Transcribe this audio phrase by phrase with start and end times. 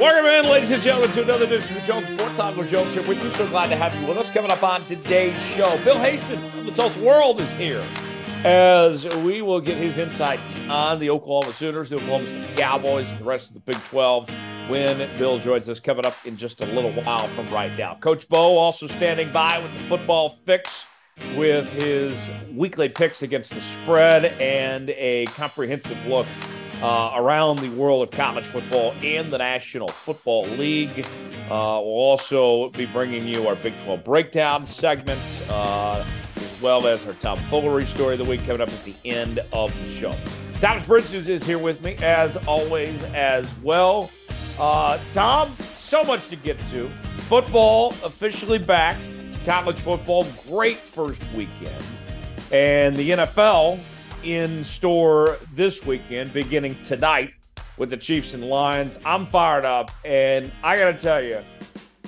[0.00, 2.56] Welcome in, ladies and gentlemen, to another edition of the Jones Sports Talk.
[2.56, 3.30] We're Jones here with you.
[3.30, 4.28] So glad to have you with us.
[4.28, 7.80] Coming up on today's show, Bill Haisten of the Tulsa World is here
[8.44, 13.24] as we will get his insights on the Oklahoma Sooners, the Oklahoma Cowboys, and the
[13.24, 14.28] rest of the Big 12
[14.68, 17.94] when Bill joins us coming up in just a little while from right now.
[17.94, 20.86] Coach Bo also standing by with the football fix
[21.36, 22.18] with his
[22.52, 26.26] weekly picks against the spread and a comprehensive look
[26.84, 31.06] uh, around the world of college football and the National Football League.
[31.46, 36.04] Uh, we'll also be bringing you our Big 12 breakdown segment, uh,
[36.36, 39.40] as well as our Tom Foolery story of the week coming up at the end
[39.54, 40.14] of the show.
[40.60, 44.10] Thomas Bridges is here with me, as always, as well.
[44.58, 46.86] Uh, Tom, so much to get to.
[47.28, 48.98] Football officially back.
[49.46, 51.82] College football, great first weekend.
[52.52, 53.80] And the NFL
[54.24, 57.34] in store this weekend, beginning tonight
[57.76, 58.98] with the Chiefs and Lions.
[59.04, 61.40] I'm fired up, and I got to tell you,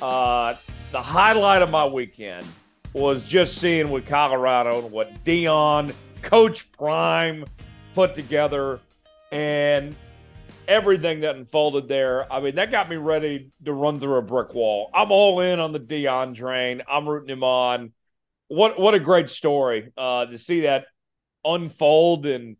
[0.00, 0.56] uh,
[0.92, 2.46] the highlight of my weekend
[2.94, 5.92] was just seeing what Colorado and what Deion,
[6.22, 7.44] Coach Prime,
[7.94, 8.80] put together,
[9.30, 9.94] and
[10.66, 12.30] everything that unfolded there.
[12.32, 14.90] I mean, that got me ready to run through a brick wall.
[14.94, 16.82] I'm all in on the Deion train.
[16.88, 17.92] I'm rooting him on.
[18.48, 20.86] What what a great story uh, to see that
[21.46, 22.56] unfold and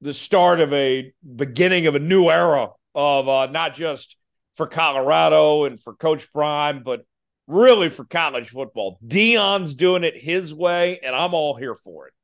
[0.00, 4.16] the start of a beginning of a new era of uh, not just
[4.56, 7.04] for Colorado and for Coach Prime, but
[7.46, 8.98] really for college football.
[9.06, 12.14] Deion's doing it his way, and I'm all here for it.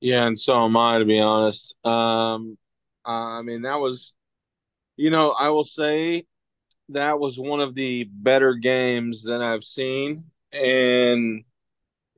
[0.00, 1.74] Yeah, and so am I, to be honest.
[1.84, 2.56] Um,
[3.04, 4.12] I mean, that was,
[4.96, 6.24] you know, I will say
[6.90, 11.44] that was one of the better games that I've seen, and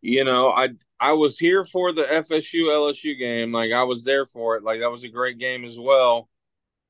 [0.02, 0.70] you know, I
[1.00, 3.52] I was here for the FSU LSU game.
[3.52, 4.62] Like I was there for it.
[4.62, 6.28] Like that was a great game as well.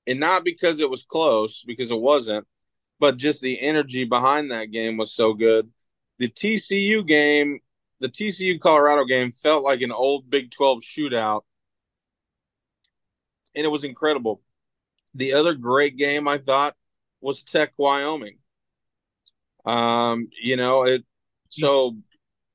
[0.06, 2.46] And not because it was close, because it wasn't,
[2.98, 5.70] but just the energy behind that game was so good.
[6.18, 7.60] The TCU game,
[8.00, 11.42] the TCU Colorado game felt like an old Big 12 shootout.
[13.54, 14.42] And it was incredible.
[15.14, 16.76] The other great game I thought
[17.20, 18.38] was Tech Wyoming.
[19.64, 21.04] Um, you know, it
[21.50, 21.96] so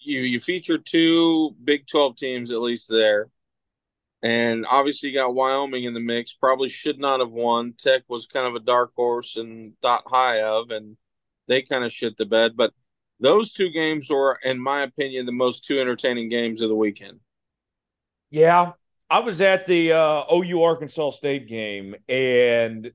[0.06, 3.30] you you feature two Big Twelve teams at least there,
[4.22, 6.34] and obviously you got Wyoming in the mix.
[6.34, 7.74] Probably should not have won.
[7.78, 10.98] Tech was kind of a dark horse and thought high of, and
[11.48, 12.54] they kind of shit the bed.
[12.56, 12.74] But
[13.20, 17.20] those two games were, in my opinion, the most two entertaining games of the weekend.
[18.30, 18.74] Yeah,
[19.10, 22.92] I was at the uh, OU Arkansas State game, and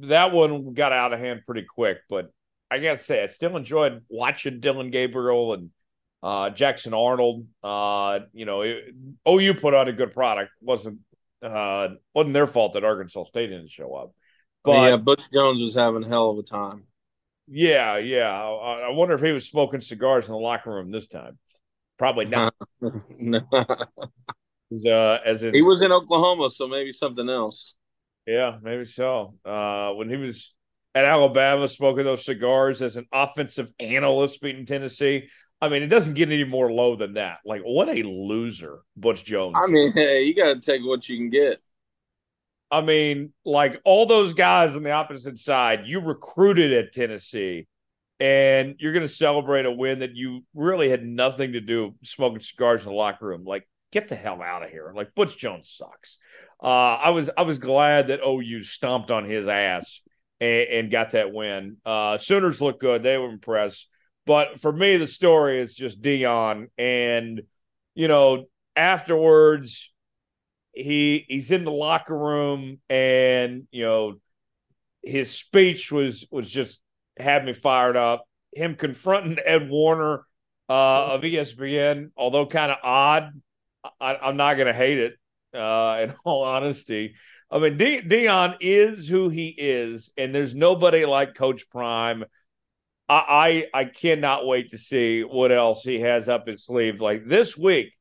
[0.00, 1.98] that one got out of hand pretty quick.
[2.08, 2.32] But
[2.70, 5.70] I gotta say, I still enjoyed watching Dillon Gabriel and
[6.22, 8.94] uh, Jackson Arnold, uh, you know, it,
[9.28, 10.50] OU put out a good product.
[10.60, 10.98] wasn't
[11.42, 14.12] uh, wasn't their fault that Arkansas State didn't show up.
[14.62, 16.84] But yeah, Butch Jones was having hell of a time.
[17.48, 18.30] Yeah, yeah.
[18.30, 21.38] I, I wonder if he was smoking cigars in the locker room this time.
[21.98, 22.54] Probably not.
[23.18, 23.40] no.
[23.52, 27.74] uh, as in, he was in Oklahoma, so maybe something else.
[28.26, 29.34] Yeah, maybe so.
[29.44, 30.54] Uh, when he was
[30.94, 35.28] at Alabama smoking those cigars as an offensive analyst beating Tennessee,
[35.60, 37.38] I mean, it doesn't get any more low than that.
[37.44, 39.56] Like, what a loser, Butch Jones.
[39.62, 41.60] I mean, hey, you got to take what you can get.
[42.70, 47.66] I mean, like all those guys on the opposite side, you recruited at Tennessee,
[48.20, 52.40] and you're going to celebrate a win that you really had nothing to do smoking
[52.40, 53.44] cigars in the locker room.
[53.44, 54.92] Like, get the hell out of here!
[54.94, 56.18] Like, Butch Jones sucks.
[56.62, 60.00] Uh, I was I was glad that OU stomped on his ass
[60.40, 61.78] and, and got that win.
[61.84, 63.88] Uh, Sooners look good; they were impressed.
[64.30, 67.42] But for me, the story is just Deion, and
[67.96, 68.44] you know,
[68.76, 69.92] afterwards,
[70.72, 74.20] he he's in the locker room, and you know,
[75.02, 76.78] his speech was was just
[77.18, 78.24] had me fired up.
[78.54, 80.22] Him confronting Ed Werder
[80.68, 83.32] uh, of ESPN, although kind of odd,
[84.00, 85.14] I, am not going to hate it.
[85.52, 87.16] Uh, in all honesty,
[87.50, 92.26] I mean, De- Deion is who he is, and there's nobody like Coach Prime
[93.12, 97.00] I, I cannot wait to see what else he has up his sleeve.
[97.00, 97.92] Like this week,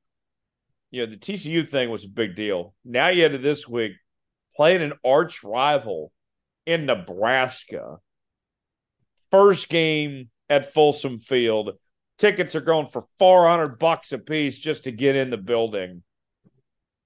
[0.91, 2.75] you know, the TCU thing was a big deal.
[2.85, 3.93] Now you had to this week
[4.55, 6.11] playing an arch rival
[6.65, 7.97] in Nebraska.
[9.31, 11.71] First game at Folsom Field.
[12.19, 16.03] Tickets are going for 400 bucks a piece just to get in the building.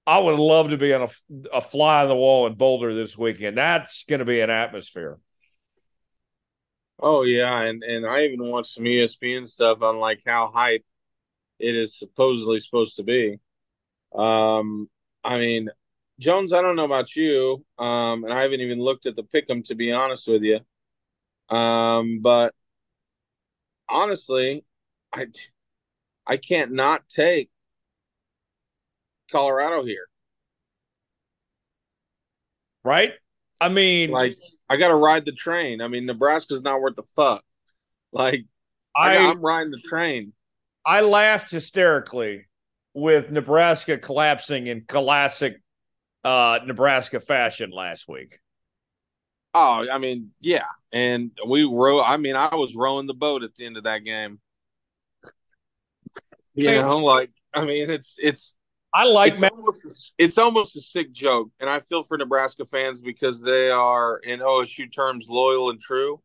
[0.06, 1.08] I would love to be on a,
[1.56, 3.56] a fly on the wall in Boulder this weekend.
[3.56, 5.18] That's going to be an atmosphere.
[7.06, 10.84] Oh yeah, and and I even watched some ESPN stuff on like how hype
[11.60, 13.40] it is supposedly supposed to be.
[14.14, 14.90] Um,
[15.24, 15.70] I mean,
[16.20, 19.64] Jones, I don't know about you, um, and I haven't even looked at the pick'em
[19.66, 20.60] to be honest with you.
[21.56, 22.54] Um, but
[23.88, 24.64] honestly,
[25.12, 25.26] I
[26.26, 27.50] I can't not take
[29.30, 30.06] Colorado here.
[32.84, 33.14] Right?
[33.60, 35.80] I mean, like I got to ride the train.
[35.80, 37.44] I mean, Nebraska's not worth the fuck.
[38.12, 38.44] Like
[38.96, 40.32] I, I'm riding the train.
[40.84, 42.46] I laughed hysterically
[42.92, 45.60] with Nebraska collapsing in classic
[46.22, 48.38] uh, Nebraska fashion last week.
[49.54, 52.02] Oh, I mean, yeah, and we row.
[52.02, 54.40] I mean, I was rowing the boat at the end of that game.
[56.54, 58.54] You know, like I mean, it's it's.
[58.94, 62.64] I like it's almost, a, it's almost a sick joke, and I feel for Nebraska
[62.64, 66.22] fans because they are, in OSU terms, loyal and true.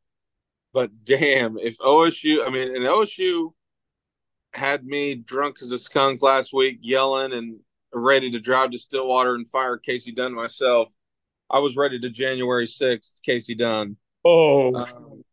[0.71, 3.53] But damn, if OSU, I mean, and OSU
[4.53, 7.59] had me drunk as a skunk last week, yelling and
[7.91, 10.91] ready to drive to Stillwater and fire Kasey Dunn myself.
[11.49, 13.97] I was ready to January 6th, Kasey Dunn.
[14.23, 14.75] Oh.
[14.75, 15.23] Um,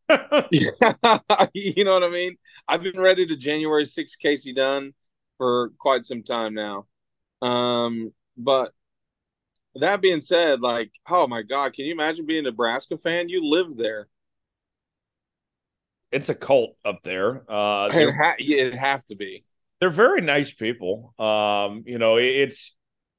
[0.51, 1.19] yeah,
[1.53, 2.37] you know what I mean?
[2.67, 4.95] I've been ready to January 6th, Kasey Dunn
[5.37, 6.87] for quite some time now.
[7.43, 8.73] Um, but
[9.77, 13.29] that being said, like, oh my God, can you imagine being a Nebraska fan?
[13.29, 14.09] You live there.
[16.13, 17.43] It's a cult up there.
[17.51, 19.45] Uh, it ha- it'd have to be.
[19.81, 21.15] They're very nice people.
[21.19, 22.75] Um, you know, it's.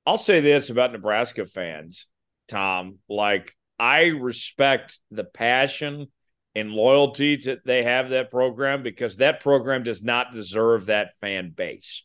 [0.05, 2.07] I'll say this about Nebraska fans,
[2.47, 2.99] Tom.
[3.09, 6.07] Like, I respect the passion
[6.55, 11.53] and loyalty that they have that program because that program does not deserve that fan
[11.55, 12.03] base.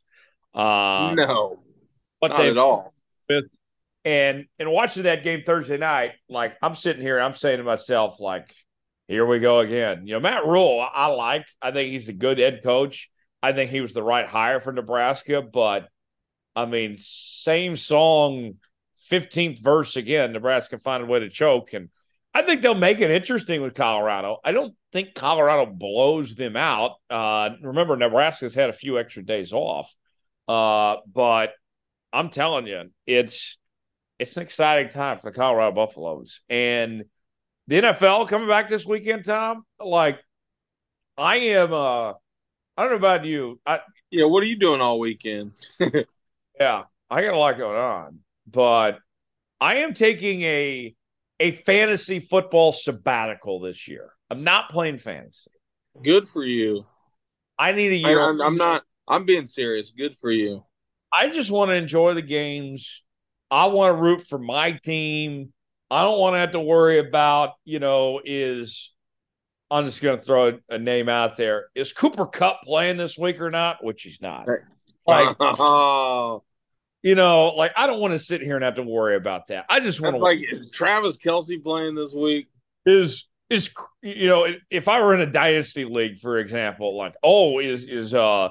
[0.53, 1.62] Um, no,
[2.23, 2.95] but not at all.
[3.29, 3.45] With,
[4.05, 8.19] and and watching that game Thursday night, like I'm sitting here, I'm saying to myself,
[8.21, 8.55] like,
[9.09, 10.07] here we go again.
[10.07, 11.47] You know, Matt Rhule, I, I like.
[11.61, 13.11] I think he's a good head coach.
[13.43, 15.89] I think he was the right hire for Nebraska, but
[16.55, 18.55] I mean, same song,
[19.11, 20.33] 15th verse again.
[20.33, 21.73] Nebraska find a way to choke.
[21.73, 21.89] And
[22.35, 24.39] I think they'll make it interesting with Colorado.
[24.45, 26.93] I don't think Colorado blows them out.
[27.11, 29.93] Uh, remember, Nebraska's had a few extra days off.
[30.49, 31.53] Uh, but
[32.12, 33.59] I'm telling you, it's
[34.19, 36.41] it's an exciting time for the Colorado Buffaloes.
[36.49, 37.05] And
[37.67, 39.64] the NFL coming back this weekend, Tom.
[39.81, 40.20] Like,
[41.17, 41.73] I am.
[41.73, 43.61] Uh, I don't know about you.
[43.67, 43.81] I,
[44.11, 45.53] yeah, what are you doing all weekend?
[45.81, 48.99] yeah, I got a lot going on, but
[49.61, 50.94] I am taking a
[51.41, 54.12] a fantasy football sabbatical this year.
[54.31, 55.50] I'm not playing fantasy.
[56.03, 56.87] Good for you.
[57.59, 58.20] I need a year.
[58.20, 58.82] I, I'm, I'm not.
[59.09, 59.93] I'm being serious.
[59.97, 60.64] Good for you.
[61.12, 63.03] I just want to enjoy the games.
[63.50, 65.53] I want to root for my team.
[65.91, 68.94] I don't want to have to worry about, you know, is
[69.70, 71.67] I'm just going to throw a name out there.
[71.75, 73.85] Is Cooper Kupp playing this week or not?
[73.85, 74.49] Which he's not.
[75.06, 76.43] Like, oh.
[77.03, 79.67] you know, like I don't want to sit here and have to worry about that.
[79.69, 82.49] I just want to like is Travis Kelce playing this week?
[82.87, 83.70] Is is
[84.00, 88.14] you know if I were in a dynasty league, for example, like oh is is
[88.14, 88.49] uh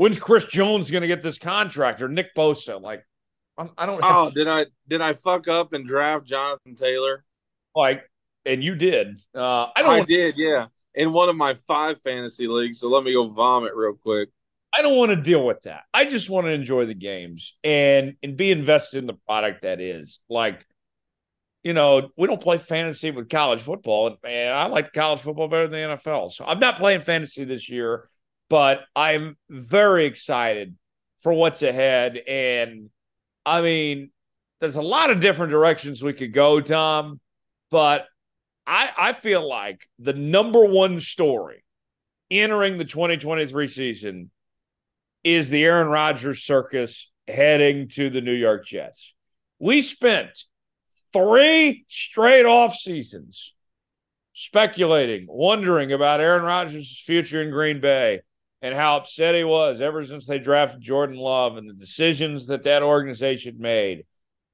[0.00, 2.80] when's Chris Jones going to get this contract or Nick Bosa?
[2.80, 3.04] Like
[3.76, 4.00] I don't.
[4.02, 7.22] oh, to, did I did I fuck up and draft Jonathan Taylor?
[7.76, 8.02] Like,
[8.46, 9.20] and you did.
[9.34, 10.00] Uh, I don't.
[10.00, 12.80] I did, yeah, in one of my five fantasy leagues.
[12.80, 14.30] So let me go vomit real quick.
[14.72, 15.82] I don't want to deal with that.
[15.92, 19.80] I just want to enjoy the games and and be invested in the product that
[19.80, 20.20] is.
[20.30, 20.64] Like,
[21.62, 25.68] you know, we don't play fantasy with college football, and I like college football better
[25.68, 26.32] than the NFL.
[26.32, 28.08] So I'm not playing fantasy this year,
[28.50, 30.76] but I'm very excited
[31.20, 32.90] for what's ahead and
[33.46, 34.10] I mean,
[34.60, 37.20] there's a lot of different directions we could go, Tom,
[37.70, 38.04] but
[38.66, 41.64] I I feel like the number one story
[42.30, 44.30] entering the 2023 season
[45.24, 49.14] is the Aaron Rodgers circus heading to the New York Jets.
[49.58, 50.44] We spent
[51.12, 53.54] three straight off seasons
[54.34, 58.20] speculating, wondering about Aaron Rodgers' future in Green Bay
[58.62, 62.64] and how upset he was ever since they drafted Jordan Love and the decisions that
[62.64, 64.04] that organization made.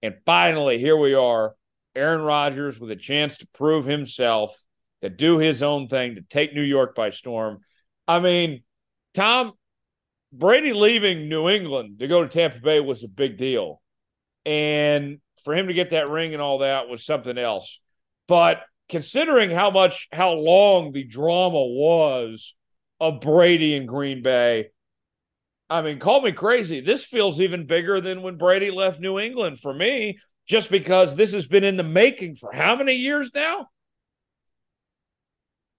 [0.03, 1.55] And finally, here we are,
[1.95, 4.57] Aaron Rodgers with a chance to prove himself,
[5.03, 7.59] to do his own thing, to take New York by storm.
[8.07, 8.63] I mean,
[9.15, 9.53] Tom,
[10.33, 13.81] Brady leaving New England to go to Tampa Bay was a big deal.
[14.45, 17.81] And for him to get that ring and all that was something else.
[18.29, 22.55] But considering how much, how long the drama was
[23.01, 24.71] of Brady in Green Bay.
[25.69, 26.81] I mean, call me crazy.
[26.81, 31.33] This feels even bigger than when Brady left New England for me, just because this
[31.33, 33.69] has been in the making for how many years now?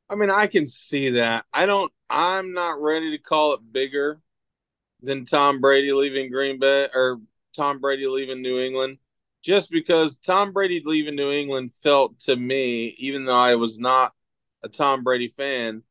[0.09, 1.45] I mean, I can see that.
[1.53, 4.19] I don't, I'm not ready to call it bigger
[5.01, 7.19] than Tom Brady leaving Green Bay or
[7.55, 8.97] Tom Brady leaving New England,
[9.43, 14.13] just because Tom Brady leaving New England felt to me, even though I was not
[14.63, 15.83] a Tom Brady fan,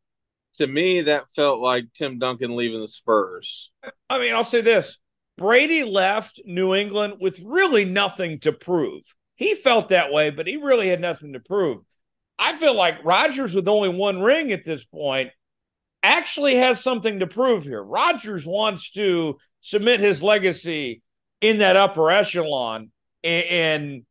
[0.56, 3.70] to me that felt like Tim Duncan leaving the Spurs.
[4.10, 4.98] I mean, I'll say this:
[5.36, 9.02] Brady left New England with really nothing to prove.
[9.36, 11.82] He felt that way, but he really had nothing to prove.
[12.38, 15.30] I feel like Rodgers, with only one ring at this point,
[16.02, 17.82] actually has something to prove here.
[17.82, 21.02] Rodgers wants to submit his legacy
[21.40, 22.90] in that upper echelon
[23.24, 24.02] and, and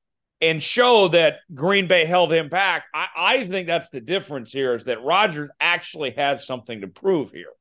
[0.42, 2.86] and show that Green Bay held him back.
[2.94, 7.32] I, I think that's the difference here is that Rodgers actually has something to prove
[7.32, 7.54] here.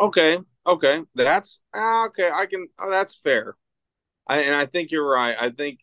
[0.00, 2.30] Okay, okay, that's ah, okay.
[2.32, 2.68] I can.
[2.78, 3.54] Oh, that's fair.
[4.26, 5.36] I, and I think you're right.
[5.38, 5.80] I think,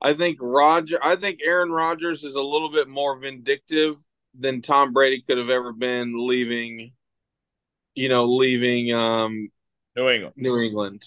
[0.00, 0.98] I think Roger.
[1.02, 3.96] I think Aaron Rodgers is a little bit more vindictive
[4.38, 6.92] than Tom Brady could have ever been leaving.
[7.94, 9.50] You know, leaving um,
[9.96, 10.34] New England.
[10.36, 11.04] New England.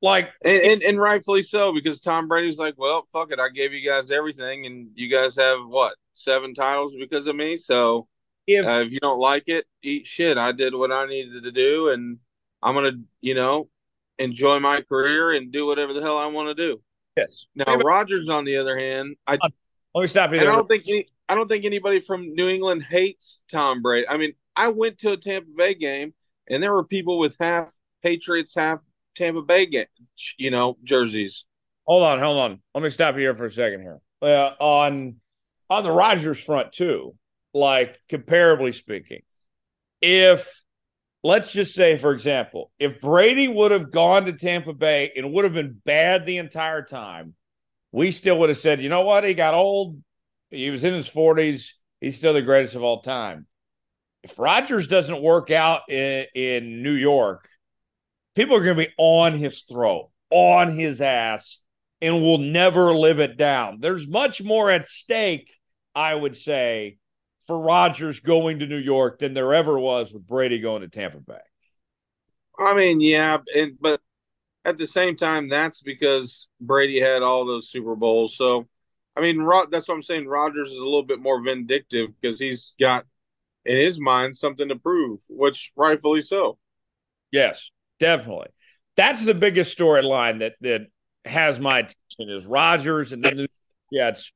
[0.00, 3.72] Like and, and, and rightfully so because Tom Brady's like, well, fuck it, I gave
[3.72, 7.56] you guys everything, and you guys have what seven titles because of me.
[7.56, 8.06] So
[8.46, 10.38] if, uh, if you don't like it, eat shit.
[10.38, 12.18] I did what I needed to do, and
[12.62, 13.68] I'm gonna, you know,
[14.18, 16.80] enjoy my career and do whatever the hell I want to do.
[17.16, 17.46] Yes.
[17.56, 19.38] Now Rodgers, on the other hand, I
[19.94, 20.52] let me stop you there.
[20.52, 24.08] I don't think any, I don't think anybody from New England hates Tom Brady.
[24.08, 26.14] I mean, I went to a Tampa Bay game,
[26.48, 28.80] and there were people with half Patriots, half
[29.18, 29.86] Tampa Bay game,
[30.38, 31.44] you know, jerseys.
[31.86, 32.60] Hold on, hold on.
[32.74, 33.98] Let me stop here for a second here.
[34.20, 35.16] Uh, on
[35.70, 37.14] on the Rodgers front too,
[37.52, 39.20] like comparably speaking,
[40.00, 40.62] if
[41.22, 45.44] let's just say, for example, if Brady would have gone to Tampa Bay and would
[45.44, 47.34] have been bad the entire time,
[47.92, 49.24] we still would have said, you know what?
[49.24, 50.00] He got old.
[50.50, 51.70] He was in his 40s.
[52.00, 53.46] He's still the greatest of all time.
[54.22, 57.48] If Rodgers doesn't work out in, in New York,
[58.38, 61.58] people are going to be on his throat, on his ass,
[62.00, 63.78] and will never live it down.
[63.80, 65.50] There's much more at stake,
[65.92, 66.98] I would say,
[67.48, 71.18] for Rodgers going to New York than there ever was with Brady going to Tampa
[71.18, 71.40] Bay.
[72.56, 74.00] I mean, yeah, and, but
[74.64, 78.36] at the same time, that's because Brady had all those Super Bowls.
[78.36, 78.68] So,
[79.16, 80.28] I mean, that's what I'm saying.
[80.28, 83.04] Rodgers is a little bit more vindictive because he's got
[83.64, 86.56] in his mind something to prove, which rightfully so.
[87.32, 88.48] Yes, definitely.
[88.96, 90.86] That's the biggest storyline that that
[91.24, 93.48] has my attention is Rodgers and the
[93.92, 94.32] Jets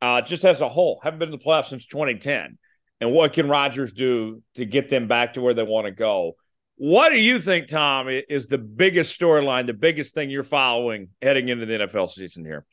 [0.00, 1.00] uh, just as a whole.
[1.02, 2.58] Haven't been to the playoffs since 2010.
[3.00, 6.36] And what can Rodgers do to get them back to where they want to go?
[6.76, 11.48] What do you think, Tom, is the biggest storyline, the biggest thing you're following heading
[11.48, 12.66] into the NFL season here?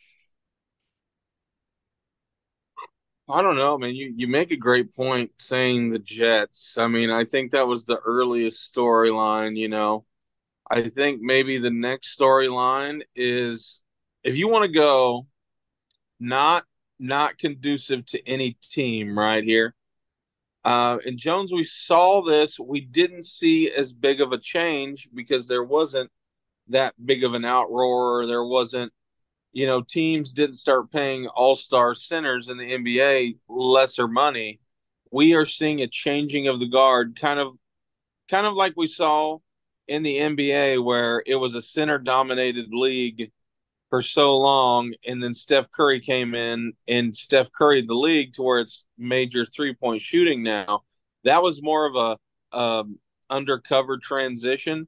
[3.29, 3.95] I don't know, man.
[3.95, 6.77] You you make a great point saying the Jets.
[6.77, 10.05] I mean, I think that was the earliest storyline, you know.
[10.73, 13.79] I think maybe the next storyline is
[14.23, 15.27] if you want to go
[16.19, 16.65] not
[16.97, 19.75] not conducive to any team right here.
[20.65, 22.57] Uh, and Jones, we saw this.
[22.59, 26.09] We didn't see as big of a change because there wasn't
[26.69, 28.25] that big of an outroar.
[28.25, 28.93] There wasn't,
[29.51, 34.59] you know, teams didn't start paying all star centers in the NBA lesser money.
[35.11, 37.57] We are seeing a changing of the guard, kind of,
[38.27, 39.37] kind of like we saw
[39.87, 43.31] in the NBA, where it was a center dominated league
[43.89, 48.43] for so long, and then Steph Curry came in and Steph Curry the league to
[48.43, 50.83] where it's major three point shooting now.
[51.25, 51.95] That was more of
[52.53, 52.99] a um,
[53.29, 54.87] undercover transition.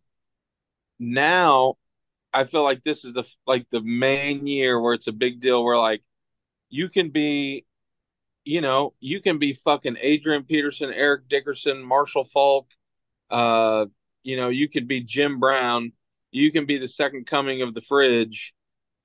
[0.99, 1.75] Now,
[2.33, 5.63] I feel like this is the like the main year where it's a big deal.
[5.63, 6.03] Where like
[6.69, 7.65] you can be,
[8.45, 12.69] you know, you can be fucking Adrian Peterson, Eric Dickerson, Marshall Faulk,
[13.31, 13.87] Uh,
[14.25, 15.93] you know, you could be Jim Brown.
[16.31, 18.53] You can be the second coming of the fridge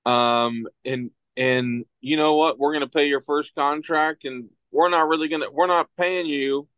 [0.07, 2.59] um, and and you know what?
[2.59, 5.51] We're to pay your first contract, and we're not really to.
[5.53, 6.69] We're not paying you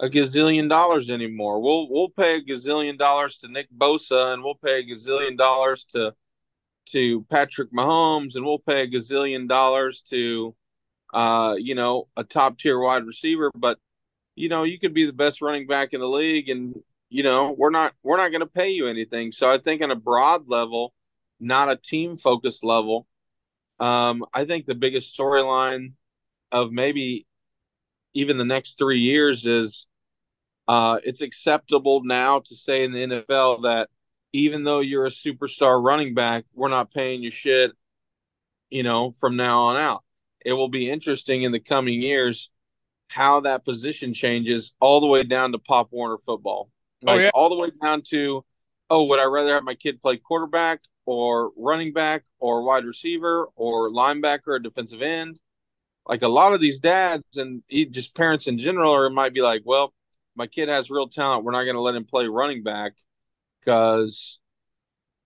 [0.00, 1.60] a gazillion dollars anymore.
[1.60, 5.84] We'll we'll pay a gazillion dollars to Nick Bosa, and we'll pay a gazillion dollars
[5.86, 6.14] to
[6.92, 10.54] to Patrick Mahomes, and we'll pay a gazillion dollars to
[11.14, 13.50] uh, you know, a top tier wide receiver.
[13.54, 13.78] But
[14.36, 17.54] you know, you could be the best running back in the league, and you know,
[17.56, 19.32] we're not we're not going to pay you anything.
[19.32, 20.92] So I think on a broad level
[21.40, 23.06] not a team focused level.
[23.78, 25.92] Um, I think the biggest storyline
[26.50, 27.26] of maybe
[28.14, 29.86] even the next three years is
[30.66, 33.88] uh, it's acceptable now to say in the NFL that
[34.32, 37.72] even though you're a superstar running back, we're not paying you shit,
[38.68, 40.04] you know, from now on out.
[40.44, 42.50] It will be interesting in the coming years
[43.08, 46.70] how that position changes all the way down to Pop Warner football.
[47.06, 47.30] Oh, like oh, yeah.
[47.34, 48.44] all the way down to,
[48.90, 53.46] oh, would I rather have my kid play quarterback or running back or wide receiver
[53.56, 55.38] or linebacker or defensive end
[56.08, 59.42] like a lot of these dads and just parents in general, or it might be
[59.42, 59.92] like, well,
[60.34, 61.44] my kid has real talent.
[61.44, 62.92] We're not going to let him play running back
[63.60, 64.38] because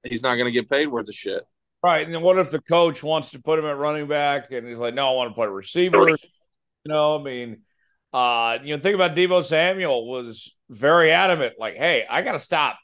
[0.02, 1.46] he's not going to get paid worth of shit.
[1.84, 2.04] Right.
[2.04, 4.78] And then what if the coach wants to put him at running back and he's
[4.78, 6.10] like, no, I want to play receiver?
[6.10, 6.16] You
[6.86, 7.58] know, I mean,
[8.12, 12.38] uh, you know, think about Deebo Samuel was very adamant, like, hey, I got to
[12.38, 12.78] stop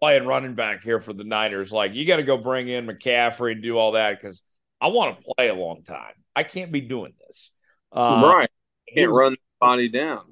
[0.00, 1.70] playing running back here for the Niners.
[1.70, 4.42] Like, you got to go bring in McCaffrey and do all that because
[4.80, 6.14] I want to play a long time.
[6.34, 7.50] I can't be doing this.
[7.92, 8.50] Uh, right.
[8.94, 10.22] can't was, run the body down.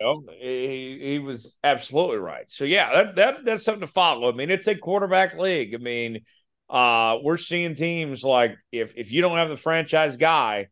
[0.00, 2.44] You know, he, he was absolutely right.
[2.48, 4.30] So, yeah, that, that that's something to follow.
[4.30, 5.74] I mean, it's a quarterback league.
[5.74, 6.24] I mean,
[6.68, 10.68] uh, we're seeing teams like if if you don't have the franchise guy,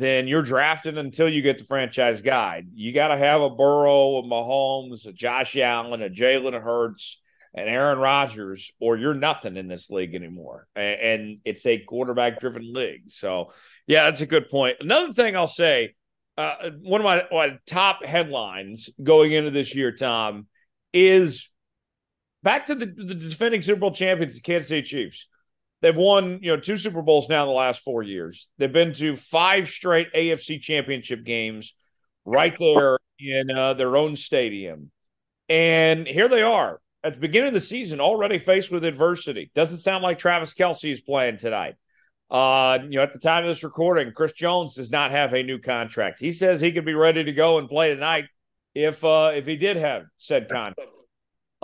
[0.00, 2.68] then you're drafting until you get the franchise guide.
[2.74, 7.20] You got to have a Burrow, a Mahomes, a Josh Allen, a Jalen Hurts,
[7.54, 10.66] and Aaron Rodgers, or you're nothing in this league anymore.
[10.74, 13.04] And, it's a quarterback driven league.
[13.08, 13.52] So,
[13.86, 14.78] yeah, that's a good point.
[14.80, 15.94] Another thing I'll say
[16.36, 20.48] uh, one of my, my top headlines going into this year, Tom,
[20.92, 21.48] is
[22.42, 25.28] back to the, the defending Super Bowl champions, the Kansas City Chiefs.
[25.84, 28.48] They've won, you know, two Super Bowls now in the last four years.
[28.56, 31.74] They've been to five straight AFC championship games
[32.24, 34.90] right there in uh, their own stadium.
[35.50, 39.50] And here they are at the beginning of the season, already faced with adversity.
[39.54, 41.74] Doesn't sound like Travis Kelce is playing tonight.
[42.30, 45.42] Uh, you know, at the time of this recording, Chris Jones does not have a
[45.42, 46.18] new contract.
[46.18, 48.24] He says he could be ready to go and play tonight
[48.74, 50.80] if uh, if he did have said contract.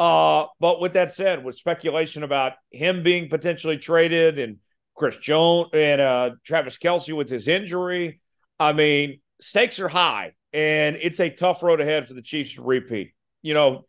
[0.01, 4.57] Uh, but with that said, with speculation about him being potentially traded and
[4.97, 8.19] Chris Jones and uh, Travis Kelce with his injury,
[8.59, 12.63] I mean, stakes are high, and it's a tough road ahead for the Chiefs to
[12.63, 13.13] repeat.
[13.43, 13.85] You know,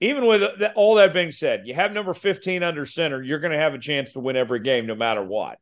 [0.00, 0.42] even with
[0.74, 3.78] all that being said, you have number 15 under center, you're going to have a
[3.78, 5.58] chance to win every game no matter what.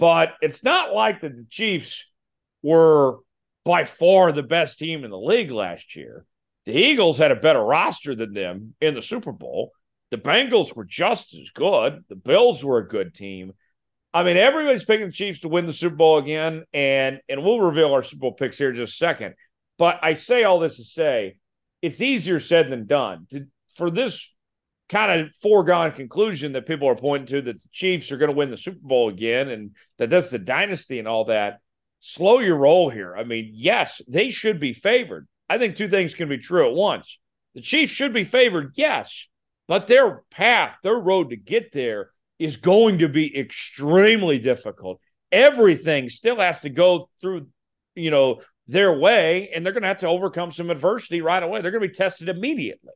[0.00, 2.04] But it's not like that the Chiefs
[2.64, 3.18] were
[3.64, 6.26] by far the best team in the league last year.
[6.66, 9.72] The Eagles had a better roster than them in the Super Bowl.
[10.10, 12.04] The Bengals were just as good.
[12.08, 13.52] The Bills were a good team.
[14.12, 17.60] I mean, everybody's picking the Chiefs to win the Super Bowl again, and and we'll
[17.60, 19.34] reveal our Super Bowl picks here in just a second.
[19.76, 21.36] But I say all this to say
[21.82, 23.26] it's easier said than done.
[23.30, 23.46] To,
[23.76, 24.32] for this
[24.88, 28.36] kind of foregone conclusion that people are pointing to that the Chiefs are going to
[28.36, 31.60] win the Super Bowl again and that that's the dynasty and all that,
[32.00, 33.16] slow your roll here.
[33.16, 35.26] I mean, yes, they should be favored.
[35.48, 37.18] I think two things can be true at once.
[37.54, 39.28] The Chiefs should be favored, yes,
[39.68, 45.00] but their path, their road to get there is going to be extremely difficult.
[45.30, 47.48] Everything still has to go through,
[47.94, 51.60] you know, their way, and they're going to have to overcome some adversity right away.
[51.60, 52.92] They're going to be tested immediately.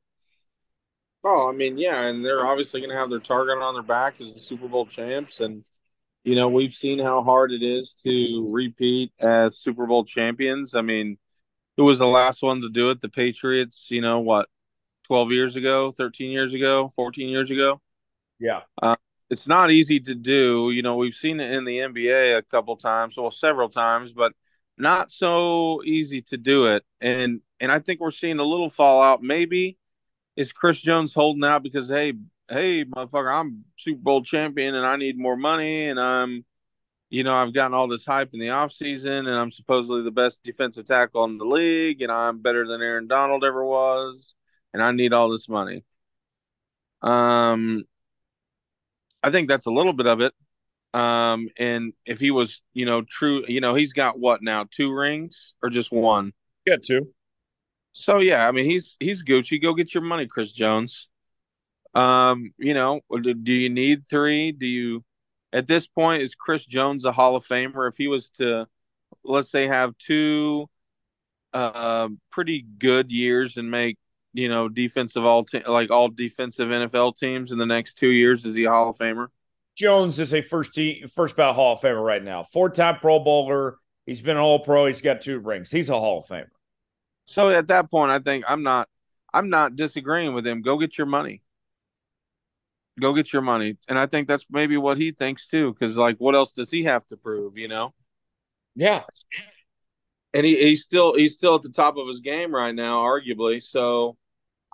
[1.24, 4.20] Oh, I mean, yeah, and they're obviously going to have their target on their back
[4.20, 5.64] as the Super Bowl champs, and
[6.24, 10.74] you know we've seen how hard it is to repeat as Super Bowl champions.
[10.74, 11.18] I mean,
[11.78, 13.00] who was the last one to do it?
[13.00, 14.48] The Patriots, you know, what,
[15.06, 17.80] 12 years ago, 13 years ago, 14 years ago?
[18.40, 18.62] Yeah.
[18.82, 18.96] Uh,
[19.30, 20.70] it's not easy to do.
[20.72, 24.32] You know, we've seen it in the NBA a couple times, well, several times, but
[24.76, 26.84] not so easy to do it.
[27.00, 29.22] And and I think we're seeing a little fallout.
[29.22, 29.78] Maybe
[30.36, 32.14] is Chris Jones holding out because hey,
[32.50, 36.44] hey, motherfucker, I'm Super Bowl champion and I need more money and I'm
[37.10, 40.42] you know, I've gotten all this hype in the offseason and I'm supposedly the best
[40.42, 44.34] defensive tackle in the league and I'm better than Aaron Donald ever was
[44.74, 45.84] and I need all this money.
[47.02, 47.84] Um
[49.22, 50.34] I think that's a little bit of it.
[50.92, 54.92] Um and if he was, you know, true, you know, he's got what now, two
[54.92, 56.32] rings or just one?
[56.66, 57.12] Yeah, two.
[57.92, 59.60] So yeah, I mean he's he's Gucci.
[59.60, 61.08] Go get your money, Chris Jones.
[61.94, 64.52] Um, you know, do you need three?
[64.52, 65.04] Do you
[65.52, 67.88] at this point is Chris Jones a Hall of Famer?
[67.88, 68.66] If he was to,
[69.24, 70.68] let's say, have two
[71.52, 73.96] uh, pretty good years and make
[74.34, 78.44] you know defensive all te- like all defensive NFL teams in the next two years,
[78.44, 79.28] is he a Hall of Famer?
[79.74, 82.46] Jones is a first team, first ballot Hall of Famer right now.
[82.52, 83.78] Four time Pro Bowler.
[84.06, 84.86] He's been an All Pro.
[84.86, 85.70] He's got two rings.
[85.70, 86.48] He's a Hall of Famer.
[87.26, 88.88] So at that point, I think I'm not.
[89.32, 90.62] I'm not disagreeing with him.
[90.62, 91.42] Go get your money
[93.00, 93.76] go get your money.
[93.88, 96.84] And I think that's maybe what he thinks too, because like, what else does he
[96.84, 97.58] have to prove?
[97.58, 97.94] You know?
[98.74, 99.02] Yeah.
[100.34, 103.62] And he, he's still he's still at the top of his game right now, arguably.
[103.62, 104.16] So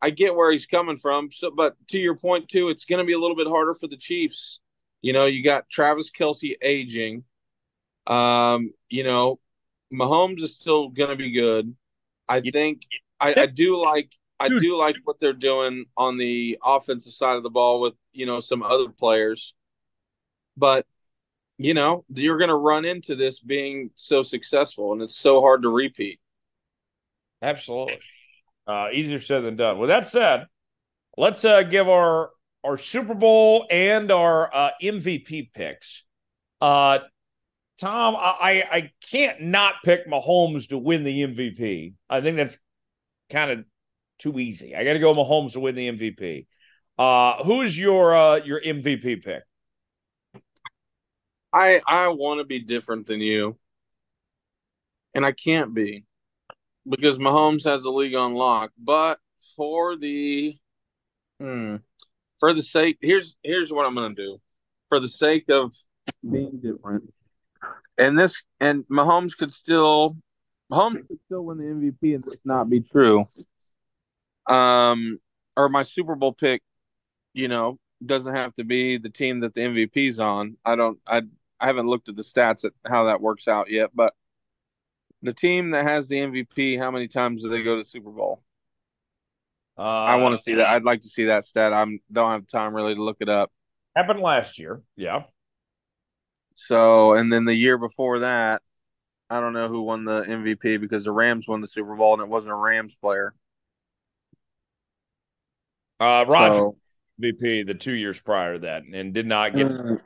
[0.02, 1.30] I get where he's coming from.
[1.32, 3.87] So, but to your point too, it's going to be a little bit harder for
[3.87, 4.60] the Chiefs.
[5.00, 7.24] You know, you got Travis Kelce aging.
[8.06, 9.38] Um, you know,
[9.92, 11.74] Mahomes is still going to be good.
[12.28, 12.82] I think
[13.20, 14.10] I, I do like
[14.40, 18.27] I do like what they're doing on the offensive side of the ball with you
[18.27, 19.55] know some other players,
[20.57, 20.87] but
[21.59, 25.62] you know, you're going to run into this being so successful, and it's so hard
[25.62, 26.18] to repeat.
[27.42, 27.98] Absolutely,
[28.66, 29.79] uh, easier said than done.
[29.79, 30.46] With that said,
[31.16, 32.31] let's uh, give our
[32.64, 36.05] our Super Bowl and our uh, MVP picks.
[36.61, 37.00] Uh,
[37.79, 41.94] Tom, I, I can't not pick Mahomes to win the MVP.
[42.09, 42.57] I think that's
[43.31, 43.64] kind of
[44.18, 44.74] too easy.
[44.74, 46.46] I got to go Mahomes to win the MVP.
[46.98, 49.42] Uh, who is your uh, your MVP pick?
[51.52, 53.57] I I want to be different than you,
[55.14, 56.04] and I can't be
[56.88, 58.70] because Mahomes has the league on lock.
[58.78, 59.18] But
[59.57, 60.57] for the
[61.40, 61.76] hmm,
[62.40, 64.40] for the sake here's here's what I'm going to do
[64.88, 65.72] for the sake of
[66.28, 67.12] being different.
[67.98, 70.16] And this and Mahomes could still
[70.72, 73.26] Mahomes could still win the MVP and this not be true.
[74.46, 75.18] Um,
[75.57, 76.62] or my Super Bowl pick,
[77.34, 80.56] you know, doesn't have to be the team that the MVP's on.
[80.64, 80.98] I don't.
[81.06, 81.22] I
[81.60, 84.14] I haven't looked at the stats at how that works out yet, but
[85.22, 88.10] the team that has the MVP, how many times do they go to the Super
[88.10, 88.42] Bowl?
[89.76, 90.68] Uh, I want to see that.
[90.68, 91.72] I'd like to see that stat.
[91.72, 93.50] I don't have time really to look it up.
[93.96, 95.24] Happened last year, yeah.
[96.54, 98.62] So, and then the year before that,
[99.30, 102.22] I don't know who won the MVP because the Rams won the Super Bowl and
[102.22, 103.34] it wasn't a Rams player.
[105.98, 106.76] Uh, Roger so,
[107.22, 109.96] MVP the two years prior to that and did not get uh,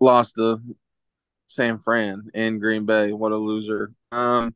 [0.00, 0.60] lost to
[1.46, 3.12] San Fran in Green Bay.
[3.12, 3.92] What a loser.
[4.12, 4.54] Um,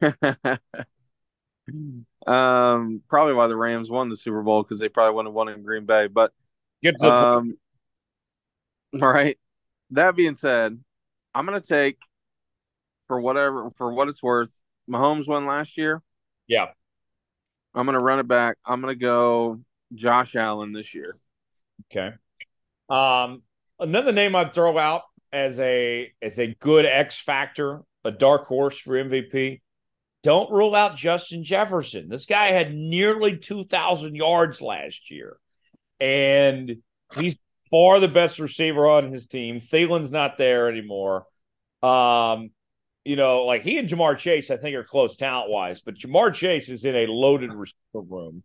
[2.26, 5.48] um, probably why the Rams won the Super Bowl because they probably wouldn't have won
[5.48, 6.06] in Green Bay.
[6.08, 6.32] But
[6.82, 7.56] get to um,
[9.00, 9.38] all right.
[9.90, 10.78] That being said,
[11.34, 11.98] I'm gonna take
[13.06, 14.60] for whatever for what it's worth.
[14.88, 16.02] Mahomes won last year.
[16.46, 16.66] Yeah.
[17.74, 18.56] I'm gonna run it back.
[18.64, 19.60] I'm gonna go
[19.94, 21.16] Josh Allen this year.
[21.90, 22.14] Okay.
[22.88, 23.42] Um,
[23.78, 28.78] another name I'd throw out as a as a good X factor, a dark horse
[28.78, 29.60] for MVP.
[30.22, 32.08] Don't rule out Justin Jefferson.
[32.08, 35.38] This guy had nearly 2,000 yards last year,
[35.98, 36.76] and
[37.14, 37.36] he's
[37.70, 39.60] far the best receiver on his team.
[39.60, 41.24] Thielen's not there anymore.
[41.82, 42.50] Um,
[43.04, 46.34] you know, like he and Ja'Marr Chase, I think, are close talent wise, but Ja'Marr
[46.34, 48.42] Chase is in a loaded receiver room.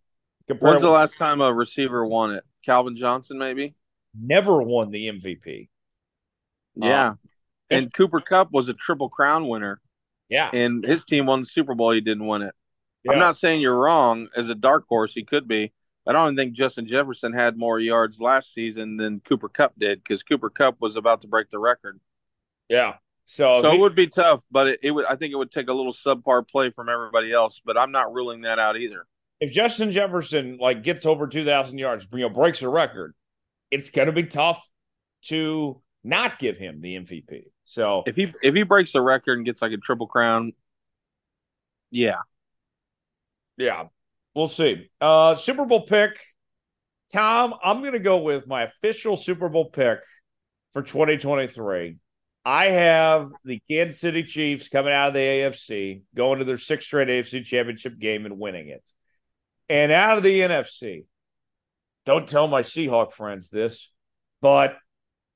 [0.47, 2.43] When's the last time a receiver won it?
[2.65, 3.75] Calvin Johnson, maybe?
[4.19, 5.69] Never won the MVP.
[6.75, 7.10] Yeah.
[7.10, 7.19] Um,
[7.69, 9.81] and Cooper Kupp was a triple crown winner.
[10.29, 10.49] Yeah.
[10.53, 11.91] And his team won the Super Bowl.
[11.91, 12.53] He didn't win it.
[13.03, 13.13] Yeah.
[13.13, 14.27] I'm not saying you're wrong.
[14.36, 15.73] As a dark horse, he could be.
[16.08, 20.21] I don't think Justin Jefferson had more yards last season than Cooper Kupp did because
[20.21, 21.99] Cooper Kupp was about to break the record.
[22.69, 22.95] Yeah.
[23.25, 25.05] So, so he, it would be tough, but it, it, would.
[25.05, 27.60] I think it would take a little subpar play from everybody else.
[27.63, 29.08] But I'm not ruling that out either.
[29.39, 33.13] If Justin Jefferson like gets over 2,000 yards, you know, breaks a record,
[33.71, 34.61] it's going to be tough
[35.25, 37.45] to not give him the MVP.
[37.65, 40.53] So if he if he breaks the record and gets like a triple crown,
[41.91, 42.19] yeah,
[43.57, 43.85] yeah,
[44.33, 44.89] we'll see.
[45.01, 46.19] Uh, Super Bowl pick,
[47.11, 47.55] Tom.
[47.63, 49.99] I'm going to go with my official Super Bowl pick
[50.73, 51.97] for 2023.
[52.47, 56.85] I have the Kansas City Chiefs coming out of the AFC, going to their sixth
[56.85, 58.83] straight AFC championship game and winning it.
[59.69, 61.06] And out of the NFC,
[62.06, 63.89] don't tell my Seahawk friends this,
[64.41, 64.78] but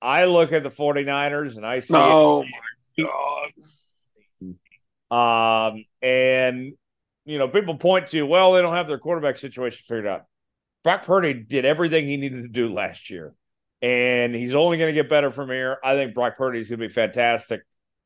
[0.02, 3.04] I look at the 49ers and I see Oh my
[5.12, 5.74] God.
[5.74, 6.74] Um and
[7.26, 10.26] you know, people point to, well, they don't have their quarterback situation figured out.
[10.84, 13.34] Brock Purdy did everything he needed to do last year.
[13.82, 15.78] And he's only going to get better from here.
[15.84, 17.62] I think Brock Purdy is going to be fantastic.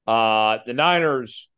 [0.07, 1.49] Uh the Niners,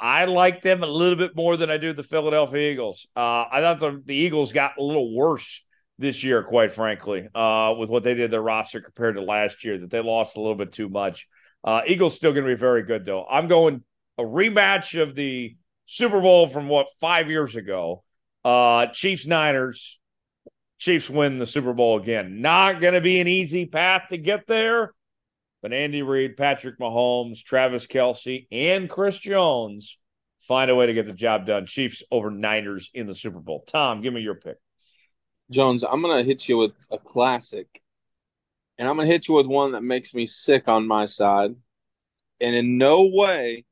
[0.00, 3.06] I like them a little bit more than I do the Philadelphia Eagles.
[3.16, 5.64] Uh, I thought the, the Eagles got a little worse
[5.98, 9.78] this year, quite frankly, uh, with what they did their roster compared to last year,
[9.78, 11.26] that they lost a little bit too much.
[11.64, 13.26] Uh, Eagles still going to be very good, though.
[13.28, 13.82] I'm going
[14.16, 15.56] a rematch of the
[15.86, 18.04] Super Bowl from what five years ago.
[18.44, 19.98] Uh, Chiefs Niners.
[20.78, 22.40] Chiefs win the Super Bowl again.
[22.40, 24.92] Not going to be an easy path to get there,
[25.62, 29.98] but Andy Reid, Patrick Mahomes, Travis Kelce, and Chris Jones
[30.40, 31.66] find a way to get the job done.
[31.66, 33.64] Chiefs over Niners in the Super Bowl.
[33.66, 34.56] Tom, give me your pick.
[35.50, 37.66] Jones, I'm gonna hit you with a classic,
[38.76, 41.54] and I'm gonna hit you with one that makes me sick on my side.
[42.40, 43.64] And in no way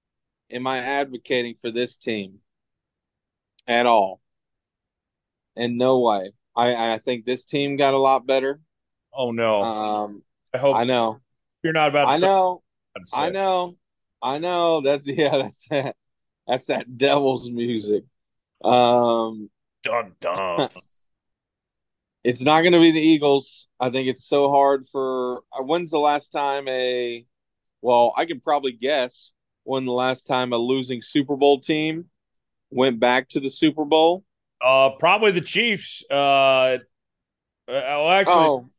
[0.50, 2.40] am I advocating for this team
[3.66, 4.20] at all.
[5.54, 6.32] In no way.
[6.54, 8.60] I, I think this team got a lot better.
[9.12, 9.62] Oh no.
[9.62, 10.22] Um,
[10.52, 11.20] I hope I know.
[11.66, 12.06] You're not about.
[12.06, 12.62] I know.
[13.12, 13.76] I know.
[14.22, 14.82] I know.
[14.82, 15.36] That's yeah.
[15.36, 15.96] That's that.
[16.46, 18.04] That's that devil's music.
[18.62, 19.50] Um,
[19.82, 20.70] dun dun.
[22.22, 23.68] It's not going to be the Eagles.
[23.78, 25.42] I think it's so hard for.
[25.52, 27.24] Uh, when's the last time a?
[27.82, 32.06] Well, I can probably guess when the last time a losing Super Bowl team
[32.70, 34.24] went back to the Super Bowl.
[34.60, 36.02] Uh, probably the Chiefs.
[36.10, 36.78] Uh, uh
[37.68, 38.70] well, actually, oh.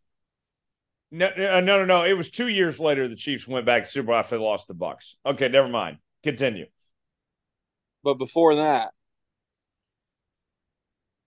[1.11, 2.03] No, uh, no, no, no.
[2.03, 3.07] It was two years later.
[3.07, 5.15] The Chiefs went back to Super Bowl after they lost the Bucks.
[5.25, 5.97] Okay, never mind.
[6.23, 6.65] Continue.
[8.03, 8.91] But before that,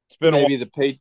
[0.09, 1.01] it's been maybe the pay,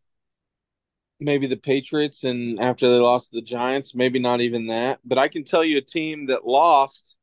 [1.20, 5.00] maybe the Patriots, and after they lost to the Giants, maybe not even that.
[5.04, 7.18] But I can tell you a team that lost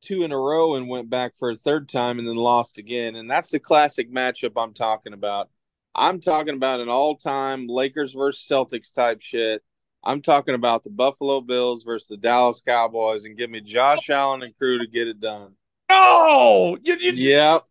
[0.00, 3.16] two in a row and went back for a third time and then lost again.
[3.16, 5.50] And that's the classic matchup I'm talking about.
[5.94, 9.62] I'm talking about an all time Lakers versus Celtics type shit.
[10.04, 14.42] I'm talking about the Buffalo Bills versus the Dallas Cowboys and give me Josh Allen
[14.42, 15.54] and crew to get it done.
[15.90, 17.64] No, you, you, yep.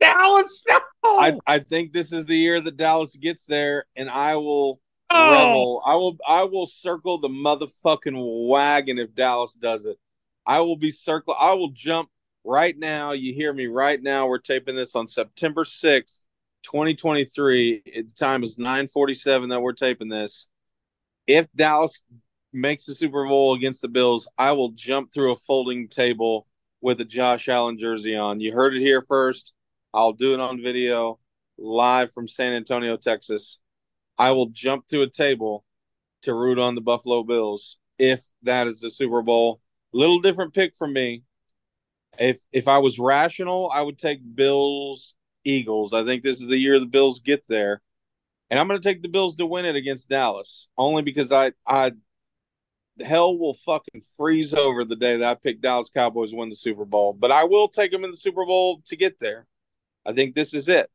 [0.00, 0.64] Dallas.
[0.68, 0.80] No.
[1.04, 5.30] I, I think this is the year that Dallas gets there, and I will oh.
[5.30, 5.82] revel.
[5.86, 9.98] I will I will circle the motherfucking wagon if Dallas does it.
[10.46, 11.34] I will be circle.
[11.38, 12.08] I will jump
[12.44, 13.12] right now.
[13.12, 14.26] You hear me right now.
[14.26, 16.26] We're taping this on September 6th,
[16.62, 17.82] 2023.
[17.84, 20.46] The time is 947 that we're taping this.
[21.26, 22.00] If Dallas
[22.52, 26.46] makes the Super Bowl against the Bills, I will jump through a folding table
[26.80, 28.40] with a Josh Allen jersey on.
[28.40, 29.52] You heard it here first.
[29.92, 31.18] I'll do it on video
[31.56, 33.58] live from San Antonio, Texas.
[34.18, 35.64] I will jump through a table
[36.22, 39.60] to root on the Buffalo Bills if that is the Super Bowl
[39.94, 41.22] Little different pick from me.
[42.18, 45.94] If if I was rational, I would take Bills Eagles.
[45.94, 47.80] I think this is the year the Bills get there.
[48.50, 51.52] And I'm going to take the Bills to win it against Dallas only because I
[51.66, 51.92] I
[53.00, 56.84] hell will fucking freeze over the day that I pick Dallas Cowboys win the Super
[56.84, 57.12] Bowl.
[57.12, 59.46] But I will take them in the Super Bowl to get there.
[60.06, 60.90] I think this is it.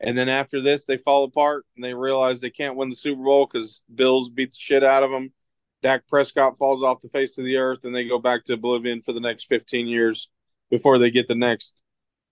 [0.00, 3.22] And then after this, they fall apart and they realize they can't win the Super
[3.22, 5.32] Bowl because Bills beat the shit out of them.
[5.82, 9.02] Dak Prescott falls off the face of the earth and they go back to oblivion
[9.02, 10.28] for the next 15 years
[10.70, 11.82] before they get the next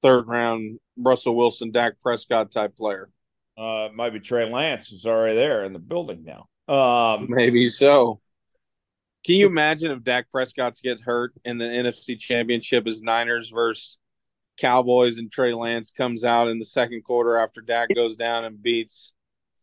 [0.00, 3.10] third round Russell Wilson, Dak Prescott type player.
[3.58, 6.48] Uh, might be Trey Lance is already there in the building now.
[6.72, 8.20] Um, Maybe so.
[9.26, 13.98] Can you imagine if Dak Prescott gets hurt in the NFC Championship as Niners versus
[14.58, 18.62] Cowboys and Trey Lance comes out in the second quarter after Dak goes down and
[18.62, 19.12] beats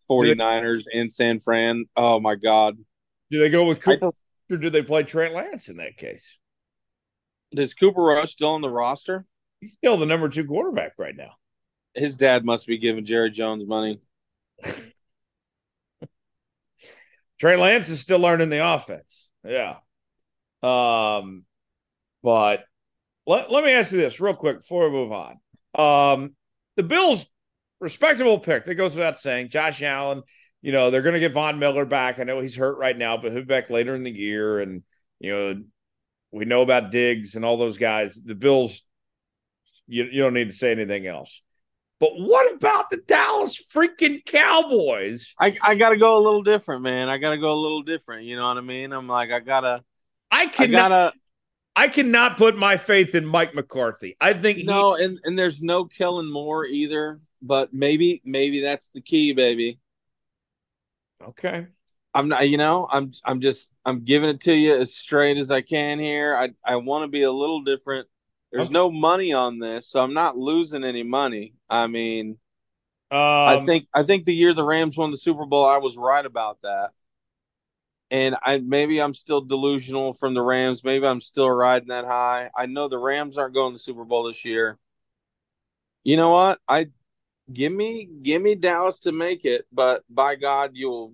[0.09, 1.85] 49ers in San Fran?
[1.95, 2.75] Oh my God.
[3.31, 4.11] Do they go with Cooper
[4.51, 6.37] or do they play Trey Lance in that case?
[7.51, 9.25] Is Cooper Rush still on the roster?
[9.61, 11.31] He's still the number two quarterback right now.
[11.95, 14.01] His dad must be giving Jerry Jones money.
[17.39, 19.27] Trey Lance is still learning the offense.
[19.43, 19.77] Yeah.
[20.63, 21.43] Um,
[22.23, 22.65] but
[23.25, 25.39] let, let me ask you this real quick before we move on.
[25.75, 26.35] Um,
[26.75, 27.25] the Bills,
[27.79, 28.65] respectable pick.
[28.65, 29.49] That goes without saying.
[29.49, 30.23] Josh Allen
[30.65, 32.17] you know, they're going to get Von Miller back.
[32.17, 34.59] I know he's hurt right now, but he'll be back later in the year.
[34.61, 34.81] And,
[35.19, 35.61] you know,
[36.31, 38.19] we know about Diggs and all those guys.
[38.25, 38.81] The Bills,
[39.85, 41.39] you, you don't need to say anything else.
[41.99, 45.33] But what about the Dallas freaking Cowboys?
[45.39, 47.09] I, I got to go a little different, man.
[47.09, 48.23] I got to go a little different.
[48.23, 48.91] You know what I mean?
[48.91, 49.83] I'm like, I got to.
[50.29, 50.91] I cannot.
[50.91, 51.13] I, gotta,
[51.75, 54.17] I cannot put my faith in Mike McCarthy.
[54.19, 57.21] I think no, and and there's no Kellen Moore either.
[57.41, 59.79] But maybe maybe that's the key, baby.
[61.21, 61.67] Okay.
[62.13, 65.51] I'm not, you know, I'm, I'm just, I'm giving it to you as straight as
[65.51, 66.33] I can here.
[66.33, 68.07] I, I want to be a little different.
[68.55, 68.73] There's okay.
[68.73, 71.55] no money on this, so I'm not losing any money.
[71.69, 72.37] I mean,
[73.11, 75.97] um, I think, I think the year the Rams won the Super Bowl, I was
[75.97, 76.91] right about that.
[78.11, 80.85] And I maybe I'm still delusional from the Rams.
[80.85, 82.49] Maybe I'm still riding that high.
[82.55, 84.77] I know the Rams aren't going to the Super Bowl this year.
[86.05, 86.59] You know what?
[86.67, 86.87] I
[87.51, 91.13] give me give me Dallas to make it, but by God, you'll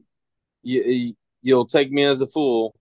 [0.62, 2.75] you you'll take me as a fool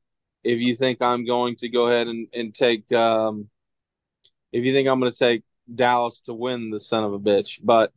[0.45, 3.49] if you think I'm going to go ahead and and take um
[4.53, 7.61] if you think I'm going to take Dallas to win the son of a bitch,
[7.63, 7.93] but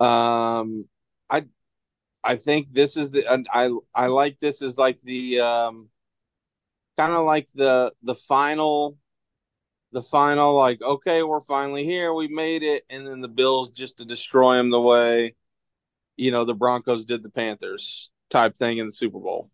[0.00, 0.88] um
[1.30, 1.44] I
[2.24, 5.88] I think this is the I I like this as like the um
[6.98, 8.98] kind of like the the final
[9.92, 13.98] the final like okay we're finally here we made it and then the bills just
[13.98, 15.34] to destroy them the way
[16.16, 19.50] you know the broncos did the panthers type thing in the super bowl.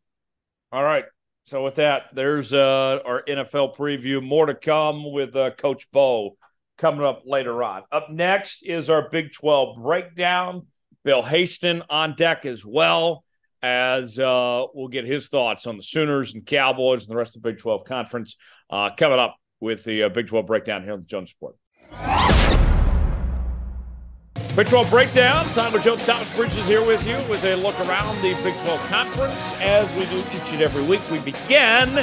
[0.73, 1.05] All right
[1.49, 4.23] so with that there's uh our nfl preview.
[4.23, 6.37] More to come with uh, coach bo
[6.77, 7.83] coming up later on.
[7.91, 10.67] Up next is our big 12 breakdown.
[11.05, 13.25] Bill Haisten on deck as well
[13.63, 17.43] as uh, we'll get his thoughts on the Sooners and Cowboys and the rest of
[17.43, 18.37] the Big 12 conference
[18.71, 22.28] uh, coming up with the uh, Big 12 breakdown here on the Jones Report.
[24.59, 25.45] Big 12 breakdown.
[25.51, 29.41] Tyler Jones, Thomas Bridges here with you with a look around the Big 12 conference
[29.61, 31.01] as we do each and every week.
[31.13, 31.95] We begin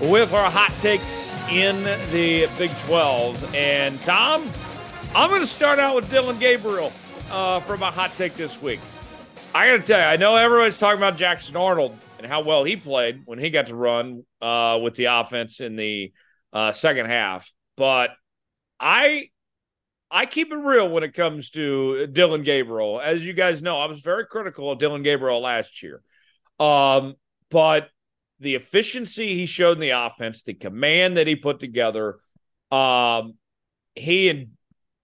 [0.00, 3.54] with our hot takes in the Big 12.
[3.54, 4.50] And Tom,
[5.14, 6.92] I'm going to start out with Dillon Gabriel
[7.30, 8.80] uh, for my hot take this week.
[9.54, 12.64] I got to tell you, I know everybody's talking about Jackson Arnold and how well
[12.64, 16.12] he played when he got to run uh, with the offense in the
[16.52, 18.10] uh, second half, but
[18.80, 19.28] I
[20.14, 23.00] I keep it real when it comes to Dillon Gabriel.
[23.00, 26.02] As you guys know, I was very critical of Dillon Gabriel last year.
[26.60, 27.16] Um,
[27.50, 27.90] but
[28.38, 32.18] the efficiency he showed in the offense, the command that he put together,
[32.70, 33.34] um,
[33.96, 34.50] he and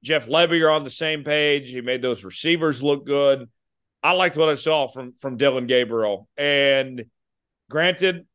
[0.04, 1.70] Jeff Lebby are on the same page.
[1.70, 3.48] He made those receivers look good.
[4.04, 6.28] I liked what I saw from from Dillon Gabriel.
[6.36, 7.06] And
[7.68, 8.26] granted,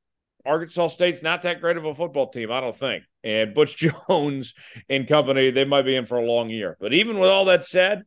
[0.46, 3.04] Arkansas State's not that great of a football team, I don't think.
[3.24, 3.78] And Butch
[4.10, 4.54] Jones
[4.90, 6.78] and company, they might be in for a long year.
[6.80, 8.04] But even with all that said,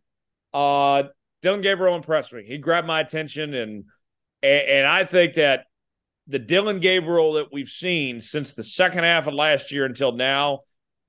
[0.55, 1.05] uh,
[1.42, 2.44] Dillon Gabriel impressed me.
[2.46, 3.85] He grabbed my attention, and
[4.42, 5.64] and I think that
[6.27, 10.61] the Dillon Gabriel that we've seen since the second half of last year until now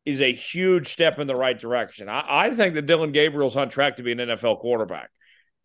[0.05, 2.09] is a huge step in the right direction.
[2.09, 5.09] I, I think that Dillon Gabriel's on track to be an NFL quarterback.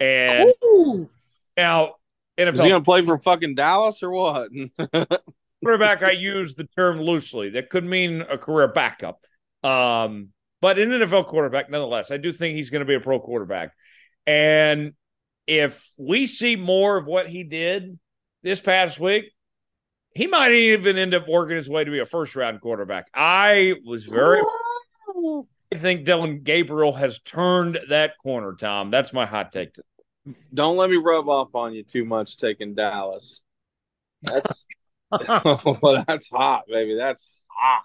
[0.00, 1.08] And Ooh.
[1.56, 1.94] now,
[2.36, 4.50] NFL, is he going to play for fucking Dallas or what?
[5.64, 7.50] quarterback, I use the term loosely.
[7.50, 9.20] That could mean a career backup.
[9.62, 10.28] Um,
[10.60, 13.72] but an NFL quarterback, nonetheless, I do think he's going to be a pro quarterback.
[14.26, 14.92] And
[15.46, 17.98] if we see more of what he did
[18.42, 19.32] this past week,
[20.14, 23.08] he might even end up working his way to be a first round quarterback.
[23.12, 24.40] I was very.
[25.72, 28.90] I think Dillon Gabriel has turned that corner, Tom.
[28.90, 29.70] That's my hot take.
[30.52, 33.42] Don't let me rub off on you too much taking Dallas.
[34.22, 34.66] That's
[35.82, 36.96] well, that's hot, baby.
[36.96, 37.82] That's hot.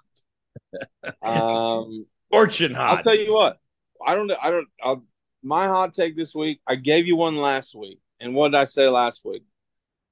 [1.22, 2.90] Um, Fortune hot.
[2.92, 3.58] I'll tell you what.
[4.04, 4.30] I don't.
[4.42, 4.68] I don't.
[4.82, 5.04] I'll,
[5.42, 6.60] my hot take this week.
[6.66, 9.42] I gave you one last week, and what did I say last week?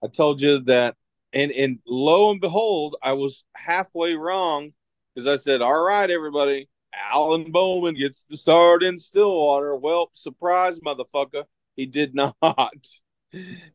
[0.02, 0.96] I told you that,
[1.32, 4.72] and and lo and behold, I was halfway wrong
[5.14, 10.80] because I said, "All right, everybody, Alan Bowman gets the start in Stillwater." Well, surprise,
[10.80, 11.44] motherfucker,
[11.76, 12.36] he did not.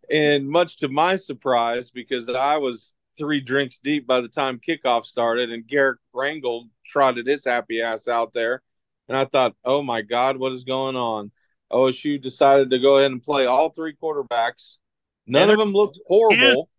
[0.09, 5.05] and much to my surprise, because I was three drinks deep by the time kickoff
[5.05, 8.61] started, and Garrett Rangel trotted his happy ass out there.
[9.07, 11.31] And I thought, oh my God, what is going on?
[11.71, 14.77] OSU decided to go ahead and play all three quarterbacks.
[15.25, 16.69] None of them looked horrible.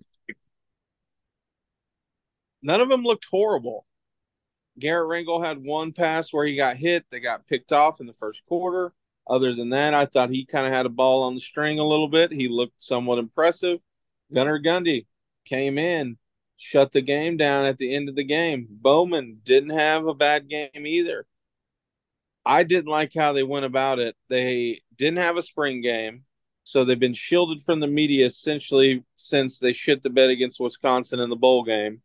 [2.63, 3.85] None of them looked horrible.
[4.79, 7.05] Garrett Rangel had one pass where he got hit.
[7.11, 8.93] They got picked off in the first quarter.
[9.29, 11.85] Other than that, I thought he kind of had a ball on the string a
[11.85, 12.33] little bit.
[12.33, 13.79] He looked somewhat impressive.
[14.33, 15.07] Gunnar Gundy
[15.45, 16.19] came in,
[16.57, 18.67] shut the game down at the end of the game.
[18.71, 21.27] Bowman didn't have a bad game either.
[22.47, 24.17] I didn't like how they went about it.
[24.29, 26.25] They didn't have a spring game,
[26.63, 31.21] so they've been shielded from the media essentially since they shit the bed against Wisconsin
[31.21, 32.03] in the bowl game.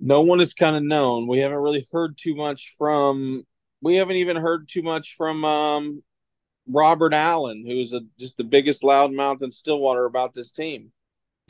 [0.00, 1.28] No one is kind of known.
[1.28, 3.44] We haven't really heard too much from.
[3.82, 6.02] We haven't even heard too much from um,
[6.66, 10.92] Robert Allen, who's a, just the biggest loudmouth in Stillwater about this team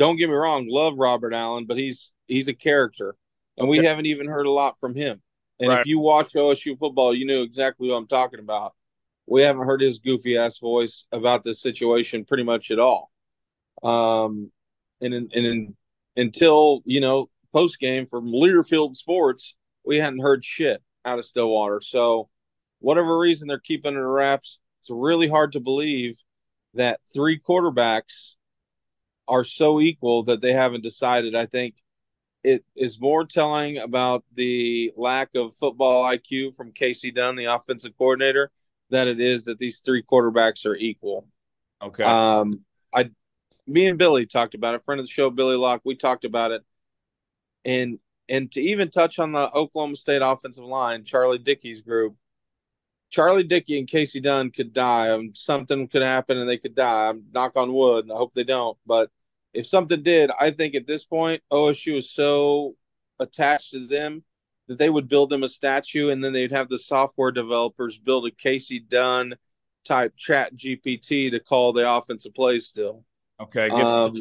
[0.01, 3.15] don't get me wrong, love Robert Allen, but he's he's a character,
[3.59, 5.21] and we haven't even heard a lot from him.
[5.61, 5.81] And right.
[5.81, 8.73] if you watch OSU football, you know exactly what I'm talking about.
[9.27, 13.11] We haven't heard his goofy ass voice about this situation pretty much at all.
[13.83, 14.51] Um,
[15.03, 15.77] and in, and in,
[16.17, 21.83] until you know post game from Learfield Sports, we hadn't heard shit out of Stillwater.
[21.83, 22.31] So,
[22.79, 26.19] whatever reason they're keeping it wraps, it's really hard to believe
[26.73, 28.37] that three quarterbacks
[29.31, 31.35] are so equal that they haven't decided.
[31.35, 31.77] I think
[32.43, 37.97] it is more telling about the lack of football IQ from Kasey Dunn, the offensive
[37.97, 38.51] coordinator,
[38.91, 41.29] than it is that these three quarterbacks are equal.
[41.81, 42.03] Okay.
[42.03, 43.11] Um, I,
[43.67, 44.85] me and Billy talked about it.
[44.85, 46.63] Friend of the show, Billy Locke, we talked about it,
[47.65, 52.17] and and to even touch on the Oklahoma State offensive line, Charlie Dickey's group.
[53.11, 55.11] Charlie Dickey and Kasey Dunn could die.
[55.11, 57.09] Um, something could happen and they could die.
[57.09, 58.09] I'm knock on wood.
[58.09, 58.79] I hope they don't.
[58.87, 59.11] But
[59.53, 62.77] if something did, I think at this point OSU is so
[63.19, 64.25] attached to them
[64.69, 68.27] that they would build them a statue and then they'd have the software developers build
[68.27, 69.35] a Kasey Dunn
[69.85, 73.05] type chat GPT to call the offensive plays still.
[73.41, 73.69] Okay.
[73.69, 74.15] Um,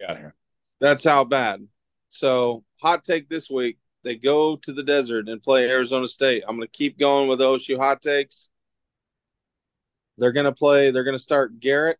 [0.00, 0.34] got here.
[0.80, 1.66] That's how bad.
[2.08, 3.78] So hot take this week.
[4.04, 6.42] They go to the desert and play Arizona State.
[6.48, 8.48] I'm going to keep going with OSU hot takes.
[10.18, 11.98] They're going to play, they're going to start Garrett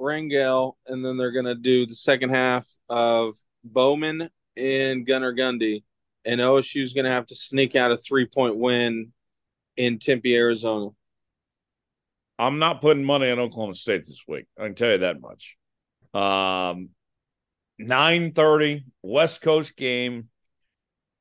[0.00, 5.84] Rangel, and then they're going to do the second half of Bowman and Gunnar Gundy.
[6.24, 9.12] And OSU is going to have to sneak out a three point win
[9.76, 10.90] in Tempe, Arizona.
[12.38, 14.46] I'm not putting money on Oklahoma State this week.
[14.58, 15.56] I can tell you that much.
[16.14, 16.90] Um,
[17.80, 20.28] 9:30 West Coast game.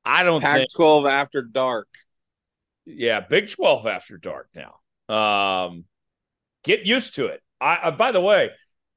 [0.05, 1.87] I don't Pac think 12 after dark.
[2.85, 4.79] yeah, Big 12 after dark now.
[5.13, 5.85] Um,
[6.63, 7.41] get used to it.
[7.61, 8.49] I, uh, by the way,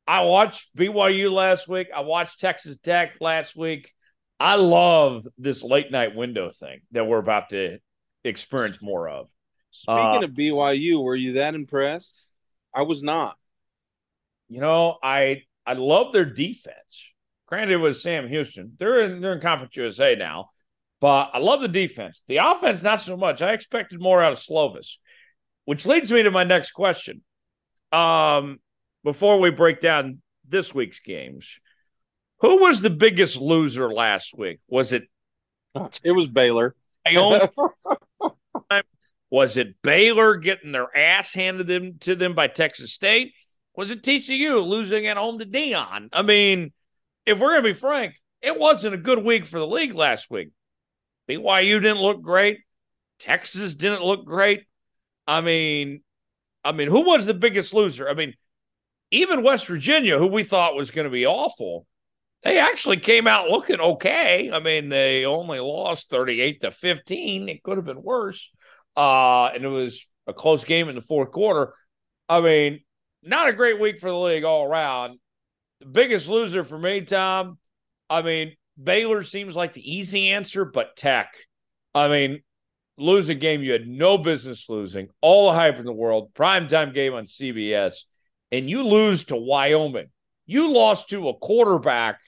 [0.06, 1.88] I watched BYU last week.
[1.94, 3.92] I watched Texas Tech last week.
[4.38, 7.78] I love this late night window thing that we're about to
[8.22, 9.28] experience more of.
[9.70, 12.26] Speaking Uh, of BYU, were you that impressed?
[12.74, 13.36] I was not.
[14.48, 17.10] You know, I I love their defense.
[17.46, 18.72] Granted, it was Sam Houston.
[18.78, 20.50] They're in they're in Conference USA now,
[21.00, 22.22] but I love the defense.
[22.26, 23.42] The offense, not so much.
[23.42, 24.98] I expected more out of Slovis,
[25.64, 27.22] which leads me to my next question.
[27.92, 28.60] Um,
[29.06, 31.60] before we break down this week's games,
[32.40, 34.58] who was the biggest loser last week?
[34.66, 35.04] Was it
[36.02, 36.74] It was Baylor.
[39.30, 43.32] Was it Baylor getting their ass handed them to them by Texas State?
[43.76, 46.08] Was it TCU losing at home to Deion?
[46.12, 46.72] I mean,
[47.26, 50.50] if we're gonna be frank, it wasn't a good week for the league last week.
[51.28, 52.60] BYU didn't look great.
[53.18, 54.64] Texas didn't look great.
[55.26, 56.02] I mean,
[56.64, 58.08] I mean, who was the biggest loser?
[58.08, 58.34] I mean,
[59.10, 61.86] even West Virginia, who we thought was going to be awful,
[62.42, 64.50] they actually came out looking okay.
[64.52, 67.48] I mean, they only lost 38 to 15.
[67.48, 68.50] It could have been worse.
[68.96, 71.74] Uh, and it was a close game in the fourth quarter.
[72.28, 72.80] I mean,
[73.22, 75.18] not a great week for the league all around.
[75.80, 77.58] The biggest loser for me, Tom.
[78.08, 78.52] I mean,
[78.82, 81.32] Baylor seems like the easy answer, but Tech.
[81.94, 82.42] I mean,
[82.98, 86.94] lose a game you had no business losing, all the hype in the world, primetime
[86.94, 88.04] game on CBS,
[88.56, 90.08] and you lose to Wyoming.
[90.46, 92.20] You lost to a quarterback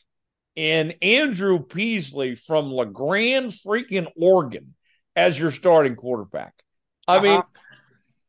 [0.57, 4.75] in Andrew Peasley from La Grande, freaking Oregon,
[5.17, 6.55] as your starting quarterback.
[7.07, 7.43] I mean, Uh-huh.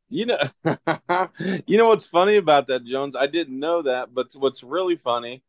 [0.10, 0.40] you know,
[1.68, 3.16] you know what's funny about that, Jones?
[3.16, 5.44] I didn't know that, but what's really funny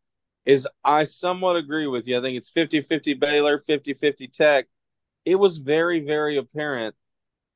[0.45, 2.19] is I somewhat agree with you.
[2.19, 4.67] I think it's 50 50 Baylor, 50 50 Tech.
[5.25, 6.95] It was very, very apparent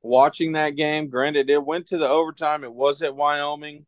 [0.01, 1.09] watching that game.
[1.09, 3.85] Granted, it went to the overtime, it was at Wyoming.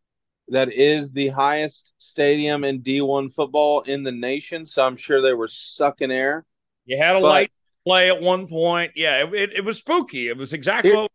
[0.50, 4.66] That is the highest stadium in D1 football in the nation.
[4.66, 6.46] So I'm sure they were sucking air.
[6.86, 7.52] you had a but- light
[7.86, 8.94] play at one point.
[8.96, 10.28] Yeah, it, it, it was spooky.
[10.30, 11.12] It was exactly Here- what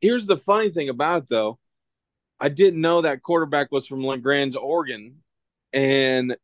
[0.00, 1.58] Here's the funny thing about it, though.
[2.38, 5.22] I didn't know that quarterback was from LaGrange, Oregon.
[5.72, 6.36] And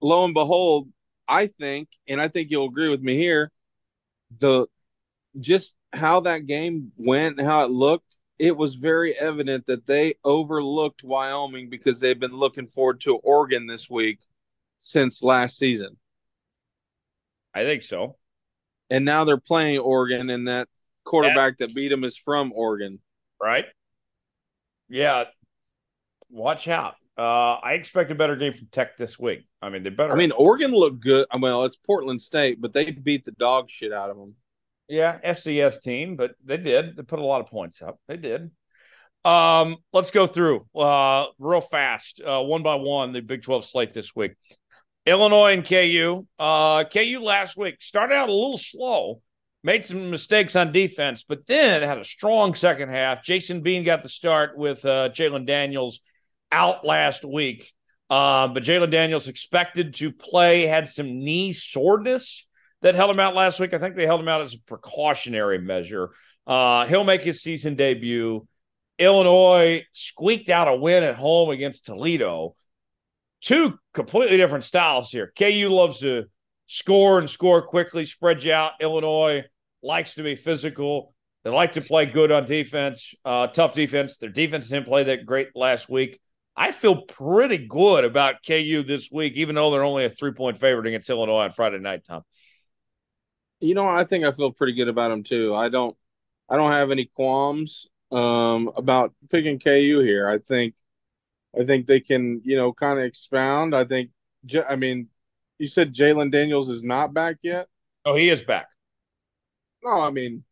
[0.00, 0.88] lo and behold,
[1.26, 3.50] I think, and I think you'll agree with me here,
[4.38, 4.66] the
[5.40, 10.14] just how that game went and how it looked, it was very evident that they
[10.24, 14.20] overlooked Wyoming because they've been looking forward to Oregon this week
[14.78, 15.96] since last season.
[17.54, 18.16] I think so.
[18.90, 20.68] And now they're playing Oregon, and that
[21.04, 23.00] quarterback that beat them is from Oregon.
[23.40, 23.64] right?
[24.88, 25.24] Yeah.
[26.28, 26.94] Watch out.
[27.18, 29.46] Uh, I expect a better game from Tech this week.
[29.62, 30.12] I mean, they better.
[30.12, 31.26] I mean, Oregon looked good.
[31.36, 34.34] Well, it's Portland State, but they beat the dog shit out of them.
[34.88, 36.96] Yeah, FCS team, but they did.
[36.96, 37.98] They put a lot of points up.
[38.08, 38.50] They did.
[39.24, 43.92] Um, let's go through uh, real fast, uh, one by one, the Big 12 slate
[43.92, 44.34] this week.
[45.04, 46.26] Illinois and KU.
[46.38, 49.20] Uh, KU last week started out a little slow,
[49.64, 53.24] made some mistakes on defense, but then had a strong second half.
[53.24, 56.00] Jason Bean got the start with uh, Jalen Daniels
[56.52, 57.72] out last week.
[58.08, 62.45] Uh, but Jalen Daniels expected to play, had some knee soreness
[62.86, 63.74] that held him out last week.
[63.74, 66.10] I think they held him out as a precautionary measure.
[66.46, 68.46] Uh, he'll make his season debut.
[68.96, 72.54] Illinois squeaked out a win at home against Toledo.
[73.40, 75.32] Two completely different styles here.
[75.36, 76.26] KU loves to
[76.66, 78.74] score and score quickly, spread you out.
[78.80, 79.42] Illinois
[79.82, 81.12] likes to be physical.
[81.42, 84.16] They like to play good on defense, uh, tough defense.
[84.16, 86.20] Their defense didn't play that great last week.
[86.56, 90.60] I feel pretty good about KU this week, even though they're only a three point
[90.60, 92.22] favorite against Illinois on Friday night, Tom.
[93.60, 95.54] You know, I think I feel pretty good about them too.
[95.54, 95.96] I don't,
[96.48, 100.28] I don't have any qualms um, about picking KU here.
[100.28, 100.74] I think,
[101.58, 103.74] I think they can, you know, kind of expound.
[103.74, 104.10] I think,
[104.68, 105.08] I mean,
[105.58, 107.68] you said Jalen Daniels is not back yet.
[108.04, 108.68] Oh, he is back.
[109.82, 110.44] No, I mean,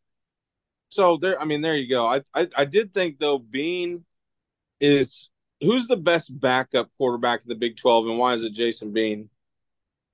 [0.88, 1.40] so there.
[1.40, 2.06] I mean, there you go.
[2.06, 4.04] I, I, I did think though, Bean
[4.80, 5.30] is
[5.60, 9.28] who's the best backup quarterback in the Big Twelve, and why is it Jason Bean?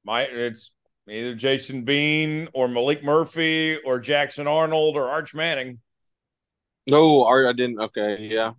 [0.05, 0.73] My it's
[1.11, 5.81] either Jason Bean or Maalik Murphy or Jackson Arnold or Arch Manning.
[6.87, 7.81] No, Art, I didn't.
[7.81, 8.53] Okay, yeah,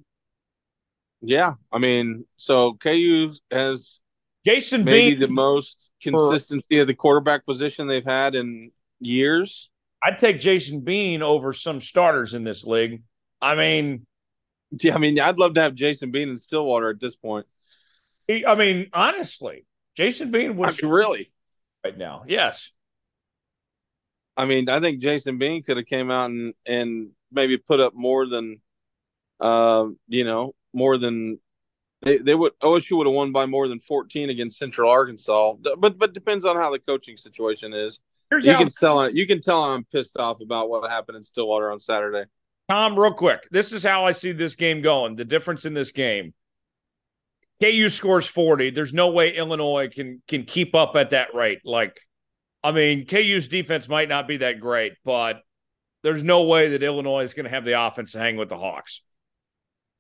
[1.22, 1.54] yeah.
[1.72, 4.00] I mean, so KU has
[4.46, 9.70] Jason maybe Bean, the most consistency of the quarterback position they've had in years.
[10.04, 13.04] I'd take Jason Bean over some starters in this league.
[13.42, 14.06] I mean,
[14.82, 17.46] Yeah, I mean, I'd love to have Jason Bean in Stillwater at this point.
[18.28, 21.32] He, I mean, honestly, Jason Bean was I mean, really
[21.84, 22.24] right now.
[22.28, 22.72] Yes.
[24.38, 27.94] I mean, I think Jason Bean could have came out and and maybe put up
[27.94, 28.62] more than,
[29.40, 31.40] uh, you know, more than
[32.02, 35.54] they, they would OSU would have won by more than 14 against Central Arkansas.
[35.78, 38.00] But but depends on how the coaching situation is.
[38.30, 41.24] Here's you how, can tell you can tell I'm pissed off about what happened in
[41.24, 42.24] Stillwater on Saturday.
[42.70, 45.18] Tom, real quick, this is how I see this game going.
[45.18, 46.34] The difference in this game.
[47.62, 48.72] KU scores 40.
[48.72, 51.60] There's no way Illinois can can keep up at that rate.
[51.64, 52.00] Like,
[52.64, 55.42] I mean, KU's defense might not be that great, but
[56.04, 58.58] there's no way that Illinois is going to have the offense to hang with the
[58.58, 59.02] Hawks.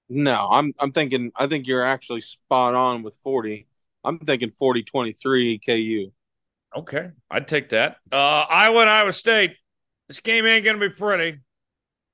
[0.09, 3.67] No, I'm I'm thinking I think you're actually spot on with 40.
[4.03, 6.11] I'm thinking 40-23 KU.
[6.75, 7.97] Okay, I'd take that.
[8.11, 8.15] Uh,
[8.49, 9.51] Iowa and Iowa State.
[10.07, 11.39] This game ain't going to be pretty.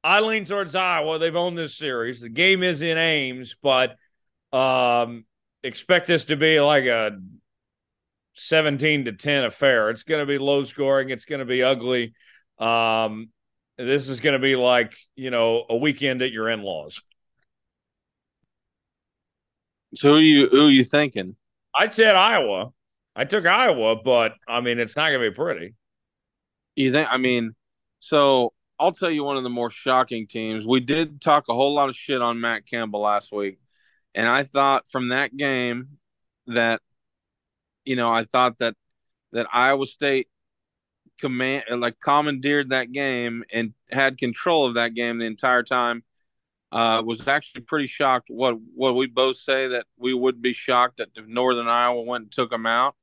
[0.04, 1.18] I lean towards Iowa.
[1.18, 2.22] They've owned this series.
[2.22, 3.96] The game is in Ames, but
[4.52, 5.26] um,
[5.64, 7.18] expect this to be like a
[8.36, 9.90] 17 to 10 affair.
[9.90, 11.10] It's going to be low scoring.
[11.10, 12.14] It's going to be ugly.
[12.60, 13.30] Um,
[13.78, 17.02] this is going to be like, you know, a weekend at your in laws.
[19.96, 21.36] So who you who are you thinking?
[21.74, 22.72] I said Iowa.
[23.16, 25.76] I took Iowa, but I mean it's not going to be pretty.
[26.76, 27.08] You think?
[27.10, 27.56] I mean,
[28.00, 30.68] so I'll tell you one of the more shocking teams.
[30.68, 33.60] We did talk a whole lot of shit on Matt Campbell last week,
[34.18, 36.00] and I thought from that game
[36.48, 36.82] that,
[37.86, 38.74] you know, I thought that
[39.32, 40.28] that Iowa State
[41.20, 46.04] command like commandeered that game and had control of that game the entire time
[46.72, 48.30] uh, was actually pretty shocked.
[48.32, 52.24] What what we both say that we would be shocked that if Northern Iowa went
[52.24, 52.96] and took them out.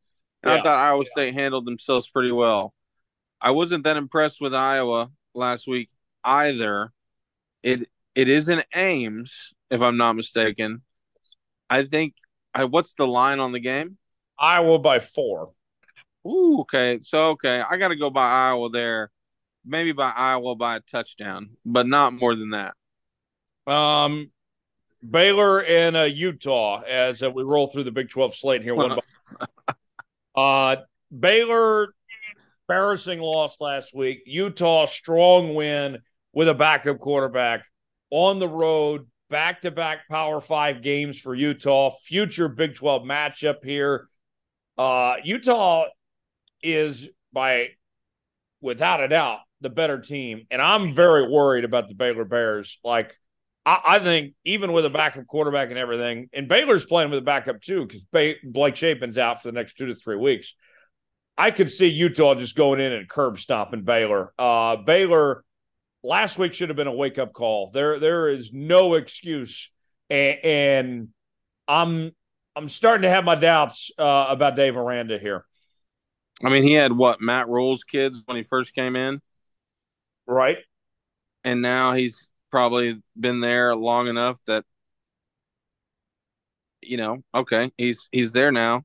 [0.42, 0.58] And yeah.
[0.58, 2.74] I thought Iowa State handled themselves pretty well.
[3.40, 5.90] I wasn't that impressed with Iowa last week
[6.24, 6.92] either.
[7.62, 10.82] It it is in Ames, if I'm not mistaken.
[11.74, 12.14] I think.
[12.54, 13.98] I what's the line on the game?
[14.38, 15.50] Iowa by four.
[16.26, 16.98] Ooh, okay.
[17.00, 19.10] So okay, I got to go by Iowa there.
[19.66, 23.72] Maybe by Iowa by a touchdown, but not more than that.
[23.72, 24.30] Um,
[25.08, 28.74] Baylor and uh, Utah as uh, we roll through the Big 12 slate here.
[28.74, 28.98] One
[30.34, 30.76] by uh,
[31.18, 31.88] Baylor,
[32.68, 34.22] embarrassing loss last week.
[34.26, 35.98] Utah, strong win
[36.32, 37.64] with a backup quarterback
[38.10, 39.06] on the road.
[39.34, 41.90] Back to back Power Five games for Utah.
[42.04, 44.06] Future Big 12 matchup here.
[44.78, 45.86] Uh, Utah
[46.62, 47.70] is by
[48.60, 52.78] without a doubt the better team, and I'm very worried about the Baylor Bears.
[52.84, 53.18] Like
[53.66, 57.22] I, I, think even with a backup quarterback and everything, and Baylor's playing with a
[57.22, 60.54] backup too because ba- Blake Shapen's out for the next two to three weeks.
[61.36, 64.32] I could see Utah just going in and curb stomping Baylor.
[64.38, 65.42] Uh, Baylor
[66.04, 67.70] last week should have been a wake up call.
[67.72, 69.70] There, there is no excuse,
[70.08, 71.08] and, and
[71.66, 72.12] I'm
[72.54, 75.44] I'm starting to have my doubts uh, about Dave Aranda here.
[76.44, 79.20] I mean, he had what Matt Rhule's kids when he first came in,
[80.26, 80.58] right?
[81.42, 84.64] And now he's probably been there long enough that
[86.80, 88.82] you know, okay, he's he's there now.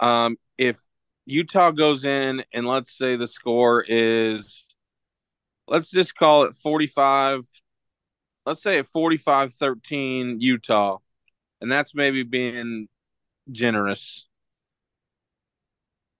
[0.00, 0.78] Um, if
[1.26, 4.64] Utah goes in and let's say the score is
[5.68, 7.44] let's just call it 45
[8.46, 10.98] let's say at 45-13 Utah
[11.60, 12.88] and that's maybe being
[13.50, 14.26] generous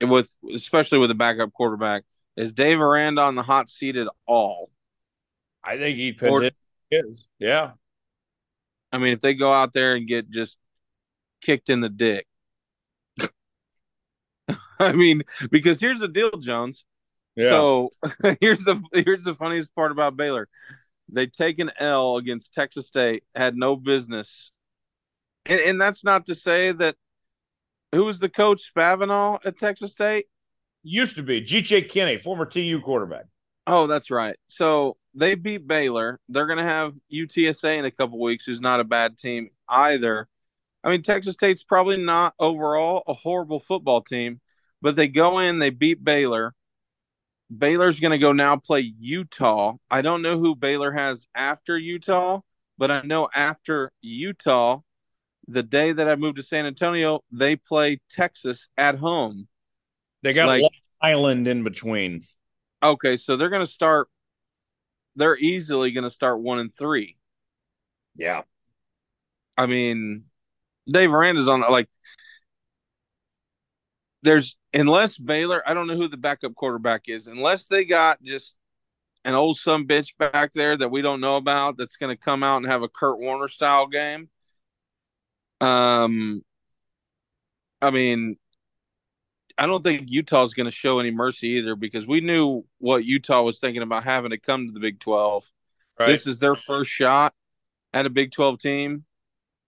[0.01, 2.05] with especially with a backup quarterback
[2.36, 4.70] is Dave Aranda on the hot seat at all
[5.62, 6.55] I think he put
[6.90, 7.28] is.
[7.38, 7.72] Yeah.
[8.92, 10.59] I mean, if they go out there and get just
[11.42, 12.26] kicked in the dick.
[14.78, 16.84] I mean, because here's the deal, Jones.
[17.39, 17.51] Yeah.
[17.51, 17.91] So
[18.41, 20.49] here's the here's the funniest part about Baylor.
[21.09, 24.51] They take an L against Texas State, had no business.
[25.47, 26.97] And and that's not to say that
[27.93, 30.26] who was the coach Spavital at Texas State?
[30.82, 33.26] Used to be GJ Kinne, former TU quarterback.
[33.66, 34.36] Oh, that's right.
[34.49, 36.18] So they beat Baylor.
[36.28, 40.28] They're going to have UTSA in a couple weeks, who's not a bad team either.
[40.82, 44.41] I mean, Texas State's probably not overall a horrible football team,
[44.80, 46.55] but they go in, they beat Baylor.
[47.57, 49.76] Baylor's going to go now play Utah.
[49.90, 52.40] I don't know who Baylor has after Utah,
[52.76, 54.80] but I know after Utah,
[55.46, 59.49] the day that I moved to San Antonio, they play Texas at home.
[60.22, 60.70] They got like, Long
[61.01, 62.26] Island in between.
[62.82, 64.09] Okay, so they're going to start
[65.18, 67.16] they're easily going to start one and three.
[68.16, 68.42] Yeah.
[69.57, 70.24] I mean,
[70.90, 71.88] Dave Aranda's on like.
[74.22, 77.27] There's unless Baylor, I don't know who the backup quarterback is.
[77.27, 78.57] Unless they got just
[79.25, 82.43] an old some bitch back there that we don't know about that's going to come
[82.43, 84.29] out and have a Kurt Warner style game.
[85.61, 86.43] Um,
[87.83, 88.37] I mean,
[89.57, 93.43] I don't think Utah's going to show any mercy either because we knew what Utah
[93.43, 95.45] was thinking about having to come to the Big 12.
[95.99, 96.07] Right.
[96.07, 97.35] This is their first shot
[97.93, 99.05] at a Big 12 team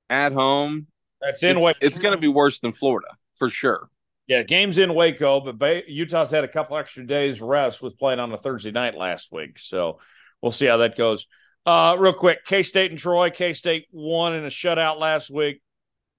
[0.09, 0.87] at home.
[1.21, 3.91] That's in It's, it's going to be worse than Florida for sure.
[4.31, 8.21] Yeah, game's in Waco, but ba- Utah's had a couple extra days rest with playing
[8.21, 9.59] on a Thursday night last week.
[9.59, 9.99] So
[10.41, 11.27] we'll see how that goes.
[11.67, 13.31] Uh, real quick, K State and Troy.
[13.31, 15.61] K State won in a shutout last week.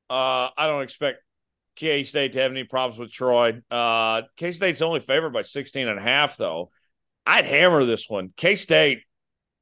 [0.09, 1.19] Uh, I don't expect
[1.77, 3.61] K State to have any problems with Troy.
[3.71, 6.69] Uh, K State's only favored by 16 and a half, though.
[7.25, 8.33] I'd hammer this one.
[8.35, 9.03] K State,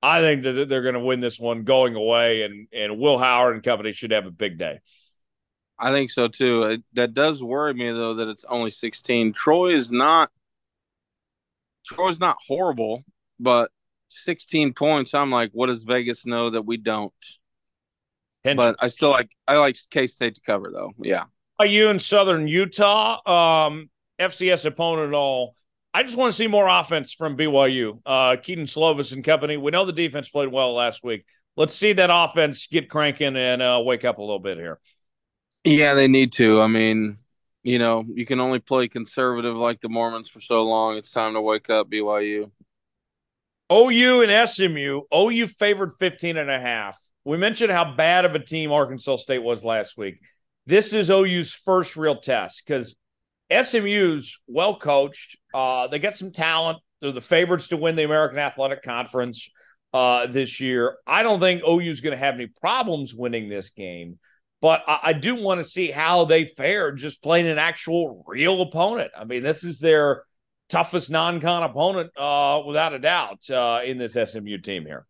[0.02, 3.54] I think that they're going to win this one going away, and, and Will Howard
[3.54, 4.80] and company should have a big day.
[5.80, 6.64] I think so too.
[6.64, 9.34] It, that does worry me though that it's only 16.
[9.34, 10.30] Troy is not
[11.88, 13.04] Troy's not horrible,
[13.40, 13.72] but
[14.10, 15.14] 16 points.
[15.14, 17.14] I'm like, what does Vegas know that we don't?
[18.44, 20.94] but I still like I like K State to cover though.
[21.02, 21.26] Yeah.
[21.60, 23.68] Are you in Southern Utah?
[23.68, 25.56] Um, FCS opponent at all.
[25.94, 28.00] I just want to see more offense from BYU.
[28.06, 29.58] Uh, Kedon Slovis and company.
[29.58, 31.26] We know the defense played well last week.
[31.58, 34.80] Let's see that offense get cranking and uh, wake up a little bit here.
[35.64, 36.62] Yeah, they need to.
[36.62, 37.18] I mean,
[37.64, 40.97] you know, you can only play conservative like the Mormons for so long.
[40.97, 42.51] It's time to wake up, BYU.
[43.72, 45.01] OU and SMU.
[45.14, 46.97] OU favored 15 and a half.
[47.26, 50.20] We mentioned how bad of a team Arkansas State was last week.
[50.66, 52.95] This is OU's first real test because
[53.51, 55.38] SMU's well coached.
[55.53, 56.80] Uh, they got some talent.
[57.01, 59.49] They're the favorites to win the American Athletic Conference
[59.93, 60.97] uh, this year.
[61.05, 64.20] I don't think OU's going to have any problems winning this game.
[64.62, 68.62] But I, I do want to see how they fare just playing an actual real
[68.62, 69.12] opponent.
[69.18, 70.24] I mean, this is their
[70.70, 75.05] toughest non-con opponent, uh, without a doubt, uh, in this SMU team here.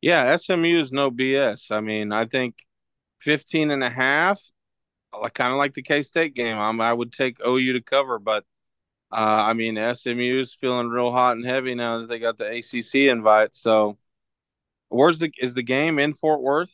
[0.00, 1.70] Yeah, SMU is no BS.
[1.70, 2.54] I mean, I think
[3.20, 4.40] 15 and a half,
[5.34, 6.56] kind of like the K State game.
[6.56, 8.44] I'm, I would take OU to cover, but
[9.12, 12.46] uh, I mean, SMU is feeling real hot and heavy now that they got the
[12.46, 13.56] ACC invite.
[13.56, 13.98] So,
[14.88, 16.70] where's the is the game in Fort Worth?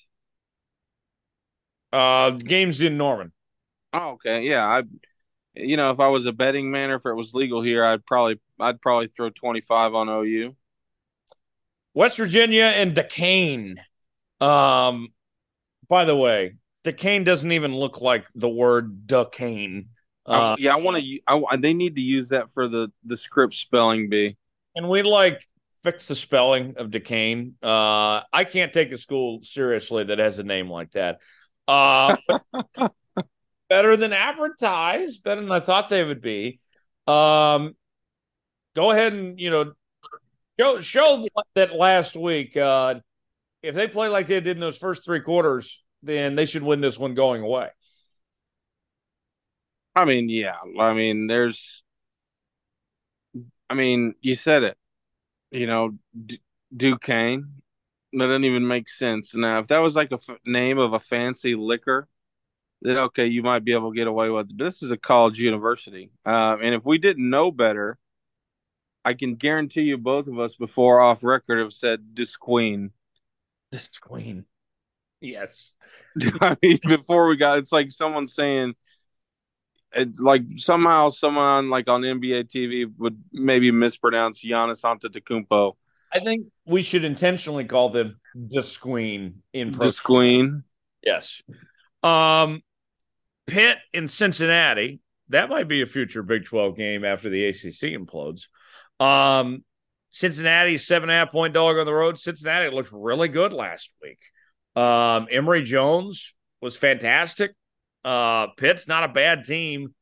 [1.93, 3.33] Uh, game's in Norman.
[3.93, 4.43] Oh, okay.
[4.43, 4.83] Yeah, I,
[5.55, 8.05] you know, if I was a betting man or if it was legal here, I'd
[8.05, 10.55] probably, I'd probably throw twenty five on OU.
[11.95, 13.81] West Virginia and Duquesne.
[14.41, 15.09] Um,
[15.89, 19.89] by the way, Duquesne doesn't even look like the word Duquesne.
[20.27, 21.21] Uh, yeah, I want to.
[21.27, 24.37] I, they need to use that for the the script spelling bee.
[24.75, 25.41] And we like
[25.83, 27.55] fix the spelling of Duquesne.
[27.63, 31.21] Uh, I can't take a school seriously that has a name like that.
[31.69, 32.17] Uh,
[33.69, 36.61] better than advertised, better than I thought they would be.
[37.07, 37.75] Um,
[38.75, 39.73] go ahead and you know
[40.59, 42.57] show show that last week.
[42.57, 42.97] Uh,
[43.63, 46.81] if they play like they did in those first three quarters, then they should win
[46.81, 47.69] this one going away.
[49.95, 50.57] I mean, yeah.
[50.79, 51.83] I mean, there's.
[53.69, 54.77] I mean, you said it.
[55.51, 56.41] You know, D-
[56.75, 57.63] Duquesne.
[58.17, 59.35] That doesn't even make sense.
[59.35, 62.09] Now, if that was like a f- name of a fancy liquor,
[62.81, 64.57] then okay, you might be able to get away with it.
[64.57, 67.99] But this is a college university, uh, and if we didn't know better,
[69.05, 72.93] I can guarantee you both of us before off record have said Disqueen.
[73.71, 74.47] Disqueen.
[75.21, 75.73] Yes.
[76.41, 78.75] I mean, before we got, it's like someone saying,
[79.93, 85.75] it, like somehow someone like on NBA TV would maybe mispronounce Giannis Antetokounmpo.
[86.13, 90.63] I think we should intentionally call them Disqueen in Disqueen.
[91.03, 91.43] Yes.
[92.03, 92.63] Um,
[93.47, 95.01] Pitt in Cincinnati.
[95.29, 98.43] That might be a future Big 12 game after the ACC implodes.
[99.01, 99.65] Um,
[100.11, 102.19] Cincinnati, seven and a half point dog on the road.
[102.19, 104.19] Cincinnati looked really good last week.
[104.75, 107.53] Um, Emory Jones was fantastic.
[108.05, 109.95] Uh, Pitt's not a bad team.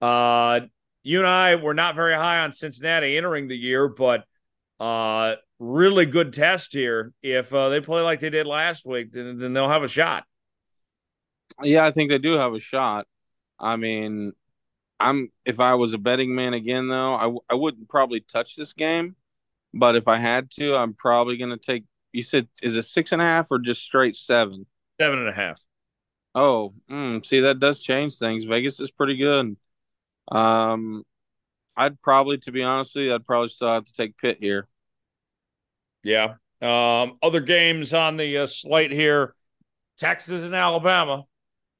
[0.00, 0.60] Uh,
[1.02, 4.24] you and I were not very high on Cincinnati entering the year, but
[4.78, 7.12] uh, really good test here.
[7.22, 10.24] If uh, they play like they did last week, then, then they'll have a shot.
[11.62, 13.06] Yeah, I think they do have a shot.
[13.58, 14.32] I mean,
[15.00, 18.72] I'm if I was a betting man again though, I I wouldn't probably touch this
[18.72, 19.16] game,
[19.72, 21.84] but if I had to, I'm probably going to take.
[22.12, 24.66] You said is it six and a half or just straight seven?
[25.00, 25.60] Seven and a half.
[26.34, 28.44] Oh, mm, see that does change things.
[28.44, 29.56] Vegas is pretty good.
[30.28, 31.04] Um,
[31.76, 34.68] I'd probably, to be honest with you, I'd probably still have to take Pitt here.
[36.06, 36.34] Yeah.
[36.62, 39.34] Um, other games on the uh, slate here:
[39.98, 41.24] Texas and Alabama.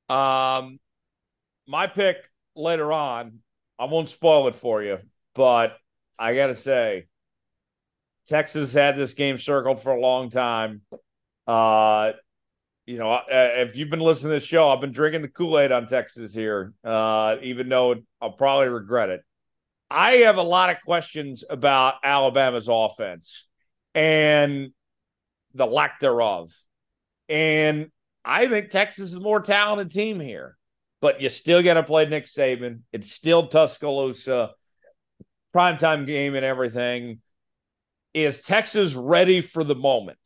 [0.08, 0.80] Um,
[1.66, 2.16] my pick
[2.56, 3.38] later on.
[3.78, 4.98] I won't spoil it for you,
[5.34, 5.76] but
[6.18, 7.06] I got to say,
[8.26, 10.80] Texas had this game circled for a long time.
[11.46, 12.12] Uh,
[12.86, 15.72] you know, if you've been listening to this show, I've been drinking the Kool Aid
[15.72, 19.20] on Texas here, uh, even though I'll probably regret it.
[19.90, 23.46] I have a lot of questions about Alabama's offense
[23.96, 24.72] and
[25.54, 26.52] the lack thereof.
[27.28, 27.90] And
[28.24, 30.56] I think Texas is a more talented team here,
[31.00, 32.80] but you still got to play Nick Saban.
[32.92, 34.52] It's still Tuscaloosa,
[35.54, 37.20] primetime game and everything.
[38.12, 40.18] Is Texas ready for the moment?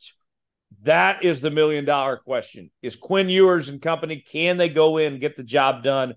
[0.83, 2.71] That is the million dollar question.
[2.83, 6.15] Is Quinn Ewers and company, can they go in and get the job done?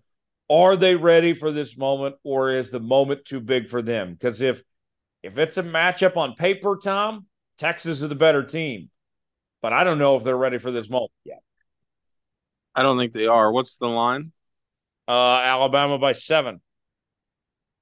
[0.49, 4.14] Are they ready for this moment or is the moment too big for them?
[4.14, 4.64] Because if
[5.22, 7.26] if it's a matchup on paper, Tom,
[7.58, 8.89] Texas is the better team.
[9.62, 11.41] But I don't know if they're ready for this moment yet.
[12.76, 13.51] I don't think they are.
[13.51, 14.32] What's the line?
[15.08, 16.62] Uh Alabama by seven.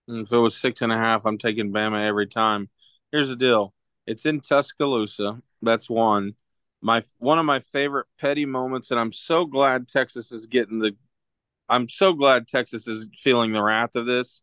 [0.07, 2.69] If it was six and a half, I'm taking Bama every time.
[3.11, 3.73] Here's the deal.
[4.05, 5.41] It's in Tuscaloosa.
[5.61, 6.35] That's one
[6.81, 10.95] my one of my favorite petty moments, and I'm so glad Texas is getting the.
[11.69, 14.41] I'm so glad Texas is feeling the wrath of this,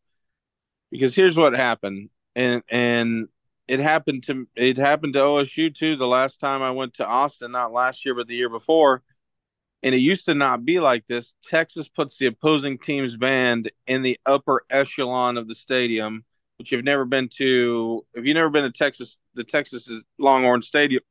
[0.90, 3.28] because here's what happened, and and
[3.68, 5.96] it happened to it happened to OSU too.
[5.96, 9.02] The last time I went to Austin, not last year but the year before,
[9.82, 11.34] and it used to not be like this.
[11.44, 16.24] Texas puts the opposing team's band in the upper echelon of the stadium,
[16.56, 18.04] which you've never been to.
[18.14, 21.02] If you've never been to Texas, the Texas's Longhorn Stadium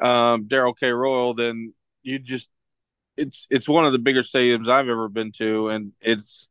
[0.00, 0.90] um, Darrell K.
[0.90, 2.48] Royal, then you just
[3.16, 6.48] it's it's one of the bigger stadiums I've ever been to, and it's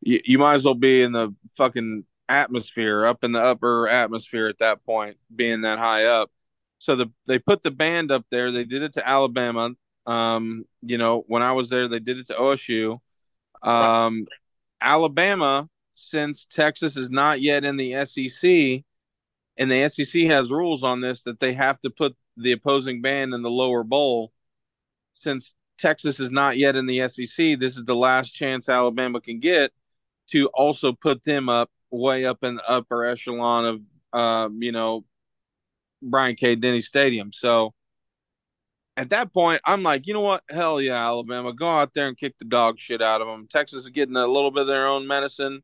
[0.00, 4.48] you, you might as well be in the fucking atmosphere, up in the upper atmosphere
[4.48, 6.30] at that point, being that high up.
[6.78, 8.52] So the they put the band up there.
[8.52, 9.70] They did it to Alabama.
[10.06, 13.00] Um, you know, when I was there, they did it to OSU.
[13.62, 14.26] Um,
[14.80, 18.84] Alabama, since Texas is not yet in the SEC,
[19.56, 23.34] and the SEC has rules on this that they have to put the opposing band
[23.34, 24.32] in the lower bowl.
[25.14, 29.40] Since Texas is not yet in the SEC, this is the last chance Alabama can
[29.40, 29.72] get
[30.30, 33.80] to also put them up way up in the upper echelon of,
[34.12, 35.04] uh, you know,
[36.02, 36.54] Brian K.
[36.54, 37.32] Denny Stadium.
[37.32, 37.74] So
[38.96, 40.42] at that point, I'm like, you know what?
[40.48, 43.46] Hell yeah, Alabama, go out there and kick the dog shit out of them.
[43.48, 45.62] Texas is getting a little bit of their own medicine.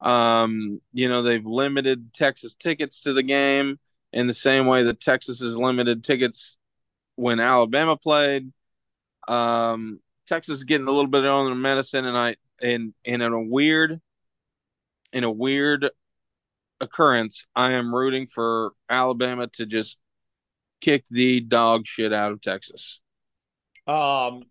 [0.00, 3.78] Um, you know, they've limited Texas tickets to the game
[4.12, 6.56] in the same way that Texas is limited tickets
[7.16, 8.52] when Alabama played.
[9.28, 13.22] Um, Texas is getting a little bit of their own medicine, and I and, and
[13.22, 14.00] in a weird,
[15.12, 15.90] in a weird
[16.80, 19.98] occurrence, I am rooting for Alabama to just
[20.80, 23.00] kick the dog shit out of Texas.
[23.86, 24.44] Um,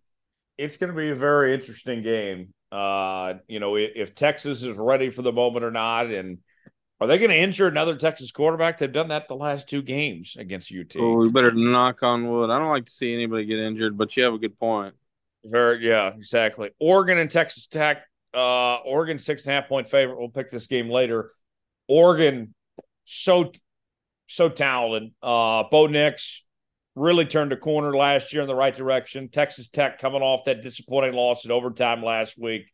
[0.58, 2.54] it's going to be a very interesting game.
[2.70, 6.38] Uh, you know, if, if Texas is ready for the moment or not, and
[7.00, 8.78] are they going to injure another Texas quarterback?
[8.78, 10.96] They've done that the last two games against UT.
[10.98, 12.48] Oh, we better knock on wood.
[12.48, 14.94] I don't like to see anybody get injured, but you have a good point.
[15.44, 16.70] Very, yeah, exactly.
[16.78, 18.04] Oregon and Texas Tech.
[18.34, 20.18] Uh, Oregon six and a half point favorite.
[20.18, 21.30] We'll pick this game later.
[21.88, 22.54] Oregon,
[23.04, 23.52] so
[24.26, 25.12] so talented.
[25.22, 26.44] Uh, Bo Nix
[26.94, 29.28] really turned a corner last year in the right direction.
[29.28, 32.70] Texas Tech coming off that disappointing loss in overtime last week,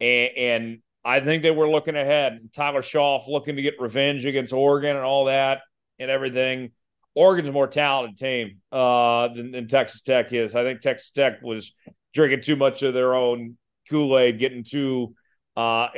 [0.00, 2.50] and, and I think they were looking ahead.
[2.52, 5.62] Tyler Shough looking to get revenge against Oregon and all that
[5.98, 6.72] and everything.
[7.14, 10.54] Oregon's a more talented team uh, than, than, Texas Tech is.
[10.54, 11.72] I think Texas Tech was
[12.14, 13.56] drinking too much of their own
[13.90, 15.14] Kool Aid, getting too
[15.56, 15.88] uh,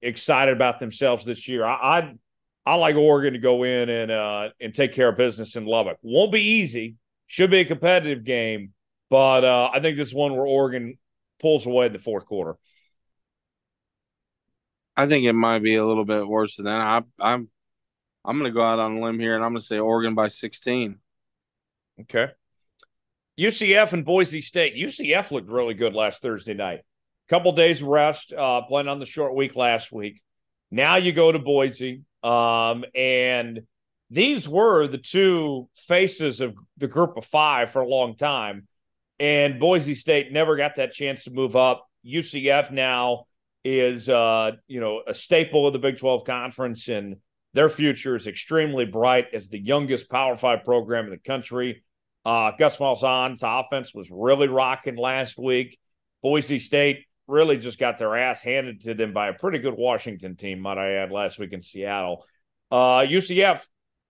[0.00, 1.64] excited about themselves this year.
[1.64, 2.14] I, I,
[2.64, 5.98] I like Oregon to go in and uh, and take care of business in Lubbock.
[6.02, 6.96] Won't be easy.
[7.26, 8.72] Should be a competitive game,
[9.10, 10.98] but uh, I think this is one where Oregon
[11.40, 12.56] pulls away in the fourth quarter.
[14.96, 16.80] I think it might be a little bit worse than that.
[16.80, 17.48] I, I'm
[18.24, 20.14] I'm going to go out on a limb here, and I'm going to say Oregon
[20.14, 20.98] by 16.
[22.02, 22.28] Okay.
[23.38, 24.76] UCF and Boise State.
[24.76, 26.82] UCF looked really good last Thursday night.
[27.32, 30.20] Couple days rest, uh, playing on the short week last week.
[30.70, 33.62] Now you go to Boise, um, and
[34.10, 38.68] these were the two faces of the group of five for a long time.
[39.18, 41.88] And Boise State never got that chance to move up.
[42.04, 43.24] UCF now
[43.64, 47.16] is uh, you know a staple of the Big 12 conference and
[47.54, 51.82] their future is extremely bright as the youngest Power 5 program in the country.
[52.26, 55.78] Uh, Gus Malzahn's offense was really rocking last week.
[56.22, 60.36] Boise State really just got their ass handed to them by a pretty good Washington
[60.36, 62.24] team, might I add, last week in Seattle.
[62.70, 63.64] Uh, UCF,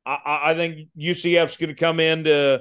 [0.06, 2.60] I, I think UCF's going to come into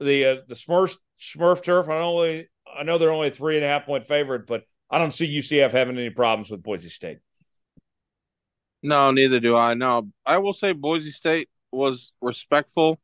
[0.00, 1.88] the uh, the Smurf Smurf turf.
[1.88, 5.12] I only I know they're only three and a half point favorite, but I don't
[5.12, 7.18] see UCF having any problems with Boise State.
[8.82, 9.74] No, neither do I.
[9.74, 12.98] No, I will say Boise State was respectful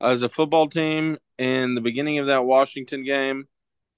[0.00, 3.46] as a football team in the beginning of that Washington game,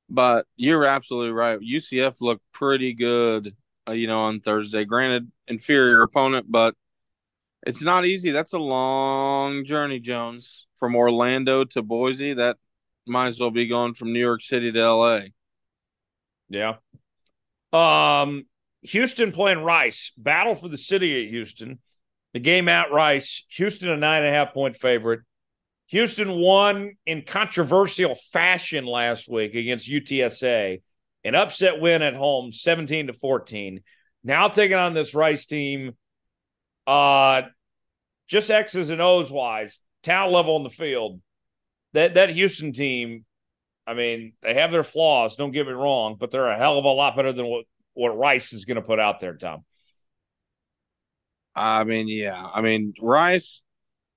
[0.09, 1.59] but you're absolutely right.
[1.61, 3.55] UCF looked pretty good,
[3.88, 4.84] uh, you know, on Thursday.
[4.84, 6.74] Granted, inferior opponent, but
[7.66, 8.30] it's not easy.
[8.30, 12.34] That's a long journey, Jones, from Orlando to Boise.
[12.34, 12.59] That
[13.07, 15.20] might as well be going from New York City to LA.
[16.48, 16.74] Yeah.
[17.72, 18.44] Um,
[18.82, 20.12] Houston playing Rice.
[20.16, 21.80] Battle for the city at Houston.
[22.34, 23.44] The game at Rice.
[23.57, 25.20] Houston a nine and a half point favorite.
[25.95, 30.82] Houston won in controversial fashion last week against UTSA.
[31.22, 33.80] An upset win at home, 17 to 14.
[34.24, 35.92] Now taking on this Rice team.
[36.84, 37.42] Uh
[38.26, 41.20] just X's and O's wise, talent level in the field.
[41.92, 43.24] That that Houston team,
[43.86, 46.86] I mean, they have their flaws, don't get me wrong, but they're a hell of
[46.86, 49.64] a lot better than what, what Rice is going to put out there, Tom.
[51.55, 52.45] I mean, yeah.
[52.53, 53.62] I mean, Rice,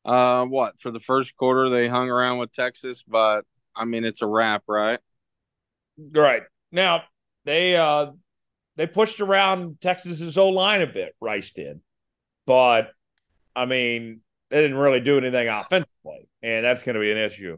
[0.08, 3.42] uh, what, for the first quarter, they hung around with Texas, but
[3.76, 5.00] I mean, it's a wrap, right?
[5.98, 6.44] Right.
[6.72, 7.04] Now,
[7.46, 8.08] they, uh,
[8.78, 11.82] they pushed around Texas's O line a bit, Rice did.
[12.46, 12.92] But,
[13.56, 17.58] I mean, they didn't really do anything offensively, and that's going to be an issue.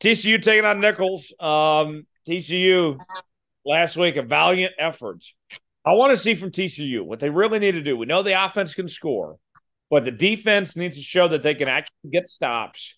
[0.00, 1.32] TCU taking on Nicholls.
[1.40, 2.98] Um, TCU
[3.64, 5.24] last week, a valiant effort.
[5.84, 7.96] I want to see from TCU what they really need to do.
[7.96, 9.38] We know the offense can score,
[9.92, 12.94] but the defense needs to show that they can actually get stops.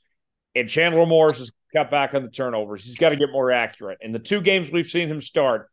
[0.55, 2.85] And Chandler Morris has cut back on the turnovers.
[2.85, 3.99] He's got to get more accurate.
[4.01, 5.69] In the two games we've seen him start,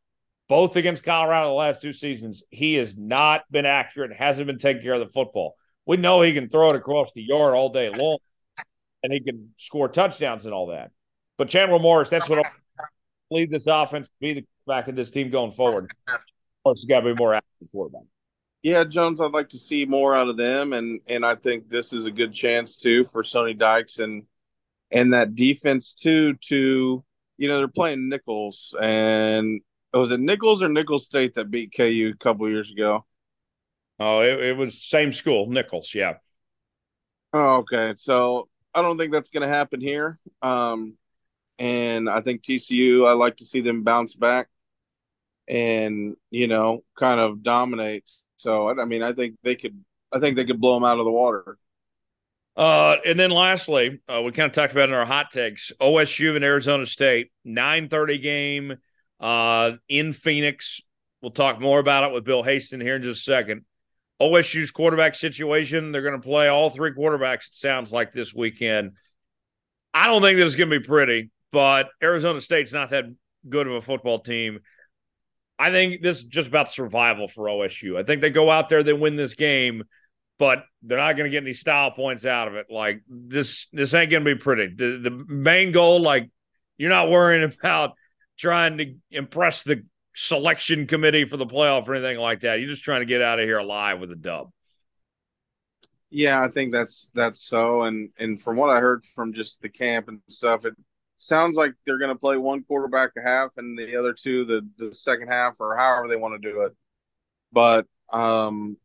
[0.49, 4.81] both against Colorado the last two seasons, he has not been accurate, hasn't been taking
[4.81, 5.55] care of the football.
[5.85, 8.17] We know he can throw it across the yard all day long
[9.03, 10.89] and he can score touchdowns and all that.
[11.37, 12.47] But Chandler Morris, that's what
[13.29, 15.91] lead this offense, be the back of this team going forward.
[16.63, 18.07] Plus, it's got to be more active quarterback.
[18.63, 21.93] Yeah, Jones, I'd like to see more out of them, and and I think this
[21.93, 24.23] is a good chance too for Sonny Dykes and
[24.91, 26.35] and that defense too.
[26.49, 27.03] To
[27.37, 29.61] you know, they're playing Nicholls, and
[29.93, 33.05] was it Nicholls or Nicholls State that beat KU a couple years ago?
[33.99, 35.93] Oh, it, it was same school, Nicholls.
[35.93, 36.15] Yeah.
[37.33, 37.93] Oh, okay.
[37.97, 40.19] So I don't think that's going to happen here.
[40.41, 40.97] Um,
[41.59, 44.47] and I think TCU, I like to see them bounce back
[45.47, 48.09] and you know kind of dominate.
[48.41, 49.83] So I mean, I think they could.
[50.11, 51.57] I think they could blow them out of the water.
[52.57, 56.35] Uh, and then lastly, uh, we kind of talked about in our hot takes: OSU
[56.35, 58.77] and Arizona State, nine thirty game
[59.19, 60.81] uh, in Phoenix.
[61.21, 63.63] We'll talk more about it with Bill Haisten here in just a second.
[64.19, 68.91] OSU's quarterback situation, they're going to play all three quarterbacks, it sounds like, this weekend.
[69.93, 73.05] I don't think this is going to be pretty, but Arizona State's not that
[73.49, 74.59] good of a football team.
[75.61, 77.95] I think this is just about survival for OSU.
[77.95, 79.83] I think they go out there, they win this game,
[80.39, 82.65] but they're not going to get any style points out of it.
[82.71, 84.73] Like this, this ain't going to be pretty.
[84.73, 86.31] The the main goal, like
[86.79, 87.93] you're not worrying about
[88.39, 89.85] trying to impress the
[90.15, 92.59] selection committee for the playoff or anything like that.
[92.59, 94.49] You're just trying to get out of here alive with a dub.
[96.09, 97.83] Yeah, I think that's that's so.
[97.83, 100.73] And and from what I heard from just the camp and stuff, it
[101.21, 104.67] sounds like they're going to play one quarterback a half and the other two the
[104.77, 106.75] the second half or however they want to do it.
[107.51, 108.77] But um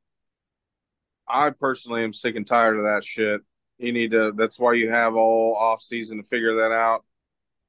[1.29, 3.41] I personally am sick and tired of that shit.
[3.79, 7.05] You need to that's why you have all off season to figure that out.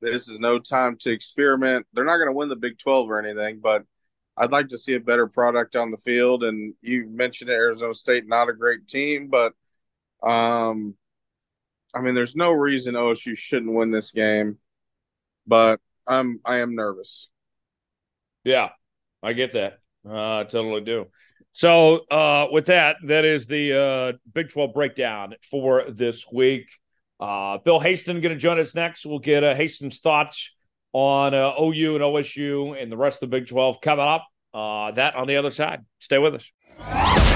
[0.01, 1.87] This is no time to experiment.
[1.93, 3.83] They're not going to win the Big 12 or anything, but
[4.35, 8.27] I'd like to see a better product on the field and you mentioned Arizona State
[8.27, 9.53] not a great team, but
[10.21, 10.95] um
[11.93, 14.57] I mean, there's no reason OSU shouldn't win this game,
[15.45, 17.29] but I'm I am nervous.
[18.43, 18.69] Yeah,
[19.21, 19.79] I get that.
[20.07, 21.07] Uh, I totally do.
[21.53, 23.73] So, uh, with that, that is the
[24.13, 26.69] uh, Big 12 breakdown for this week.
[27.19, 29.05] Uh, Bill Haisten going to join us next.
[29.05, 30.51] We'll get uh, Haisten's thoughts
[30.93, 34.27] on uh, OU and OSU and the rest of the Big 12 coming up.
[34.53, 35.83] Uh, that on the other side.
[35.99, 37.26] Stay with us.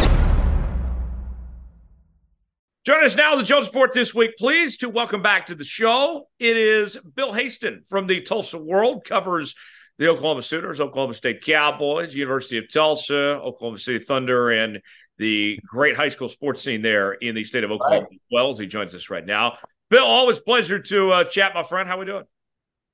[2.84, 4.36] Join us now, the Jones Report this week.
[4.38, 6.28] Pleased to welcome back to the show.
[6.40, 9.54] It is Bill Haisten from the Tulsa World, covers
[10.00, 14.80] the Oklahoma Sooners, Oklahoma State Cowboys, University of Tulsa, Oklahoma City Thunder, and
[15.20, 18.08] the great high school sports scene there in the state of Oklahoma right.
[18.12, 19.60] as well as he joins us right now.
[19.92, 21.88] Bill, always pleasure to uh, chat, my friend.
[21.88, 22.24] How we doing?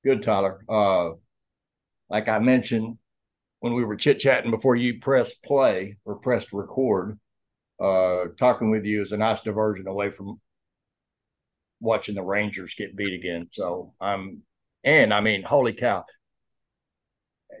[0.04, 0.62] Good, Tyler.
[0.68, 1.12] Uh,
[2.10, 2.98] like I mentioned
[3.60, 7.18] when we were chit chatting before you pressed play or pressed record,
[7.80, 10.40] uh, talking with you is a nice diversion away from
[11.80, 13.48] watching the Rangers get beat again.
[13.52, 14.42] So I'm,
[14.84, 16.04] and I mean, holy cow.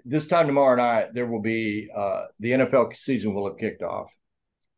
[0.04, 4.10] This time tomorrow night, there will be uh, the NFL season will have kicked off.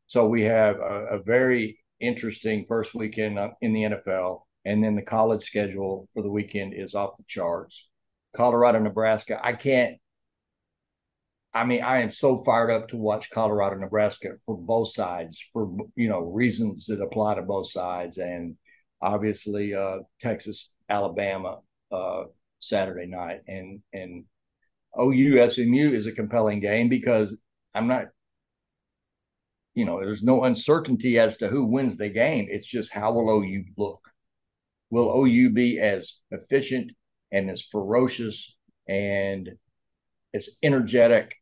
[0.06, 5.02] So we have a, a very interesting first weekend in the NFL, and then the
[5.02, 7.88] college schedule for the weekend is off the charts.
[8.34, 9.40] Colorado, Nebraska.
[9.42, 9.96] I can't.
[11.52, 15.76] I mean, I am so fired up to watch Colorado, Nebraska for both sides for
[15.96, 18.56] you know reasons that apply to both sides, and
[19.02, 21.58] obviously uh, Texas, Alabama
[21.90, 22.24] uh,
[22.60, 24.24] Saturday night, and and
[25.00, 27.36] OU SMU is a compelling game because
[27.74, 28.06] I'm not
[29.74, 32.48] you know, there's no uncertainty as to who wins the game.
[32.50, 34.00] It's just how will OU look?
[34.90, 36.92] Will OU be as efficient
[37.30, 38.54] and as ferocious
[38.88, 39.48] and
[40.34, 41.36] as energetic,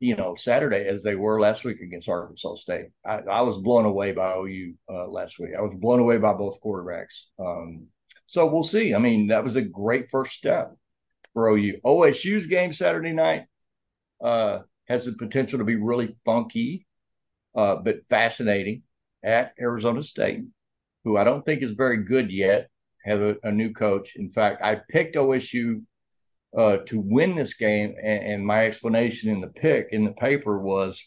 [0.00, 2.86] you know, Saturday as they were last week against Arkansas State?
[3.04, 5.50] I, I was blown away by OU uh, last week.
[5.56, 7.22] I was blown away by both quarterbacks.
[7.38, 7.86] Um,
[8.26, 8.94] so we'll see.
[8.94, 10.74] I mean, that was a great first step
[11.32, 11.80] for OU.
[11.84, 13.46] OSU's game Saturday night.
[14.22, 16.86] Uh, has the potential to be really funky,
[17.54, 18.82] uh, but fascinating
[19.22, 20.40] at Arizona State,
[21.04, 22.68] who I don't think is very good yet,
[23.04, 24.16] have a, a new coach.
[24.16, 25.82] In fact, I picked OSU
[26.56, 30.58] uh, to win this game, and, and my explanation in the pick in the paper
[30.58, 31.02] was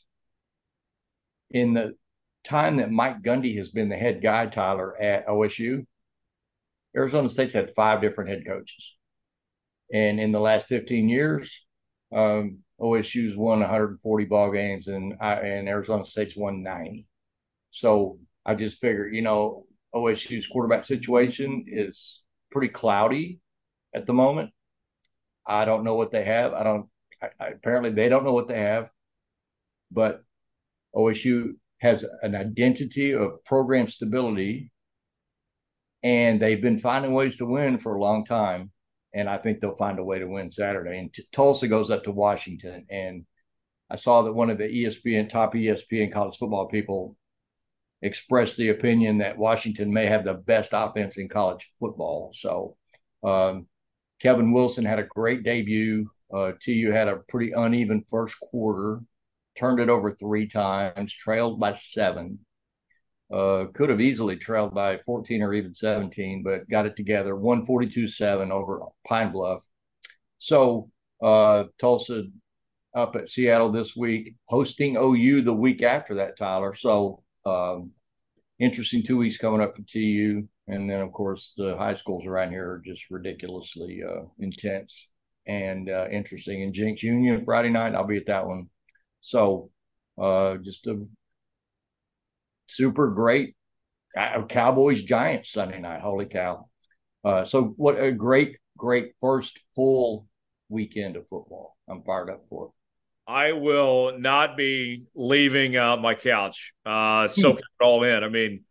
[1.49, 1.95] in the
[2.43, 5.85] time that Mike Gundy has been the head guy, Tyler, at OSU,
[6.95, 8.95] Arizona State's had five different head coaches.
[9.93, 11.53] And in the last 15 years,
[12.13, 17.05] um, OSU's won 140 ball games and I, and Arizona State's won 90.
[17.69, 22.21] So I just figured, you know, OSU's quarterback situation is
[22.51, 23.39] pretty cloudy
[23.93, 24.51] at the moment.
[25.45, 26.53] I don't know what they have.
[26.53, 26.87] I don't.
[27.21, 28.89] I, I, apparently, they don't know what they have.
[29.91, 30.23] But
[30.95, 34.71] OSU has an identity of program stability,
[36.03, 38.71] and they've been finding ways to win for a long time
[39.13, 40.97] and I think they'll find a way to win Saturday.
[40.97, 43.25] And t- Tulsa goes up to Washington, and
[43.89, 47.17] I saw that one of the ESPN top ESPN college football people
[48.01, 52.31] expressed the opinion that Washington may have the best offense in college football.
[52.33, 52.77] So
[53.23, 53.67] um,
[54.21, 56.09] Kevin Wilson had a great debut.
[56.33, 59.01] Uh, TU had a pretty uneven first quarter,
[59.57, 62.39] turned it over three times, trailed by seven.
[63.33, 68.07] Uh, could have easily trailed by 14 or even 17, but got it together 142
[68.07, 69.63] 7 over Pine Bluff.
[70.37, 70.91] So
[71.21, 72.25] uh, Tulsa
[72.95, 76.75] up at Seattle this week, hosting OU the week after that, Tyler.
[76.75, 77.91] So um,
[78.59, 80.47] interesting two weeks coming up for TU.
[80.67, 85.09] And then, of course, the high schools around here are just ridiculously uh, intense
[85.47, 86.63] and uh, interesting.
[86.63, 88.69] And Jenks Union Friday night, I'll be at that one.
[89.21, 89.71] So
[90.21, 91.05] uh, just a
[92.67, 93.55] super great
[94.17, 96.01] uh, Cowboys Giants Sunday night.
[96.01, 96.67] Holy cow!
[97.23, 100.27] Uh, so what a great, great first full
[100.69, 101.77] weekend of football.
[101.89, 102.71] I'm fired up for it.
[103.31, 108.23] I will not be leaving uh, my couch, uh, soaking it all in.
[108.23, 108.63] I mean,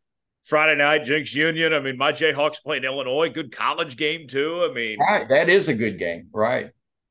[0.51, 1.73] Friday night, Jenks Union.
[1.73, 3.29] I mean, my Jayhawks playing Illinois.
[3.29, 4.67] Good college game too.
[4.69, 6.71] I mean, right, that is a good game, right?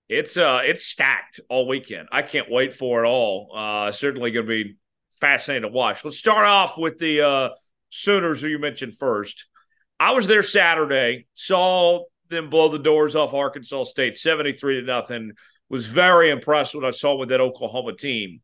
[0.10, 2.10] It's uh, it's stacked all weekend.
[2.12, 3.52] I can't wait for it all.
[3.56, 4.76] Uh, certainly going to be
[5.22, 6.04] fascinating to watch.
[6.04, 7.50] Let's start off with the uh,
[7.90, 9.46] Sooners, who you mentioned first.
[10.00, 15.32] I was there Saturday, saw them blow the doors off Arkansas State, seventy-three to nothing.
[15.70, 18.42] Was very impressed what I saw with that Oklahoma team.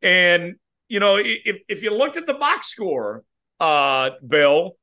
[0.00, 0.54] And
[0.88, 3.24] you know, if if you looked at the box score,
[3.62, 4.76] uh, Bill,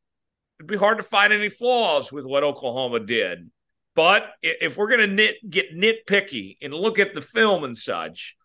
[0.58, 3.52] it'd be hard to find any flaws with what Oklahoma did.
[3.94, 8.38] But if we're going to nit, get nitpicky and look at the film and such,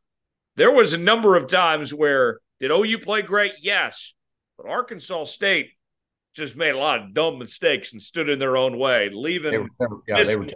[0.57, 3.53] there was a number of times where did OU play great?
[3.63, 4.15] Yes.
[4.57, 5.71] But Arkansas State
[6.35, 10.01] just made a lot of dumb mistakes and stood in their own way, leaving were,
[10.09, 10.49] yeah, missing, were...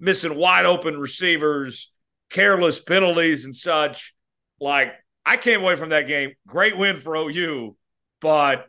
[0.00, 1.92] missing wide open receivers,
[2.30, 4.12] careless penalties, and such.
[4.60, 6.32] Like, I came away from that game.
[6.48, 7.76] Great win for OU.
[8.20, 8.66] But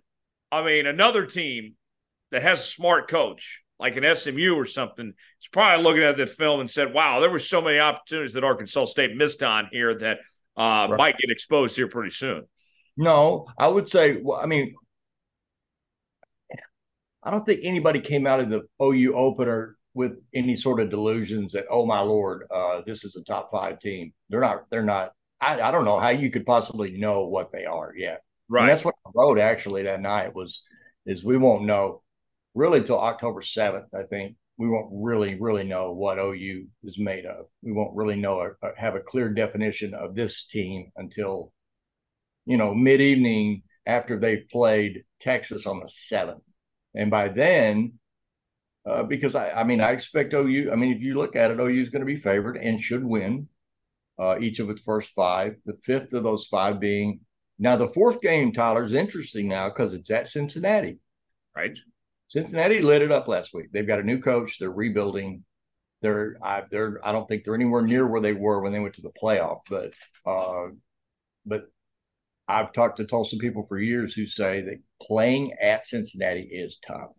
[0.51, 1.75] I mean, another team
[2.31, 6.29] that has a smart coach, like an SMU or something, is probably looking at that
[6.29, 9.93] film and said, wow, there were so many opportunities that Arkansas State missed on here
[9.95, 10.19] that
[10.57, 10.97] uh, right.
[10.97, 12.43] might get exposed here pretty soon.
[12.97, 14.75] No, I would say, well, I mean,
[17.23, 21.53] I don't think anybody came out of the OU opener with any sort of delusions
[21.53, 24.13] that, oh my lord, uh, this is a top five team.
[24.29, 24.65] They're not.
[24.69, 25.11] They're not.
[25.39, 28.21] I, I don't know how you could possibly know what they are yet.
[28.51, 28.63] Right.
[28.63, 30.61] And that's what I wrote actually that night was
[31.05, 32.03] is we won't know
[32.53, 33.95] really till October seventh.
[33.95, 37.45] I think we won't really really know what OU is made of.
[37.63, 41.53] We won't really know or have a clear definition of this team until
[42.45, 46.43] you know, mid evening after they've played Texas on the seventh.
[46.95, 47.93] And by then,
[48.85, 50.69] uh, because I, I mean, I expect OU.
[50.71, 53.03] I mean, if you look at it, OU is going to be favored and should
[53.03, 53.47] win
[54.19, 55.55] uh, each of its first five.
[55.65, 57.21] The fifth of those five being
[57.61, 60.97] Now the fourth game, Tyler, is interesting now because it's at Cincinnati.
[61.55, 61.77] Right.
[62.27, 63.67] Cincinnati lit it up last week.
[63.71, 64.57] They've got a new coach.
[64.57, 65.43] They're rebuilding.
[66.01, 68.95] They're I they're I don't think they're anywhere near where they were when they went
[68.95, 69.93] to the playoff, but
[70.25, 70.69] uh
[71.45, 71.65] but
[72.47, 77.11] I've talked to Tulsa people for years who say that playing at Cincinnati is tough.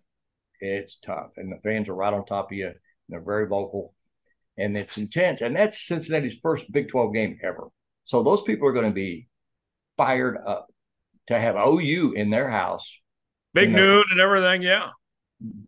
[0.59, 1.30] It's tough.
[1.36, 2.66] And the fans are right on top of you.
[2.66, 2.74] And
[3.09, 3.95] they're very vocal
[4.59, 5.40] and it's intense.
[5.40, 7.68] And that's Cincinnati's first Big 12 game ever.
[8.05, 9.28] So those people are going to be
[9.97, 10.68] fired up
[11.28, 12.93] to have OU in their house.
[13.55, 14.62] Big noon and everything.
[14.62, 14.90] Yeah.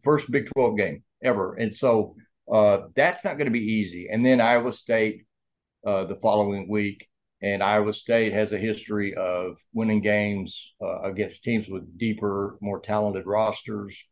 [0.03, 1.55] First Big 12 game ever.
[1.55, 2.17] And so
[2.51, 4.09] uh, that's not going to be easy.
[4.11, 5.27] And then Iowa State
[5.87, 7.09] uh, the following week.
[7.43, 12.81] And Iowa State has a history of winning games uh, against teams with deeper, more
[12.81, 14.03] talented rosters.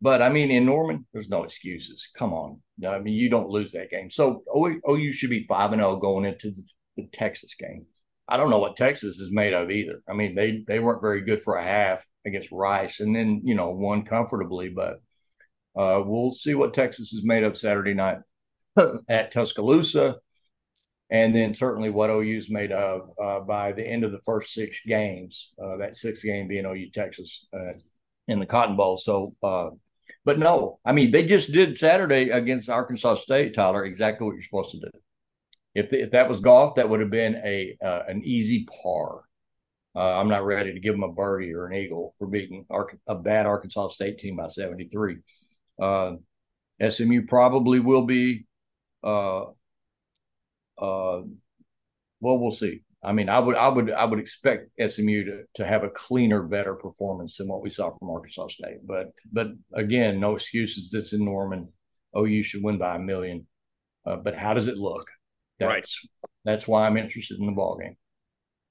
[0.00, 2.08] But I mean, in Norman, there's no excuses.
[2.16, 2.62] Come on.
[2.86, 4.08] I mean, you don't lose that game.
[4.10, 6.64] So OU should be 5 and 0 going into the,
[6.96, 7.84] the Texas game.
[8.30, 10.02] I don't know what Texas is made of either.
[10.08, 13.54] I mean, they they weren't very good for a half against Rice, and then you
[13.54, 14.68] know won comfortably.
[14.68, 15.02] But
[15.76, 18.18] uh, we'll see what Texas is made of Saturday night
[19.08, 20.16] at Tuscaloosa,
[21.10, 24.54] and then certainly what OU is made of uh, by the end of the first
[24.54, 25.52] six games.
[25.62, 27.72] Uh, that sixth game being OU Texas uh,
[28.28, 28.96] in the Cotton Bowl.
[28.96, 29.70] So, uh,
[30.24, 33.84] but no, I mean they just did Saturday against Arkansas State, Tyler.
[33.84, 34.90] Exactly what you're supposed to do.
[35.74, 39.22] If, the, if that was golf, that would have been a uh, an easy par.
[39.94, 42.64] Uh, I'm not ready to give them a birdie or an eagle for beating
[43.08, 45.16] a bad Arkansas State team by 73.
[45.80, 46.12] Uh,
[46.88, 48.46] SMU probably will be.
[49.02, 49.42] Uh,
[50.78, 51.22] uh,
[52.20, 52.82] well, we'll see.
[53.02, 56.42] I mean, I would, I would, I would expect SMU to to have a cleaner,
[56.42, 58.86] better performance than what we saw from Arkansas State.
[58.86, 60.90] But, but again, no excuses.
[60.90, 61.72] This in Norman.
[62.12, 63.46] Oh, you should win by a million.
[64.06, 65.08] Uh, but how does it look?
[65.60, 65.86] That's, right.
[66.44, 67.96] That's why I'm interested in the ball game.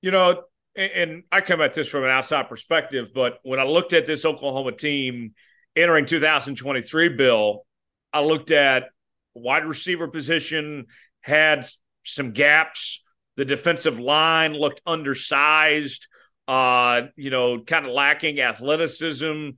[0.02, 0.44] You know,
[0.76, 4.06] and, and I come at this from an outside perspective, but when I looked at
[4.06, 5.34] this Oklahoma team
[5.76, 7.66] entering 2023, Bill,
[8.12, 8.90] I looked at
[9.36, 10.88] wide receiver position
[11.22, 11.66] had
[12.04, 13.04] some gaps.
[13.38, 16.08] The defensive line looked undersized.
[16.48, 19.50] Uh, you know, kind of lacking athleticism.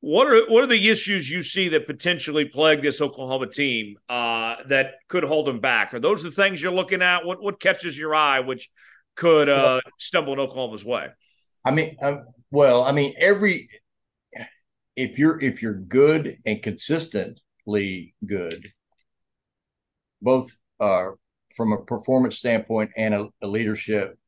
[0.00, 4.56] What are what are the issues you see that potentially plague this Oklahoma team uh,
[4.68, 5.94] that could hold them back?
[5.94, 7.24] Are those the things you're looking at?
[7.24, 8.68] What what catches your eye, which
[9.14, 11.08] could uh, stumble in Oklahoma's way?
[11.64, 12.18] I mean, uh,
[12.50, 13.68] well, I mean, every
[14.94, 18.68] if you're if you're good and consistently good,
[20.20, 21.06] both uh,
[21.56, 24.18] from a performance standpoint and a, a leadership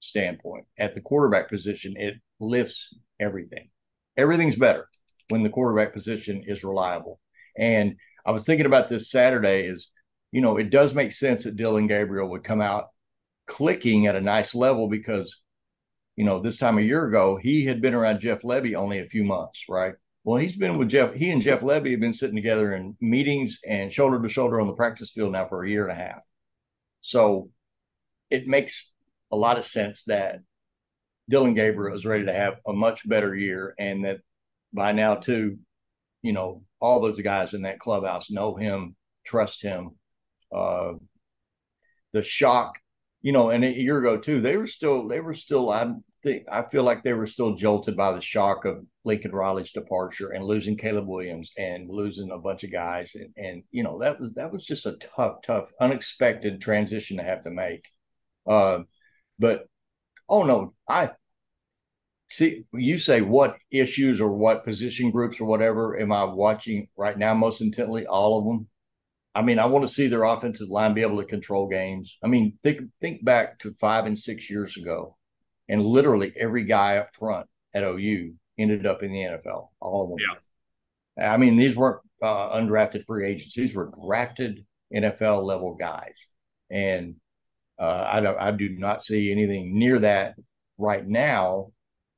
[0.00, 3.70] standpoint at the quarterback position, it lifts everything.
[4.16, 4.88] Everything's better
[5.32, 7.18] when the quarterback position is reliable.
[7.58, 9.90] And I was thinking about this Saturday is,
[10.30, 12.88] you know, it does make sense that Dillon Gabriel would come out
[13.46, 15.40] clicking at a nice level because,
[16.14, 19.08] you know, this time a year ago, he had been around Jeff Lebby only a
[19.08, 19.94] few months, right?
[20.24, 21.14] Well, he's been with Jeff.
[21.14, 24.68] He and Jeff Lebby have been sitting together in meetings and shoulder to shoulder on
[24.68, 26.22] the practice field now for a year and a half.
[27.00, 27.50] So
[28.30, 28.90] it makes
[29.32, 30.40] a lot of sense that
[31.28, 34.18] Dillon Gabriel is ready to have a much better year and that
[34.72, 35.58] by now too,
[36.22, 39.90] you know, all those guys in that clubhouse know him, trust him.
[40.54, 40.92] Uh,
[42.12, 42.78] the shock,
[43.22, 45.92] you know, and a year ago too, they were still, they were still, I
[46.22, 50.30] think, I feel like they were still jolted by the shock of Lincoln Riley's departure
[50.30, 53.12] and losing Caleb Williams and losing a bunch of guys.
[53.14, 57.24] And, and, you know, that was, that was just a tough, tough, unexpected transition to
[57.24, 57.86] have to make.
[58.46, 58.80] Uh,
[59.38, 59.66] but,
[60.28, 61.10] oh no, I,
[62.32, 67.18] see you say what issues or what position groups or whatever am i watching right
[67.18, 68.06] now most intently?
[68.06, 68.68] All of them.
[69.34, 72.16] I mean i want to see their offensive line be able to control games.
[72.24, 75.16] I mean think think back to five and six years ago
[75.68, 80.10] and literally every guy up front at ou ended up in the nfl all of
[80.10, 80.18] them.
[81.16, 81.32] Yeah.
[81.32, 83.54] I mean these weren't uh, undrafted free agents.
[83.54, 84.64] These were drafted
[84.94, 86.26] nfl level guys.
[86.70, 87.16] And
[87.78, 90.36] uh, I, don't, I do not see anything near that
[90.78, 91.72] right now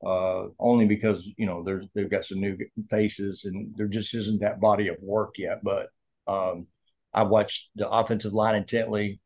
[0.05, 1.65] uh, only because you know
[1.95, 2.57] they've got some new
[2.89, 5.63] faces and there just isn't that body of work yet.
[5.63, 5.87] But
[6.27, 6.67] um,
[7.13, 9.19] I watched the offensive line intently,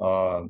[0.00, 0.42] uh,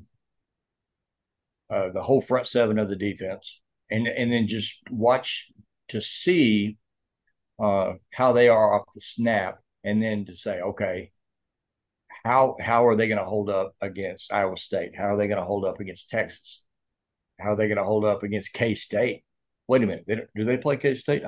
[1.70, 3.60] uh, the whole front seven of the defense,
[3.90, 5.46] and and then just watch
[5.88, 6.78] to see
[7.62, 11.12] uh, how they are off the snap, and then to say, okay,
[12.24, 14.96] how how are they going to hold up against Iowa State?
[14.96, 16.64] How are they going to hold up against Texas?
[17.38, 19.22] How are they going to hold up against K State?
[19.68, 21.22] Wait a minute, they do they play K State?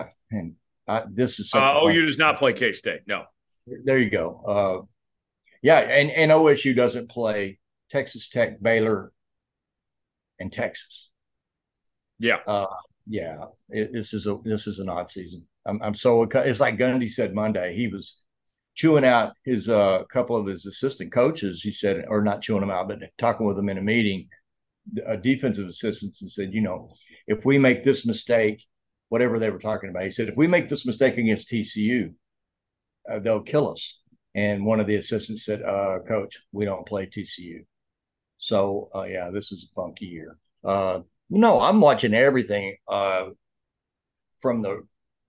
[1.10, 3.00] this is uh, oh, you does not play K State.
[3.06, 3.24] No,
[3.84, 4.42] there you go.
[4.46, 4.86] Uh,
[5.62, 7.58] yeah, and and OSU doesn't play
[7.90, 9.12] Texas Tech, Baylor,
[10.38, 11.10] and Texas.
[12.18, 12.66] Yeah, uh,
[13.06, 13.46] yeah.
[13.68, 15.46] It, this is a this is an odd season.
[15.66, 17.74] I'm I'm so it's like Gundy said Monday.
[17.74, 18.16] He was
[18.74, 21.60] chewing out his uh couple of his assistant coaches.
[21.62, 24.28] He said, or not chewing them out, but talking with them in a meeting,
[25.06, 26.90] uh, defensive assistants, and said, you know,
[27.26, 28.64] if we make this mistake,
[29.08, 32.12] whatever they were talking about, he said, if we make this mistake against TCU,
[33.10, 33.98] uh, they'll kill us.
[34.34, 37.64] And one of the assistants said, uh, Coach, we don't play TCU.
[38.38, 40.38] So, uh, yeah, this is a funky year.
[40.64, 41.00] Uh,
[41.30, 43.26] no, I'm watching everything uh,
[44.40, 44.82] from the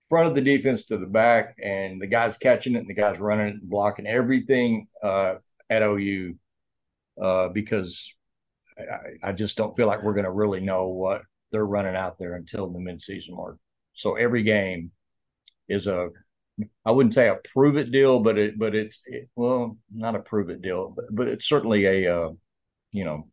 [0.10, 3.20] front of the defense to the back, and the guys catching it, and the guys
[3.20, 5.36] running it and blocking everything uh,
[5.70, 6.36] at OU
[7.22, 8.12] uh, because
[8.80, 12.18] I, I, just don't feel like we're going to really know what they're running out
[12.18, 13.58] there until the midseason mark.
[13.94, 14.92] So every game
[15.68, 16.10] is a
[16.86, 20.20] I wouldn't say a prove it deal, but it but it's it, well not a
[20.20, 22.30] prove it deal, but, but it's certainly a uh,
[22.92, 23.28] you know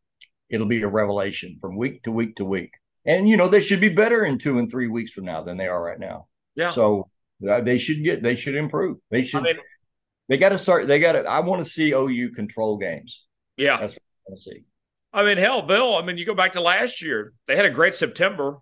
[0.48, 2.72] it'll be a revelation from week to week to week.
[3.04, 5.56] And you know they should be better in two and three weeks from now than
[5.56, 6.26] they are right now.
[6.54, 6.72] Yeah.
[6.72, 7.10] So
[7.48, 8.98] uh, they should get they should improve.
[9.10, 9.40] They should.
[9.40, 9.56] I mean,
[10.28, 10.86] they got to start.
[10.88, 11.24] They got to.
[11.24, 13.22] I want to see OU control games.
[13.56, 14.64] Yeah, that's what I want to see.
[15.16, 15.96] I mean, hell, Bill.
[15.96, 17.32] I mean, you go back to last year.
[17.46, 18.58] They had a great September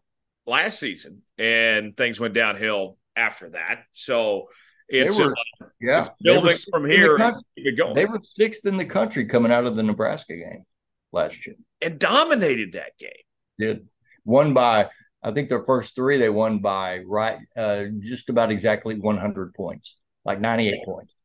[0.46, 3.82] last season, and things went downhill after that.
[3.92, 4.48] So
[4.88, 7.18] it's were, uh, yeah building from here.
[7.18, 10.64] The they were sixth in the country coming out of the Nebraska game
[11.10, 13.10] last year and dominated that game.
[13.58, 13.88] Did
[14.24, 14.90] won by
[15.24, 19.96] I think their first three they won by right uh, just about exactly 100 points,
[20.24, 21.16] like 98 points,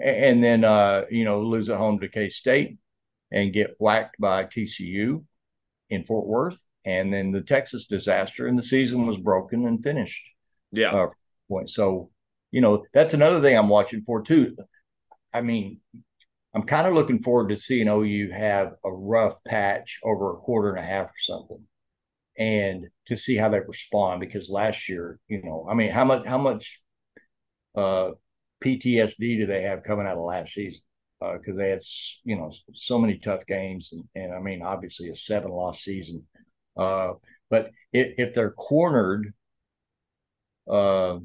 [0.00, 2.78] and then uh, you know lose at home to K State
[3.30, 5.24] and get whacked by TCU
[5.90, 10.22] in Fort Worth, and then the Texas disaster, and the season was broken and finished.
[10.72, 10.90] Yeah.
[10.90, 11.08] Uh,
[11.48, 11.70] point.
[11.70, 12.10] So,
[12.50, 14.56] you know, that's another thing I'm watching for too.
[15.32, 15.80] I mean,
[16.54, 20.70] I'm kind of looking forward to seeing OU have a rough patch over a quarter
[20.70, 21.64] and a half or something,
[22.38, 24.20] and to see how they respond.
[24.20, 26.80] Because last year, you know, I mean, how much how much
[27.74, 28.10] uh,
[28.64, 30.80] PTSD do they have coming out of last season?
[31.20, 31.82] Because uh, they had,
[32.24, 36.24] you know, so many tough games, and, and I mean, obviously a seven loss season.
[36.76, 37.14] Uh,
[37.50, 39.32] but if, if they're cornered
[40.68, 41.18] uh,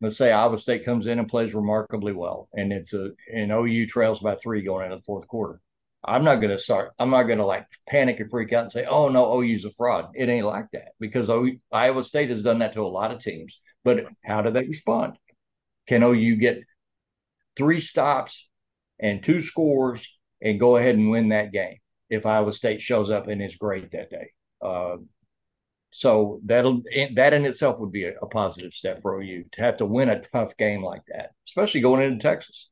[0.00, 3.86] let's say Iowa State comes in and plays remarkably well, and it's a and OU
[3.86, 5.60] trails by three going into the fourth quarter.
[6.02, 6.92] I'm not going to start.
[6.98, 9.70] I'm not going to like panic and freak out and say, "Oh no, OU's a
[9.70, 13.12] fraud." It ain't like that because OU, Iowa State has done that to a lot
[13.12, 13.58] of teams.
[13.84, 15.18] But how do they respond?
[15.86, 16.62] Can OU get
[17.56, 18.46] three stops
[19.00, 20.06] and two scores
[20.42, 21.76] and go ahead and win that game
[22.08, 24.30] if Iowa State shows up and is great that day?
[24.62, 24.96] Uh,
[25.90, 26.82] so that'll
[27.14, 30.08] that in itself would be a, a, positive step for OU to have to win
[30.08, 32.68] a tough game like that, especially going into Texas.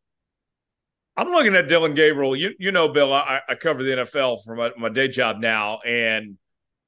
[1.17, 2.37] I'm looking at Dillon Gabriel.
[2.37, 5.81] You you know, Bill, I, I cover the NFL for my, my day job now,
[5.85, 6.39] and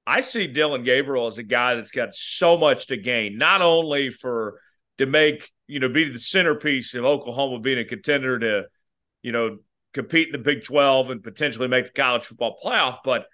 [0.07, 4.11] I see Dillon Gabriel as a guy that's got so much to gain, not only
[4.11, 4.61] for
[4.99, 8.65] to make you know be the centerpiece of Oklahoma being a contender to
[9.23, 9.59] you know
[9.93, 13.27] compete in the Big 12 and potentially make the college football playoff, but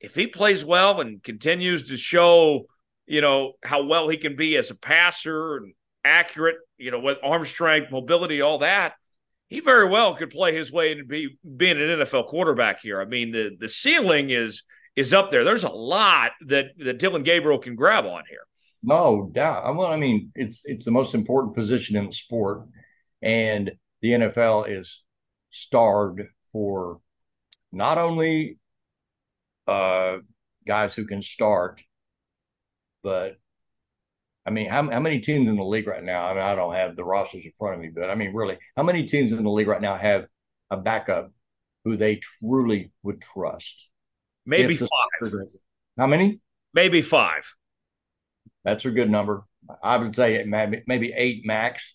[0.00, 2.66] if he plays well and continues to show,
[3.06, 5.72] you know, how well he can be as a passer and
[6.04, 8.94] accurate, you know, with arm strength, mobility, all that,
[9.48, 13.00] he very well could play his way into be being an NFL quarterback here.
[13.00, 14.62] I mean, the the ceiling is
[14.96, 15.44] is up there.
[15.44, 18.46] There's a lot that that Dillon Gabriel can grab on here.
[18.82, 19.74] No doubt.
[19.76, 22.66] Well, I mean, it's it's the most important position in the sport,
[23.22, 23.70] and
[24.02, 25.03] the NFL is
[25.54, 26.20] starved
[26.52, 27.00] for
[27.72, 28.58] not only
[29.66, 30.18] uh,
[30.66, 31.82] guys who can start.
[33.02, 33.36] But
[34.46, 36.26] I mean, how, how many teams in the league right now?
[36.26, 38.58] I mean, I don't have the rosters in front of me, but I mean, really,
[38.76, 40.26] how many teams in the league right now have
[40.70, 41.32] a backup
[41.84, 43.88] who they truly would trust?
[44.46, 44.88] Maybe five.
[45.98, 46.40] How many?
[46.72, 47.54] Maybe five.
[48.64, 49.44] That's a good number.
[49.82, 51.94] I would say maybe eight max.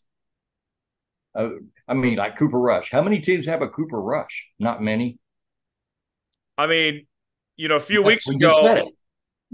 [1.36, 1.49] Uh,
[1.90, 2.91] I mean, like Cooper Rush.
[2.91, 4.48] How many teams have a Cooper Rush?
[4.60, 5.18] Not many.
[6.56, 7.07] I mean,
[7.57, 8.90] you know, a few weeks ago,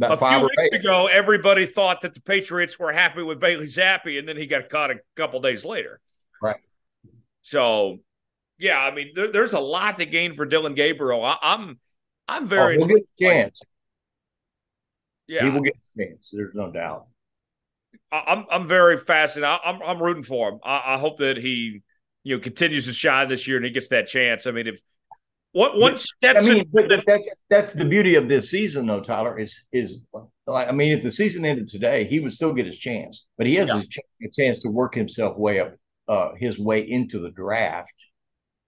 [0.02, 0.74] a few weeks eight.
[0.74, 4.70] ago, everybody thought that the Patriots were happy with Bailey Zappe, and then he got
[4.70, 6.02] caught a couple days later.
[6.42, 6.58] Right.
[7.42, 8.00] So,
[8.58, 11.24] yeah, I mean, there, there's a lot to gain for Dillon Gabriel.
[11.24, 11.80] I, am I'm,
[12.28, 12.76] I'm oh, very.
[12.76, 13.62] Oh, we'll get a chance.
[15.28, 16.30] Yeah, he will get a chance.
[16.34, 17.06] There's no doubt.
[18.12, 19.58] I, I'm, I'm very fascinated.
[19.64, 20.60] I, I'm, I'm rooting for him.
[20.64, 21.82] I, I hope that he,
[22.26, 24.48] you know, continues to shine this year and he gets that chance.
[24.48, 24.82] I mean, if
[25.54, 29.00] what once that's I mean, that's that's the beauty of this season, though.
[29.00, 30.00] Tyler is is
[30.48, 33.56] I mean, if the season ended today, he would still get his chance, but he
[33.56, 33.82] has yeah.
[34.24, 35.76] a, chance to work himself way up,
[36.10, 37.94] uh, his way into the draft,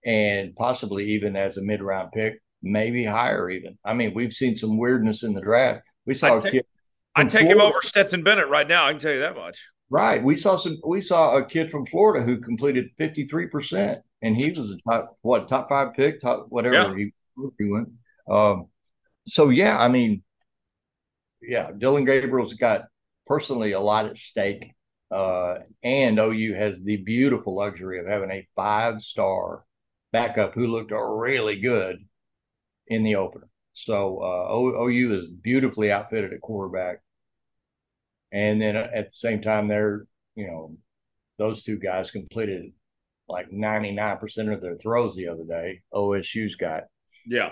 [0.05, 3.77] and possibly even as a mid round pick, maybe higher even.
[3.83, 5.81] I mean, we've seen some weirdness in the draft.
[6.05, 6.65] We saw a kid.
[7.15, 8.85] I'd take him over Stetson Bennett right now.
[8.85, 9.67] I can tell you that much.
[9.89, 10.21] Right.
[10.21, 10.79] We saw some.
[10.85, 14.77] We saw a kid from Florida who completed fifty three percent, and he was a
[14.89, 16.95] top what top five pick, top whatever yeah.
[16.95, 17.11] he,
[17.57, 17.89] he went.
[18.29, 18.67] Um,
[19.27, 20.23] so yeah, I mean,
[21.41, 22.85] yeah, Dillon Gabriel's got
[23.25, 24.73] personally a lot at stake,
[25.09, 29.63] uh, and OU has the beautiful luxury of having a five star
[30.11, 31.97] backup who looked really good
[32.87, 33.47] in the opener.
[33.73, 37.01] So uh, OU is beautifully outfitted at quarterback.
[38.31, 40.05] And then at the same time, they're,
[40.35, 40.77] you know,
[41.37, 42.73] those two guys completed
[43.29, 45.81] like 99% of their throws the other day.
[45.93, 46.83] OSU's got.
[47.25, 47.51] Yeah.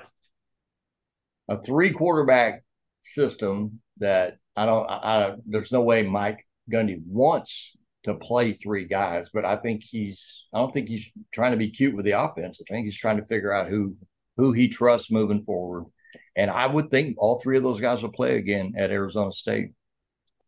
[1.47, 2.63] A three quarterback
[3.01, 8.85] system that I don't, I, I, there's no way Mike Gundy wants to play three
[8.85, 12.19] guys, but I think he's, I don't think he's trying to be cute with the
[12.19, 12.59] offense.
[12.61, 13.95] I think he's trying to figure out who,
[14.37, 15.85] who he trusts moving forward.
[16.35, 19.71] And I would think all three of those guys will play again at Arizona State.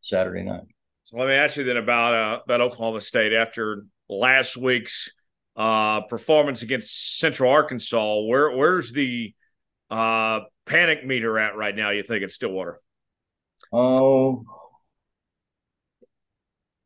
[0.07, 0.63] Saturday night.
[1.03, 5.11] So let me ask you then about uh, about Oklahoma State after last week's
[5.55, 8.21] uh, performance against Central Arkansas.
[8.21, 9.33] Where where's the
[9.89, 11.91] uh, panic meter at right now?
[11.91, 12.81] You think it's Stillwater?
[13.71, 14.43] Oh,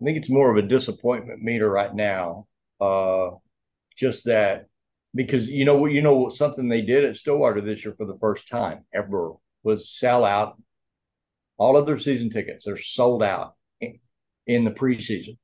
[0.01, 2.47] I think it's more of a disappointment meter right now.
[2.79, 3.31] Uh,
[3.95, 4.67] just that
[5.13, 8.05] because you know what you know what something they did at Stillwater this year for
[8.05, 9.33] the first time ever
[9.63, 10.61] was sell out
[11.61, 13.53] all of their season tickets are sold out
[14.47, 15.37] in the preseason.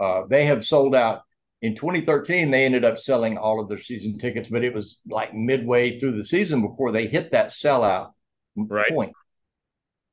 [0.00, 1.22] Uh, they have sold out
[1.62, 2.50] in 2013.
[2.50, 6.16] They ended up selling all of their season tickets, but it was like midway through
[6.16, 8.10] the season before they hit that sellout
[8.56, 8.90] right.
[8.90, 9.12] point.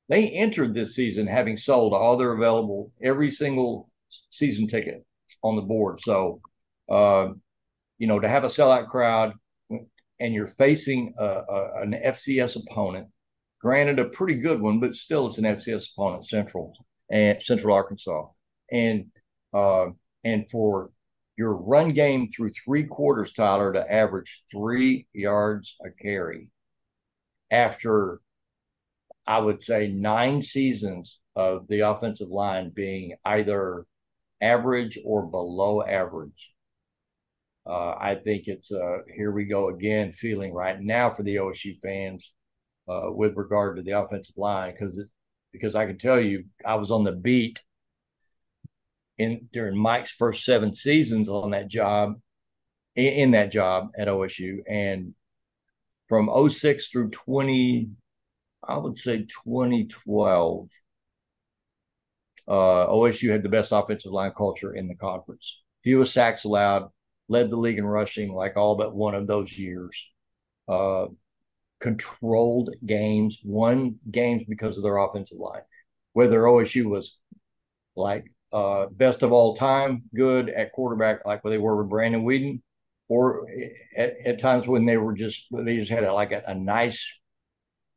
[0.09, 3.89] They entered this season having sold all their available every single
[4.29, 5.07] season ticket
[5.41, 6.01] on the board.
[6.01, 6.39] So,
[6.87, 7.29] uh,
[7.97, 9.33] you know, to have a sellout crowd
[9.71, 13.07] and you're facing a, a, an FCS opponent
[13.67, 16.71] Granted, a pretty good one, but still it's an FCS opponent, Central
[17.11, 18.27] and Central Arkansas.
[18.71, 19.07] And
[19.53, 19.87] uh,
[20.23, 20.91] and for
[21.37, 26.47] your run game through three quarters, Tyler, to average three yards a carry
[27.51, 28.21] after
[29.27, 33.85] I would say nine seasons of the offensive line being either
[34.39, 36.51] average or below average.
[37.65, 41.77] Uh, I think it's uh, here we go again feeling right now for the OSU
[41.79, 42.31] fans
[42.87, 44.99] uh, with regard to the offensive line because
[45.51, 47.61] because I can tell you I was on the beat
[49.17, 52.19] in during Mike's first seven seasons on that job
[52.95, 55.13] in, in that job at OSU and
[56.07, 57.89] from 06 through 20
[58.67, 60.69] I would say 2012
[62.47, 65.61] uh, OSU had the best offensive line culture in the conference.
[65.83, 66.89] Fewest sacks allowed,
[67.27, 70.09] led the league in rushing like all but one of those years.
[70.67, 71.07] Uh,
[71.79, 75.61] controlled games, won games because of their offensive line.
[76.13, 77.17] Whether OSU was
[77.95, 82.61] like uh, best of all time, good at quarterback, like they were with Brandon Weeden,
[83.07, 83.47] or
[83.95, 87.05] at, at times when they were just they just had a, like a, a nice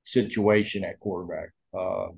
[0.03, 2.09] situation at quarterback, uh,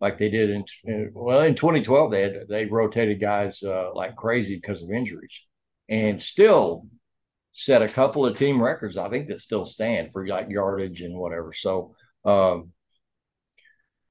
[0.00, 4.56] like they did in well in 2012 they had they rotated guys uh, like crazy
[4.56, 5.38] because of injuries,
[5.88, 6.86] and still
[7.58, 11.16] set a couple of team records, I think that still stand for like yardage and
[11.16, 11.54] whatever.
[11.54, 11.96] So,
[12.26, 12.72] um,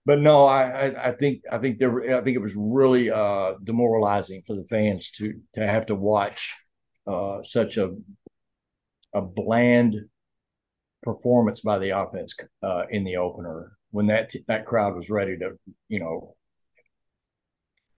[0.04, 3.54] but no, I, I, I think I think there I think it was really uh,
[3.64, 6.56] demoralizing for the fans to to have to watch
[7.06, 7.92] uh, such a
[9.14, 9.96] a bland
[11.04, 15.52] performance by the offense uh, in the opener when that that crowd was ready to
[15.88, 16.36] you know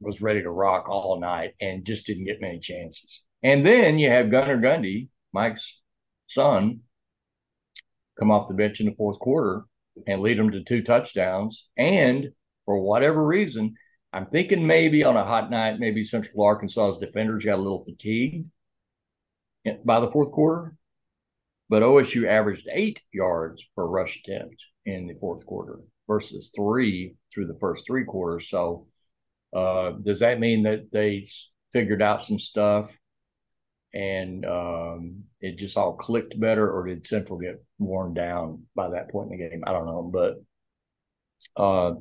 [0.01, 3.23] was ready to rock all night and just didn't get many chances.
[3.41, 5.07] And then you have Gunnar Gundy
[5.37, 5.79] Mike's
[6.25, 6.79] son
[8.17, 9.65] come off the bench in the fourth quarter
[10.07, 11.67] and lead them to two touchdowns.
[11.77, 12.29] And
[12.65, 13.75] for whatever reason,
[14.11, 18.49] I'm thinking maybe on a hot night, maybe Central Arkansas's defenders got a little fatigued
[19.85, 20.75] by the fourth quarter.
[21.69, 24.55] But OSU averaged eight yards per rush attempt
[24.87, 28.49] in the fourth quarter versus three through the first three quarters.
[28.49, 28.87] So,
[29.55, 31.27] uh, does that mean that they
[31.73, 32.89] figured out some stuff
[33.97, 39.09] and um, it just all clicked better, or did Central get worn down by that
[39.09, 39.63] point in the game?
[39.65, 40.35] I don't know, but
[41.59, 41.95] uh,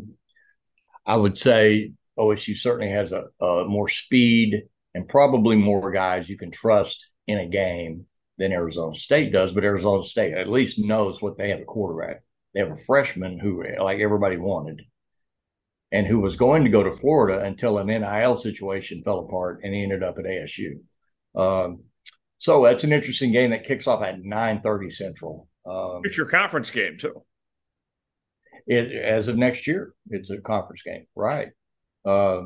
[1.06, 4.64] I would say OSU certainly has a, a, more speed
[4.94, 8.04] and probably more guys you can trust in a game
[8.36, 9.52] than Arizona State does.
[9.52, 12.22] But Arizona State at least knows what they have a quarterback.
[12.52, 14.82] They have a freshman who, like everybody wanted,
[15.92, 19.72] and who was going to go to Florida until an NIL situation fell apart and
[19.74, 20.80] he ended up at ASU.
[21.36, 21.84] Um,
[22.38, 25.48] so that's an interesting game that kicks off at 9:30 Central.
[25.64, 27.22] Um, it's your conference game too.
[28.66, 31.48] it as of next year, it's a conference game, right?
[32.04, 32.44] Uh,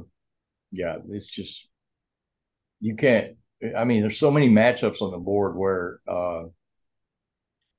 [0.73, 1.67] yeah, it's just
[2.81, 3.37] you can't.
[3.77, 6.45] I mean, there's so many matchups on the board where uh,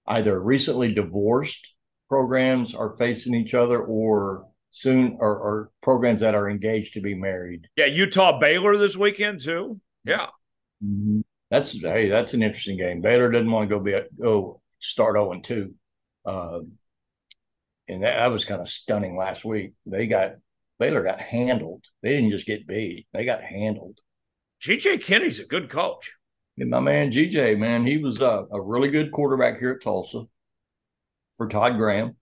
[0.08, 1.74] either recently divorced
[2.08, 7.16] programs are facing each other, or soon, or, or programs that are engaged to be
[7.16, 7.68] married.
[7.76, 9.80] Yeah, Utah Baylor this weekend too.
[10.04, 10.28] Yeah,
[10.84, 11.22] mm-hmm.
[11.49, 13.02] that's hey, that's an interesting game.
[13.02, 15.74] Baylor doesn't want to go be a, go start zero and two,
[16.26, 16.60] Uh,
[17.88, 19.74] and that, that was kind of stunning last week.
[19.86, 20.34] They got
[20.80, 21.86] Baylor got handled.
[22.02, 23.99] They didn't just get beat; they got handled.
[24.62, 26.14] GJ Kinne's a good coach.
[26.58, 30.24] And my man GJ, man, he was a, a really good quarterback here at Tulsa
[31.38, 32.16] for Todd Graham,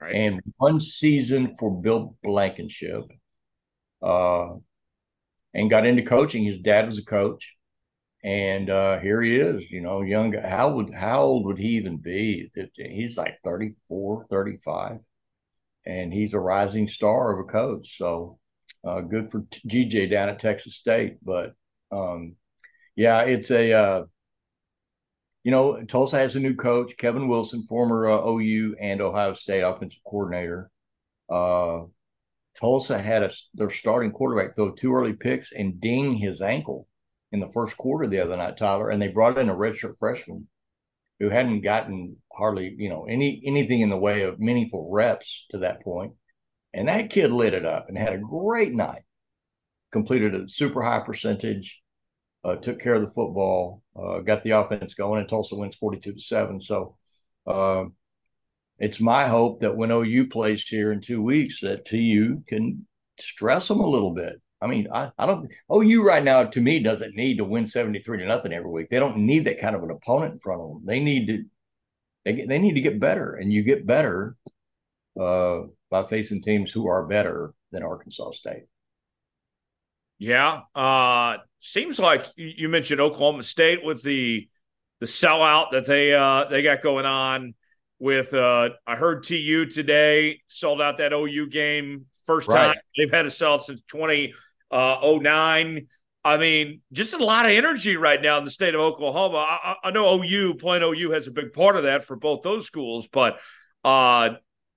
[0.00, 0.14] right.
[0.14, 3.04] and one season for Bill Blankenship.
[4.02, 4.54] Uh,
[5.56, 6.44] and got into coaching.
[6.44, 7.55] His dad was a coach,
[8.26, 9.70] and uh, here he is.
[9.70, 10.34] You know, young.
[10.34, 12.50] How would how old would he even be?
[12.74, 14.98] He's like 34, 35
[15.86, 17.96] and he's a rising star of a coach.
[17.96, 18.38] So
[18.84, 21.18] uh, good for GJ down at Texas State.
[21.22, 21.54] But
[21.92, 22.34] um,
[22.96, 24.04] yeah, it's a uh,
[25.44, 29.62] you know Tulsa has a new coach, Kevin Wilson, former uh, OU and Ohio State
[29.62, 30.70] offensive coordinator.
[31.30, 31.84] Uh,
[32.58, 36.88] Tulsa had a, their starting quarterback throw two early picks and ding his ankle
[37.32, 40.48] in the first quarter the other night, Tyler, and they brought in a redshirt freshman
[41.18, 45.58] who hadn't gotten hardly, you know, any anything in the way of meaningful reps to
[45.58, 46.12] that point.
[46.74, 49.02] And that kid lit it up and had a great night.
[49.92, 51.80] Completed a super high percentage,
[52.44, 56.12] uh, took care of the football, uh, got the offense going, and Tulsa wins 42
[56.12, 56.60] to 7.
[56.60, 56.96] So
[57.46, 57.84] uh,
[58.78, 62.86] it's my hope that when OU plays here in two weeks, that TU can
[63.18, 64.40] stress them a little bit.
[64.60, 65.50] I mean, I, I don't.
[65.72, 68.88] OU right now to me doesn't need to win seventy three to nothing every week.
[68.88, 70.82] They don't need that kind of an opponent in front of them.
[70.84, 71.44] They need to.
[72.24, 74.36] They they need to get better, and you get better
[75.20, 78.64] uh, by facing teams who are better than Arkansas State.
[80.18, 84.48] Yeah, uh, seems like you mentioned Oklahoma State with the
[85.00, 87.54] the sellout that they uh, they got going on.
[87.98, 92.74] With uh, I heard TU today sold out that OU game first right.
[92.74, 94.34] time they've had a sell since twenty
[94.70, 95.86] uh, 09.
[96.24, 99.38] I mean, just a lot of energy right now in the state of Oklahoma.
[99.48, 102.66] I, I know OU, playing OU has a big part of that for both those
[102.66, 103.38] schools, but
[103.84, 104.30] uh,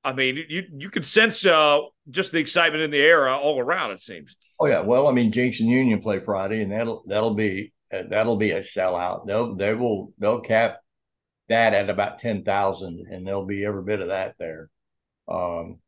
[0.03, 1.79] I mean, you you can sense uh,
[2.09, 3.91] just the excitement in the air all around.
[3.91, 4.35] It seems.
[4.59, 8.37] Oh yeah, well, I mean, Jenks and Union play Friday, and that'll that'll be that'll
[8.37, 9.25] be a sellout.
[9.25, 10.81] They'll they will they'll cap
[11.49, 14.69] that at about ten thousand, and there'll be every bit of that there.
[15.27, 15.79] Um,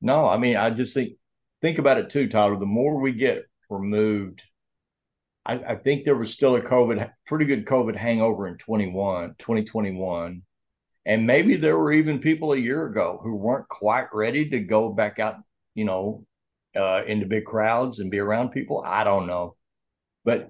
[0.00, 1.14] no, I mean, I just think
[1.60, 2.56] think about it too, Tyler.
[2.56, 4.42] The more we get removed,
[5.44, 10.42] I, I think there was still a COVID, pretty good COVID hangover in 21, 2021.
[11.04, 14.92] And maybe there were even people a year ago who weren't quite ready to go
[14.92, 15.36] back out,
[15.74, 16.24] you know,
[16.74, 18.82] uh, into big crowds and be around people.
[18.84, 19.56] I don't know.
[20.24, 20.48] But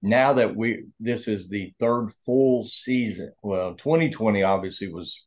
[0.00, 3.32] now that we, this is the third full season.
[3.42, 5.20] Well, 2020 obviously was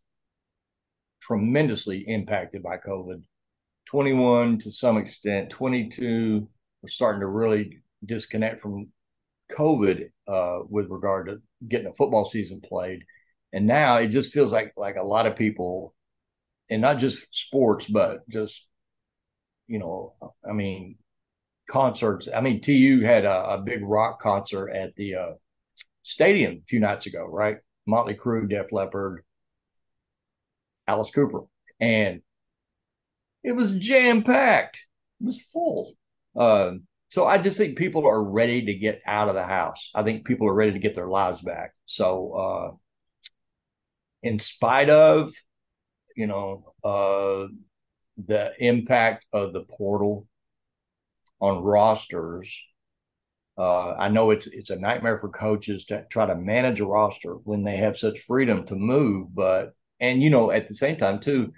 [1.22, 3.22] tremendously impacted by COVID
[3.94, 6.50] 21 to some extent, 22
[6.82, 8.88] we're starting to really disconnect from
[9.52, 13.04] COVID uh, with regard to getting a football season played.
[13.54, 15.94] And now it just feels like like a lot of people,
[16.72, 18.66] and not just sports, but just
[19.68, 20.98] you know, I mean,
[21.70, 22.28] concerts.
[22.34, 25.32] I mean, TU had a, a big rock concert at the uh,
[26.02, 27.58] stadium a few nights ago, right?
[27.86, 29.24] Motley Crue, Def Leppard,
[30.88, 31.42] Alice Cooper,
[31.80, 32.22] and
[33.44, 34.80] it was jam packed.
[35.22, 35.94] It was full.
[36.36, 36.74] Uh,
[37.10, 39.92] so I just think people are ready to get out of the house.
[39.94, 41.74] I think people are ready to get their lives back.
[41.86, 42.76] So, uh,
[44.24, 45.34] in spite of,
[46.16, 47.48] you know, uh,
[48.26, 50.28] the impact of the portal
[51.40, 52.64] on rosters,
[53.58, 57.34] uh, I know it's it's a nightmare for coaches to try to manage a roster
[57.34, 59.28] when they have such freedom to move.
[59.36, 61.54] But and you know, at the same time too,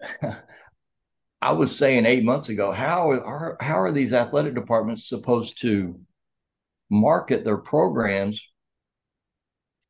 [1.42, 5.98] I was saying eight months ago, how are how are these athletic departments supposed to
[6.90, 8.42] market their programs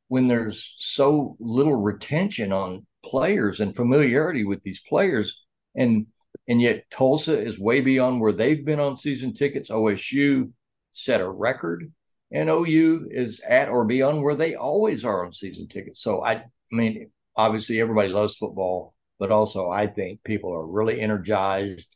[0.09, 6.07] when there's so little retention on players and familiarity with these players and
[6.47, 9.70] and yet Tulsa is way beyond where they've been on season tickets.
[9.70, 10.51] OSU
[10.93, 11.93] set a record
[12.32, 16.01] and OU is at or beyond where they always are on season tickets.
[16.03, 21.01] So I, I mean, obviously everybody loves football but also I think people are really
[21.01, 21.95] energized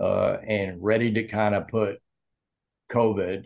[0.00, 1.98] uh, and ready to kind of put
[2.90, 3.44] COVID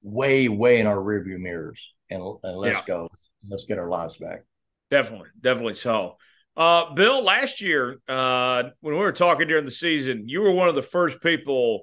[0.00, 2.84] way, way in our rearview mirrors and, and let's yeah.
[2.86, 3.08] go.
[3.48, 4.44] Let's get our lives back.
[4.90, 6.16] Definitely, definitely so.
[6.56, 10.68] Uh, Bill, last year uh, when we were talking during the season, you were one
[10.68, 11.80] of the first people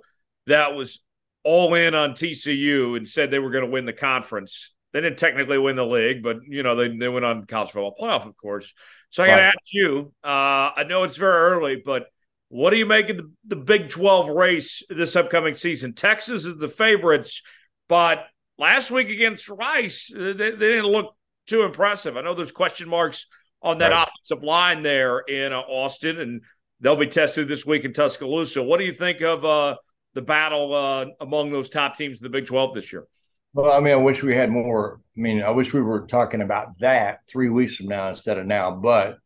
[0.47, 0.99] that was
[1.43, 4.73] all in on TCU and said they were going to win the conference.
[4.91, 7.95] They didn't technically win the league, but you know they they went on college football
[7.99, 8.73] playoff, of course.
[9.11, 10.13] So I got to ask you.
[10.23, 12.07] Uh, I know it's very early, but
[12.49, 15.93] what do you make of the, the Big Twelve race this upcoming season?
[15.93, 17.43] Texas is the favorites,
[17.87, 18.25] but
[18.57, 21.15] last week against Rice, uh, they, they didn't look
[21.47, 22.17] too impressive.
[22.17, 23.25] I know there's question marks
[23.61, 24.07] on that right.
[24.07, 26.41] offensive line there in uh, Austin, and
[26.79, 28.61] they'll be tested this week in Tuscaloosa.
[28.61, 29.77] What do you think of uh,
[30.13, 33.05] the battle uh, among those top teams in the Big 12 this year?
[33.53, 35.01] Well, I mean, I wish we had more.
[35.17, 38.45] I mean, I wish we were talking about that three weeks from now instead of
[38.45, 38.71] now.
[38.75, 39.17] But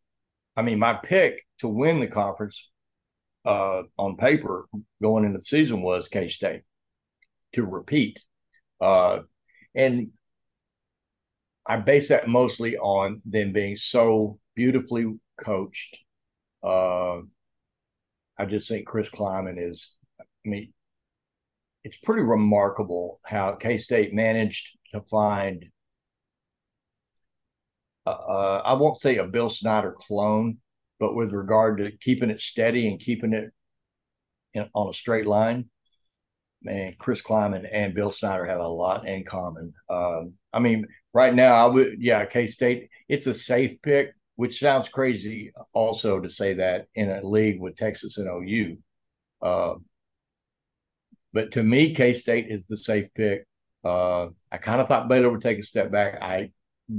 [0.55, 2.69] I mean, my pick to win the conference
[3.45, 4.67] uh, on paper
[5.01, 6.61] going into the season was K State
[7.53, 8.21] to repeat.
[8.81, 9.21] Uh,
[9.75, 10.11] and
[11.65, 15.97] I base that mostly on them being so beautifully coached.
[16.63, 17.19] Uh,
[18.37, 20.73] I just think Chris Klieman is, I mean,
[21.83, 25.65] it's pretty remarkable how K State managed to find.
[28.05, 30.57] Uh, uh, I won't say a Bill Snyder clone,
[30.99, 33.51] but with regard to keeping it steady and keeping it
[34.53, 35.69] in, on a straight line,
[36.61, 39.73] man, Chris Klieman and Bill Snyder have a lot in common.
[39.89, 44.59] Um, I mean, right now, I would, yeah, K State, it's a safe pick, which
[44.59, 48.77] sounds crazy also to say that in a league with Texas and OU.
[49.41, 49.75] Uh,
[51.33, 53.45] but to me, K State is the safe pick.
[53.83, 56.21] Uh, I kind of thought Baylor would take a step back.
[56.21, 56.51] I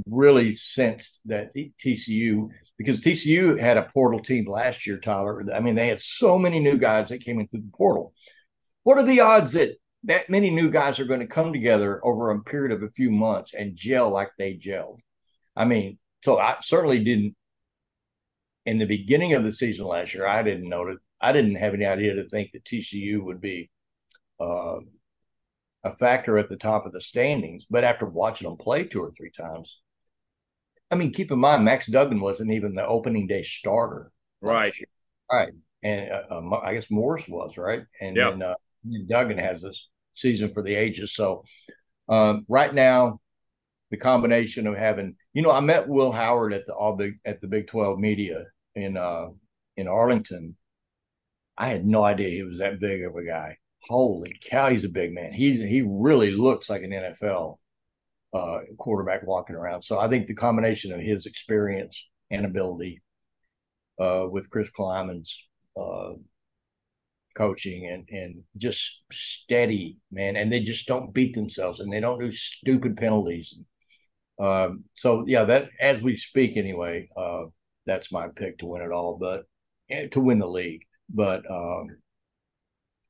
[0.07, 5.43] really sensed that TCU, because TCU had a portal team last year, Tyler.
[5.53, 8.13] I mean, they had so many new guys that came in through the portal.
[8.83, 12.29] What are the odds that that many new guys are going to come together over
[12.29, 14.99] a period of a few months and gel like they gelled?
[15.55, 17.35] I mean, so I certainly didn't.
[18.65, 20.97] In the beginning of the season last year, I didn't know that.
[21.21, 23.69] I didn't have any idea to think that TCU would be
[24.39, 24.77] uh,
[25.83, 27.65] a factor at the top of the standings.
[27.69, 29.79] But after watching them play two or three times,
[30.91, 34.73] I mean, keep in mind Max Duggan wasn't even the opening day starter, right?
[35.31, 35.53] Right,
[35.83, 38.31] and uh, uh, I guess Morris was right, and yep.
[38.31, 38.55] then uh,
[39.07, 41.15] Duggan has this season for the ages.
[41.15, 41.43] So
[42.07, 43.19] um, right now,
[43.91, 47.41] the combination of having, you know, I met Will Howard at the all big at
[47.41, 48.43] the Big Twelve media
[48.75, 49.27] in uh,
[49.77, 50.55] in Arlington.
[51.57, 53.57] I had no idea he was that big of a guy
[53.87, 55.33] holy cow, he's a big man.
[55.33, 57.57] He's he really looks like an NFL
[58.33, 59.83] uh, quarterback walking around.
[59.83, 63.01] So I think the combination of his experience and ability
[63.99, 65.35] uh, with Chris Klieman's
[65.79, 66.13] uh,
[67.35, 72.19] coaching and and just steady man, and they just don't beat themselves and they don't
[72.19, 73.55] do stupid penalties.
[74.39, 77.45] Um, so yeah, that as we speak anyway, uh,
[77.85, 79.43] that's my pick to win it all, but
[79.89, 80.81] eh, to win the league.
[81.09, 81.97] But um,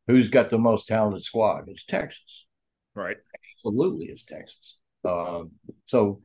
[0.07, 1.65] who's got the most talented squad?
[1.67, 2.45] It's Texas.
[2.93, 3.17] Right.
[3.57, 4.77] Absolutely, it's Texas.
[5.03, 5.51] Um,
[5.85, 6.21] so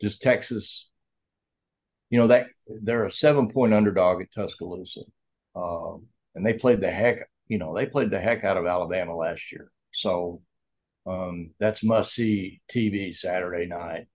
[0.00, 0.88] just Texas,
[2.10, 2.46] you know, that
[2.82, 5.02] they're a seven point underdog at Tuscaloosa.
[5.54, 9.16] Um, and they played the heck, you know, they played the heck out of Alabama
[9.16, 9.70] last year.
[9.92, 10.42] So
[11.06, 14.06] um, that's must see TV Saturday night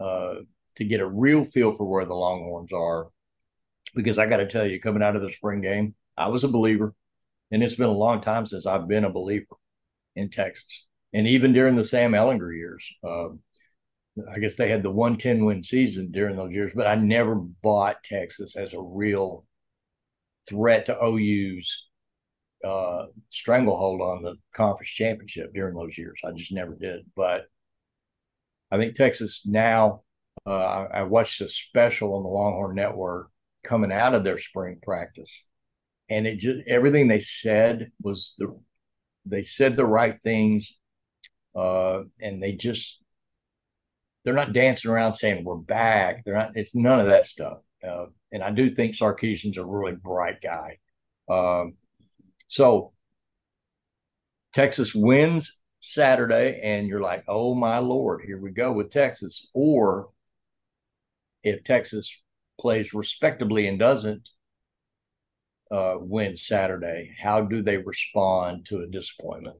[0.00, 0.36] uh,
[0.76, 3.08] to get a real feel for where the Longhorns are.
[3.94, 6.48] Because I got to tell you, coming out of the spring game, I was a
[6.48, 6.94] believer.
[7.50, 9.56] And it's been a long time since I've been a believer
[10.16, 10.86] in Texas.
[11.12, 13.28] And even during the Sam Ehlinger years, uh,
[14.34, 18.02] I guess they had the 110 win season during those years, but I never bought
[18.02, 19.46] Texas as a real
[20.48, 21.86] threat to OU's
[22.64, 26.20] uh, stranglehold on the conference championship during those years.
[26.24, 27.06] I just never did.
[27.14, 27.46] But
[28.70, 30.02] I think Texas now,
[30.46, 33.30] uh, I, I watched a special on the Longhorn Network
[33.62, 35.46] coming out of their spring practice
[36.10, 38.58] and it just everything they said was the
[39.26, 40.72] they said the right things
[41.54, 43.02] uh and they just
[44.24, 46.22] they're not dancing around saying we're back.
[46.24, 47.58] They're not it's none of that stuff.
[47.86, 50.78] Uh, and i do think sarkisian's a really bright guy.
[51.28, 51.74] Um
[52.48, 52.92] so
[54.54, 59.46] texas wins saturday and you're like oh my lord here we go with texas.
[59.54, 60.10] Or
[61.42, 62.12] if texas
[62.60, 64.28] plays respectably and doesn't
[65.70, 69.56] uh, win Saturday, how do they respond to a disappointment?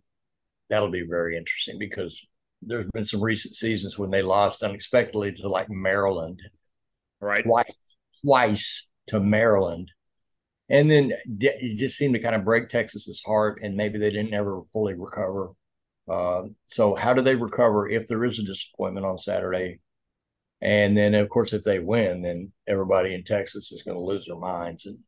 [0.71, 2.19] That'll be very interesting because
[2.63, 6.41] there's been some recent seasons when they lost unexpectedly to like Maryland,
[7.21, 7.45] right?
[7.45, 7.73] Twice,
[8.25, 9.91] twice to Maryland,
[10.69, 14.35] and then it just seemed to kind of break Texas's heart, and maybe they didn't
[14.35, 15.51] ever fully recover.
[16.09, 19.81] Uh, so, how do they recover if there is a disappointment on Saturday?
[20.61, 24.27] And then, of course, if they win, then everybody in Texas is going to lose
[24.27, 24.99] their minds, and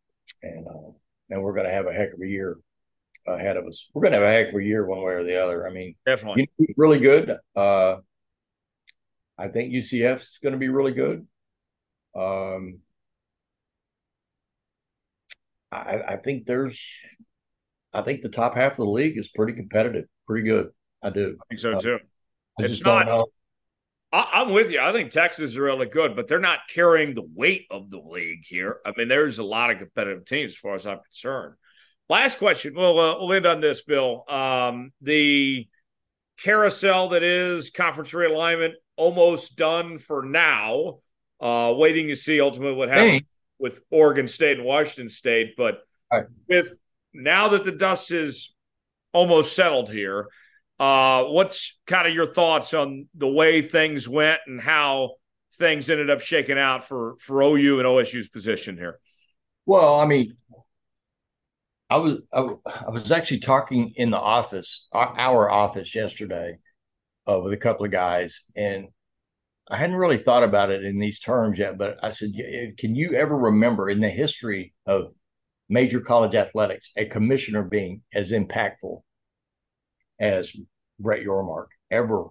[0.43, 0.91] and uh,
[1.31, 2.59] and we're going to have a heck of a year
[3.27, 3.87] ahead of us.
[3.95, 5.67] We're going to have a heck of a year one way or the other.
[5.67, 7.37] I mean, definitely, you know, really good.
[7.55, 7.97] Uh,
[9.39, 11.27] I think UCF is going to be really good.
[12.15, 12.81] Um,
[15.73, 16.83] I, I think there's,
[17.93, 20.71] I think the top half of the league is pretty competitive, pretty good.
[21.03, 21.39] I do.
[21.41, 21.99] I think so uh, too.
[22.59, 23.27] I it's just not, don't know.
[24.13, 24.81] I, am with you.
[24.81, 28.45] I think Texas is really good, but they're not carrying the weight of the league
[28.45, 28.79] here.
[28.85, 31.55] I mean, there's a lot of competitive teams as far as I'm concerned.
[32.09, 32.75] Last question.
[32.75, 34.25] We'll, uh, we'll end on this, Bill.
[34.29, 35.69] Um, the
[36.43, 40.99] carousel that is conference realignment almost done for now.
[41.41, 43.27] Uh, waiting to see ultimately what happens hey.
[43.59, 45.55] with Oregon State and Washington State.
[45.57, 45.83] But
[46.13, 46.27] right.
[46.49, 46.77] with
[47.15, 48.53] now that the dust is
[49.13, 50.29] almost settled here,
[50.81, 55.11] uh, what's kind of your thoughts on the way things went and how
[55.59, 58.99] things ended up shaking out for for OU and OSU's position here?
[59.67, 60.37] Well, I mean,
[61.91, 66.57] I was I, I was actually talking in the office, our office yesterday,
[67.29, 68.87] uh, with a couple of guys, and
[69.71, 71.77] I hadn't really thought about it in these terms yet.
[71.77, 72.33] But I said,
[72.79, 75.13] can you ever remember in the history of
[75.69, 79.03] major college athletics a commissioner being as impactful
[80.19, 80.53] as
[81.01, 82.27] Brett Yormark ever?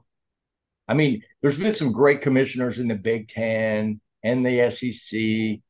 [0.87, 5.61] I mean, there's been some great commissioners in the Big Ten and the SEC,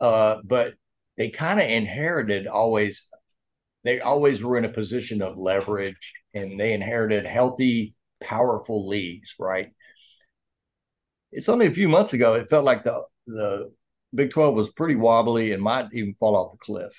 [0.00, 0.74] uh, but
[1.16, 3.04] they kind of inherited always
[3.84, 9.72] they always were in a position of leverage and they inherited healthy, powerful leagues, right?
[11.30, 13.72] It's only a few months ago, it felt like the, the
[14.14, 16.98] Big 12 was pretty wobbly and might even fall off the cliff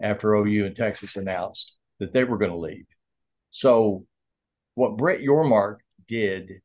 [0.00, 2.86] after OU and Texas announced that they were going to leave.
[3.50, 4.04] So,
[4.76, 6.60] what Brett Yormark did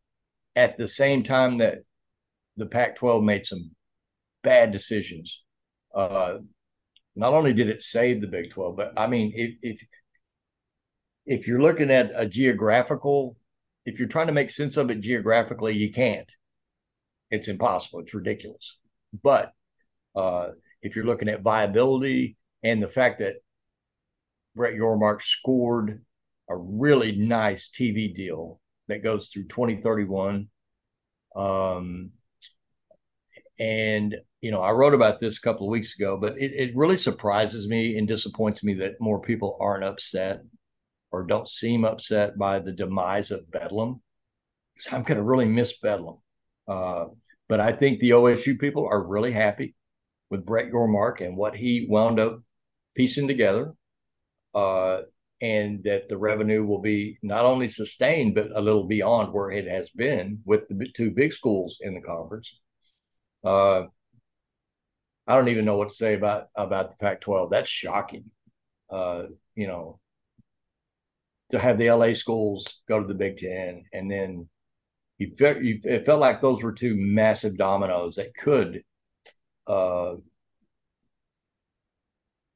[0.55, 1.79] at the same time that
[2.57, 3.71] the Pac 12 made some
[4.43, 5.41] bad decisions,
[5.95, 6.35] uh,
[7.15, 9.81] not only did it save the Big 12, but I mean, if if
[11.25, 13.38] if you're looking at a geographical,
[13.85, 16.29] if you're trying to make sense of it geographically, you can't.
[17.29, 18.01] It's impossible.
[18.01, 18.77] It's ridiculous.
[19.23, 19.53] But
[20.15, 20.49] uh,
[20.81, 23.35] if you're looking at viability and the fact that
[24.53, 26.01] Brett Yormark scored
[26.52, 30.48] a really nice TV deal that goes through 2031.
[31.36, 32.11] Um,
[33.60, 36.76] and you know, I wrote about this a couple of weeks ago, but it, it
[36.76, 40.41] really surprises me and disappoints me that more people aren't upset
[41.11, 44.02] or don't seem upset by the demise of Bedlam.
[44.80, 46.18] So I'm going to really miss Bedlam.
[46.68, 47.06] Uh,
[47.48, 49.76] but I think the OSU people are really happy
[50.30, 52.41] with Brett Yormark and what he wound up
[52.95, 53.73] piecing together.
[54.56, 55.02] Uh,
[55.41, 59.68] and that the revenue will be not only sustained, but a little beyond where it
[59.68, 62.53] has been with the two big schools in the conference.
[63.43, 63.84] Uh,
[65.27, 67.49] I don't even know what to say about about the Pac-12.
[67.49, 68.26] That's shocking.
[68.89, 69.23] Uh,
[69.55, 69.99] you know,
[71.49, 74.47] to have the LA schools go to the Big Ten, and then
[75.18, 78.84] you, you it felt like those were two massive dominoes that could,
[79.68, 80.15] uh,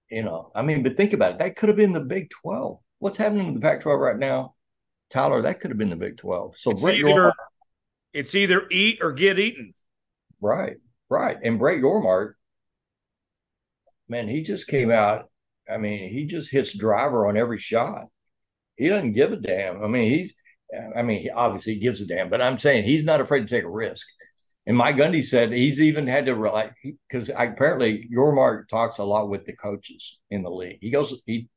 [0.09, 1.39] you know, I mean, but think about it.
[1.39, 2.79] That could have been the Big Twelve.
[2.99, 4.55] What's happening in the Pac-12 right now,
[5.09, 5.41] Tyler?
[5.41, 6.55] That could have been the Big Twelve.
[6.57, 7.33] So it's Brett either Yormark,
[8.13, 9.73] it's either eat or get eaten.
[10.41, 10.77] Right,
[11.09, 11.37] right.
[11.43, 12.33] And Brett Yormark
[14.07, 15.29] man, he just came out.
[15.71, 18.05] I mean, he just hits driver on every shot.
[18.75, 19.83] He doesn't give a damn.
[19.83, 20.33] I mean, he's,
[20.95, 23.63] I mean, he obviously gives a damn, but I'm saying he's not afraid to take
[23.63, 24.05] a risk.
[24.67, 26.73] And Mike Gundy said he's even had to like
[27.07, 30.79] because apparently Yormark talks a lot with the coaches in the league.
[30.81, 31.49] He goes, he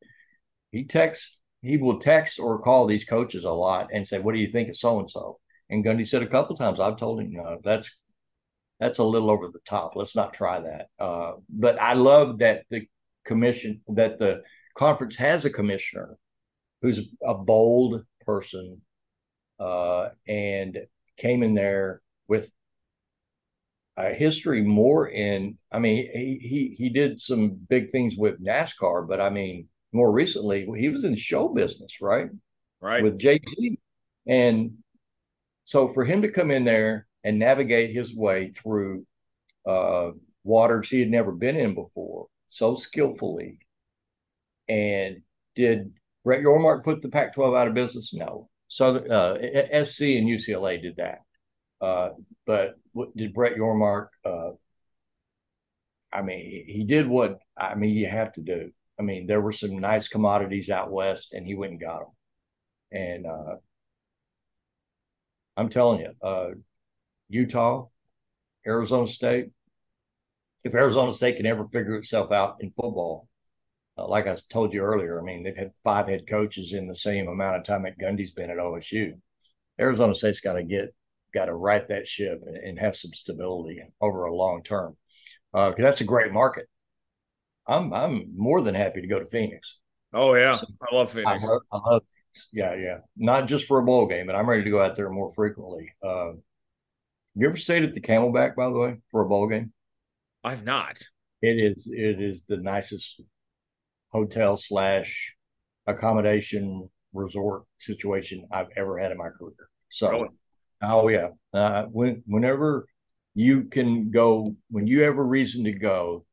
[0.72, 4.40] he texts, he will text or call these coaches a lot and say, "What do
[4.40, 5.40] you think of so and so?"
[5.70, 7.90] And Gundy said a couple times, "I've told him, no, that's
[8.80, 9.96] that's a little over the top.
[9.96, 10.88] Let's not try that.
[10.98, 12.86] Uh, but I love that the
[13.24, 14.42] commission, that the
[14.76, 16.16] conference has a commissioner
[16.80, 18.80] who's a bold person
[19.58, 20.78] uh, and
[21.16, 22.50] came in there with
[23.98, 25.58] a history more in.
[25.72, 30.10] I mean, he he he did some big things with NASCAR, but I mean, more
[30.10, 32.28] recently he was in show business, right?
[32.80, 33.02] Right.
[33.02, 33.78] With JP,
[34.26, 34.78] and
[35.64, 39.04] so for him to come in there and navigate his way through
[39.66, 40.12] uh,
[40.44, 43.58] waters he had never been in before so skillfully.
[44.68, 45.22] And
[45.54, 45.92] did
[46.24, 48.12] Brett Yormark put the Pac 12 out of business?
[48.12, 48.48] No.
[48.68, 51.20] So uh, SC and UCLA did that.
[51.80, 52.10] Uh,
[52.46, 54.08] but what, did Brett Yormark?
[54.24, 54.50] Uh,
[56.12, 58.72] I mean, he did what I mean you have to do.
[58.98, 62.08] I mean, there were some nice commodities out west, and he went and got them.
[62.90, 63.56] And uh,
[65.56, 66.48] I'm telling you, uh,
[67.28, 67.86] Utah,
[68.66, 69.50] Arizona State.
[70.64, 73.28] If Arizona State can ever figure itself out in football,
[73.96, 76.96] uh, like I told you earlier, I mean, they've had five head coaches in the
[76.96, 79.18] same amount of time that Gundy's been at OSU.
[79.80, 80.94] Arizona State's got to get,
[81.32, 84.96] got to right that ship and, and, have some stability over a long term,
[85.52, 86.66] because uh, that's a great market.
[87.66, 89.78] I'm I'm more than happy to go to Phoenix.
[90.12, 91.42] Oh yeah, so I love Phoenix.
[91.44, 92.02] I love, I love,
[92.52, 92.98] yeah, yeah.
[93.16, 95.92] Not just for a bowl game, but I'm ready to go out there more frequently.
[96.02, 96.32] Uh,
[97.34, 99.72] you ever stayed at the Camelback, by the way, for a bowl game?
[100.42, 100.98] I've not.
[101.42, 103.20] It is it is the nicest
[104.10, 105.34] hotel slash
[105.86, 109.68] accommodation resort situation I've ever had in my career.
[109.90, 110.28] So, really?
[110.82, 112.86] Oh yeah, uh, when whenever
[113.34, 116.24] you can go, when you have a reason to go,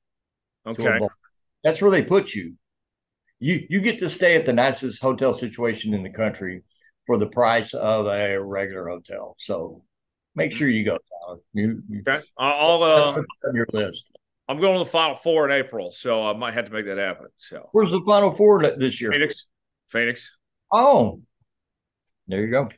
[0.65, 1.11] okay, to bowl,
[1.63, 2.55] that's where they put you.
[3.39, 6.63] You you get to stay at the nicest hotel situation in the country
[7.05, 9.35] for the price of a regular hotel.
[9.39, 9.84] So
[10.35, 11.39] make sure you go, Tyler.
[11.53, 12.26] You, you okay.
[12.38, 14.11] I'll uh, on your list.
[14.47, 16.97] I'm going to the Final Four in April, so I might have to make that
[16.97, 17.27] happen.
[17.38, 19.11] So where's the Final Four this year?
[19.11, 19.45] Phoenix.
[19.89, 20.31] Phoenix.
[20.72, 21.22] Oh,
[22.27, 22.69] there you go.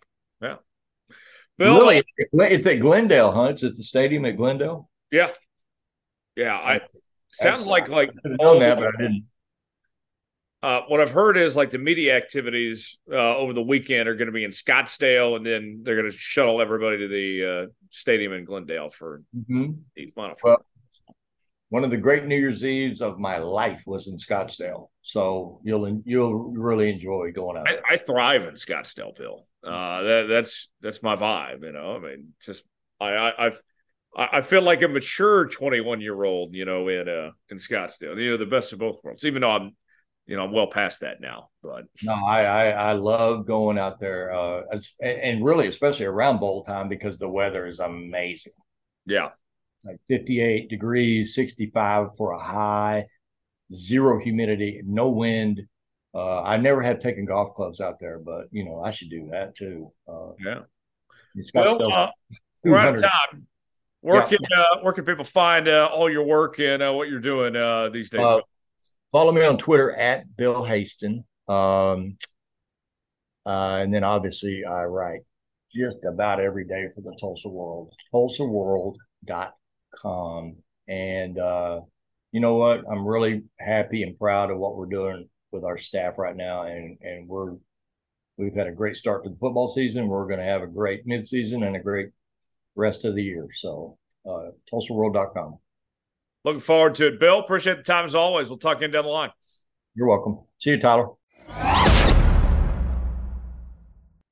[1.57, 3.45] Bill, really, it's at Glendale, huh?
[3.45, 4.89] It's at the stadium at Glendale.
[5.11, 5.29] Yeah.
[6.35, 6.55] Yeah.
[6.55, 6.81] I
[7.31, 9.25] sounds like like oh, that, but I didn't.
[10.61, 14.27] Uh, what I've heard is like the media activities uh, over the weekend are going
[14.27, 18.33] to be in Scottsdale, and then they're going to shuttle everybody to the uh, stadium
[18.33, 19.73] in Glendale for mm-hmm.
[19.95, 20.35] the final.
[20.43, 20.65] Well,
[21.69, 26.01] one of the great New Year's Eves of my life was in Scottsdale, so you'll
[26.05, 27.67] you'll really enjoy going out.
[27.67, 29.45] I, I, thrive in Scottsdale, Bill.
[29.63, 31.63] Uh, that, that's that's my vibe.
[31.63, 32.63] You know, I mean, just
[33.01, 33.61] I, I I've
[34.15, 38.21] I feel like a mature 21 year old, you know, in uh in Scottsdale.
[38.21, 39.25] You know, the best of both worlds.
[39.25, 39.75] Even though I'm
[40.27, 41.49] you know, I'm well past that now.
[41.63, 44.61] But no, I I, I love going out there, uh,
[45.01, 48.53] and really especially around bowl time because the weather is amazing.
[49.05, 49.29] Yeah,
[49.77, 53.05] it's like 58 degrees, 65 for a high,
[53.71, 55.61] zero humidity, no wind.
[56.15, 59.29] Uh, I never have taken golf clubs out there, but you know I should do
[59.31, 59.91] that too.
[60.07, 60.59] Uh, yeah.
[61.53, 62.09] Well, uh,
[62.63, 63.45] we're out of time.
[64.01, 64.25] Where yeah.
[64.25, 67.55] can uh, where can people find uh, all your work and uh, what you're doing
[67.55, 68.41] uh, these days?
[69.11, 71.23] Follow me on Twitter at Bill Haisten.
[71.47, 72.17] Um,
[73.45, 75.21] uh, and then obviously I write
[75.73, 79.51] just about every day for the Tulsa World, tulsaworld.com.
[80.87, 81.81] And uh,
[82.31, 82.83] you know what?
[82.89, 86.63] I'm really happy and proud of what we're doing with our staff right now.
[86.63, 87.55] And, and we're,
[88.37, 90.07] we've had a great start to the football season.
[90.07, 92.09] We're going to have a great midseason and a great
[92.75, 93.47] rest of the year.
[93.53, 93.97] So,
[94.29, 95.57] uh, tulsaworld.com.
[96.43, 97.19] Looking forward to it.
[97.19, 98.49] Bill, appreciate the time as always.
[98.49, 99.31] We'll talk in down the line.
[99.95, 100.39] You're welcome.
[100.59, 101.09] See you, Tyler.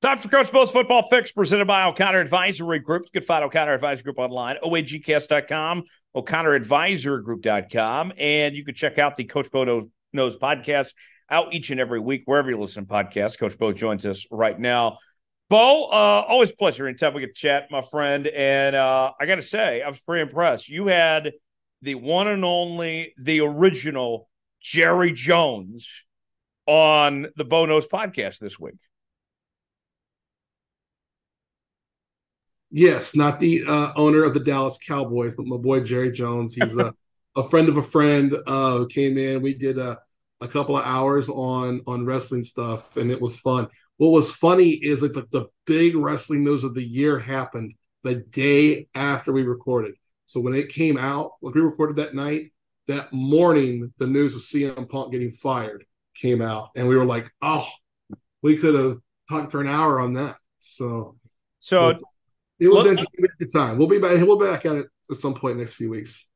[0.06, 3.06] Time for Coach Bo's Football Fix, presented by O'Connor Advisory Group.
[3.06, 5.82] You can find O'Connor Advisory Group online, oagcast.com,
[6.14, 10.92] o'connoradvisorygroup.com, and you can check out the Coach Bo Knows podcast
[11.28, 13.36] out each and every week, wherever you listen to podcasts.
[13.36, 14.98] Coach Bo joins us right now.
[15.50, 18.28] Bo, uh, always pleasure anytime we get to chat, my friend.
[18.28, 20.68] And uh, I got to say, I was pretty impressed.
[20.68, 21.32] You had–
[21.82, 24.28] the one and only, the original
[24.60, 26.04] Jerry Jones
[26.66, 28.74] on the Bo Knows podcast this week.
[32.76, 36.54] Yes, not the uh, owner of the Dallas Cowboys, but my boy Jerry Jones.
[36.54, 36.92] He's a,
[37.34, 39.40] a friend of a friend uh, who came in.
[39.40, 39.98] We did a,
[40.42, 43.68] a couple of hours on on wrestling stuff, and it was fun.
[43.96, 47.72] What was funny is like the, the big wrestling news of the year happened
[48.02, 49.94] the day after we recorded.
[50.26, 52.52] So when it came out, like we recorded that night,
[52.88, 57.32] that morning, the news of CM Punk getting fired came out, and we were like,
[57.40, 57.66] "Oh,
[58.42, 58.98] we could have
[59.30, 61.16] talked for an hour on that." So,
[61.58, 61.96] so
[62.58, 63.78] it, was look, interesting at the time.
[63.78, 64.12] We'll be back.
[64.26, 66.26] We'll be back at it at some point next few weeks.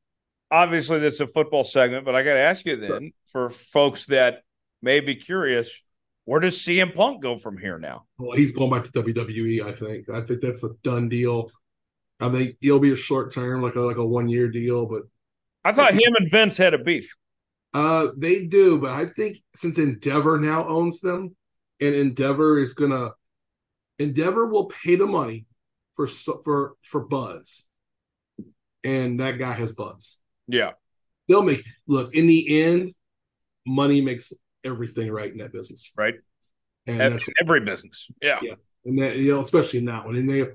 [0.51, 4.07] Obviously, this is a football segment, but I got to ask you then, for folks
[4.07, 4.43] that
[4.81, 5.81] may be curious,
[6.25, 8.05] where does CM Punk go from here now?
[8.17, 9.65] Well, he's going back to WWE.
[9.65, 10.09] I think.
[10.09, 11.49] I think that's a done deal.
[12.19, 14.85] I think it'll be a short term, like a like a one year deal.
[14.85, 15.03] But
[15.63, 17.15] I thought him and Vince had a beef.
[17.73, 21.35] Uh, they do, but I think since Endeavor now owns them,
[21.79, 23.11] and Endeavor is gonna,
[23.97, 25.45] Endeavor will pay the money
[25.93, 27.69] for for for Buzz,
[28.83, 30.17] and that guy has Buzz.
[30.47, 30.71] Yeah,
[31.27, 32.93] they'll make look in the end,
[33.65, 36.15] money makes everything right in that business, right?
[36.87, 38.53] And every, every business, yeah, yeah,
[38.85, 40.45] and that you know, especially in that one, and they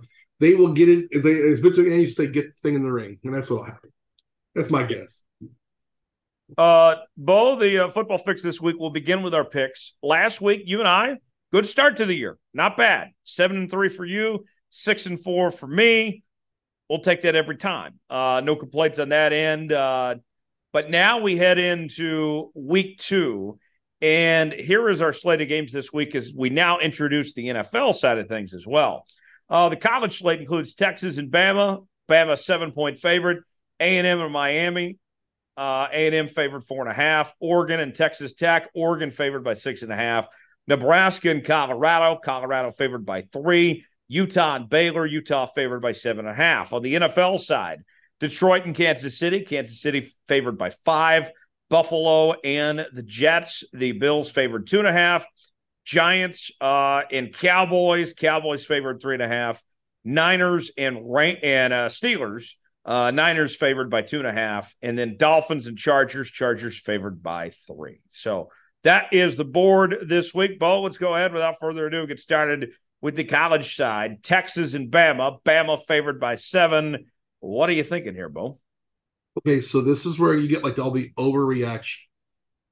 [0.40, 2.74] they will get it as they as Vince McMahon used to say, get the thing
[2.74, 3.90] in the ring, and that's what'll happen.
[4.54, 5.24] That's my guess.
[6.56, 9.94] Uh, Bo, the uh, football fix this week will begin with our picks.
[10.02, 11.16] Last week, you and I,
[11.52, 13.08] good start to the year, not bad.
[13.24, 14.44] Seven and three for you,
[14.76, 16.22] six and four for me.
[16.88, 17.98] we'll take that every time.
[18.10, 19.72] Uh, no complaints on that end.
[19.72, 20.16] Uh,
[20.72, 23.58] but now we head into week two.
[24.02, 27.94] And here is our slate of games this week as we now introduce the NFL
[27.94, 29.06] side of things as well.
[29.48, 31.86] Uh, the college slate includes Texas and Bama.
[32.08, 33.42] Bama seven point favorite.
[33.80, 34.98] A and M and Miami.
[35.56, 37.32] Uh, A and M favored four and a half.
[37.40, 38.68] Oregon and Texas Tech.
[38.74, 40.26] Oregon favored by six and a half.
[40.68, 42.20] Nebraska and Colorado.
[42.22, 43.86] Colorado favored by three.
[44.08, 45.06] Utah and Baylor.
[45.06, 46.72] Utah favored by seven and a half.
[46.72, 47.82] On the NFL side,
[48.20, 49.40] Detroit and Kansas City.
[49.40, 51.30] Kansas City favored by five.
[51.68, 53.64] Buffalo and the Jets.
[53.72, 55.24] The Bills favored two and a half.
[55.84, 58.12] Giants uh, and Cowboys.
[58.12, 59.62] Cowboys favored three and a half.
[60.04, 60.98] Niners and
[61.42, 62.50] and uh, Steelers.
[62.84, 66.30] Uh, Niners favored by two and a half, and then Dolphins and Chargers.
[66.30, 68.00] Chargers favored by three.
[68.10, 68.50] So
[68.84, 70.60] that is the board this week.
[70.60, 72.06] Bo, let's go ahead without further ado.
[72.06, 72.70] Get started
[73.06, 74.20] with the college side.
[74.24, 75.40] Texas and Bama.
[75.44, 77.06] Bama favored by seven.
[77.38, 78.58] What are you thinking here, Bo?
[79.38, 81.98] Okay, so this is where you get like all the overreaction.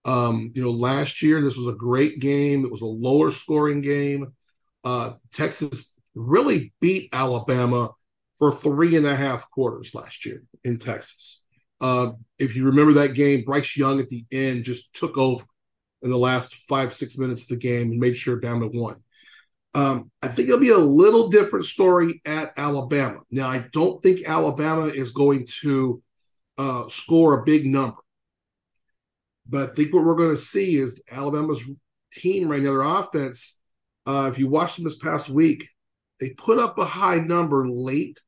[0.05, 2.65] Um, you know, last year this was a great game.
[2.65, 4.35] It was a lower scoring game.
[4.83, 7.93] Uh, Texas really beat Alabama
[8.37, 11.45] for three and a half quarters last year in Texas.
[11.81, 15.45] Uh, if you remember that game, Bryce Young at the end just took over
[16.03, 18.97] in the last five, six minutes of the game and made sure Bama won.
[19.75, 23.21] Um, I think it'll be a little different story at Alabama.
[23.31, 26.01] Now, I don't think Alabama is going to
[26.57, 27.97] uh, score a big number.
[29.49, 31.65] But I think what we're going to see is Alabama's
[32.13, 33.61] team right now, their offense.
[34.07, 35.69] Uh, if you watch them this past week,
[36.21, 38.21] they put up a high number late,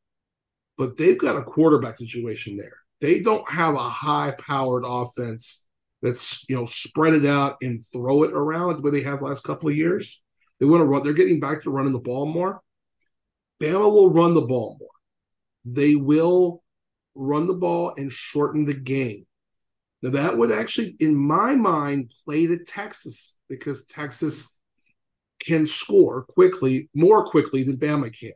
[0.77, 2.77] but they've got a quarterback situation there.
[3.01, 5.65] They don't have a high-powered offense
[6.03, 9.27] that's you know spread it out and throw it around the way they have the
[9.27, 10.21] last couple of years.
[10.59, 11.03] They want to run.
[11.03, 12.61] They're getting back to running the ball more.
[13.61, 14.89] Bama will run the ball more.
[15.65, 16.63] They will
[17.15, 19.27] run the ball and shorten the game.
[20.03, 24.57] Now that would actually, in my mind, play to Texas because Texas
[25.41, 28.33] can score quickly, more quickly than Bama can.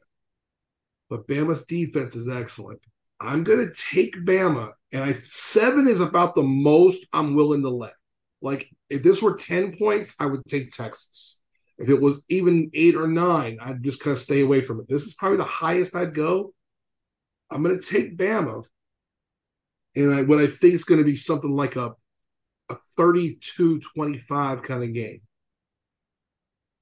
[1.09, 2.81] But Bama's defense is excellent.
[3.21, 7.69] I'm going to take Bama, and I seven is about the most I'm willing to
[7.69, 7.95] let.
[8.41, 11.40] Like if this were ten points, I would take Texas.
[11.81, 14.89] If it was even eight or nine, I'd just kind of stay away from it.
[14.89, 16.53] This is probably the highest I'd go.
[17.51, 18.65] I'm going to take Bama,
[19.97, 21.95] and I, what I think is going to be something like a
[22.71, 25.21] a 32-25 kind of game.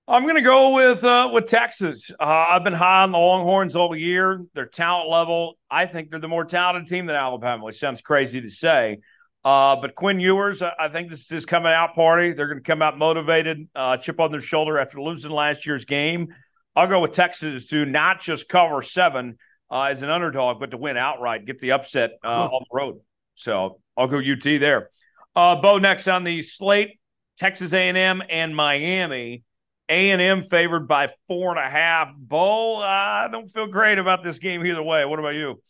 [0.07, 2.11] I'm going to go with uh, with Texas.
[2.19, 4.43] Uh, I've been high on the Longhorns all year.
[4.55, 8.41] Their talent level, I think they're the more talented team than Alabama, which sounds crazy
[8.41, 8.99] to say.
[9.45, 12.33] Uh, but Quinn Ewers, I think this is his coming out party.
[12.33, 15.85] They're going to come out motivated, uh, chip on their shoulder after losing last year's
[15.85, 16.35] game.
[16.77, 19.39] I'll go with Texas to not just cover seven,
[19.71, 23.01] uh, as an underdog, but to win outright, get the upset uh, on the road.
[23.35, 24.91] So I'll go UT there.
[25.37, 26.99] Uh, Bo next on the slate:
[27.37, 29.45] Texas A&M and Miami.
[29.91, 32.09] A&M favored by four and a half.
[32.15, 35.07] Bo, I don't feel great about this game either way.
[35.07, 35.63] What about you?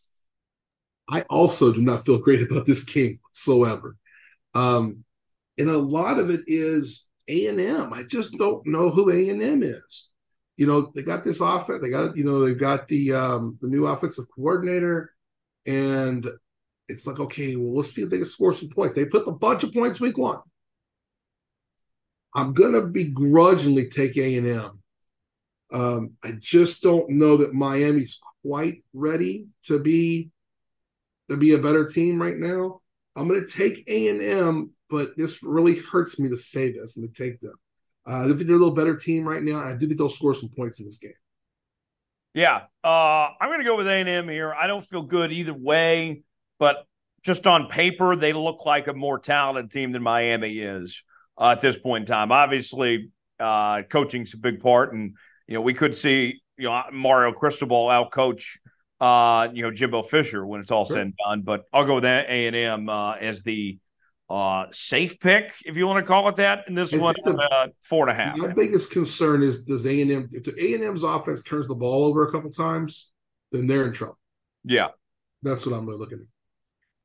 [1.09, 3.97] I also do not feel great about this game whatsoever.
[4.55, 5.05] Um,
[5.57, 7.93] and a lot of it is A&M.
[7.93, 10.09] I just don't know who A&M is
[10.59, 11.81] you know, they got this offense.
[11.81, 15.15] They got, you know, they've got the um, the new offensive coordinator,
[15.65, 16.27] and
[16.89, 18.95] it's like, okay, well, let's see if they can score some points.
[18.95, 20.41] They put a bunch of points week one.
[22.35, 24.83] I'm gonna begrudgingly take A and M.
[25.71, 30.31] Um, I just don't know that Miami's quite ready to be
[31.29, 32.81] to be a better team right now.
[33.17, 37.13] I'm gonna take A and M, but this really hurts me to say this and
[37.13, 37.55] to take them.
[38.07, 39.61] Uh, I think they're a little better team right now.
[39.61, 41.13] I do think they'll score some points in this game.
[42.35, 44.55] Yeah, uh, I'm going to go with A&M here.
[44.55, 46.23] I don't feel good either way,
[46.59, 46.87] but
[47.23, 51.03] just on paper, they look like a more talented team than Miami is
[51.37, 52.33] uh, at this point in time.
[52.33, 53.11] Obviously,
[53.41, 57.91] uh, coaching's a big part, and you know we could see you know Mario Cristobal
[57.91, 58.59] out coach
[59.01, 60.97] uh, you know Jimbo Fisher when it's all sure.
[60.97, 61.43] said and done.
[61.43, 63.79] But I'll go with that A and M uh, as the
[64.31, 66.65] uh, safe pick, if you want to call it that.
[66.67, 68.37] And this one, uh, four and a half.
[68.37, 71.69] My biggest concern is does A and M if the A and M's offense turns
[71.69, 73.09] the ball over a couple times,
[73.53, 74.19] then they're in trouble.
[74.65, 74.89] Yeah,
[75.43, 76.27] that's what I'm really looking at.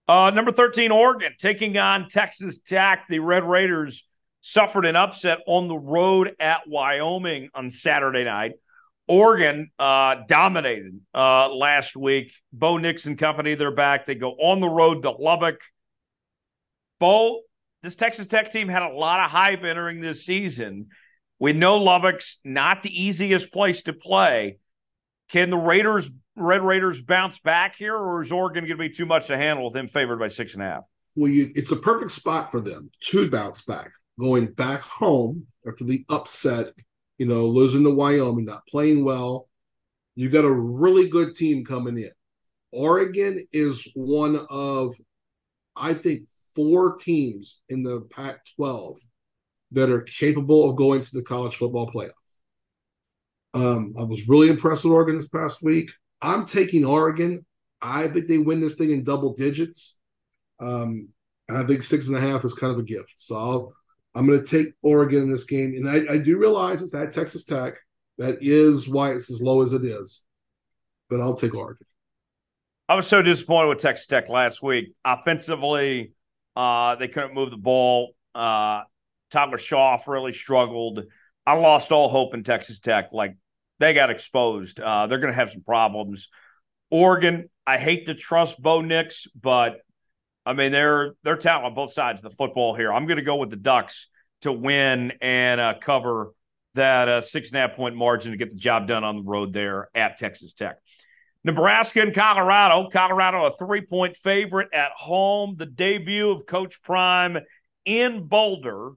[0.05, 3.05] Uh, number 13, Oregon taking on Texas Tech.
[3.09, 4.03] The Red Raiders
[4.41, 8.51] suffered an upset on the road at Wyoming on Saturday night.
[9.07, 12.34] Oregon uh, dominated uh, last week.
[12.51, 14.05] Bo Nix and company, they're back.
[14.05, 15.59] They go on the road to Lubbock.
[16.99, 17.41] Bo,
[17.81, 20.88] this Texas Tech team had a lot of hype entering this season.
[21.39, 24.59] We know Lubbock's not the easiest place to play.
[25.30, 29.05] Can the Raiders Red Raiders bounce back here, or is Oregon going to be too
[29.05, 30.84] much to handle with them favored by six and a half?
[31.15, 35.84] Well, you, it's a perfect spot for them to bounce back, going back home after
[35.84, 36.67] the upset,
[37.18, 39.49] you know, losing to Wyoming, not playing well.
[40.15, 42.11] You got a really good team coming in.
[42.72, 44.95] Oregon is one of,
[45.76, 48.98] I think, four teams in the Pac 12
[49.72, 52.11] that are capable of going to the college football playoff.
[53.56, 55.91] Um, I was really impressed with Oregon this past week.
[56.22, 57.45] I'm taking Oregon.
[57.81, 59.98] I think they win this thing in double digits.
[60.60, 61.10] Um,
[61.49, 63.14] I think six and a half is kind of a gift.
[63.18, 63.82] So i
[64.15, 65.73] am going to take Oregon in this game.
[65.76, 67.76] And I, I do realize it's at Texas Tech.
[68.18, 70.23] That is why it's as low as it is.
[71.10, 71.88] But I'll take Oregon.
[72.88, 74.94] I was so disappointed with Texas Tech last week.
[75.03, 76.11] Offensively,
[76.56, 78.14] uh, they couldn't move the ball.
[78.35, 78.81] Uh,
[79.31, 81.03] Tyler Shough really struggled.
[81.45, 83.10] I lost all hope in Texas Tech.
[83.11, 83.35] Like
[83.80, 84.80] they got exposed.
[84.80, 86.30] Uh, they're going to have some problems.
[86.91, 89.77] Oregon, I hate to trust Bo Nix, but
[90.45, 92.91] I mean they're they're talent on both sides of the football here.
[92.91, 94.07] I'm going to go with the Ducks
[94.41, 96.31] to win and uh, cover
[96.75, 99.23] that uh, six and a half point margin to get the job done on the
[99.23, 100.77] road there at Texas Tech.
[101.43, 102.89] Nebraska and Colorado.
[102.89, 105.55] Colorado, a three point favorite at home.
[105.57, 107.37] The debut of Coach Prime
[107.85, 108.91] in Boulder.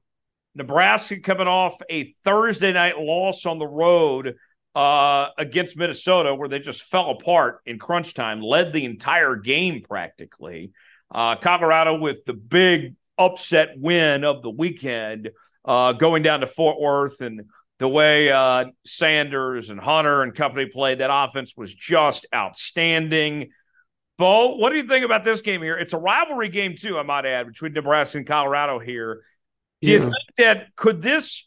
[0.54, 4.36] Nebraska coming off a Thursday night loss on the road
[4.74, 9.82] uh, against Minnesota, where they just fell apart in crunch time, led the entire game
[9.86, 10.72] practically.
[11.10, 15.30] Uh, Colorado with the big upset win of the weekend,
[15.64, 17.42] uh, going down to Fort Worth and
[17.78, 23.50] the way uh, Sanders and Hunter and company played, that offense was just outstanding.
[24.18, 25.76] Bo, what do you think about this game here?
[25.76, 29.22] It's a rivalry game too, I might add, between Nebraska and Colorado here.
[29.82, 31.46] Do you think that could this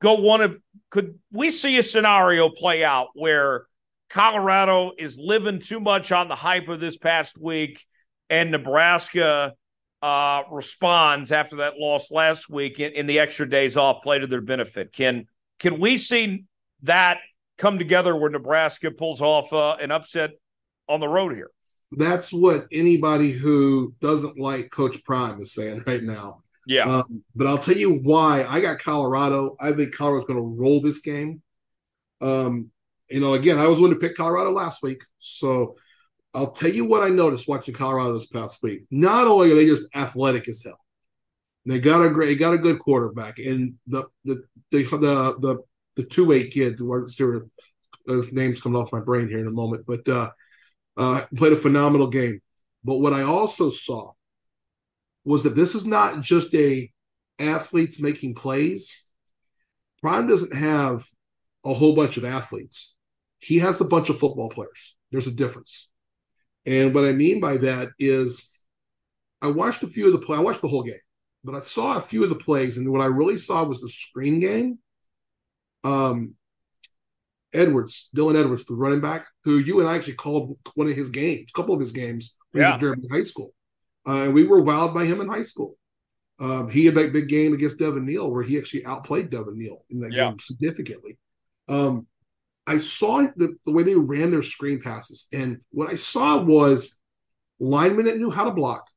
[0.00, 0.56] go one of
[0.90, 3.66] could we see a scenario play out where
[4.08, 7.84] Colorado is living too much on the hype of this past week
[8.30, 9.54] and Nebraska
[10.02, 14.26] uh, responds after that loss last week in, in the extra days off play to
[14.26, 14.92] their benefit?
[14.92, 15.26] Can
[15.58, 16.44] can we see
[16.82, 17.18] that
[17.58, 20.30] come together where Nebraska pulls off uh, an upset
[20.88, 21.50] on the road here?
[21.92, 26.42] That's what anybody who doesn't like Coach Prime is saying right now.
[26.66, 26.82] Yeah.
[26.82, 29.54] Um, but I'll tell you why I got Colorado.
[29.60, 31.42] I think Colorado's going to roll this game.
[32.20, 32.70] Um,
[33.10, 35.02] you know, again, I was going to pick Colorado last week.
[35.18, 35.76] So
[36.34, 38.84] I'll tell you what I noticed watching Colorado this past week.
[38.90, 40.80] Not only are they just athletic as hell,
[41.64, 45.58] they got a great, got a good quarterback, and the the the the the,
[45.96, 46.78] the two way kid,
[48.06, 50.30] his name's coming off my brain here in a moment, but uh,
[50.96, 52.40] uh, played a phenomenal game.
[52.82, 54.12] But what I also saw
[55.24, 56.90] was that this is not just a
[57.38, 59.00] athletes making plays.
[60.02, 61.06] Prime doesn't have
[61.64, 62.94] a whole bunch of athletes.
[63.38, 64.96] He has a bunch of football players.
[65.10, 65.88] There's a difference.
[66.66, 68.50] And what I mean by that is
[69.42, 70.38] I watched a few of the play.
[70.38, 70.98] I watched the whole game
[71.44, 73.88] but I saw a few of the plays, and what I really saw was the
[73.88, 74.78] screen game.
[75.84, 76.34] Um,
[77.52, 81.10] Edwards, Dylan Edwards, the running back, who you and I actually called one of his
[81.10, 82.78] games, a couple of his games yeah.
[82.78, 83.52] during high school.
[84.08, 85.76] Uh, and we were wowed by him in high school.
[86.40, 89.84] Um, he had that big game against Devin Neal where he actually outplayed Devin Neal
[89.88, 90.30] in that yeah.
[90.30, 91.16] game significantly.
[91.68, 92.06] Um,
[92.66, 96.98] I saw the, the way they ran their screen passes, and what I saw was
[97.60, 98.88] linemen that knew how to block,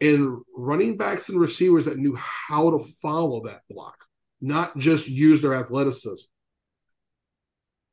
[0.00, 3.96] and running backs and receivers that knew how to follow that block,
[4.40, 6.26] not just use their athleticism.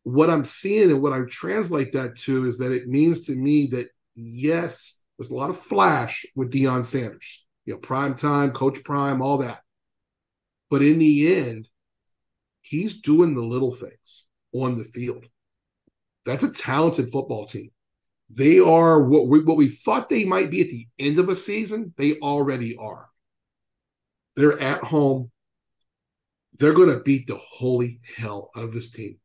[0.04, 3.68] What I'm seeing and what I translate that to is that it means to me
[3.68, 8.84] that yes, there's a lot of flash with Deion Sanders, you know, prime time, coach
[8.84, 9.62] prime, all that.
[10.72, 11.68] But in the end,
[12.62, 15.26] he's doing the little things on the field.
[16.26, 17.72] That's a talented football team.
[18.34, 21.36] They are what we, what we thought they might be at the end of a
[21.36, 21.94] season.
[21.98, 23.10] They already are.
[24.36, 25.32] They're at home.
[26.58, 29.18] They're going to beat the holy hell out of this team.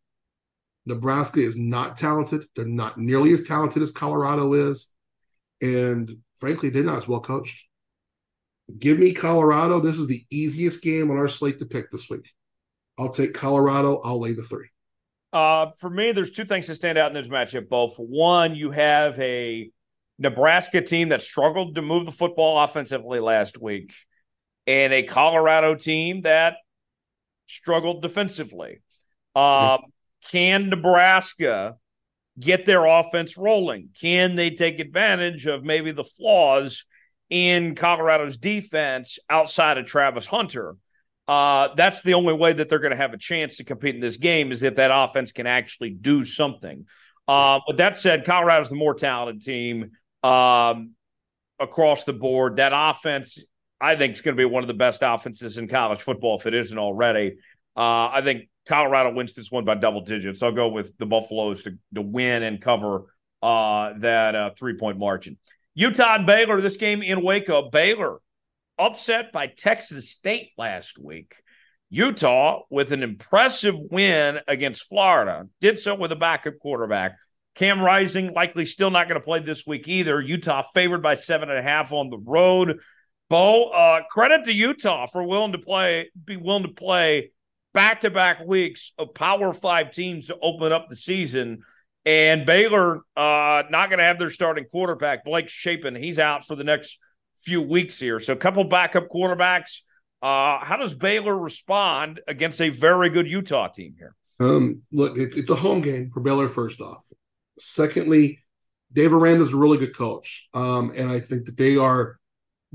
[0.87, 2.47] Nebraska is not talented.
[2.55, 4.93] They're not nearly as talented as Colorado is.
[5.61, 7.69] And frankly, they're not as well coached.
[8.79, 9.81] Give me Colorado.
[9.81, 12.29] This is the easiest game on our slate to pick this week.
[12.99, 14.01] I'll take Colorado.
[14.01, 14.69] I'll lay the three.
[15.37, 17.69] Uh, for me, there's two things that stand out in this matchup.
[17.69, 19.71] Both one, you have a
[20.19, 23.93] Nebraska team that struggled to move the football offensively last week,
[24.67, 26.57] and a Colorado team that
[27.47, 28.81] struggled defensively.
[29.35, 29.81] Um,
[30.31, 31.77] can Nebraska
[32.41, 33.91] get their offense rolling?
[34.01, 36.87] Can they take advantage of maybe the flaws
[37.29, 40.77] in Colorado's defense outside of Travis Hunter?
[41.29, 44.01] Uh, that's the only way that they're going to have a chance to compete in
[44.01, 46.87] this game is if that offense can actually do something.
[47.27, 49.91] Uh, but that said, Colorado's the more talented team
[50.23, 50.93] um,
[51.59, 52.57] across the board.
[52.57, 53.39] That offense,
[53.81, 56.47] I think, is going to be one of the best offenses in college football if
[56.47, 57.39] it isn't already.
[57.77, 60.43] Uh, I think Colorado wins this one by double digits.
[60.43, 63.07] I'll go with the Buffaloes to, to win and cover
[63.43, 65.39] uh, that uh, three point margin.
[65.75, 67.69] Utah and Baylor, this game in Waco.
[67.71, 68.19] Baylor
[68.79, 71.35] upset by Texas State last week.
[71.89, 77.17] Utah, with an impressive win against Florida, did so with a backup quarterback.
[77.55, 80.21] Cam Rising likely still not going to play this week either.
[80.21, 82.81] Utah favored by seven and a half on the road.
[83.31, 87.31] Bo, uh, credit to Utah for willing to play, be willing to play
[87.73, 91.63] back to back weeks of Power Five teams to open up the season.
[92.05, 95.95] And Baylor uh, not going to have their starting quarterback, Blake Shapen.
[95.97, 96.99] He's out for the next
[97.47, 98.19] few weeks here.
[98.19, 99.81] So a couple backup quarterbacks.
[100.21, 104.17] Uh, how does Baylor respond against a very good Utah team here?
[104.41, 107.07] Um, look, it's, it's a home game for Baylor, first off.
[107.59, 108.41] Secondly,
[108.93, 110.49] Dave Aranda is a really good coach.
[110.53, 112.19] Um, and I think that they are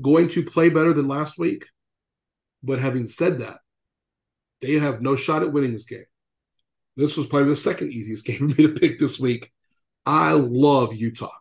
[0.00, 1.66] going to play better than last week.
[2.62, 3.58] But having said that,
[4.62, 6.04] they have no shot at winning this game.
[6.96, 9.50] This was probably the second easiest game for me to pick this week.
[10.06, 11.36] I love Utah.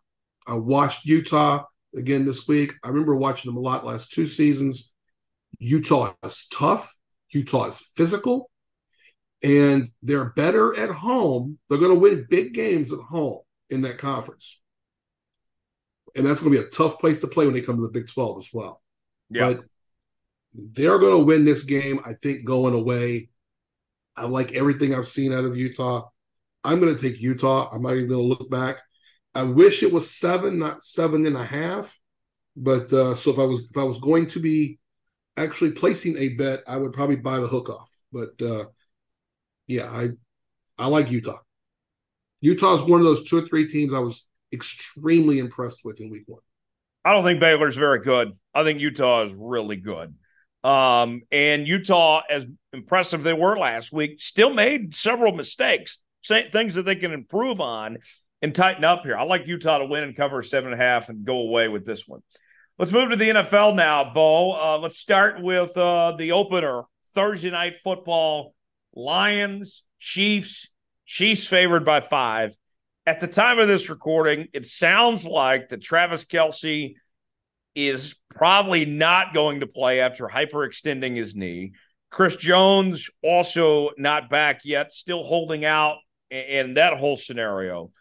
[0.45, 1.64] I watched Utah
[1.95, 2.73] again this week.
[2.84, 4.93] I remember watching them a lot last two seasons.
[5.59, 6.95] Utah is tough.
[7.30, 8.49] Utah is physical.
[9.43, 11.57] And they're better at home.
[11.68, 13.39] They're going to win big games at home
[13.69, 14.59] in that conference.
[16.15, 17.89] And that's going to be a tough place to play when they come to the
[17.89, 18.81] Big 12 as well.
[19.30, 19.53] Yeah.
[19.53, 19.63] But
[20.53, 23.30] they're going to win this game, I think, going away.
[24.15, 26.09] I like everything I've seen out of Utah.
[26.63, 27.69] I'm going to take Utah.
[27.72, 28.77] I'm not even going to look back.
[29.34, 31.98] I wish it was seven, not seven and a half.
[32.56, 34.78] But uh, so if I was if I was going to be
[35.38, 37.90] actually placing a bet, I would probably buy the hook off.
[38.12, 38.66] But uh,
[39.68, 40.10] yeah, I
[40.78, 41.40] I like Utah.
[42.41, 46.10] Utah is one of those two or three teams I was extremely impressed with in
[46.10, 46.41] week one.
[47.06, 48.34] I don't think Baylor's very good.
[48.53, 50.14] I think Utah is really good.
[50.64, 56.84] Um, and Utah, as impressive they were last week, still made several mistakes, things that
[56.84, 57.98] they can improve on
[58.41, 59.18] and tighten up here.
[59.18, 61.85] I like Utah to win and cover seven and a half and go away with
[61.85, 62.22] this one.
[62.80, 64.51] Let's move to the NFL now, Bo.
[64.51, 68.55] Uh, let's start with uh, the opener Thursday night football
[68.93, 70.69] Lions, Chiefs,
[71.05, 72.55] Chiefs favored by five.
[73.05, 76.95] At the time of this recording, it sounds like that Travis Kelce
[77.76, 81.73] is probably not going to play after hyperextending his knee.
[82.09, 85.97] Chris Jones also not back yet, still holding out
[86.30, 87.91] in that whole scenario.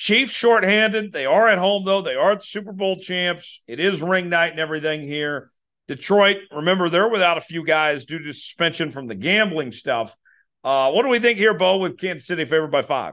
[0.00, 1.12] Chiefs shorthanded.
[1.12, 2.00] They are at home, though.
[2.00, 3.60] They are the Super Bowl champs.
[3.68, 5.50] It is ring night and everything here.
[5.88, 10.16] Detroit, remember, they're without a few guys due to suspension from the gambling stuff.
[10.64, 13.12] Uh, what do we think here, Bo, with Kansas City favored by five?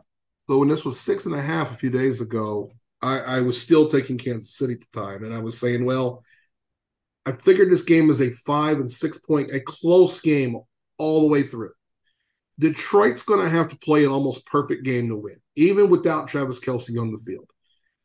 [0.50, 3.62] So when this was six and a half a few days ago, I, I was
[3.62, 6.24] still taking Kansas City at the time, and I was saying, well,
[7.26, 10.58] I figured this game is a five and six point, a close game
[10.98, 11.72] all the way through.
[12.60, 16.60] Detroit's going to have to play an almost perfect game to win, even without Travis
[16.60, 17.50] Kelce on the field.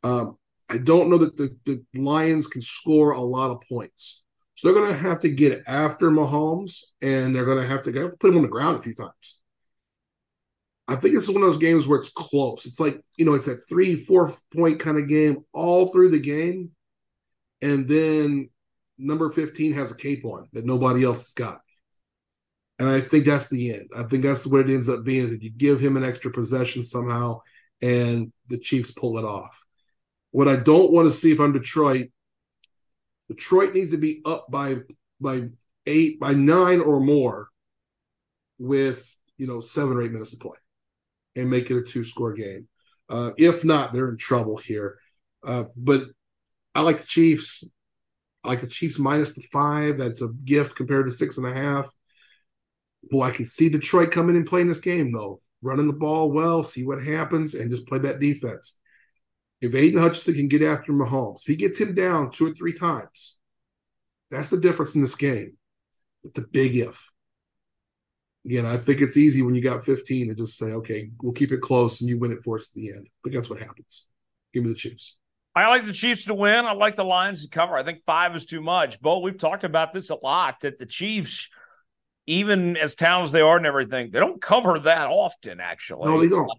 [0.02, 0.36] Um,
[0.68, 4.22] I don't know that the, the Lions can score a lot of points.
[4.54, 8.12] So they're going to have to get after Mahomes, and they're going to have to
[8.20, 9.40] put him on the ground a few times.
[10.88, 12.66] I think it's one of those games where it's close.
[12.66, 16.18] It's like, you know, it's a three, four point kind of game all through the
[16.18, 16.70] game.
[17.62, 18.50] And then
[18.98, 21.60] number 15 has a cape on that nobody else has got.
[22.82, 23.90] And I think that's the end.
[23.96, 26.32] I think that's what it ends up being is that you give him an extra
[26.32, 27.42] possession somehow
[27.80, 29.64] and the Chiefs pull it off.
[30.32, 32.08] What I don't want to see if I'm Detroit,
[33.28, 34.78] Detroit needs to be up by
[35.20, 35.50] by
[35.86, 37.50] eight, by nine or more
[38.58, 40.58] with you know seven or eight minutes to play
[41.36, 42.66] and make it a two score game.
[43.08, 44.98] Uh, if not, they're in trouble here.
[45.46, 46.06] Uh, but
[46.74, 47.62] I like the Chiefs.
[48.42, 49.98] I like the Chiefs minus the five.
[49.98, 51.88] That's a gift compared to six and a half.
[53.10, 56.62] Boy, I can see Detroit coming and playing this game though, running the ball well,
[56.62, 58.78] see what happens, and just play that defense.
[59.60, 62.72] If Aidan Hutchinson can get after Mahomes, if he gets him down two or three
[62.72, 63.38] times,
[64.30, 65.56] that's the difference in this game.
[66.22, 67.12] But the big if.
[68.44, 71.52] Again, I think it's easy when you got 15 to just say, okay, we'll keep
[71.52, 73.06] it close and you win it for us at the end.
[73.22, 74.06] But that's what happens.
[74.52, 75.16] Give me the Chiefs.
[75.54, 76.64] I like the Chiefs to win.
[76.64, 77.76] I like the Lions to cover.
[77.76, 79.00] I think five is too much.
[79.00, 81.48] Bo, we've talked about this a lot that the Chiefs–
[82.26, 85.60] even as talented as they are and everything, they don't cover that often.
[85.60, 86.50] Actually, no, they don't.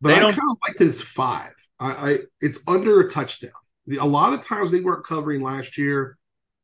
[0.00, 1.52] But they I kind of like that it's five.
[1.78, 3.52] I, I it's under a touchdown.
[3.86, 6.16] The, a lot of times they weren't covering last year.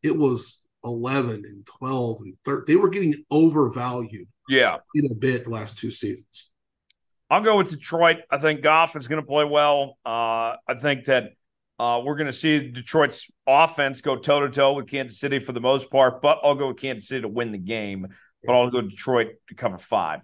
[0.03, 2.65] It was eleven and twelve and thirteen.
[2.67, 4.29] They were getting overvalued.
[4.49, 6.51] Yeah, in a bit the last two seasons.
[7.31, 8.19] I'll go with Detroit.
[8.31, 9.99] I think Goff is going to play well.
[10.05, 11.33] Uh, I think that
[11.79, 15.53] uh, we're going to see Detroit's offense go toe to toe with Kansas City for
[15.53, 18.09] the most part, but I'll go with Kansas City to win the game.
[18.45, 20.21] But I'll go Detroit to cover five.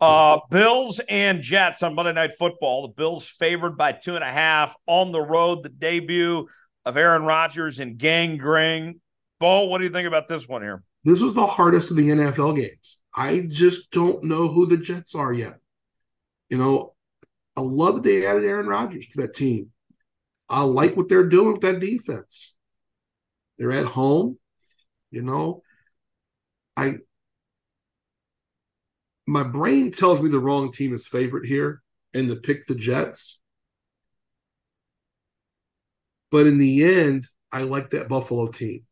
[0.00, 2.82] Uh, Bills and Jets on Monday Night Football.
[2.82, 5.62] The Bills favored by two and a half on the road.
[5.62, 6.48] The debut
[6.86, 9.00] of Aaron Rodgers and Gang Green.
[9.40, 10.82] Bo, what do you think about this one here?
[11.04, 13.02] This was the hardest of the NFL games.
[13.14, 15.58] I just don't know who the Jets are yet.
[16.48, 16.94] You know,
[17.56, 19.70] I love that they added Aaron Rodgers to that team.
[20.50, 22.56] I like what they're doing with that defense.
[23.56, 24.38] They're at home.
[25.10, 25.62] You know,
[26.76, 26.98] I
[29.26, 31.82] my brain tells me the wrong team is favorite here
[32.12, 33.40] and to pick the Jets.
[36.32, 38.84] But in the end, I like that Buffalo team.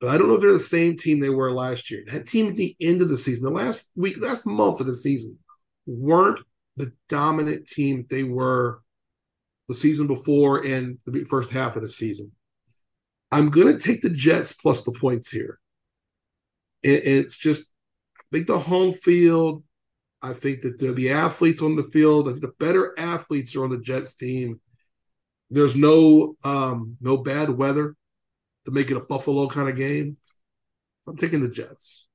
[0.00, 2.04] But I don't know if they're the same team they were last year.
[2.10, 4.96] That team at the end of the season, the last week, last month of the
[4.96, 5.38] season,
[5.86, 6.40] weren't
[6.76, 8.82] the dominant team they were
[9.70, 12.32] the season before and the first half of the season.
[13.30, 15.60] I'm going to take the Jets plus the points here.
[16.82, 17.72] And it's just
[18.18, 19.62] I think the home field.
[20.22, 23.78] I think that the, the athletes on the field, the better athletes are on the
[23.78, 24.60] Jets team.
[25.48, 27.94] There's no um, no bad weather
[28.64, 30.16] to make it a Buffalo kind of game.
[31.06, 32.08] I'm taking the Jets.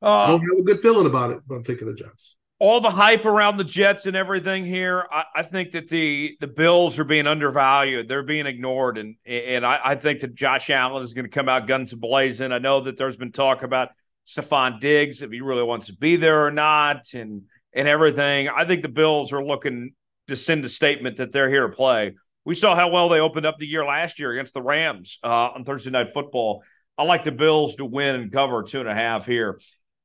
[0.00, 2.36] Uh, I don't have a good feeling about it, but I'm taking the Jets.
[2.62, 6.46] All the hype around the Jets and everything here, I, I think that the the
[6.46, 8.06] Bills are being undervalued.
[8.06, 11.48] They're being ignored, and and I, I think that Josh Allen is going to come
[11.48, 12.52] out guns blazing.
[12.52, 13.88] I know that there's been talk about
[14.28, 17.42] Stefon Diggs, if he really wants to be there or not, and
[17.74, 18.48] and everything.
[18.48, 19.94] I think the Bills are looking
[20.28, 22.14] to send a statement that they're here to play.
[22.44, 25.50] We saw how well they opened up the year last year against the Rams uh,
[25.56, 26.62] on Thursday Night Football.
[26.96, 29.58] I like the Bills to win and cover two and a half here.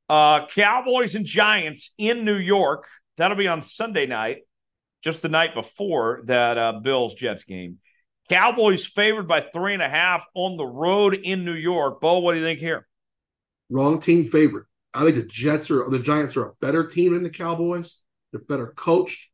[0.09, 2.87] Uh, Cowboys and Giants in New York.
[3.17, 4.43] That'll be on Sunday night,
[5.01, 7.79] just the night before that uh, Bills Jets game.
[8.29, 12.01] Cowboys favored by three and a half on the road in New York.
[12.01, 12.87] Bo, what do you think here?
[13.69, 14.65] Wrong team favorite.
[14.93, 17.97] I think the Jets are the Giants are a better team than the Cowboys.
[18.31, 19.29] They're better coached.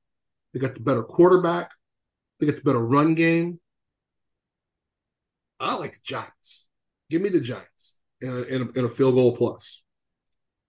[0.53, 1.71] They got the better quarterback.
[2.39, 3.59] They got the better run game.
[5.59, 6.65] I like the Giants.
[7.09, 9.82] Give me the Giants and, and, and a field goal plus.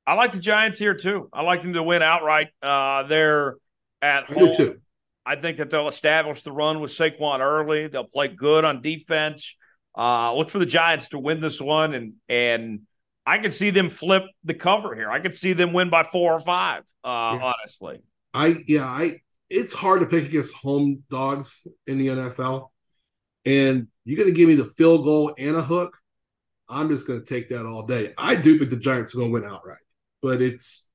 [0.06, 1.28] I like the Giants here too.
[1.32, 2.48] I like them to win outright.
[2.62, 3.56] Uh, they're
[4.02, 4.56] at I home.
[4.56, 4.80] too.
[5.26, 7.88] I think that they'll establish the run with Saquon early.
[7.88, 9.56] They'll play good on defense.
[9.96, 12.80] Uh, look for the Giants to win this one and and
[13.26, 15.10] I could see them flip the cover here.
[15.10, 16.82] I could see them win by four or five.
[17.02, 17.08] Uh,
[17.38, 17.52] yeah.
[17.54, 18.00] Honestly,
[18.34, 22.68] I yeah, I it's hard to pick against home dogs in the NFL,
[23.46, 25.96] and you're going to give me the field goal and a hook.
[26.68, 28.12] I'm just going to take that all day.
[28.16, 29.82] I do think the Giants are going to win outright,
[30.24, 30.88] but it's,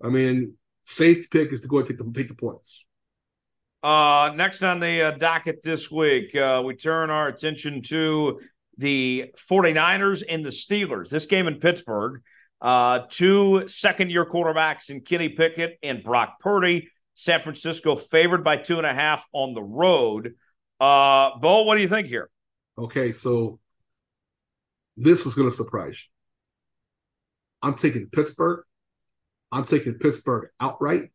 [0.00, 0.54] I mean,
[0.84, 2.84] safe pick is to go and take the take the points.
[3.82, 8.40] Uh, next on the uh, docket this week, uh, we turn our attention to
[8.78, 11.08] the 49ers and the Steelers.
[11.08, 12.22] This game in Pittsburgh,
[12.60, 16.88] uh, two second year quarterbacks in Kenny Pickett and Brock Purdy.
[17.16, 20.34] San Francisco favored by two and a half on the road.
[20.78, 22.30] Uh, Bo, what do you think here?
[22.78, 23.58] Okay, so
[24.96, 26.12] this is going to surprise you.
[27.66, 28.62] I'm taking Pittsburgh.
[29.56, 31.10] I'm taking Pittsburgh outright.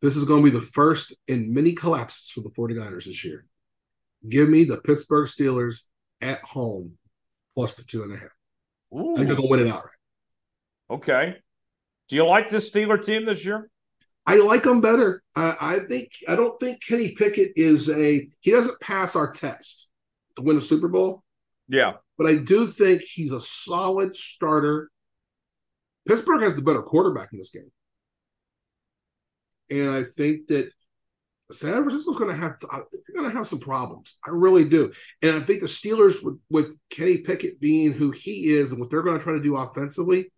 [0.00, 3.44] This is going to be the first in many collapses for the 49ers this year.
[4.26, 5.82] Give me the Pittsburgh Steelers
[6.20, 6.96] at home
[7.54, 8.30] plus the two and a half.
[8.94, 9.12] Ooh.
[9.12, 9.92] I think they're going to win it outright.
[10.90, 11.36] Okay.
[12.08, 13.68] Do you like this Steeler team this year?
[14.26, 15.22] I like them better.
[15.36, 19.88] Uh, I think I don't think Kenny Pickett is a he doesn't pass our test
[20.36, 21.22] to win a Super Bowl.
[21.68, 24.90] Yeah, but I do think he's a solid starter.
[26.08, 27.70] Pittsburgh has the better quarterback in this game,
[29.70, 30.70] and I think that
[31.52, 34.18] San Francisco's going to have to, they're going to have some problems.
[34.26, 38.52] I really do, and I think the Steelers with, with Kenny Pickett being who he
[38.52, 40.32] is and what they're going to try to do offensively,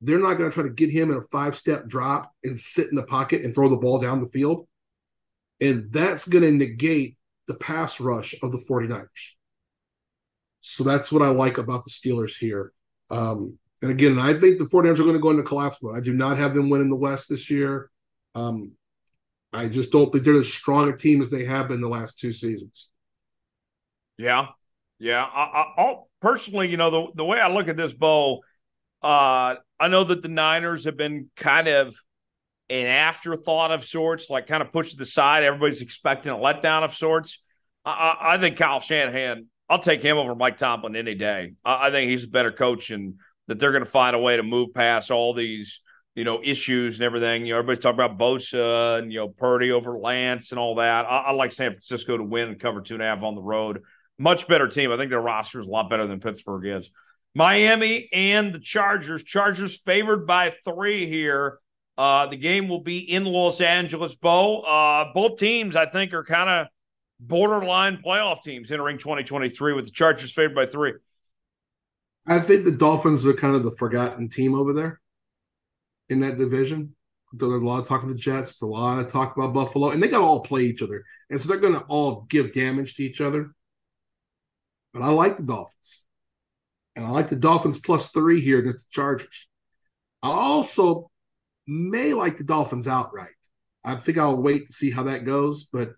[0.00, 2.88] they're not going to try to get him in a five step drop and sit
[2.88, 4.68] in the pocket and throw the ball down the field,
[5.60, 7.16] and that's going to negate
[7.46, 9.06] the pass rush of the 49ers.
[10.60, 12.72] So that's what I like about the Steelers here.
[13.10, 15.96] Um, and again, I think the 49ers are going to go into collapse mode.
[15.96, 17.90] I do not have them winning the West this year.
[18.34, 18.72] Um,
[19.52, 22.18] I just don't think they're as strong a team as they have been the last
[22.18, 22.90] two seasons.
[24.18, 24.48] Yeah,
[24.98, 25.24] yeah.
[25.24, 28.42] I, I, personally, you know, the the way I look at this bowl,
[29.02, 31.94] uh, I know that the Niners have been kind of
[32.68, 35.44] an afterthought of sorts, like kind of pushed to the side.
[35.44, 37.40] Everybody's expecting a letdown of sorts.
[37.84, 41.54] I, I think Kyle Shanahan, I'll take him over Mike Tomlin any day.
[41.64, 43.14] I, I think he's a better coach, and
[43.48, 45.80] that they're going to find a way to move past all these
[46.18, 47.46] you know, issues and everything.
[47.46, 51.04] You know, everybody's talking about Bosa and, you know, Purdy over Lance and all that.
[51.04, 53.40] I, I like San Francisco to win and cover two and a half on the
[53.40, 53.82] road.
[54.18, 54.90] Much better team.
[54.90, 56.90] I think their roster is a lot better than Pittsburgh is.
[57.36, 59.22] Miami and the Chargers.
[59.22, 61.60] Chargers favored by three here.
[61.96, 64.62] Uh, the game will be in Los Angeles, Bo.
[64.62, 66.66] Uh, both teams, I think, are kind of
[67.20, 70.94] borderline playoff teams entering 2023 with the Chargers favored by three.
[72.28, 75.00] I think the Dolphins are kind of the forgotten team over there
[76.10, 76.94] in that division.
[77.32, 80.02] There's a lot of talk of the Jets, a lot of talk about Buffalo, and
[80.02, 81.04] they got to all play each other.
[81.30, 83.52] And so they're going to all give damage to each other.
[84.92, 86.04] But I like the Dolphins.
[86.96, 89.48] And I like the Dolphins plus three here against the Chargers.
[90.22, 91.10] I also
[91.66, 93.28] may like the Dolphins outright.
[93.84, 95.92] I think I'll wait to see how that goes, but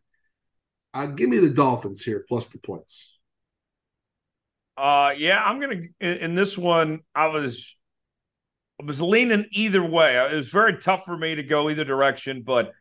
[0.93, 3.20] uh, give me the Dolphins here plus the points.
[4.81, 7.01] Uh, yeah, I'm gonna in, in this one.
[7.15, 7.77] I was
[8.81, 10.17] I was leaning either way.
[10.17, 12.73] It was very tough for me to go either direction, but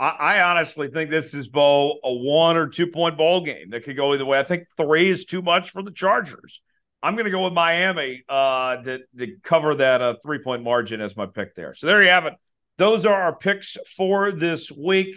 [0.00, 3.84] I, I honestly think this is Bo a one or two point ball game that
[3.84, 4.38] could go either way.
[4.38, 6.62] I think three is too much for the Chargers.
[7.02, 11.02] I'm going to go with Miami uh, to, to cover that uh, three point margin
[11.02, 11.74] as my pick there.
[11.74, 12.32] So there you have it.
[12.78, 15.14] Those are our picks for this week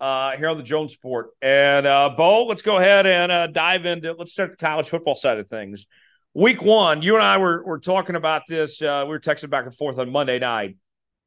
[0.00, 1.30] uh, here on the Jones Report.
[1.42, 4.12] And uh, Bo, let's go ahead and uh, dive into.
[4.12, 5.86] Let's start the college football side of things.
[6.32, 8.80] Week one, you and I were were talking about this.
[8.80, 10.76] Uh, we were texting back and forth on Monday night,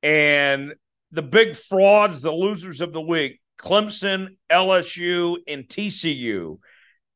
[0.02, 0.74] and
[1.12, 6.58] the big frauds, the losers of the week: Clemson, LSU, and TCU,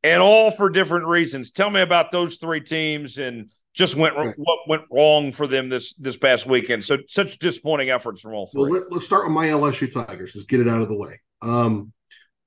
[0.04, 1.52] and all for different reasons.
[1.52, 5.94] Tell me about those three teams and just went what went wrong for them this
[5.94, 6.84] this past weekend.
[6.84, 8.64] So such disappointing efforts from all three.
[8.64, 10.34] Well, let, us start with my LSU Tigers.
[10.36, 11.22] Let's get it out of the way.
[11.44, 11.94] Um,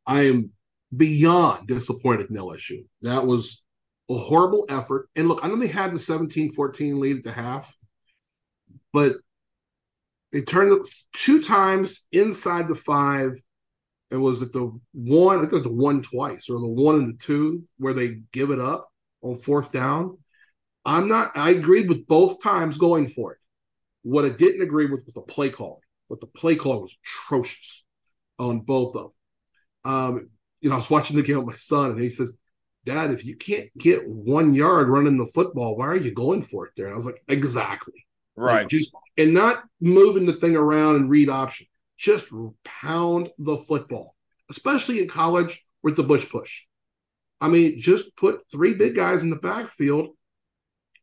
[0.04, 0.50] I am
[0.94, 2.84] beyond disappointed in LSU.
[3.02, 3.62] That was
[4.10, 5.08] a horrible effort.
[5.14, 7.76] And look, I know they had the 17-14 lead at the half,
[8.92, 9.16] but
[10.32, 10.82] they turned it
[11.12, 13.40] two times inside the five.
[14.10, 16.96] It was at the one, I think it was the one twice, or the one
[16.96, 18.88] and the two where they give it up
[19.22, 20.18] on fourth down.
[20.84, 21.36] I'm not.
[21.36, 23.38] I agreed with both times going for it.
[24.02, 25.80] What I didn't agree with was the play call.
[26.08, 27.84] But the play call was atrocious
[28.38, 29.12] on both of
[29.84, 29.92] them.
[29.92, 30.30] Um,
[30.60, 32.36] you know, I was watching the game with my son, and he says,
[32.84, 36.66] "Dad, if you can't get one yard running the football, why are you going for
[36.66, 40.56] it there?" And I was like, "Exactly, right." Like just and not moving the thing
[40.56, 41.66] around and read option.
[41.96, 42.28] Just
[42.64, 44.16] pound the football,
[44.50, 46.64] especially in college with the tush push.
[47.40, 50.10] I mean, just put three big guys in the backfield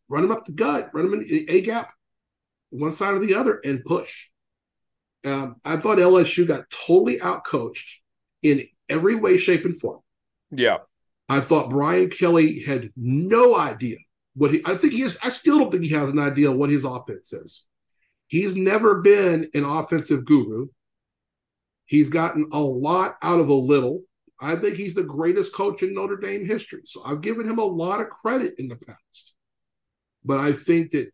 [0.10, 1.90] run them up the gut, run them in a gap,
[2.70, 4.30] one side or the other, and push.
[5.24, 7.96] Um, I thought LSU got totally outcoached
[8.44, 10.00] in every way, shape, and form.
[10.52, 10.78] Yeah.
[11.30, 13.98] I thought Brian Kelly had no idea
[14.36, 14.62] what he.
[14.66, 15.18] I think he has.
[15.22, 17.66] I still don't think he has an idea what his offense is.
[18.28, 20.68] He's never been an offensive guru.
[21.86, 24.04] He's gotten a lot out of a little.
[24.40, 26.82] I think he's the greatest coach in Notre Dame history.
[26.86, 29.34] So I've given him a lot of credit in the past
[30.24, 31.12] but I think that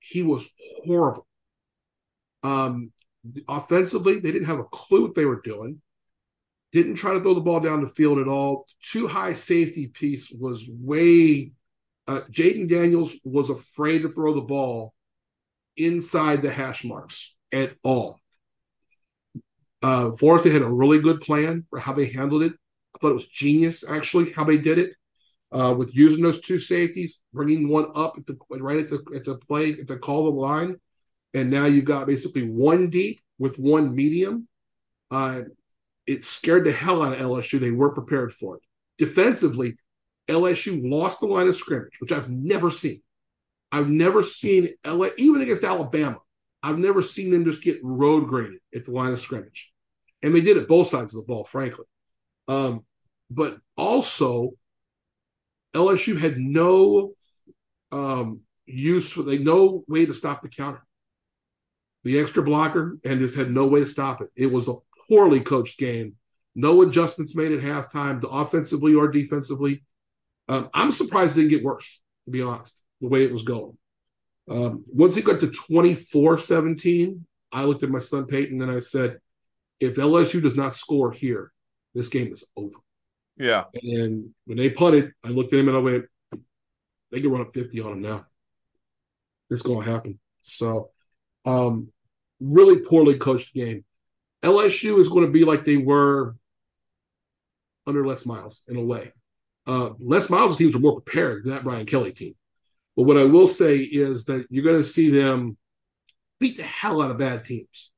[0.00, 0.48] he was
[0.84, 1.26] horrible.
[2.42, 2.92] Um,
[3.48, 5.80] offensively, they didn't have a clue what they were doing.
[6.72, 8.66] Didn't try to throw the ball down the field at all.
[8.82, 11.52] Too high safety piece was way.
[12.06, 14.94] Uh, Jayden Daniels was afraid to throw the ball
[15.76, 18.18] inside the hash marks at all.
[19.82, 22.52] Uh, fourth, they had a really good plan for how they handled it.
[22.94, 24.92] I thought it was genius, actually, how they did it
[25.52, 29.24] uh, with using those two safeties, bringing one up at the right at the at
[29.24, 30.76] the play at the call of the line,
[31.34, 34.46] and now you've got basically one deep with one medium.
[35.10, 35.42] Uh,
[36.06, 37.58] it scared the hell out of LSU.
[37.58, 38.62] They weren't prepared for it.
[38.98, 39.76] Defensively,
[40.28, 43.02] LSU lost the line of scrimmage, which I've never seen.
[43.72, 46.18] I've never seen LA even against Alabama.
[46.62, 49.72] I've never seen them just get road graded at the line of scrimmage,
[50.22, 51.86] and they did it both sides of the ball, frankly.
[52.48, 52.84] Um,
[53.30, 54.52] but also
[55.74, 57.12] LSU had no
[57.92, 60.84] um, use for they no way to stop the counter.
[62.04, 64.28] The extra blocker and just had no way to stop it.
[64.34, 64.76] It was a
[65.08, 66.14] poorly coached game.
[66.54, 69.84] No adjustments made at halftime, offensively or defensively.
[70.48, 73.76] Um, I'm surprised it didn't get worse, to be honest, the way it was going.
[74.50, 78.80] Um, once it got to 24 17, I looked at my son Peyton and I
[78.80, 79.18] said,
[79.78, 81.52] if LSU does not score here,
[81.94, 82.76] this game is over.
[83.40, 83.64] Yeah.
[83.82, 86.04] And when they punted, I looked at him and I went,
[87.10, 88.26] they can run up 50 on him now.
[89.48, 90.20] It's going to happen.
[90.42, 90.90] So,
[91.46, 91.88] um,
[92.38, 93.84] really poorly coached game.
[94.42, 96.36] LSU is going to be like they were
[97.86, 99.12] under Les Miles in a way.
[99.66, 102.34] Uh, Les Miles' teams are more prepared than that Brian Kelly team.
[102.96, 105.56] But what I will say is that you're going to see them
[106.38, 107.90] beat the hell out of bad teams.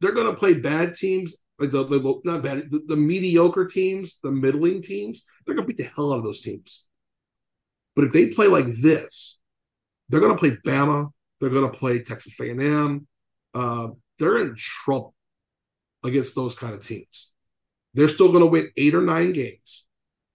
[0.00, 4.18] They're going to play bad teams, like the, the not bad, the, the mediocre teams,
[4.22, 5.24] the middling teams.
[5.44, 6.86] They're going to beat the hell out of those teams.
[7.94, 9.40] But if they play like this,
[10.08, 11.10] they're going to play Bama.
[11.38, 13.06] They're going to play Texas A&M.
[13.52, 13.88] Uh,
[14.18, 15.14] they're in trouble
[16.02, 17.30] against those kind of teams.
[17.94, 19.84] They're still going to win eight or nine games,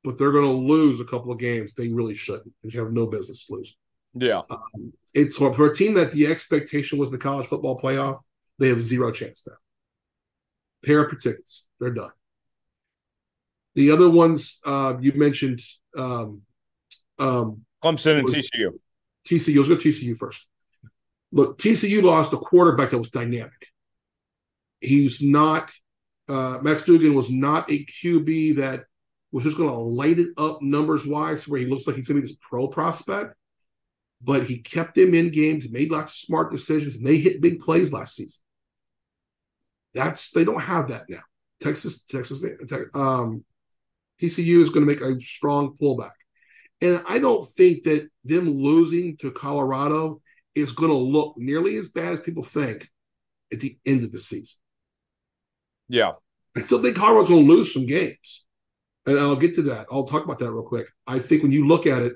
[0.03, 2.91] but they're going to lose a couple of games they really shouldn't, and you have
[2.91, 3.75] no business losing.
[4.13, 4.41] Yeah.
[4.49, 8.19] Um, it's for, for a team that the expectation was the college football playoff,
[8.59, 9.55] they have zero chance now.
[10.85, 12.11] Pair of tickets, they're done.
[13.75, 15.59] The other ones uh, you mentioned,
[15.97, 16.41] um,
[17.19, 18.71] um, Clemson and TCU.
[19.27, 19.57] TCU.
[19.57, 20.47] Let's go TCU first.
[21.31, 23.67] Look, TCU lost a quarterback that was dynamic.
[24.79, 25.71] He's not.
[26.27, 28.85] Uh, Max Duggan was not a QB that
[29.31, 32.21] was just going to light it up numbers wise, where he looks like he's going
[32.21, 33.35] to be this pro prospect.
[34.21, 37.59] But he kept them in games, made lots of smart decisions, and they hit big
[37.59, 38.41] plays last season.
[39.95, 41.21] That's they don't have that now.
[41.61, 42.43] Texas, Texas,
[42.93, 43.43] um,
[44.21, 46.11] TCU is going to make a strong pullback.
[46.81, 50.21] And I don't think that them losing to Colorado
[50.53, 52.89] is going to look nearly as bad as people think
[53.51, 54.57] at the end of the season.
[55.87, 56.13] Yeah.
[56.55, 58.45] I still think Colorado's going to lose some games.
[59.05, 59.87] And I'll get to that.
[59.91, 60.87] I'll talk about that real quick.
[61.05, 62.13] I think when you look at it,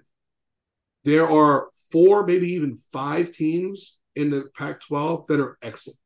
[1.04, 5.99] there are four, maybe even five teams in the Pac 12 that are excellent.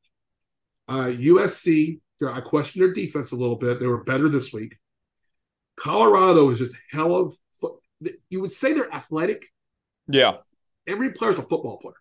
[0.87, 3.79] Uh, USC, I question their defense a little bit.
[3.79, 4.77] They were better this week.
[5.75, 7.35] Colorado is just hell of
[8.29, 9.45] you would say they're athletic.
[10.07, 10.37] Yeah.
[10.87, 11.95] Every player's a football player.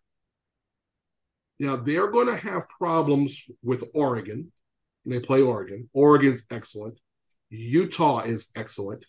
[1.59, 4.51] Now they're going to have problems with Oregon.
[5.07, 5.89] They play Oregon.
[5.93, 6.99] Oregon's excellent.
[7.51, 9.07] Utah is excellent.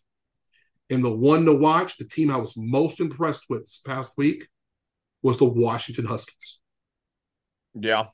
[0.89, 4.47] And the one to watch, the team I was most impressed with this past week
[5.21, 6.59] was the Washington Huskies.
[7.73, 8.05] Yeah.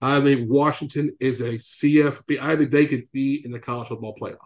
[0.00, 2.40] I think Washington is a CFP.
[2.40, 4.36] I think they could be in the college football playoff.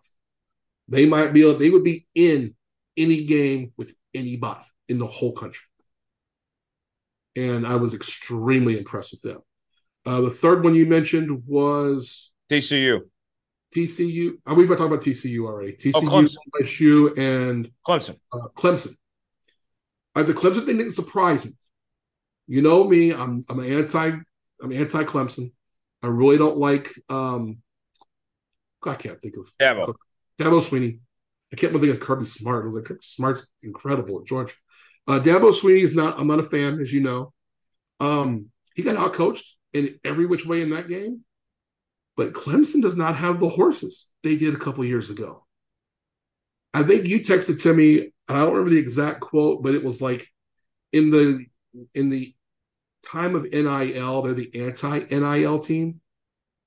[0.89, 2.55] They might be, they would be in
[2.97, 5.67] any game with anybody in the whole country.
[7.37, 9.39] And I was extremely impressed with them.
[10.05, 13.01] Uh, the third one you mentioned was TCU.
[13.75, 14.33] TCU.
[14.47, 15.73] Uh, we've been talking about TCU already.
[15.73, 18.19] TCU, oh, LSU, and Clemson.
[18.33, 18.97] Uh, Clemson.
[20.17, 21.53] Uh, the Clemson thing didn't surprise me.
[22.49, 23.13] You know me.
[23.13, 24.19] I'm I'm an anti
[24.63, 25.53] I'm anti Clemson.
[26.03, 26.91] I really don't like.
[27.09, 27.59] um
[28.87, 29.95] I can't think of Dabo.
[30.39, 31.01] Dabo Swinney.
[31.53, 32.63] I can't believe of Kirby Smart.
[32.63, 34.55] I was like, Kirby Smart's incredible at Georgia.
[35.07, 36.19] Uh, Dabo Swinney is not.
[36.19, 37.33] I'm not a fan, as you know.
[37.99, 41.25] Um, he got out coached in every which way in that game,
[42.17, 45.45] but Clemson does not have the horses they did a couple years ago.
[46.73, 49.85] I think you texted to me, and I don't remember the exact quote, but it
[49.85, 50.29] was like
[50.93, 51.45] in the
[51.95, 52.35] in the
[53.03, 56.01] time of NIL, they're the anti NIL team.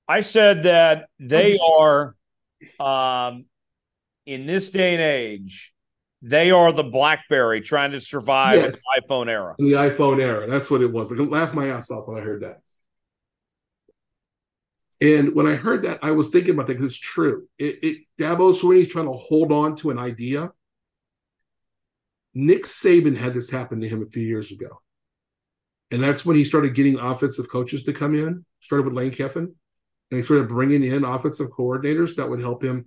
[0.06, 2.14] I said that they are
[2.78, 3.46] um,
[4.26, 5.72] in this day and age,
[6.22, 8.80] they are the BlackBerry trying to survive yes.
[8.80, 9.54] the iPhone era.
[9.58, 11.12] In the iPhone era, that's what it was.
[11.12, 12.60] I laughed my ass off when I heard that.
[15.00, 17.46] And when I heard that, I was thinking about that because it's true.
[17.58, 20.52] It, it Dabo Swinney's trying to hold on to an idea.
[22.32, 24.80] Nick Saban had this happen to him a few years ago.
[25.94, 29.54] And that's when he started getting offensive coaches to come in, started with Lane Kiffin.
[30.10, 32.86] And he started bringing in offensive coordinators that would help him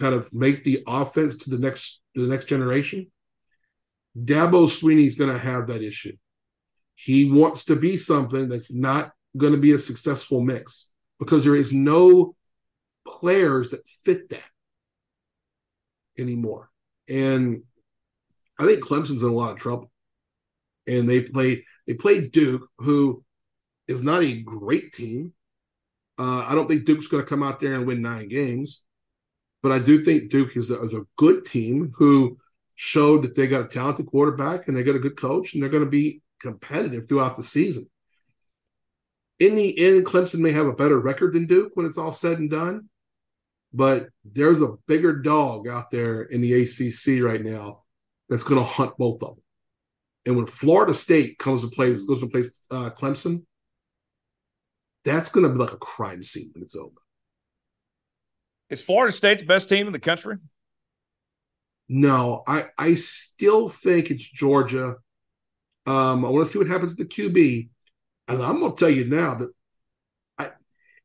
[0.00, 3.12] kind of make the offense to the next to the next generation.
[4.18, 6.16] Dabo Swinney's going to have that issue.
[6.96, 10.90] He wants to be something that's not going to be a successful mix
[11.20, 12.34] because there is no
[13.06, 14.50] players that fit that
[16.18, 16.70] anymore.
[17.08, 17.62] And
[18.58, 19.92] I think Clemson's in a lot of trouble.
[20.88, 23.24] And they play they played Duke, who
[23.88, 25.32] is not a great team.
[26.18, 28.84] Uh, I don't think Duke's going to come out there and win nine games.
[29.62, 32.38] But I do think Duke is a, is a good team who
[32.74, 35.70] showed that they got a talented quarterback and they got a good coach and they're
[35.70, 37.88] going to be competitive throughout the season.
[39.38, 42.38] In the end, Clemson may have a better record than Duke when it's all said
[42.38, 42.88] and done,
[43.72, 47.82] but there's a bigger dog out there in the ACC right now
[48.28, 49.44] that's going to hunt both of them.
[50.26, 52.42] And when Florida State comes to play, goes to play
[52.72, 53.44] uh, Clemson,
[55.04, 56.90] that's going to be like a crime scene when it's over.
[58.68, 60.36] Is Florida State the best team in the country?
[61.88, 64.96] No, I I still think it's Georgia.
[65.86, 67.68] Um, I want to see what happens to the QB,
[68.26, 69.50] and I'm going to tell you now that
[70.36, 70.50] I,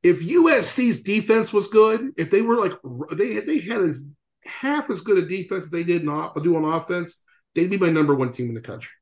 [0.02, 2.74] if USC's defense was good, if they were like
[3.12, 4.04] they they had as
[4.44, 7.24] half as good a defense as they did not do on offense,
[7.54, 8.94] they'd be my number one team in the country.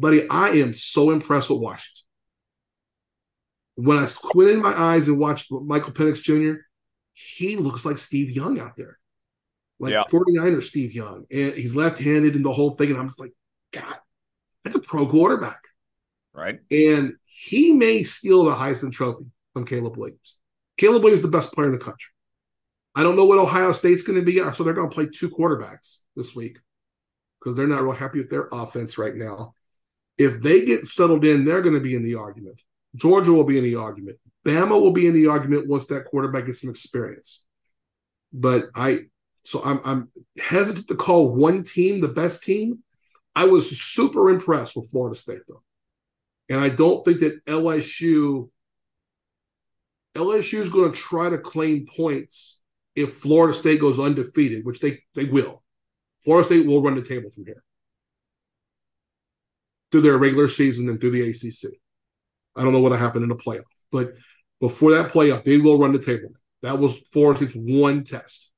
[0.00, 2.04] Buddy, I am so impressed with Washington.
[3.76, 6.60] when I squint in my eyes and watch Michael Penix Jr.,
[7.14, 8.98] he looks like Steve Young out there.
[9.78, 10.04] Like Yeah.
[10.10, 11.24] 49er Steve Young.
[11.30, 12.90] And he's left-handed in the whole thing.
[12.90, 13.32] And I'm just like,
[13.72, 13.96] God,
[14.64, 15.60] that's a pro quarterback.
[16.34, 16.60] Right.
[16.70, 19.24] And he may steal the Heisman Trophy
[19.54, 20.40] from Caleb Williams.
[20.76, 22.10] Caleb Williams is the best player in the country.
[22.94, 24.38] I don't know what Ohio State's going to be.
[24.54, 26.58] So they're going to play two quarterbacks this week
[27.40, 29.54] because they're not real happy with their offense right now.
[30.20, 32.60] If they get settled in, they're going to be in the argument.
[32.94, 34.18] Georgia will be in the argument.
[34.44, 37.46] Bama will be in the argument once that quarterback gets some experience.
[38.30, 39.06] But I,
[39.44, 42.80] so I'm, I'm hesitant to call one team the best team.
[43.34, 45.62] I was super impressed with Florida State though.
[46.50, 48.50] And I don't think that LSU
[50.14, 52.60] LSU is going to try to claim points
[52.94, 55.62] if Florida State goes undefeated, which they they will.
[56.22, 57.62] Florida State will run the table from here
[59.90, 61.72] through their regular season and through the ACC.
[62.56, 64.14] I don't know what'll happen in the playoff, but
[64.60, 66.30] before that playoff, they will run the table.
[66.62, 68.50] That was Florida State's one test.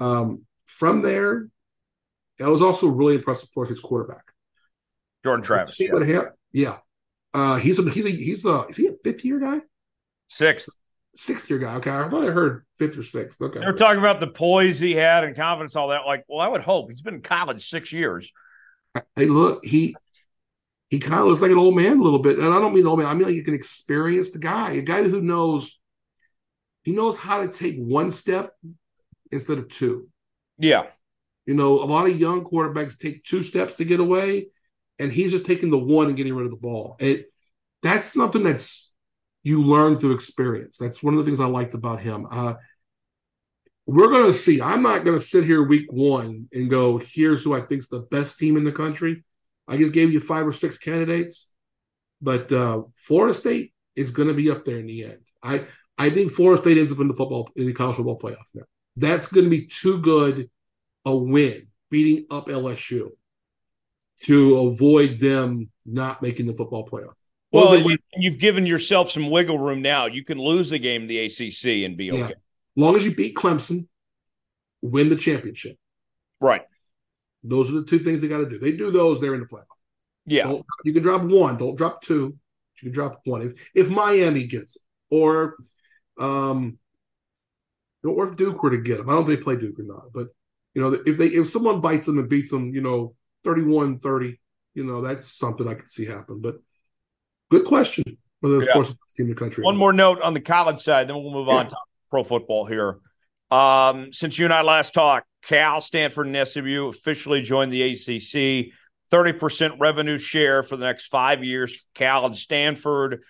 [0.00, 1.48] Um, from there,
[2.40, 4.24] I was also really impressed with Florida State's quarterback.
[5.24, 5.76] Jordan Travis.
[5.76, 5.92] See yeah.
[5.92, 6.34] what happened?
[6.52, 6.78] Yeah.
[7.34, 9.60] Uh, he's a he's a he's a is he a fifth year guy?
[10.28, 10.68] Sixth.
[11.14, 11.76] Sixth year guy.
[11.76, 13.40] Okay, I thought I heard fifth or sixth.
[13.40, 16.02] Okay, They were talking about the poise he had and confidence, all that.
[16.06, 18.30] Like, well, I would hope he's been in college six years.
[19.16, 19.94] hey, look, he
[20.92, 22.86] he kind of looks like an old man a little bit, and I don't mean
[22.86, 23.08] old man.
[23.08, 25.80] I mean like an experienced guy, a guy who knows
[26.82, 28.52] he knows how to take one step
[29.30, 30.10] instead of two.
[30.58, 30.88] Yeah.
[31.46, 34.48] You know, a lot of young quarterbacks take two steps to get away,
[34.98, 36.96] and he's just taking the one and getting rid of the ball.
[36.98, 37.32] It
[37.82, 38.92] that's something that's
[39.42, 40.76] you learn through experience.
[40.76, 42.26] That's one of the things I liked about him.
[42.30, 42.52] Uh,
[43.86, 44.60] we're going to see.
[44.60, 48.00] I'm not going to sit here week one and go, here's who I think's the
[48.00, 49.24] best team in the country.
[49.68, 51.52] I just gave you five or six candidates,
[52.20, 55.18] but uh, Florida State is going to be up there in the end.
[55.42, 55.66] I
[55.98, 58.64] I think Florida State ends up in the football in the college football playoff now.
[58.96, 60.50] That's going to be too good
[61.04, 63.10] a win, beating up LSU
[64.24, 67.14] to avoid them not making the football playoff.
[67.50, 70.06] Well, Well, you, you've given yourself some wiggle room now.
[70.06, 72.24] You can lose the game in the ACC and be Yeah.
[72.26, 72.34] okay.
[72.76, 73.88] long as you beat Clemson,
[74.80, 75.76] win the championship.
[76.40, 76.62] Right.
[77.44, 78.58] Those are the two things they got to do.
[78.58, 79.64] They do those, they're in the playoff.
[80.26, 80.44] Yeah.
[80.44, 82.36] Don't, you can drop one, don't drop two.
[82.80, 83.42] You can drop one.
[83.42, 85.56] If, if Miami gets it, or
[86.18, 86.78] um,
[88.04, 89.84] or if Duke were to get them, I don't know if they play Duke or
[89.84, 90.28] not, but
[90.74, 93.14] you know, if they if someone bites them and beats them, you know,
[93.44, 94.38] 31-30,
[94.74, 96.40] you know, that's something I could see happen.
[96.40, 96.56] But
[97.50, 98.04] good question.
[98.40, 98.72] Whether Yeah.
[98.72, 99.62] force team in the country.
[99.64, 101.76] One more note on the college side, then we'll move on to
[102.10, 102.98] pro football here.
[103.50, 108.72] Um, since you and I last talked, Cal, Stanford, and SMU officially joined the ACC.
[109.10, 113.22] 30% revenue share for the next five years Cal and Stanford.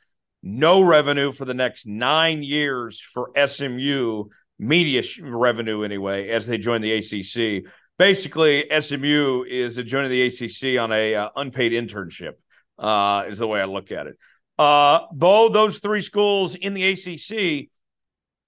[0.43, 4.25] No revenue for the next nine years for SMU,
[4.59, 7.65] media revenue anyway, as they join the ACC.
[7.99, 12.33] Basically, SMU is joining the ACC on a uh, unpaid internship,
[12.79, 14.17] uh, is the way I look at it.
[14.59, 17.69] Uh, Bo, those three schools in the ACC,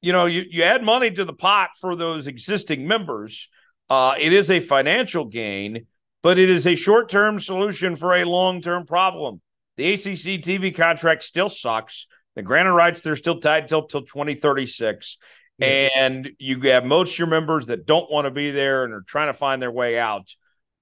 [0.01, 3.49] you know, you, you add money to the pot for those existing members.
[3.90, 5.86] Uh, it is a financial gain,
[6.23, 9.40] but it is a short term solution for a long term problem.
[9.77, 12.06] The ACC TV contract still sucks.
[12.36, 15.19] The granted rights, they're still tied till, till 2036.
[15.59, 15.89] Yeah.
[15.97, 19.05] And you have most of your members that don't want to be there and are
[19.06, 20.28] trying to find their way out.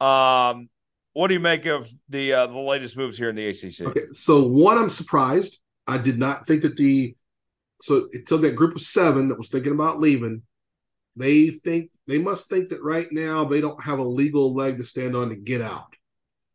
[0.01, 0.69] Um,
[1.13, 3.89] what do you make of the uh, the latest moves here in the ACC?
[3.89, 5.59] Okay, so one, I'm surprised.
[5.87, 7.15] I did not think that the
[7.83, 10.43] so until that group of seven that was thinking about leaving,
[11.17, 14.85] they think they must think that right now they don't have a legal leg to
[14.85, 15.95] stand on to get out.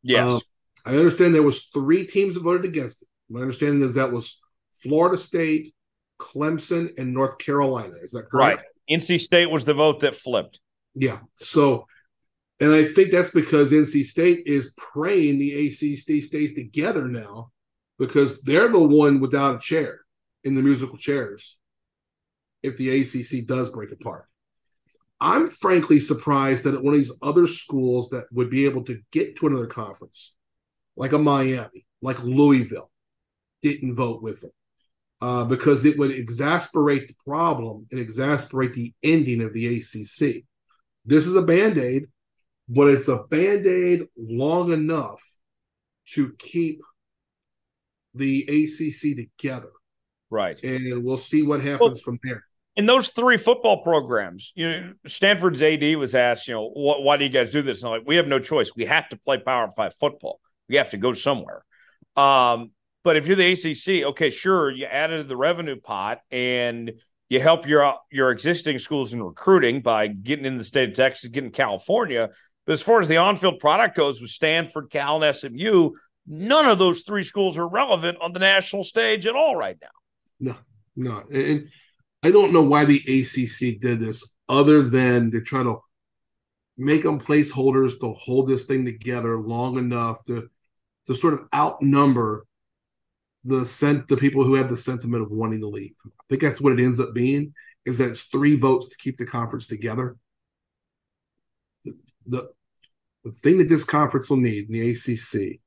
[0.01, 0.27] Yes.
[0.27, 0.41] Um,
[0.85, 3.07] I understand there was three teams that voted against it.
[3.29, 4.39] My understanding is that was
[4.81, 5.73] Florida State,
[6.19, 7.95] Clemson, and North Carolina.
[8.01, 8.63] Is that correct?
[8.89, 8.99] Right.
[8.99, 10.59] NC State was the vote that flipped.
[10.95, 11.19] Yeah.
[11.35, 11.88] So,
[12.59, 17.51] and I think that's because NC State is praying the ACC stays together now
[17.99, 20.01] because they're the one without a chair
[20.43, 21.57] in the musical chairs
[22.63, 24.25] if the ACC does break apart.
[25.19, 28.99] I'm frankly surprised that at one of these other schools that would be able to
[29.11, 30.34] get to another conference,
[30.95, 32.91] like a Miami, like Louisville,
[33.61, 34.52] didn't vote with it
[35.22, 40.44] uh, because it would exasperate the problem and exasperate the ending of the ACC.
[41.06, 42.06] This is a band aid,
[42.69, 45.22] but it's a band aid long enough
[46.14, 46.81] to keep
[48.14, 49.72] the ACC together.
[50.30, 50.61] Right.
[50.64, 52.44] And we'll see what happens from there.
[52.78, 57.26] In those three football programs, you know, Stanford's AD was asked, you know, why do
[57.26, 57.84] you guys do this?
[57.84, 58.72] And like, we have no choice.
[58.76, 60.40] We have to play Power Five football.
[60.70, 61.66] We have to go somewhere.
[62.16, 62.72] Um,
[63.04, 66.91] But if you're the ACC, okay, sure, you added the revenue pot and
[67.30, 71.30] you help your your existing schools in recruiting by getting in the state of Texas,
[71.30, 72.30] getting California.
[72.66, 75.91] But as far as the on-field product goes, with Stanford, Cal, and SMU,
[76.26, 79.88] none of those three schools are relevant on the national stage at all right now.
[80.40, 80.56] No,
[80.95, 81.70] no, and
[82.28, 85.78] I don't know why the ACC did this, other than to try to
[86.78, 90.49] make them placeholders to hold this thing together long enough to
[91.06, 92.45] to sort of outnumber
[93.45, 95.94] the sent the people who have the sentiment of wanting to leave.
[96.06, 97.54] I think that's what it ends up being
[97.86, 100.18] is that it's three votes to keep the conference together.
[101.86, 102.49] The, the,
[103.24, 105.62] the thing that this conference will need in the ACC,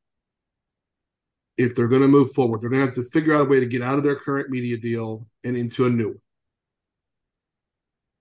[1.56, 3.60] if they're going to move forward, they're going to have to figure out a way
[3.60, 6.20] to get out of their current media deal and into a new one.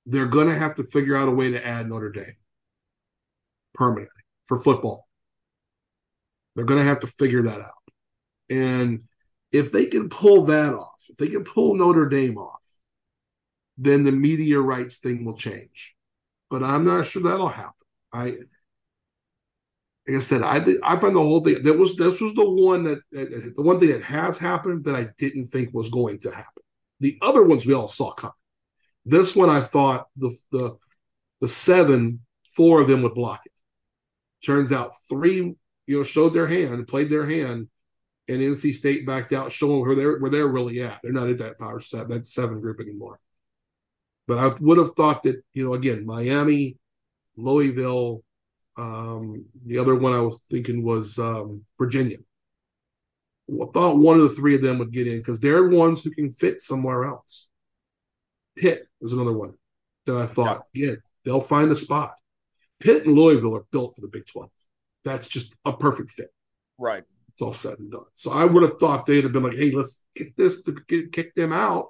[0.09, 2.35] They're going to have to figure out a way to add Notre Dame
[3.75, 5.07] permanently for football.
[6.55, 7.73] They're going to have to figure that out.
[8.49, 9.03] And
[9.51, 12.59] if they can pull that off, if they can pull Notre Dame off,
[13.77, 15.93] then the media rights thing will change.
[16.49, 17.73] But I'm not sure that'll happen.
[18.11, 18.23] I,
[20.07, 22.83] like I said, I I find the whole thing that was this was the one
[22.85, 26.31] that, that the one thing that has happened that I didn't think was going to
[26.31, 26.63] happen.
[26.99, 28.33] The other ones we all saw coming.
[29.09, 30.77] This one I thought the the
[31.41, 32.19] the seven,
[32.55, 33.51] four of them would block it.
[34.45, 35.55] Turns out three,
[35.87, 37.69] you know, showed their hand, played their hand,
[38.27, 40.99] and NC State backed out, showing where they're where they're really at.
[41.01, 43.19] They're not at that power set, that seven group anymore.
[44.27, 46.77] But I would have thought that, you know, again, Miami,
[47.35, 48.23] Louisville,
[48.77, 52.17] um, the other one I was thinking was um, Virginia.
[53.51, 56.11] I thought one of the three of them would get in because they're ones who
[56.11, 57.48] can fit somewhere else.
[58.59, 59.53] Pitt is another one
[60.05, 62.15] that I thought, yeah, they'll find a spot.
[62.79, 64.49] Pitt and Louisville are built for the Big 12.
[65.05, 66.33] That's just a perfect fit.
[66.77, 67.03] Right.
[67.29, 68.03] It's all said and done.
[68.15, 71.13] So I would have thought they'd have been like, hey, let's get this to get,
[71.13, 71.87] kick them out.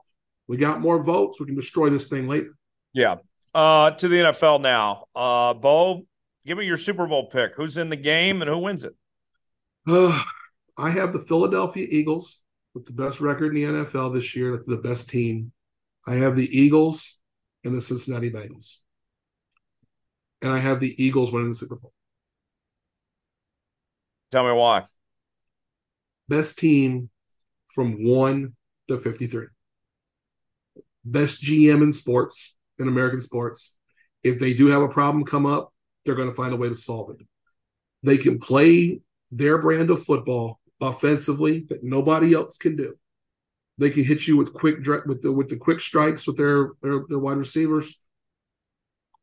[0.48, 1.40] We got more votes.
[1.40, 2.56] We can destroy this thing later.
[2.94, 3.16] Yeah.
[3.54, 5.06] Uh, to the NFL now.
[5.16, 6.06] Uh, Bo,
[6.46, 7.53] give me your Super Bowl pick.
[7.56, 8.95] Who's in the game and who wins it?
[9.88, 10.22] Uh,
[10.77, 12.43] I have the Philadelphia Eagles
[12.74, 15.52] with the best record in the NFL this year, That's the best team.
[16.08, 17.19] I have the Eagles
[17.64, 18.78] and the Cincinnati Bengals
[20.42, 21.94] and I have the Eagles winning the Super Bowl.
[24.32, 24.86] Tell me why.
[26.28, 27.10] Best team
[27.74, 28.56] from one
[28.88, 29.48] to 53.
[31.03, 33.76] Best GM in sports, in American sports.
[34.24, 35.74] If they do have a problem come up,
[36.06, 37.26] they're going to find a way to solve it.
[38.03, 42.95] They can play their brand of football offensively that nobody else can do.
[43.80, 47.06] They can hit you with quick with the with the quick strikes with their their,
[47.08, 47.98] their wide receivers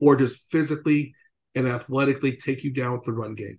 [0.01, 1.15] or just physically
[1.55, 3.59] and athletically take you down with the run game.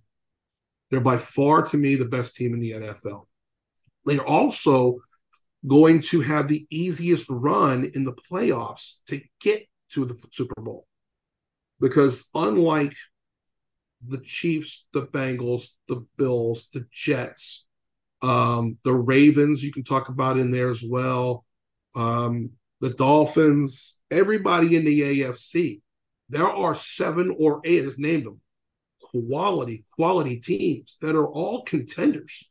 [0.90, 3.27] They're by far, to me, the best team in the NFL.
[4.06, 4.98] They're also
[5.67, 10.88] going to have the easiest run in the playoffs to get to the Super Bowl.
[11.80, 12.95] Because unlike
[14.01, 17.67] the Chiefs, the Bengals, the Bills, the Jets,
[18.22, 21.46] um, the Ravens, you can talk about in there as well,
[21.96, 25.82] um, the Dolphins, everybody in the AFC
[26.30, 28.42] there are seven or eight, as named them,
[29.02, 32.50] quality, quality teams that are all contenders.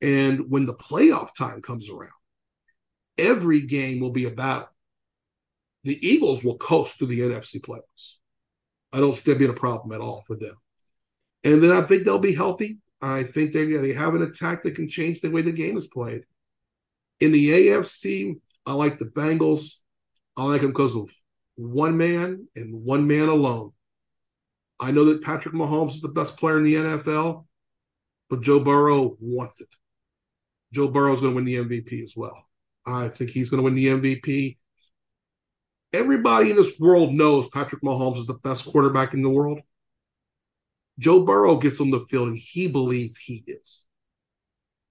[0.00, 2.10] And when the playoff time comes around,
[3.18, 4.68] every game will be a battle.
[5.84, 8.14] The Eagles will coast through the NFC playoffs.
[8.92, 10.54] I don't see there being a problem at all for them.
[11.42, 12.78] And then I think they'll be healthy.
[13.04, 15.86] I think they they have an attack that can change the way the game is
[15.86, 16.24] played.
[17.20, 19.76] In the AFC, I like the Bengals.
[20.38, 21.10] I like them because of
[21.56, 23.72] one man and one man alone.
[24.80, 27.44] I know that Patrick Mahomes is the best player in the NFL,
[28.30, 29.68] but Joe Burrow wants it.
[30.72, 32.46] Joe Burrow is going to win the MVP as well.
[32.86, 34.56] I think he's going to win the MVP.
[35.92, 39.60] Everybody in this world knows Patrick Mahomes is the best quarterback in the world.
[40.98, 43.84] Joe Burrow gets on the field and he believes he is.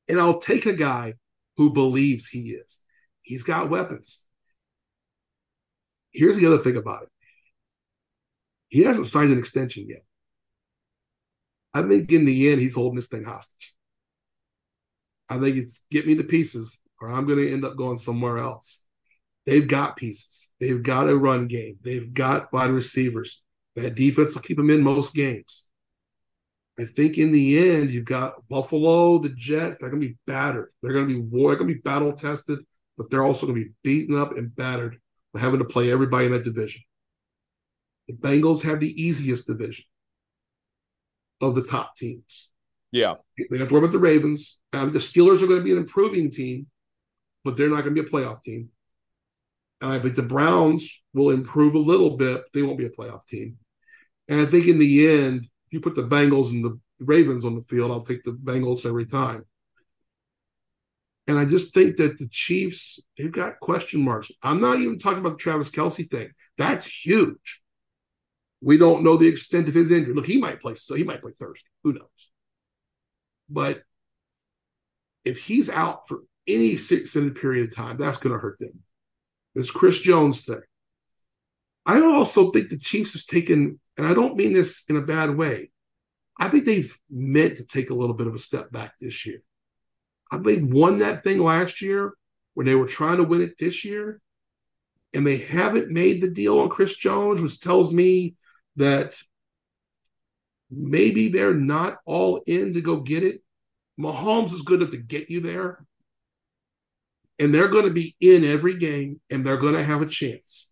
[0.07, 1.13] And I'll take a guy
[1.57, 2.81] who believes he is.
[3.21, 4.23] He's got weapons
[6.13, 7.09] here's the other thing about it.
[8.69, 10.03] He hasn't signed an extension yet.
[11.73, 13.73] I think in the end, he's holding this thing hostage.
[15.29, 18.37] I think it's get me the pieces, or I'm going to end up going somewhere
[18.37, 18.83] else.
[19.45, 20.53] They've got pieces.
[20.59, 21.77] They've got a run game.
[21.81, 23.41] They've got wide receivers.
[23.75, 25.69] That defense will keep them in most games.
[26.79, 29.77] I think in the end, you've got Buffalo, the Jets.
[29.77, 30.69] They're going to be battered.
[30.81, 31.49] They're going to be war.
[31.49, 32.59] They're going to be battle tested,
[32.97, 34.97] but they're also going to be beaten up and battered
[35.35, 36.81] having to play everybody in that division.
[38.07, 39.85] The Bengals have the easiest division
[41.41, 42.49] of the top teams.
[42.91, 43.15] Yeah.
[43.49, 44.59] They have to worry about the Ravens.
[44.73, 46.67] Um, the Steelers are going to be an improving team,
[47.43, 48.69] but they're not going to be a playoff team.
[49.81, 52.89] And I think the Browns will improve a little bit, but they won't be a
[52.89, 53.57] playoff team.
[54.27, 57.61] And I think in the end, you put the Bengals and the Ravens on the
[57.61, 59.43] field, I'll take the Bengals every time.
[61.27, 64.31] And I just think that the Chiefs, they've got question marks.
[64.41, 66.31] I'm not even talking about the Travis Kelce thing.
[66.57, 67.61] That's huge.
[68.61, 70.13] We don't know the extent of his injury.
[70.13, 71.67] Look, he might play, so he might play Thursday.
[71.83, 72.31] Who knows?
[73.49, 73.83] But
[75.25, 78.79] if he's out for any extended period of time, that's going to hurt them.
[79.55, 80.61] This Chris Jones thing.
[81.85, 85.35] I also think the Chiefs have taken, and I don't mean this in a bad
[85.35, 85.71] way.
[86.37, 89.43] I think they've meant to take a little bit of a step back this year.
[90.31, 92.13] I think they won that thing last year
[92.53, 94.21] when they were trying to win it this year,
[95.13, 98.35] and they haven't made the deal on Chris Jones, which tells me
[98.77, 99.13] that
[100.71, 103.43] maybe they're not all in to go get it.
[103.99, 105.85] Mahomes is good enough to get you there,
[107.37, 110.71] and they're going to be in every game, and they're going to have a chance.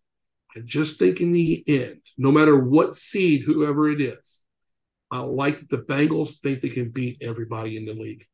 [0.56, 4.42] I just think in the end, no matter what seed, whoever it is,
[5.10, 8.24] I like that the Bengals think they can beat everybody in the league.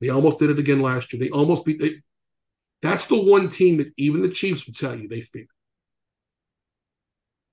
[0.00, 1.20] They almost did it again last year.
[1.20, 1.80] They almost beat.
[1.80, 1.96] They,
[2.82, 5.46] that's the one team that even the Chiefs would tell you they fear.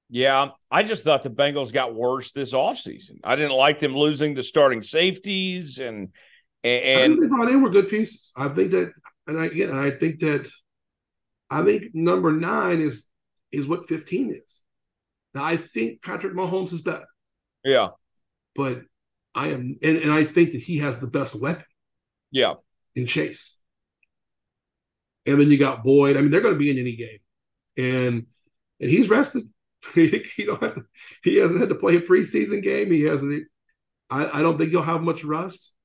[0.10, 3.20] Yeah, I just thought the Bengals got worse this offseason.
[3.26, 6.14] I didn't like them losing the starting safeties and
[6.64, 8.32] and, and they brought in were good pieces.
[8.36, 8.92] I think that,
[9.28, 10.50] and I again, and I think that,
[11.50, 13.08] I think number nine is
[13.52, 14.64] is what fifteen is.
[15.34, 17.06] Now I think Patrick Mahomes is better.
[17.64, 17.90] Yeah,
[18.56, 18.82] but
[19.36, 21.66] I am, and, and I think that he has the best weapon.
[22.32, 22.56] Yeah,
[22.96, 23.60] in Chase,
[25.26, 26.18] and then you got Boyd.
[26.18, 27.20] I mean, they're going to be in any game,
[27.78, 28.26] and
[28.80, 29.50] and he's rested.
[29.94, 30.86] he, don't to,
[31.24, 32.92] he hasn't had to play a preseason game.
[32.92, 33.48] He hasn't.
[34.10, 35.76] I, I don't think he'll have much rust.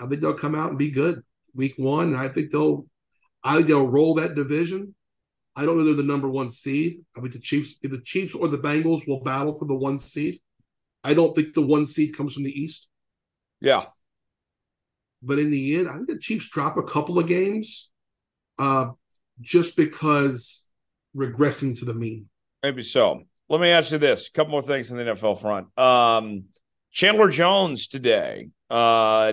[0.00, 1.22] I think they'll come out and be good
[1.54, 2.08] week one.
[2.08, 2.86] And I think they'll.
[3.42, 4.94] I think they'll roll that division.
[5.58, 7.04] I don't know they're the number one seed.
[7.16, 10.40] I mean, the Chiefs, the Chiefs or the Bengals will battle for the one seed.
[11.02, 12.88] I don't think the one seed comes from the East.
[13.60, 13.86] Yeah.
[15.20, 17.90] But in the end, I think the Chiefs drop a couple of games
[18.60, 18.90] uh,
[19.40, 20.68] just because
[21.16, 22.28] regressing to the mean.
[22.62, 23.24] Maybe so.
[23.48, 25.76] Let me ask you this: a couple more things in the NFL front.
[25.76, 26.44] Um,
[26.92, 29.32] Chandler Jones today uh,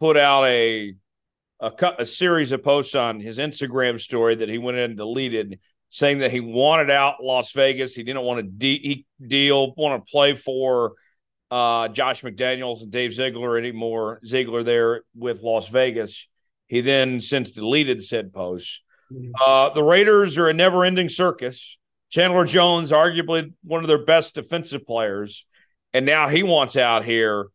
[0.00, 0.94] put out a,
[1.60, 5.60] a a series of posts on his Instagram story that he went in and deleted,
[5.88, 7.94] saying that he wanted out Las Vegas.
[7.94, 10.94] He didn't want to de- deal, want to play for
[11.50, 14.20] uh, Josh McDaniels and Dave Ziegler anymore.
[14.24, 16.28] Ziegler there with Las Vegas.
[16.66, 18.82] He then since deleted said posts.
[19.12, 19.32] Mm-hmm.
[19.44, 21.76] Uh, the Raiders are a never-ending circus.
[22.10, 25.46] Chandler Jones, arguably one of their best defensive players,
[25.92, 27.46] and now he wants out here.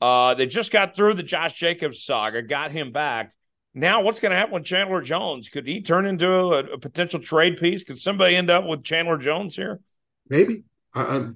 [0.00, 3.32] Uh, they just got through the Josh Jacobs saga, got him back.
[3.74, 5.48] Now, what's going to happen with Chandler Jones?
[5.48, 7.84] Could he turn into a, a, potential trade piece?
[7.84, 9.80] Could somebody end up with Chandler Jones here?
[10.28, 10.64] Maybe.
[10.94, 11.28] I, I,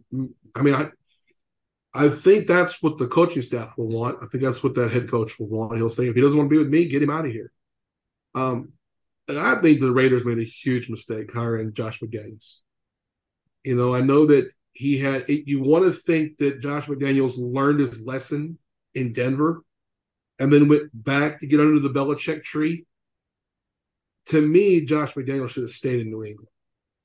[0.55, 0.91] I mean, I,
[1.95, 4.19] I think that's what the coaching staff will want.
[4.23, 5.77] I think that's what that head coach will want.
[5.77, 7.51] He'll say, if he doesn't want to be with me, get him out of here.
[8.35, 8.73] Um,
[9.29, 12.59] and I think the Raiders made a huge mistake hiring Josh McDaniels.
[13.65, 15.25] You know, I know that he had.
[15.29, 18.59] You want to think that Josh McDaniels learned his lesson
[18.95, 19.63] in Denver,
[20.39, 22.87] and then went back to get under the Belichick tree.
[24.27, 26.49] To me, Josh McDaniels should have stayed in New England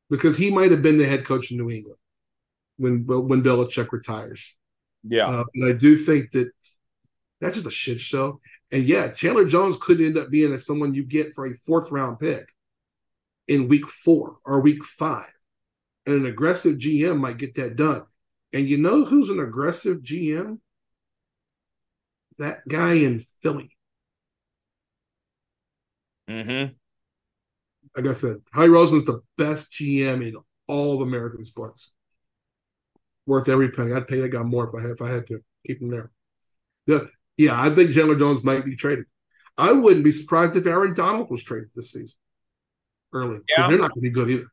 [0.09, 1.97] because he might have been the head coach in New England
[2.77, 4.53] when when Belichick retires.
[5.03, 6.51] Yeah, uh, and I do think that
[7.39, 8.39] that's just a shit show.
[8.71, 12.19] And yeah, Chandler Jones could end up being someone you get for a fourth round
[12.19, 12.47] pick
[13.47, 15.31] in week four or week five
[16.05, 18.03] and an aggressive GM might get that done.
[18.53, 20.59] And you know who's an aggressive GM?
[22.41, 23.69] That guy in Philly.
[26.27, 26.73] Mm-hmm.
[27.95, 30.35] Like I said, Howie Roseman's the best GM in
[30.67, 31.91] all of American sports.
[33.27, 33.93] Worth every penny.
[33.93, 36.09] I'd pay that guy more if I had if I had to keep him there.
[36.87, 39.05] The, yeah, I think Chandler Jones might be traded.
[39.55, 42.17] I wouldn't be surprised if Aaron Donald was traded this season
[43.13, 43.41] early.
[43.47, 43.67] Yeah.
[43.67, 44.47] They're not going to be good either.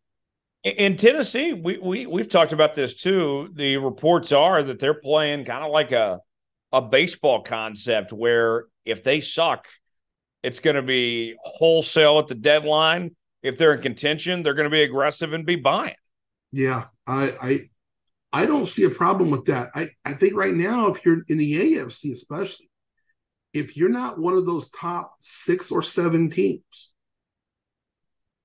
[0.62, 3.48] In Tennessee, we, we we've talked about this too.
[3.54, 6.20] The reports are that they're playing kind of like a
[6.72, 9.68] a baseball concept where if they suck,
[10.42, 13.14] it's going to be wholesale at the deadline.
[13.42, 15.94] If they're in contention, they're going to be aggressive and be buying.
[16.52, 17.60] Yeah, I I
[18.32, 19.70] I don't see a problem with that.
[19.74, 22.70] I I think right now, if you're in the AFC, especially,
[23.52, 26.92] if you're not one of those top six or seven teams,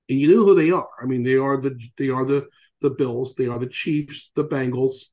[0.10, 0.90] and you know who they are.
[1.02, 2.48] I mean, they are the they are the
[2.82, 5.06] the Bills, they are the Chiefs, the Bengals,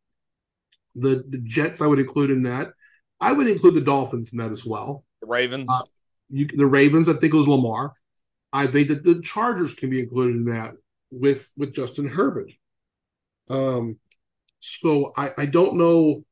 [0.94, 1.80] the the Jets.
[1.80, 2.72] I would include in that.
[3.20, 5.04] I would include the Dolphins in that as well.
[5.20, 5.68] The Ravens.
[5.70, 5.82] Uh,
[6.28, 7.94] you, the Ravens, I think it was Lamar.
[8.52, 10.74] I think that the Chargers can be included in that
[11.10, 12.52] with with Justin Herbert.
[13.48, 13.98] Um,
[14.60, 16.24] so I, I don't know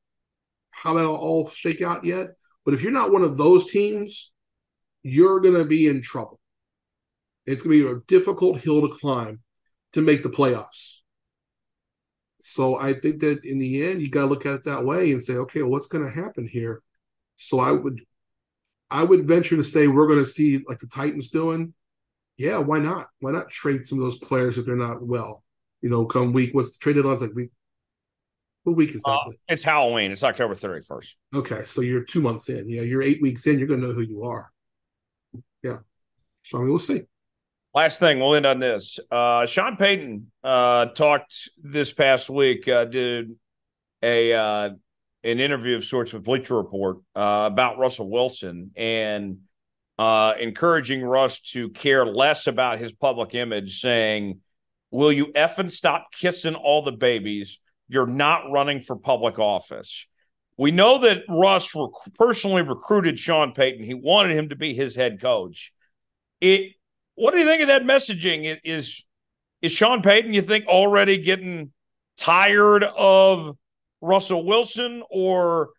[0.71, 2.29] how that'll all shake out yet.
[2.65, 4.31] But if you're not one of those teams,
[5.03, 6.39] you're going to be in trouble.
[7.47, 9.41] It's going to be a difficult hill to climb
[9.95, 10.98] to make the playoffs.
[12.41, 15.11] So I think that in the end, you got to look at it that way
[15.11, 16.83] and say, okay, well, what's going to happen here?
[17.37, 18.01] So I would,
[18.91, 21.75] I would venture to say we're going to see like the Titans doing.
[22.37, 23.09] Yeah, why not?
[23.19, 25.43] Why not trade some of those players if they're not well?
[25.83, 26.55] You know, come week.
[26.55, 27.51] What's the trade deadline like week?
[28.63, 29.11] What week is that?
[29.11, 30.13] Uh, it's Halloween.
[30.13, 31.17] It's October thirty first.
[31.35, 32.69] Okay, so you're two months in.
[32.69, 33.59] Yeah, you're eight weeks in.
[33.59, 34.53] You're going to know who you are.
[35.63, 35.79] Yeah,
[36.43, 37.03] so I mean, we'll see.
[37.79, 38.99] Last thing, we'll end on this.
[39.09, 43.37] Uh, Sean Payton uh, talked this past week, uh, did
[44.03, 44.71] a uh,
[45.23, 49.43] an interview of sorts with Bleacher Report uh, about Russell Wilson and
[49.97, 54.41] uh, encouraging Russ to care less about his public image, saying,
[54.91, 57.61] "Will you effing stop kissing all the babies?
[57.87, 60.05] You're not running for public office."
[60.57, 63.85] We know that Russ rec- personally recruited Sean Payton.
[63.85, 65.73] He wanted him to be his head coach.
[66.41, 66.73] It
[67.19, 68.59] what do you think of that messaging?
[68.65, 69.05] Is
[69.61, 71.73] is Sean Payton, you think, already getting
[72.17, 73.57] tired of
[74.01, 75.71] Russell Wilson, or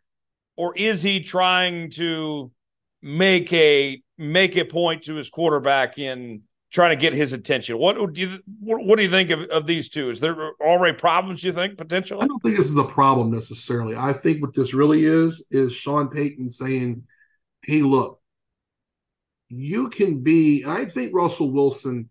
[0.58, 2.51] or is he trying to
[3.01, 7.77] make a make a point to his quarterback in trying to get his attention?
[7.77, 10.09] What do you what do you think of, of these two?
[10.09, 11.42] Is there already problems?
[11.42, 12.22] You think potentially?
[12.22, 13.95] I don't think this is a problem necessarily.
[13.95, 17.03] I think what this really is is Sean Payton saying,
[17.61, 18.18] "Hey, look,
[19.50, 22.10] you can be, I think Russell Wilson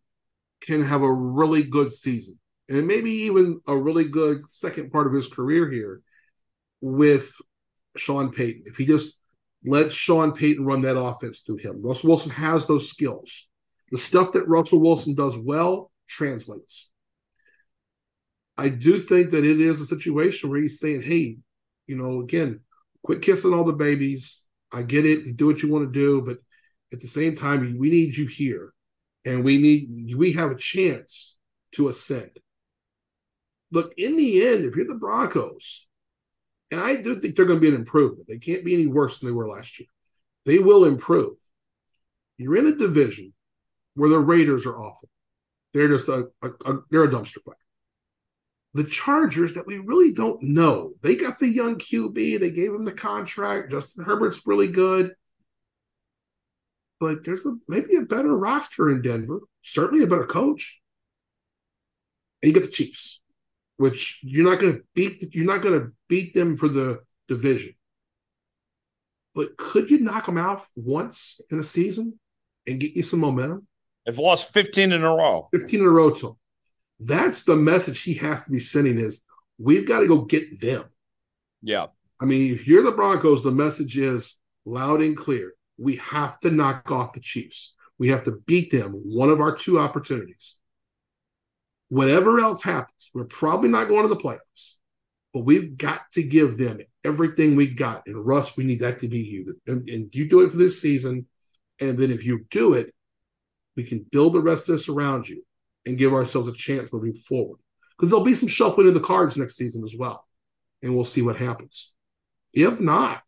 [0.61, 5.13] can have a really good season and maybe even a really good second part of
[5.13, 6.03] his career here
[6.81, 7.33] with
[7.97, 8.65] Sean Payton.
[8.67, 9.19] If he just
[9.65, 13.49] lets Sean Payton run that offense through him, Russell Wilson has those skills.
[13.91, 16.91] The stuff that Russell Wilson does well translates.
[18.57, 21.39] I do think that it is a situation where he's saying, hey,
[21.87, 22.61] you know, again,
[23.03, 24.45] quit kissing all the babies.
[24.73, 25.25] I get it.
[25.25, 26.39] You do what you want to do, but
[26.93, 28.73] at the same time, we need you here,
[29.25, 31.39] and we need we have a chance
[31.73, 32.31] to ascend.
[33.71, 35.87] Look, in the end, if you're the Broncos,
[36.71, 38.27] and I do think they're going to be an improvement.
[38.29, 39.89] They can't be any worse than they were last year.
[40.47, 41.37] They will improve.
[42.37, 43.35] You're in a division
[43.95, 45.09] where the Raiders are awful.
[45.75, 47.55] They're just a, a, a they're a dumpster fire.
[48.75, 50.93] The Chargers that we really don't know.
[51.03, 52.41] They got the young QB.
[52.41, 53.71] They gave him the contract.
[53.71, 55.15] Justin Herbert's really good
[57.01, 60.81] but there's a, maybe a better roster in Denver, certainly a better coach.
[62.43, 63.21] And you get the Chiefs,
[63.77, 65.35] which you're not going to beat.
[65.35, 67.75] You're not going to beat them for the division.
[69.35, 72.19] But could you knock them out once in a season
[72.67, 73.67] and get you some momentum?
[74.05, 75.49] They've lost 15 in a row.
[75.53, 76.37] 15 in a row to them.
[77.01, 79.25] That's the message he has to be sending is
[79.59, 80.85] we've got to go get them.
[81.63, 81.87] Yeah.
[82.21, 86.51] I mean, if you're the Broncos, the message is loud and clear we have to
[86.51, 87.75] knock off the Chiefs.
[87.99, 90.57] We have to beat them one of our two opportunities.
[91.89, 94.75] Whatever else happens, we're probably not going to the playoffs,
[95.33, 98.03] but we've got to give them everything we got.
[98.07, 99.57] And Russ, we need that to be you.
[99.67, 101.27] And, and you do it for this season.
[101.81, 102.93] And then if you do it,
[103.77, 105.45] we can build the rest of this around you
[105.87, 107.59] and give ourselves a chance moving forward.
[107.97, 110.27] Because there'll be some shuffling in the cards next season as well.
[110.83, 111.93] And we'll see what happens.
[112.53, 113.23] If not,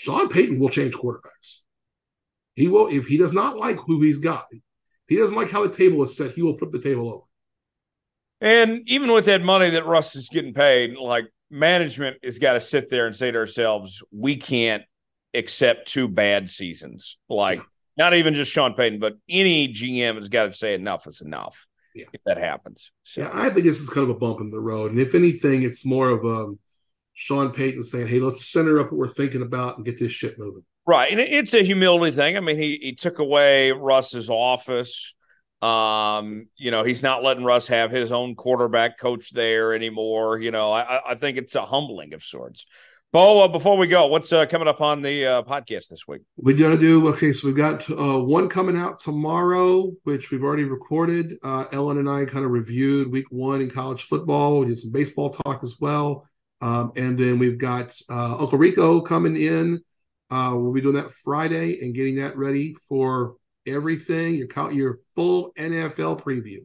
[0.00, 1.60] Sean Payton will change quarterbacks.
[2.54, 4.46] He will, if he does not like who he's got,
[5.06, 7.24] he doesn't like how the table is set, he will flip the table over.
[8.40, 12.60] And even with that money that Russ is getting paid, like management has got to
[12.62, 14.84] sit there and say to ourselves, we can't
[15.34, 17.18] accept two bad seasons.
[17.28, 17.64] Like yeah.
[17.98, 21.66] not even just Sean Payton, but any GM has got to say enough is enough.
[21.94, 22.06] Yeah.
[22.14, 22.90] If that happens.
[23.02, 23.20] So.
[23.20, 24.92] Yeah, I think this is kind of a bump in the road.
[24.92, 26.54] And if anything, it's more of a
[27.20, 30.38] Sean Payton saying, "Hey, let's center up what we're thinking about and get this shit
[30.38, 32.38] moving." Right, and it's a humility thing.
[32.38, 35.14] I mean, he he took away Russ's office.
[35.60, 40.38] Um, you know, he's not letting Russ have his own quarterback coach there anymore.
[40.38, 42.64] You know, I, I think it's a humbling of sorts.
[43.12, 46.22] Bo, uh, before we go, what's uh, coming up on the uh, podcast this week?
[46.38, 47.34] We're gonna do okay.
[47.34, 51.36] So we've got uh, one coming out tomorrow, which we've already recorded.
[51.42, 54.60] Uh, Ellen and I kind of reviewed week one in college football.
[54.60, 56.26] We did some baseball talk as well.
[56.60, 59.80] Um, and then we've got uh, Uncle Rico coming in.
[60.30, 64.34] Uh, we'll be doing that Friday and getting that ready for everything.
[64.34, 66.64] Your your full NFL preview,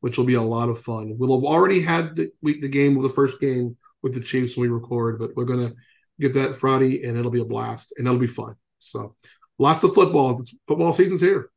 [0.00, 1.16] which will be a lot of fun.
[1.18, 4.56] We'll have already had the week the game with the first game with the Chiefs
[4.56, 5.72] when we record, but we're gonna
[6.20, 8.54] get that Friday, and it'll be a blast, and it'll be fun.
[8.78, 9.14] So,
[9.58, 10.42] lots of football.
[10.66, 11.50] Football season's here.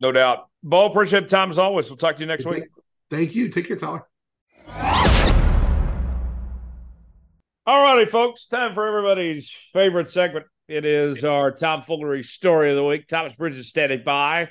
[0.00, 0.48] No doubt.
[0.62, 1.88] Bo, appreciate time as always.
[1.88, 2.64] We'll talk to you next week.
[3.10, 3.48] Thank you.
[3.48, 4.06] Take care, Tyler.
[7.64, 8.46] All righty, folks.
[8.46, 10.46] Time for everybody's favorite segment.
[10.66, 13.06] It is our Tom tomfoolery story of the week.
[13.06, 14.48] Thomas Bridges standing by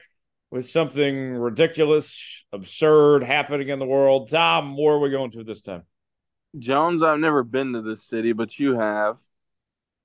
[0.50, 4.30] with something ridiculous, absurd happening in the world.
[4.30, 5.84] Tom, where are we going to this time?
[6.58, 9.18] Jones, I've never been to this city, but you have.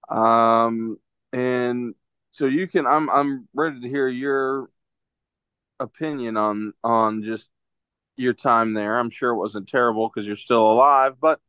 [0.08, 0.98] Um,
[1.32, 1.94] and
[2.32, 2.88] so you can.
[2.88, 4.68] I'm I'm ready to hear your
[5.78, 7.50] opinion on on just
[8.16, 8.98] your time there.
[8.98, 11.40] I'm sure it wasn't terrible because you're still alive, but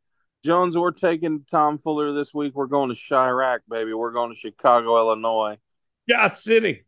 [0.44, 2.54] Jones, we're taking Tom Foolery this week.
[2.54, 3.92] We're going to Chiraq, baby.
[3.92, 5.58] We're going to Chicago, Illinois.
[6.06, 6.84] Yeah, city.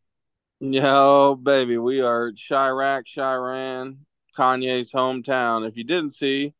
[0.61, 3.97] Yo, baby, we are Chiraq, Chiran,
[4.39, 5.67] Kanye's hometown.
[5.67, 6.55] If you didn't see,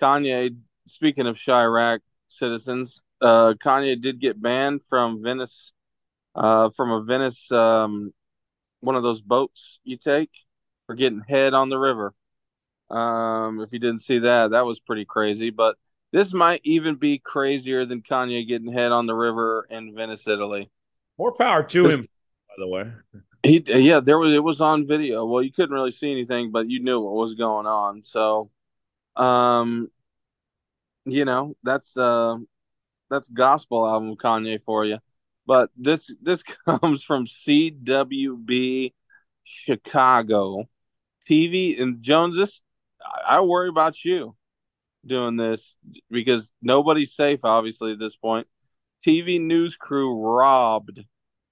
[0.00, 5.72] Kanye, speaking of Chiraq citizens, uh, Kanye did get banned from Venice,
[6.36, 8.12] uh, from a Venice, um,
[8.80, 10.30] one of those boats you take
[10.86, 12.14] for getting head on the river.
[12.90, 15.50] Um, if you didn't see that, that was pretty crazy.
[15.50, 15.76] But
[16.12, 20.70] this might even be crazier than Kanye getting head on the river in Venice, Italy.
[21.18, 22.92] More power to him, by the way.
[23.42, 25.26] He, yeah, there was it was on video.
[25.26, 28.02] Well, you couldn't really see anything, but you knew what was going on.
[28.02, 28.50] So,
[29.16, 29.90] um,
[31.04, 32.36] you know, that's uh,
[33.10, 34.98] that's gospel album Kanye for you.
[35.46, 38.92] But this this comes from CWB
[39.44, 40.68] Chicago
[41.28, 42.36] TV and Jones.
[42.36, 42.62] This
[43.26, 44.34] I worry about you
[45.06, 45.76] doing this
[46.10, 48.46] because nobody's safe, obviously, at this point.
[49.06, 51.00] TV news crew robbed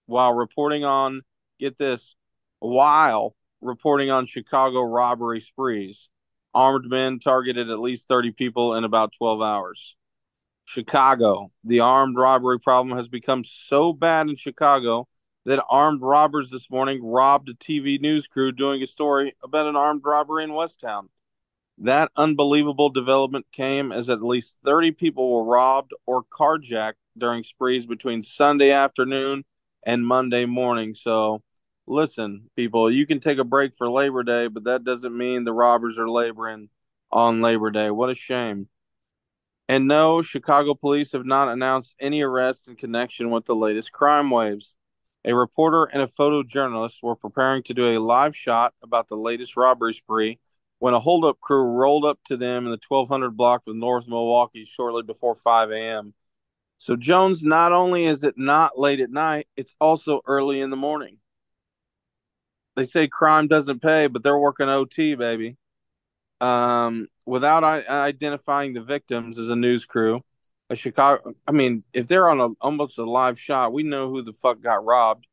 [0.07, 1.23] while reporting on,
[1.58, 2.16] get this,
[2.58, 6.08] while reporting on Chicago robbery sprees.
[6.55, 9.94] Armed men targeted at least 30 people in about 12 hours.
[10.65, 11.52] Chicago.
[11.65, 15.07] The armed robbery problem has become so bad in Chicago
[15.44, 19.76] that armed robbers this morning robbed a TV news crew doing a story about an
[19.76, 21.08] armed robbery in Westtown.
[21.79, 27.87] That unbelievable development came as at least 30 people were robbed or carjacked during sprees
[27.87, 29.45] between Sunday afternoon
[29.83, 30.95] and Monday morning.
[30.95, 31.43] So,
[31.87, 35.53] listen, people, you can take a break for Labor Day, but that doesn't mean the
[35.53, 36.71] robbers are laboring
[37.13, 37.91] on Labor Day.
[37.91, 38.69] What a shame.
[39.69, 44.31] And no, Chicago police have not announced any arrests in connection with the latest crime
[44.31, 44.77] waves.
[45.25, 49.57] A reporter and a photojournalist were preparing to do a live shot about the latest
[49.57, 50.39] robbery spree
[50.79, 54.65] when a holdup crew rolled up to them in the 1200 block of North Milwaukee
[54.65, 56.15] shortly before 5 a.m.
[56.79, 60.77] So, Jones, not only is it not late at night, it's also early in the
[60.77, 61.19] morning.
[62.77, 65.57] They say crime doesn't pay, but they're working OT, baby.
[66.43, 70.23] Um, without identifying the victims as a news crew,
[70.69, 74.21] a Chicago, I mean, if they're on a almost a live shot, we know who
[74.21, 75.27] the fuck got robbed.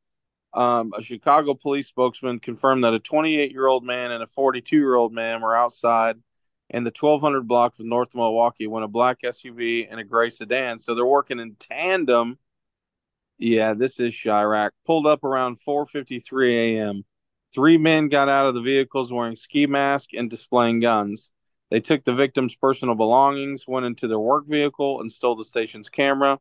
[0.53, 4.75] Um, a Chicago police spokesman confirmed that a 28 year old man and a 42
[4.75, 6.17] year old man were outside
[6.69, 10.79] in the 1200 block of North Milwaukee when a black SUV and a gray sedan,
[10.79, 12.37] so they're working in tandem.
[13.37, 14.71] Yeah, this is Chiraq.
[14.85, 17.03] Pulled up around 4:53 a.m.
[17.53, 21.31] Three men got out of the vehicles wearing ski masks and displaying guns.
[21.69, 25.89] They took the victim's personal belongings, went into their work vehicle, and stole the station's
[25.89, 26.39] camera.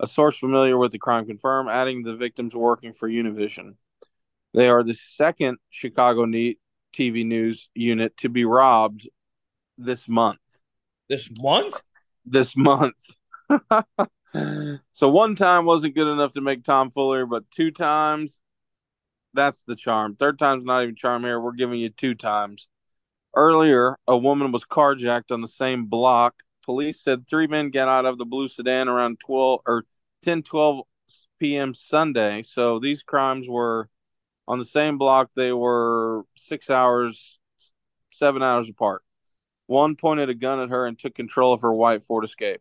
[0.00, 3.76] A source familiar with the crime confirmed, adding the victims working for Univision.
[4.52, 9.08] They are the second Chicago TV news unit to be robbed
[9.78, 10.38] this month.
[11.08, 11.80] This month?
[12.24, 12.96] This month.
[14.92, 18.38] so one time wasn't good enough to make Tom Foolery, but two times,
[19.32, 20.16] that's the charm.
[20.16, 21.40] Third time's not even charm here.
[21.40, 22.68] We're giving you two times.
[23.34, 28.06] Earlier, a woman was carjacked on the same block Police said three men got out
[28.06, 29.84] of the blue sedan around 12 or
[30.22, 30.84] 10 12
[31.38, 31.74] p.m.
[31.74, 32.42] Sunday.
[32.42, 33.88] So these crimes were
[34.48, 35.30] on the same block.
[35.34, 37.38] They were six hours,
[38.12, 39.02] seven hours apart.
[39.66, 42.60] One pointed a gun at her and took control of her white Ford Escape.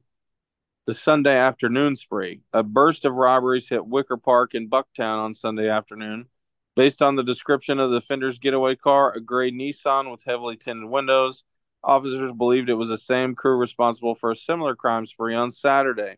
[0.85, 2.41] The Sunday afternoon spree.
[2.51, 6.27] A burst of robberies hit Wicker Park in Bucktown on Sunday afternoon.
[6.75, 10.90] Based on the description of the offender's getaway car, a gray Nissan with heavily tinted
[10.90, 11.43] windows,
[11.84, 16.18] Officers believed it was the same crew responsible for a similar crime spree on Saturday.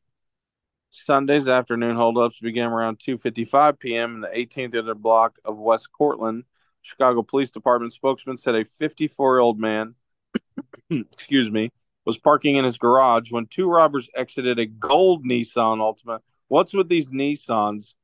[0.92, 4.16] Sunday's afternoon holdups began around 2:55 p.m.
[4.16, 6.44] in the 18th other block of West Cortland.
[6.82, 9.96] Chicago Police Department spokesman said a 54-year-old man,
[10.90, 11.72] excuse me,
[12.06, 16.20] was parking in his garage when two robbers exited a gold Nissan Altima.
[16.48, 17.96] What's with these Nissans?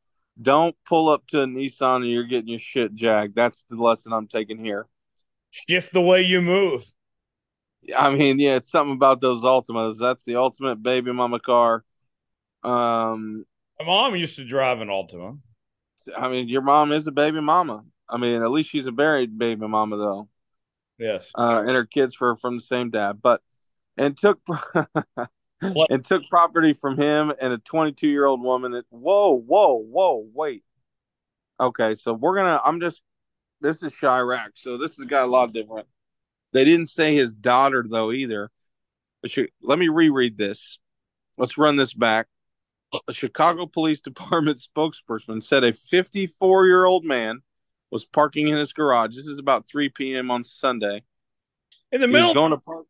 [0.42, 3.36] Don't pull up to a Nissan and you're getting your shit jagged.
[3.36, 4.88] That's the lesson I'm taking here.
[5.52, 6.84] Shift the way you move.
[7.96, 9.98] I mean, yeah, it's something about those Altimas.
[10.00, 11.84] That's the ultimate baby mama car.
[12.64, 13.46] Um,
[13.80, 15.40] My mom used to drive an Altima.
[16.16, 17.84] I mean, your mom is a baby mama.
[18.10, 20.30] I mean, at least she's a married baby mama though.
[21.00, 21.32] Yes.
[21.36, 23.42] Uh, and her kids were from the same dad, but
[23.98, 24.40] and took
[25.62, 28.74] and took property from him and a 22 year old woman.
[28.74, 30.64] That, whoa, whoa, whoa, wait.
[31.60, 32.62] Okay, so we're gonna.
[32.64, 33.02] I'm just.
[33.62, 35.88] This is Chiraq, so this has got a lot of different.
[36.54, 38.52] They didn't say his daughter though either.
[39.62, 40.80] Let me reread this.
[41.38, 42.28] Let's run this back.
[43.08, 47.42] A Chicago Police Department spokesperson said a 54 year old man
[47.90, 49.16] was parking in his garage.
[49.16, 50.32] This is about 3 p.m.
[50.32, 51.04] on Sunday.
[51.92, 52.22] In the middle.
[52.22, 52.86] He was going to park.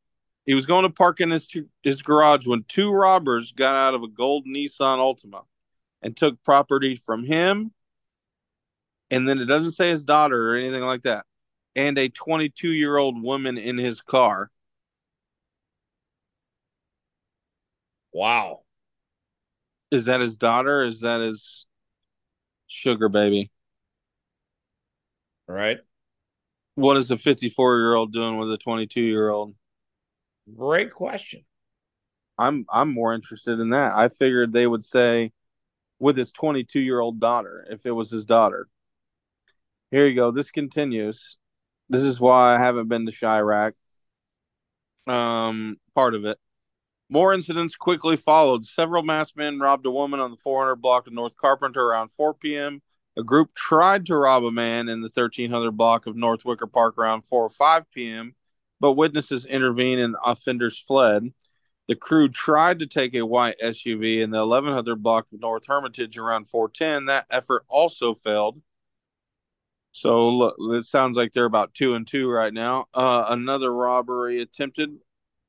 [0.45, 4.03] He was going to park in his his garage when two robbers got out of
[4.03, 5.43] a gold Nissan Altima
[6.01, 7.71] and took property from him.
[9.11, 11.25] And then it doesn't say his daughter or anything like that.
[11.75, 14.51] And a 22 year old woman in his car.
[18.13, 18.63] Wow.
[19.91, 20.83] Is that his daughter?
[20.83, 21.65] Is that his
[22.67, 23.51] sugar baby?
[25.47, 25.79] Right.
[26.75, 29.53] What is the 54 year old doing with a 22 year old?
[30.55, 31.43] Great question.
[32.37, 33.95] I'm I'm more interested in that.
[33.95, 35.31] I figured they would say
[35.99, 38.67] with his 22 year old daughter if it was his daughter.
[39.91, 40.31] Here you go.
[40.31, 41.37] This continues.
[41.91, 43.73] This is why I haven't been to Chiraq.
[45.07, 46.37] Um, part of it.
[47.09, 48.63] More incidents quickly followed.
[48.63, 52.33] Several masked men robbed a woman on the 400 block of North Carpenter around 4
[52.35, 52.81] p.m.
[53.17, 56.97] A group tried to rob a man in the 1300 block of North Wicker Park
[56.97, 58.35] around 4 or 5 p.m.,
[58.79, 61.33] but witnesses intervened and offenders fled.
[61.89, 66.17] The crew tried to take a white SUV in the 1100 block of North Hermitage
[66.17, 67.07] around 410.
[67.07, 68.61] That effort also failed.
[69.91, 72.85] So look, it sounds like they're about two and two right now.
[72.93, 74.97] Uh, another robbery attempted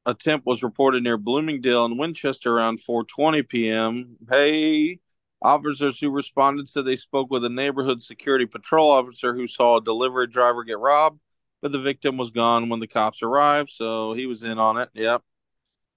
[0.04, 4.16] attempt was reported near Bloomingdale and Winchester around 4:20 p.m.
[4.28, 4.98] Hey,
[5.40, 9.84] officers who responded said they spoke with a neighborhood security patrol officer who saw a
[9.84, 11.20] delivery driver get robbed,
[11.60, 14.88] but the victim was gone when the cops arrived, so he was in on it.
[14.94, 15.22] Yep.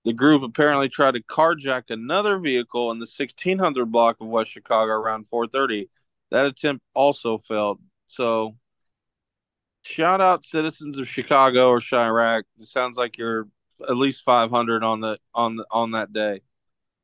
[0.03, 4.91] The group apparently tried to carjack another vehicle in the 1600 block of West Chicago
[4.91, 5.90] around 4:30.
[6.30, 7.80] That attempt also failed.
[8.08, 8.56] So,
[9.82, 12.43] shout out citizens of Chicago or Chiraq.
[12.59, 13.48] It sounds like you're
[13.88, 16.42] at least 500 on the on the, on that day.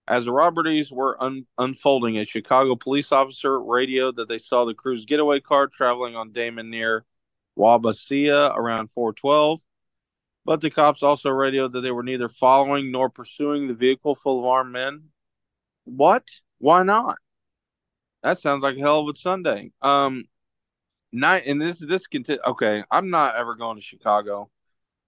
[0.08, 4.74] As the robberies were un- unfolding, a Chicago police officer radioed that they saw the
[4.74, 7.06] crew's getaway car traveling on Damen near
[7.58, 9.62] Wabansia around 412.
[10.44, 14.40] But the cops also radioed that they were neither following nor pursuing the vehicle full
[14.40, 15.04] of armed men.
[15.86, 16.28] What?
[16.58, 17.18] Why not?
[18.24, 19.72] That sounds like a hell of a Sunday.
[19.82, 20.26] Um,
[21.12, 22.84] night and this is this conti- okay.
[22.90, 24.50] I'm not ever going to Chicago.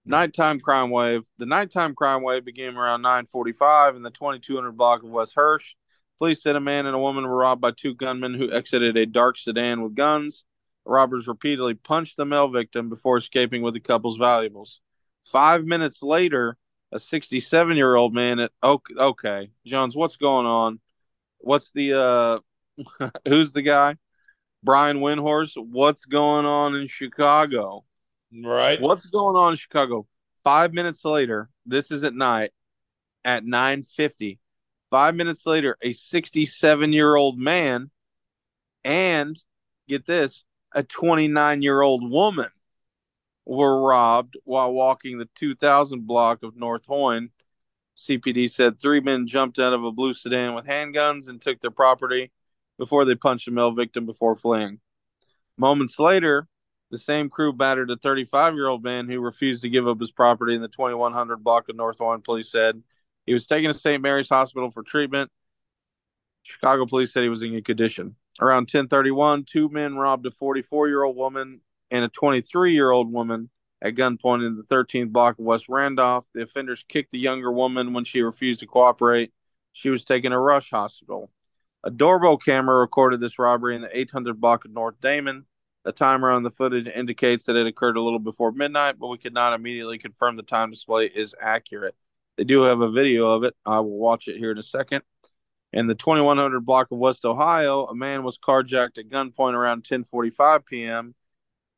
[0.06, 1.24] Nighttime crime wave.
[1.38, 5.74] The nighttime crime wave began around 9:45 in the 2200 block of West Hirsch.
[6.18, 9.06] Police said a man and a woman were robbed by two gunmen who exited a
[9.06, 10.44] dark sedan with guns.
[10.84, 14.80] The robbers repeatedly punched the male victim before escaping with the couple's valuables.
[15.24, 16.58] Five minutes later,
[16.92, 20.80] a 67 year old man at okay, okay, Jones, what's going on?
[21.38, 23.96] What's the uh, who's the guy?
[24.64, 27.84] Brian Windhorst, what's going on in Chicago?
[28.32, 28.80] Right.
[28.80, 30.06] What's going on in Chicago?
[30.42, 32.52] Five minutes later, this is at night
[33.24, 34.40] at 950.
[34.90, 37.90] Five minutes later, a 67 year old man
[38.84, 39.38] and
[39.86, 42.48] get this, a 29 year old woman
[43.44, 47.28] were robbed while walking the 2000 block of North Hoyne.
[47.96, 51.70] CPD said three men jumped out of a blue sedan with handguns and took their
[51.70, 52.32] property
[52.78, 54.80] before they punched a male victim before fleeing.
[55.56, 56.48] Moments later,
[56.90, 60.10] the same crew battered a 35 year old man who refused to give up his
[60.10, 62.22] property in the 2100 block of North Hoyne.
[62.22, 62.82] Police said
[63.26, 64.02] he was taken to St.
[64.02, 65.30] Mary's Hospital for treatment.
[66.42, 68.16] Chicago police said he was in good condition.
[68.40, 73.12] Around 10:31, two men robbed a 44 year old woman and a 23 year old
[73.12, 76.28] woman at gunpoint in the 13th block of West Randolph.
[76.34, 79.32] The offenders kicked the younger woman when she refused to cooperate.
[79.72, 81.30] She was taken to Rush Hospital.
[81.84, 85.44] A doorbell camera recorded this robbery in the 800 block of North Damen.
[85.84, 89.18] The timer on the footage indicates that it occurred a little before midnight, but we
[89.18, 91.94] could not immediately confirm the time display is accurate.
[92.38, 93.54] They do have a video of it.
[93.66, 95.02] I will watch it here in a second.
[95.74, 100.64] In the 2100 block of West Ohio, a man was carjacked at gunpoint around 10:45
[100.64, 101.14] p.m.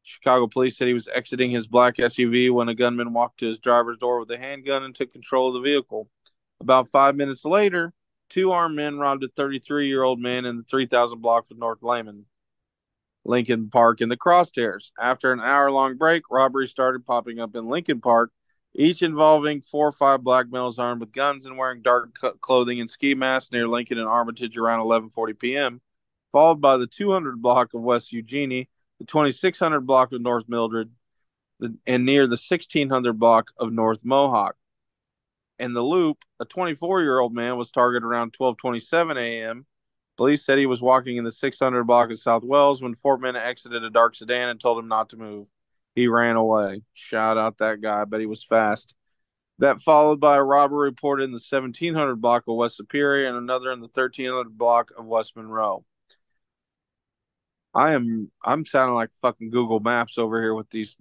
[0.05, 3.59] Chicago police said he was exiting his black SUV when a gunman walked to his
[3.59, 6.09] driver's door with a handgun and took control of the vehicle.
[6.60, 7.93] About five minutes later,
[8.29, 11.83] two armed men robbed a 33 year old man in the 3000 block of North
[11.83, 12.27] Lehmann.
[13.27, 14.93] Lincoln Park in the crosshairs.
[15.01, 18.31] After an hour long break, robberies started popping up in Lincoln Park.
[18.75, 22.91] each involving four or five black males armed with guns and wearing dark clothing and
[22.91, 25.81] ski masks near Lincoln and Armitage around 11:40 p.m.,
[26.31, 30.91] followed by the 200 block of West Eugenie, the 2600 block of North Mildred,
[31.87, 34.57] and near the 1600 block of North Mohawk.
[35.59, 39.67] In the loop, a 24-year-old man was targeted around 12:27 a.m.
[40.17, 43.36] Police said he was walking in the 600 block of South Wells when four men
[43.36, 45.47] exited a dark sedan and told him not to move.
[45.94, 46.83] He ran away.
[46.94, 48.94] Shout out that guy, but he was fast.
[49.59, 53.73] That followed by a robbery reported in the 1700 block of West Superior and another
[53.73, 55.85] in the 1300 block of West Monroe.
[57.75, 60.97] I am I'm sounding like fucking Google Maps over here with these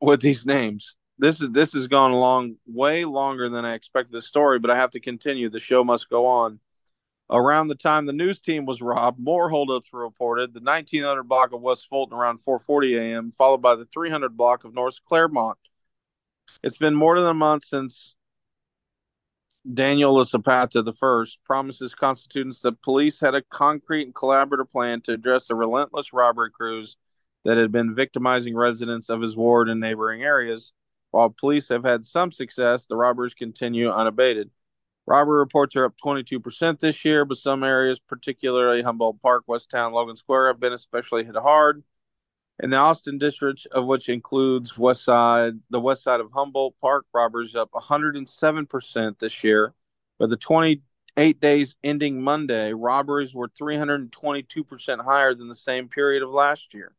[0.00, 0.96] with these names.
[1.18, 4.76] This is this has gone along way longer than I expected the story, but I
[4.76, 5.48] have to continue.
[5.48, 6.60] The show must go on.
[7.30, 10.52] Around the time the news team was robbed, more holdups were reported.
[10.52, 14.74] The 1900 block of West Fulton around 4:40 a.m., followed by the 300 block of
[14.74, 15.58] North Claremont.
[16.62, 18.14] It's been more than a month since
[19.72, 25.00] Daniel La Spata the first promises constituents that police had a concrete and collaborative plan
[25.02, 26.98] to address the relentless robbery crews
[27.44, 30.72] that had been victimizing residents of his ward and neighboring areas.
[31.14, 34.50] While police have had some success, the robberies continue unabated.
[35.06, 39.92] Robbery reports are up 22% this year, but some areas, particularly Humboldt Park, West Town,
[39.92, 41.84] Logan Square, have been especially hit hard.
[42.60, 47.06] In the Austin district, of which includes West Side, the west side of Humboldt Park,
[47.14, 49.72] robberies up 107% this year.
[50.18, 56.30] But the 28 days ending Monday, robberies were 322% higher than the same period of
[56.30, 56.96] last year.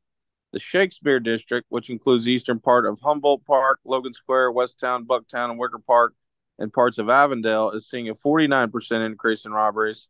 [0.55, 5.03] The Shakespeare district, which includes the eastern part of Humboldt Park, Logan Square, West Town,
[5.05, 6.13] Bucktown, and Wicker Park,
[6.57, 10.07] and parts of Avondale is seeing a 49% increase in robberies.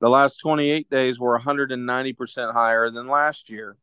[0.00, 3.76] The last 28 days were 190% higher than last year.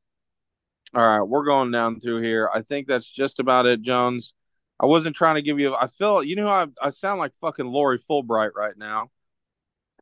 [0.94, 2.50] All right, we're going down through here.
[2.54, 4.34] I think that's just about it, Jones.
[4.78, 5.76] I wasn't trying to give you.
[5.76, 9.12] I feel you know I I sound like fucking Lori Fullbright right now.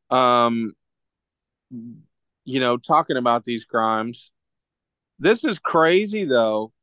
[0.10, 0.74] Um,
[1.70, 4.32] you know, talking about these crimes.
[5.20, 6.74] This is crazy though.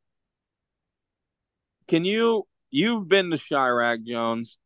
[1.88, 4.58] Can you you've been to Chiraq, Jones?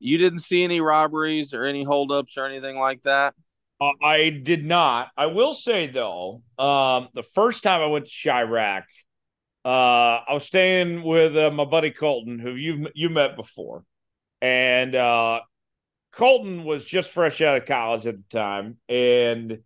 [0.00, 3.34] You didn't see any robberies or any holdups or anything like that?
[3.80, 5.08] Uh, I did not.
[5.16, 8.84] I will say though, um, the first time I went to Chiraq,
[9.64, 13.84] uh, I was staying with uh, my buddy Colton, who you you met before,
[14.40, 15.40] and uh,
[16.12, 19.58] Colton was just fresh out of college at the time, and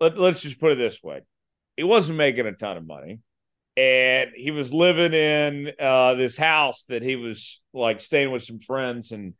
[0.00, 1.22] let, let's just put it this way:
[1.76, 3.20] he wasn't making a ton of money,
[3.76, 8.60] and he was living in uh, this house that he was like staying with some
[8.60, 9.34] friends and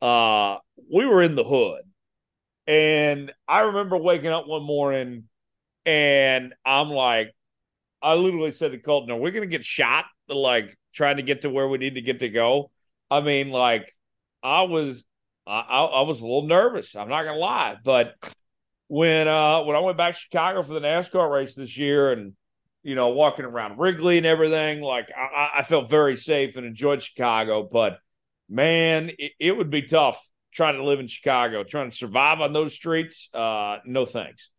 [0.00, 0.56] uh,
[0.92, 1.82] we were in the hood.
[2.66, 5.24] And I remember waking up one morning
[5.84, 7.34] and I'm like,
[8.00, 10.04] I literally said to Colton, Are we going to get shot?
[10.28, 12.70] Like trying to get to where we need to get to go.
[13.10, 13.92] I mean, like,
[14.42, 15.02] I was,
[15.46, 16.94] I, I was a little nervous.
[16.94, 17.76] I'm not to lie.
[17.82, 18.14] But
[18.90, 22.32] when, uh, when I went back to Chicago for the NASCAR race this year and,
[22.82, 27.00] you know, walking around Wrigley and everything, like, I, I felt very safe and enjoyed
[27.00, 27.62] Chicago.
[27.62, 28.00] But,
[28.48, 30.20] man, it, it, would be tough
[30.52, 33.28] trying to live in Chicago, trying to survive on those streets.
[33.32, 34.50] Uh, no thanks.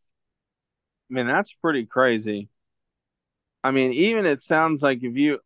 [1.11, 2.48] I mean, that's pretty crazy.
[3.66, 5.40] I mean, even it sounds like if you,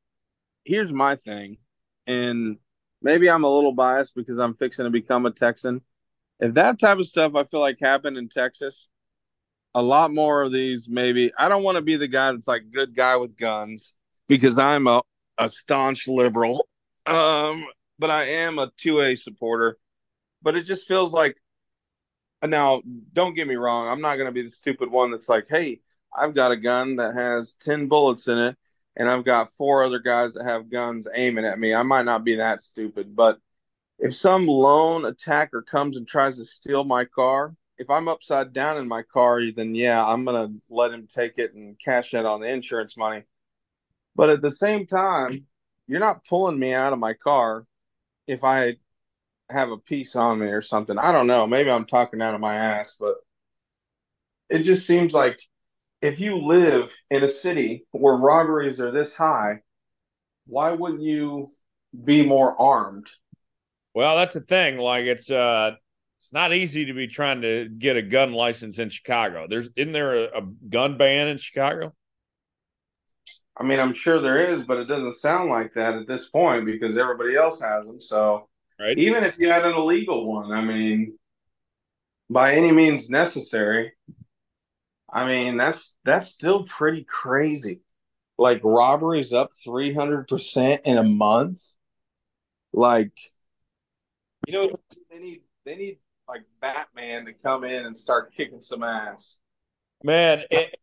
[0.63, 1.57] here's my thing,
[2.05, 2.57] and
[3.01, 5.81] maybe I'm a little biased because I'm fixing to become a Texan.
[6.39, 8.87] If that type of stuff I feel like happened in Texas,
[9.73, 11.31] a lot more of these maybe.
[11.37, 13.93] I don't want to be the guy that's like good guy with guns
[14.27, 15.01] because I'm a,
[15.37, 16.67] a staunch liberal.
[17.05, 17.65] Um,
[17.99, 19.77] but I am a 2A supporter.
[20.41, 21.37] But it just feels like
[22.47, 22.81] now,
[23.13, 25.81] don't get me wrong, I'm not going to be the stupid one that's like, hey,
[26.15, 28.57] I've got a gun that has 10 bullets in it,
[28.95, 31.73] and I've got four other guys that have guns aiming at me.
[31.73, 33.39] I might not be that stupid, but
[33.99, 38.77] if some lone attacker comes and tries to steal my car, if I'm upside down
[38.77, 42.41] in my car, then yeah, I'm to let him take it and cash it on
[42.41, 43.23] the insurance money.
[44.15, 45.45] But at the same time,
[45.87, 47.65] you're not pulling me out of my car
[48.27, 48.77] if I
[49.49, 50.97] have a piece on me or something.
[50.97, 51.45] I don't know.
[51.45, 53.15] Maybe I'm talking out of my ass, but
[54.49, 55.39] it just seems like
[56.01, 59.61] if you live in a city where robberies are this high,
[60.47, 61.51] why wouldn't you
[62.03, 63.07] be more armed?
[63.95, 64.77] Well, that's the thing.
[64.77, 65.71] Like it's uh
[66.21, 69.47] it's not easy to be trying to get a gun license in Chicago.
[69.49, 71.95] There's isn't there a, a gun ban in Chicago?
[73.57, 76.65] I mean, I'm sure there is, but it doesn't sound like that at this point
[76.65, 78.01] because everybody else has them.
[78.01, 78.97] So, right.
[78.97, 81.17] even if you had an illegal one, I mean,
[82.29, 83.93] by any means necessary,
[85.11, 87.79] I mean that's that's still pretty crazy.
[88.37, 91.61] Like robberies up 300% in a month.
[92.73, 93.13] like
[94.47, 94.69] you know
[95.11, 99.37] they need they need like Batman to come in and start kicking some ass.
[100.03, 100.75] Man, it,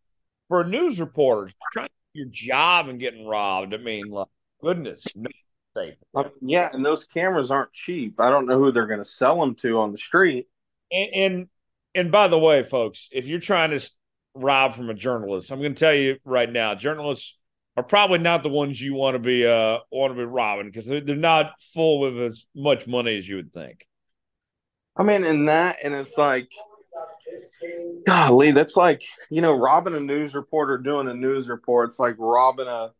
[0.49, 4.28] for news reporters trying to do your job and getting robbed, I mean, like,
[4.60, 5.31] goodness, no
[5.76, 5.97] safe.
[6.15, 8.20] I mean, yeah, and those cameras aren't cheap.
[8.20, 10.49] I don't know who they're going to sell them to on the street.
[10.91, 11.49] And, and
[11.94, 13.91] and by the way, folks, if you're trying to
[14.34, 17.36] rob from a journalist, I'm going to tell you right now, journalists
[17.76, 20.86] are probably not the ones you want to be uh want to be robbing because
[20.86, 23.86] they're, they're not full of as much money as you would think.
[24.97, 26.51] I mean, in that, and it's like,
[28.07, 31.91] golly, that's like you know, robbing a news reporter doing a news report.
[31.91, 32.91] It's like robbing a,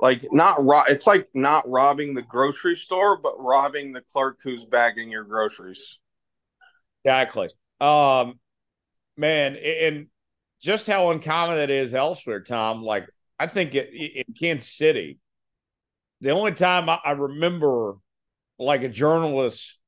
[0.00, 4.64] like not ro- It's like not robbing the grocery store, but robbing the clerk who's
[4.64, 5.98] bagging your groceries.
[7.04, 7.50] Exactly.
[7.80, 8.38] Um,
[9.16, 10.06] man, and
[10.60, 12.82] just how uncommon it is elsewhere, Tom.
[12.82, 13.08] Like
[13.42, 15.18] I think it, in Kansas City,
[16.20, 17.96] the only time I, I remember
[18.56, 19.78] like a journalist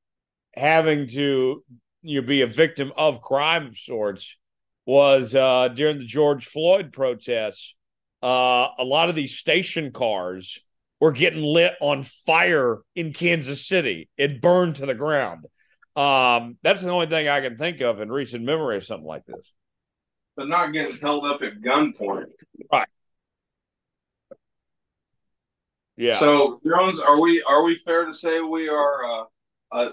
[0.53, 1.63] having to
[2.01, 4.37] you know, be a victim of crime of sorts
[4.85, 7.75] was uh, during the George Floyd protests.
[8.21, 10.59] Uh, a lot of these station cars
[10.99, 14.09] were getting lit on fire in Kansas City.
[14.17, 15.45] It burned to the ground.
[15.95, 19.25] Um, that's the only thing I can think of in recent memory of something like
[19.25, 19.53] this.
[20.35, 22.25] But not getting held up at gunpoint.
[22.69, 22.89] Right.
[25.97, 26.15] Yeah.
[26.15, 29.23] So Jones, are we are we fair to say we are uh,
[29.71, 29.89] uh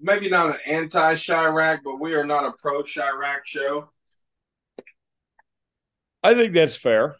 [0.00, 3.90] maybe not an anti Chiraq, but we are not a pro Chiraq show?
[6.22, 7.16] I think that's fair.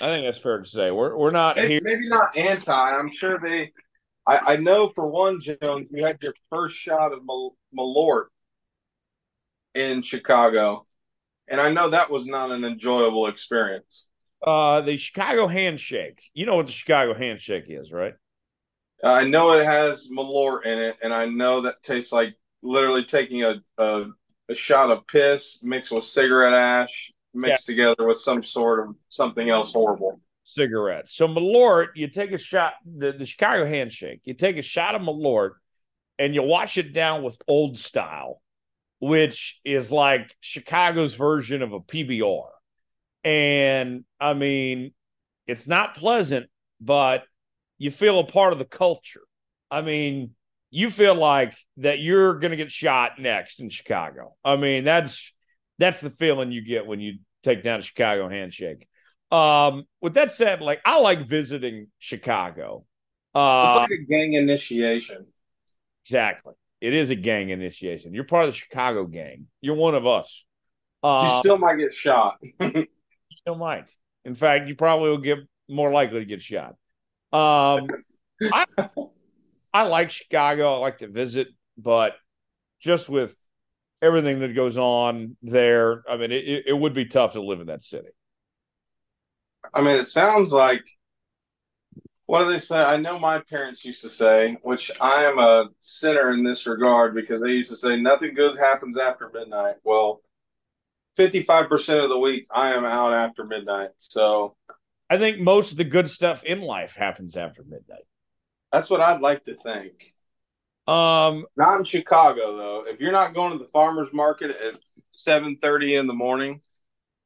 [0.00, 0.90] I think that's fair to say.
[0.90, 1.80] We're we're not maybe, here.
[1.82, 2.72] Maybe not anti.
[2.72, 3.72] I'm sure they.
[4.26, 8.26] I, I know for one, Jones, you had your first shot of Mal- Malort
[9.74, 10.86] in Chicago,
[11.46, 14.07] and I know that was not an enjoyable experience.
[14.44, 16.22] Uh, the Chicago handshake.
[16.32, 18.14] You know what the Chicago handshake is, right?
[19.02, 23.44] I know it has Malort in it, and I know that tastes like literally taking
[23.44, 24.06] a a,
[24.48, 27.72] a shot of piss mixed with cigarette ash mixed yeah.
[27.72, 30.20] together with some sort of something else horrible.
[30.44, 31.14] Cigarettes.
[31.14, 32.74] So Malort, you take a shot.
[32.84, 34.22] The, the Chicago handshake.
[34.24, 35.52] You take a shot of Malort,
[36.18, 38.40] and you wash it down with Old Style,
[38.98, 42.48] which is like Chicago's version of a PBR.
[43.28, 44.94] And I mean,
[45.46, 46.46] it's not pleasant,
[46.80, 47.24] but
[47.76, 49.20] you feel a part of the culture.
[49.70, 50.30] I mean,
[50.70, 54.34] you feel like that you're going to get shot next in Chicago.
[54.42, 55.34] I mean, that's
[55.78, 58.88] that's the feeling you get when you take down a Chicago handshake.
[59.30, 62.86] Um, with that said, like I like visiting Chicago.
[63.34, 65.26] Uh, it's like a gang initiation.
[66.06, 66.54] Exactly.
[66.80, 68.14] It is a gang initiation.
[68.14, 69.48] You're part of the Chicago gang.
[69.60, 70.46] You're one of us.
[71.02, 72.38] Uh, you still might get shot.
[73.34, 73.94] still might.
[74.24, 76.74] In fact, you probably will get more likely to get shot.
[77.32, 77.88] Um,
[78.52, 78.66] I,
[79.72, 80.74] I like Chicago.
[80.74, 82.14] I like to visit, but
[82.80, 83.34] just with
[84.00, 87.66] everything that goes on there, I mean, it, it would be tough to live in
[87.66, 88.08] that city.
[89.74, 90.84] I mean, it sounds like
[92.28, 92.76] what do they say?
[92.76, 97.14] I know my parents used to say, which I am a sinner in this regard
[97.14, 99.76] because they used to say nothing good happens after midnight.
[99.82, 100.20] Well,
[101.18, 103.90] 55% of the week I am out after midnight.
[103.98, 104.56] So
[105.10, 108.04] I think most of the good stuff in life happens after midnight.
[108.72, 110.14] That's what I'd like to think.
[110.86, 112.84] Um, not in Chicago though.
[112.86, 114.78] If you're not going to the farmers market at
[115.10, 116.62] seven thirty in the morning,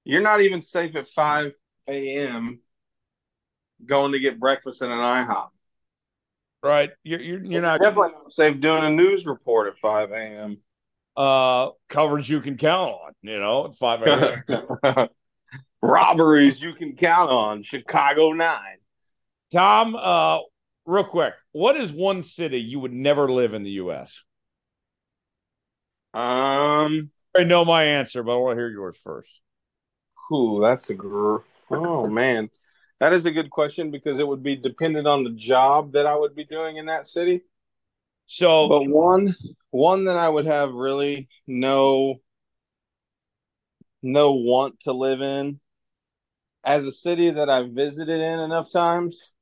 [0.04, 1.52] you're not even safe at five
[1.86, 2.60] a.m.
[3.84, 5.50] going to get breakfast in an IHOP.
[6.60, 10.58] Right, you're you're, you're not definitely not safe doing a news report at five a.m.
[11.16, 13.12] Uh, coverage you can count on.
[13.22, 14.00] You know, five
[15.82, 17.62] robberies you can count on.
[17.62, 18.78] Chicago Nine.
[19.52, 20.38] Tom, uh,
[20.86, 24.22] real quick, what is one city you would never live in the U.S.?
[26.14, 29.30] Um, I know my answer, but I want to hear yours first.
[30.32, 31.38] Ooh, that's a gr-
[31.70, 32.50] oh man,
[33.00, 36.14] that is a good question because it would be dependent on the job that I
[36.14, 37.42] would be doing in that city.
[38.26, 39.34] So, but one
[39.70, 42.20] one that I would have really no
[44.02, 45.60] no want to live in
[46.64, 49.32] as a city that I've visited in enough times,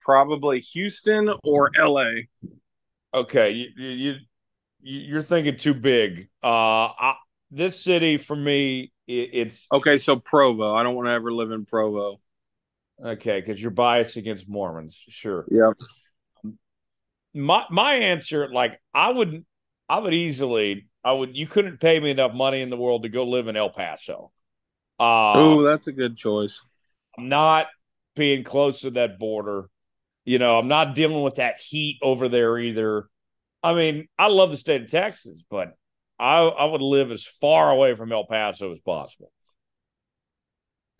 [0.00, 2.22] probably Houston or LA.
[3.14, 4.14] Okay, you you,
[4.80, 6.28] you are thinking too big.
[6.42, 7.14] Uh, I,
[7.50, 9.98] this city for me, it, it's okay.
[9.98, 12.20] So Provo, I don't want to ever live in Provo.
[13.04, 15.00] Okay, because you're biased against Mormons.
[15.08, 15.44] Sure.
[15.50, 15.74] Yep.
[17.34, 19.44] My my answer, like I would,
[19.88, 21.36] I would easily, I would.
[21.36, 24.30] You couldn't pay me enough money in the world to go live in El Paso.
[25.00, 26.60] Uh, oh, that's a good choice.
[27.16, 27.66] I'm not
[28.14, 29.68] being close to that border.
[30.24, 33.08] You know, I'm not dealing with that heat over there either.
[33.62, 35.74] I mean, I love the state of Texas, but
[36.18, 39.32] I, I would live as far away from El Paso as possible.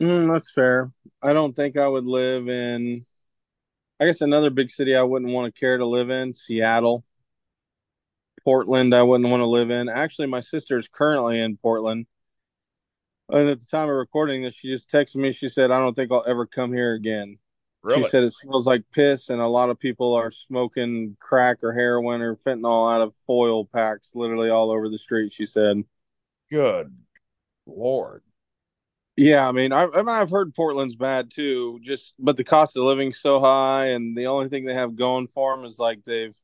[0.01, 0.91] Mm, that's fair.
[1.23, 3.07] I don't think I would live in.
[4.03, 7.05] I guess another big city I wouldn't want to care to live in Seattle.
[8.43, 9.89] Portland, I wouldn't want to live in.
[9.89, 12.07] Actually, my sister is currently in Portland.
[13.29, 15.31] And at the time of recording this, she just texted me.
[15.31, 17.39] She said, I don't think I'll ever come here again.
[17.85, 18.03] Really?
[18.03, 21.73] She said it smells like piss, and a lot of people are smoking crack or
[21.73, 25.31] heroin or fentanyl out of foil packs literally all over the street.
[25.31, 25.85] She said,
[26.51, 26.93] Good
[27.67, 28.25] Lord.
[29.23, 31.79] Yeah, I mean, I, I mean, I've heard Portland's bad too.
[31.81, 35.29] Just, but the cost of living's so high, and the only thing they have going
[35.29, 36.35] for them is like they've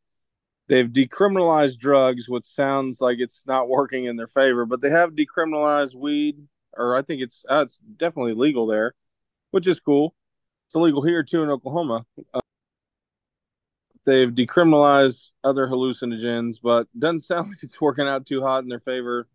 [0.69, 4.65] they've decriminalized drugs, which sounds like it's not working in their favor.
[4.65, 6.37] But they have decriminalized weed,
[6.77, 8.95] or I think it's uh, it's definitely legal there,
[9.51, 10.15] which is cool.
[10.67, 12.07] It's illegal here too in Oklahoma.
[12.33, 12.41] Uh,
[14.05, 18.79] they've decriminalized other hallucinogens, but doesn't sound like it's working out too hot in their
[18.79, 19.27] favor.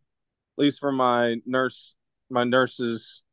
[0.58, 1.96] At least for my nurse,
[2.30, 3.24] my nurse's,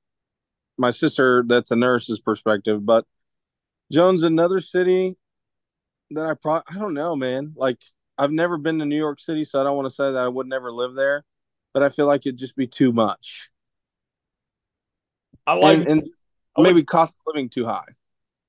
[0.80, 2.84] my sister that's a nurse's perspective.
[2.84, 3.04] But
[3.92, 5.16] Jones, another city
[6.10, 7.52] that I probably I don't know, man.
[7.54, 7.78] Like
[8.18, 10.28] I've never been to New York City, so I don't want to say that I
[10.28, 11.24] would never live there,
[11.74, 13.50] but I feel like it'd just be too much.
[15.46, 16.08] I like and, and
[16.58, 17.84] maybe cost of living too high.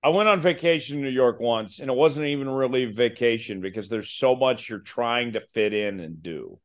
[0.03, 3.87] I went on vacation in New York once, and it wasn't even really vacation because
[3.87, 6.59] there's so much you're trying to fit in and do.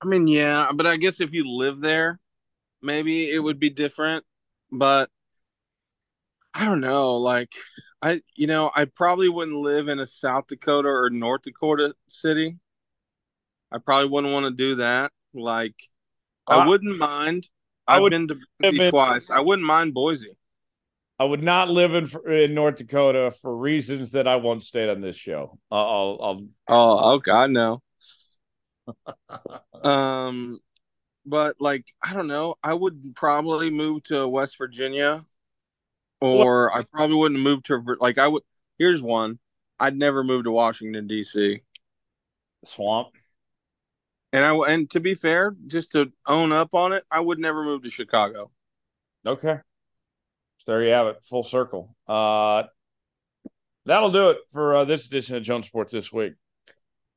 [0.00, 2.20] I mean, yeah, but I guess if you live there,
[2.80, 4.24] maybe it would be different.
[4.70, 5.10] But
[6.54, 7.16] I don't know.
[7.16, 7.50] Like,
[8.02, 12.56] I, you know, I probably wouldn't live in a South Dakota or North Dakota city.
[13.70, 15.12] I probably wouldn't want to do that.
[15.34, 15.74] Like,
[16.46, 17.48] I Uh, wouldn't mind.
[17.86, 19.30] I I've would been to Boise in- twice.
[19.30, 20.32] I wouldn't mind Boise.
[21.20, 25.00] I would not live in in North Dakota for reasons that I won't state on
[25.00, 25.58] this show.
[25.70, 27.82] I'll, I'll, I'll Oh, oh God, no.
[29.82, 30.60] um,
[31.28, 32.56] but like I don't know.
[32.62, 35.24] I would probably move to West Virginia,
[36.20, 38.42] or I probably wouldn't move to like I would.
[38.78, 39.38] Here's one.
[39.80, 41.62] I'd never move to Washington D.C.
[42.64, 43.08] swamp.
[44.32, 47.62] And I and to be fair, just to own up on it, I would never
[47.62, 48.50] move to Chicago.
[49.26, 49.58] Okay.
[50.58, 51.94] So there you have it, full circle.
[52.06, 52.64] Uh,
[53.86, 56.34] that'll do it for uh, this edition of Jones Sports this week.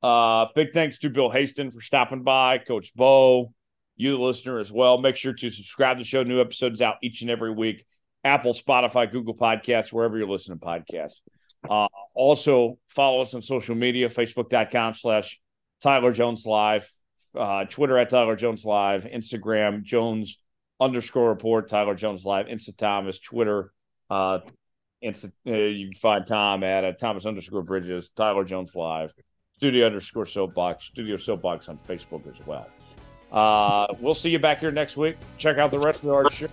[0.02, 3.54] Uh, big thanks to Bill Haisten for stopping by, Coach Bo,
[4.02, 4.98] you the listener as well.
[4.98, 6.24] Make sure to subscribe to the show.
[6.24, 7.86] New episodes out each and every week.
[8.24, 11.16] Apple, Spotify, Google Podcasts, wherever you're listening to podcasts.
[11.70, 15.40] Uh, also follow us on social media, facebook.com slash
[15.82, 16.92] Tyler Jones Live,
[17.36, 20.38] uh, Twitter at Tyler Jones Live, Instagram, Jones
[20.80, 23.72] underscore report, Tyler Jones Live, Insta Thomas, Twitter,
[24.10, 24.40] uh,
[25.04, 29.14] Insta, uh, you can find Tom at uh, Thomas underscore Bridges, Tyler Jones Live,
[29.56, 32.68] Studio underscore Soapbox, Studio Soapbox on Facebook as well.
[33.32, 35.18] Uh, we'll see you back here next week.
[35.38, 36.48] Check out the rest of our show,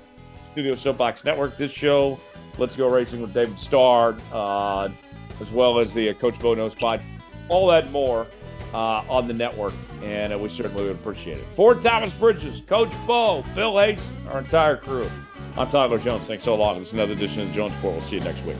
[0.52, 1.56] Studio Soapbox Network.
[1.56, 2.18] This show,
[2.56, 4.88] Let's Go Racing with David Starr, uh,
[5.40, 7.00] as well as the uh, Coach Bo Knows Pod,
[7.48, 8.26] all that more
[8.72, 11.46] uh, on the network, and uh, we certainly would appreciate it.
[11.54, 15.10] For Thomas Bridges, Coach Bo, Bill Hayes, our entire crew,
[15.56, 16.24] I'm Tyler Jones.
[16.26, 16.80] Thanks so long.
[16.80, 17.94] Is another edition of Jones Report.
[17.94, 18.56] We'll see you next week.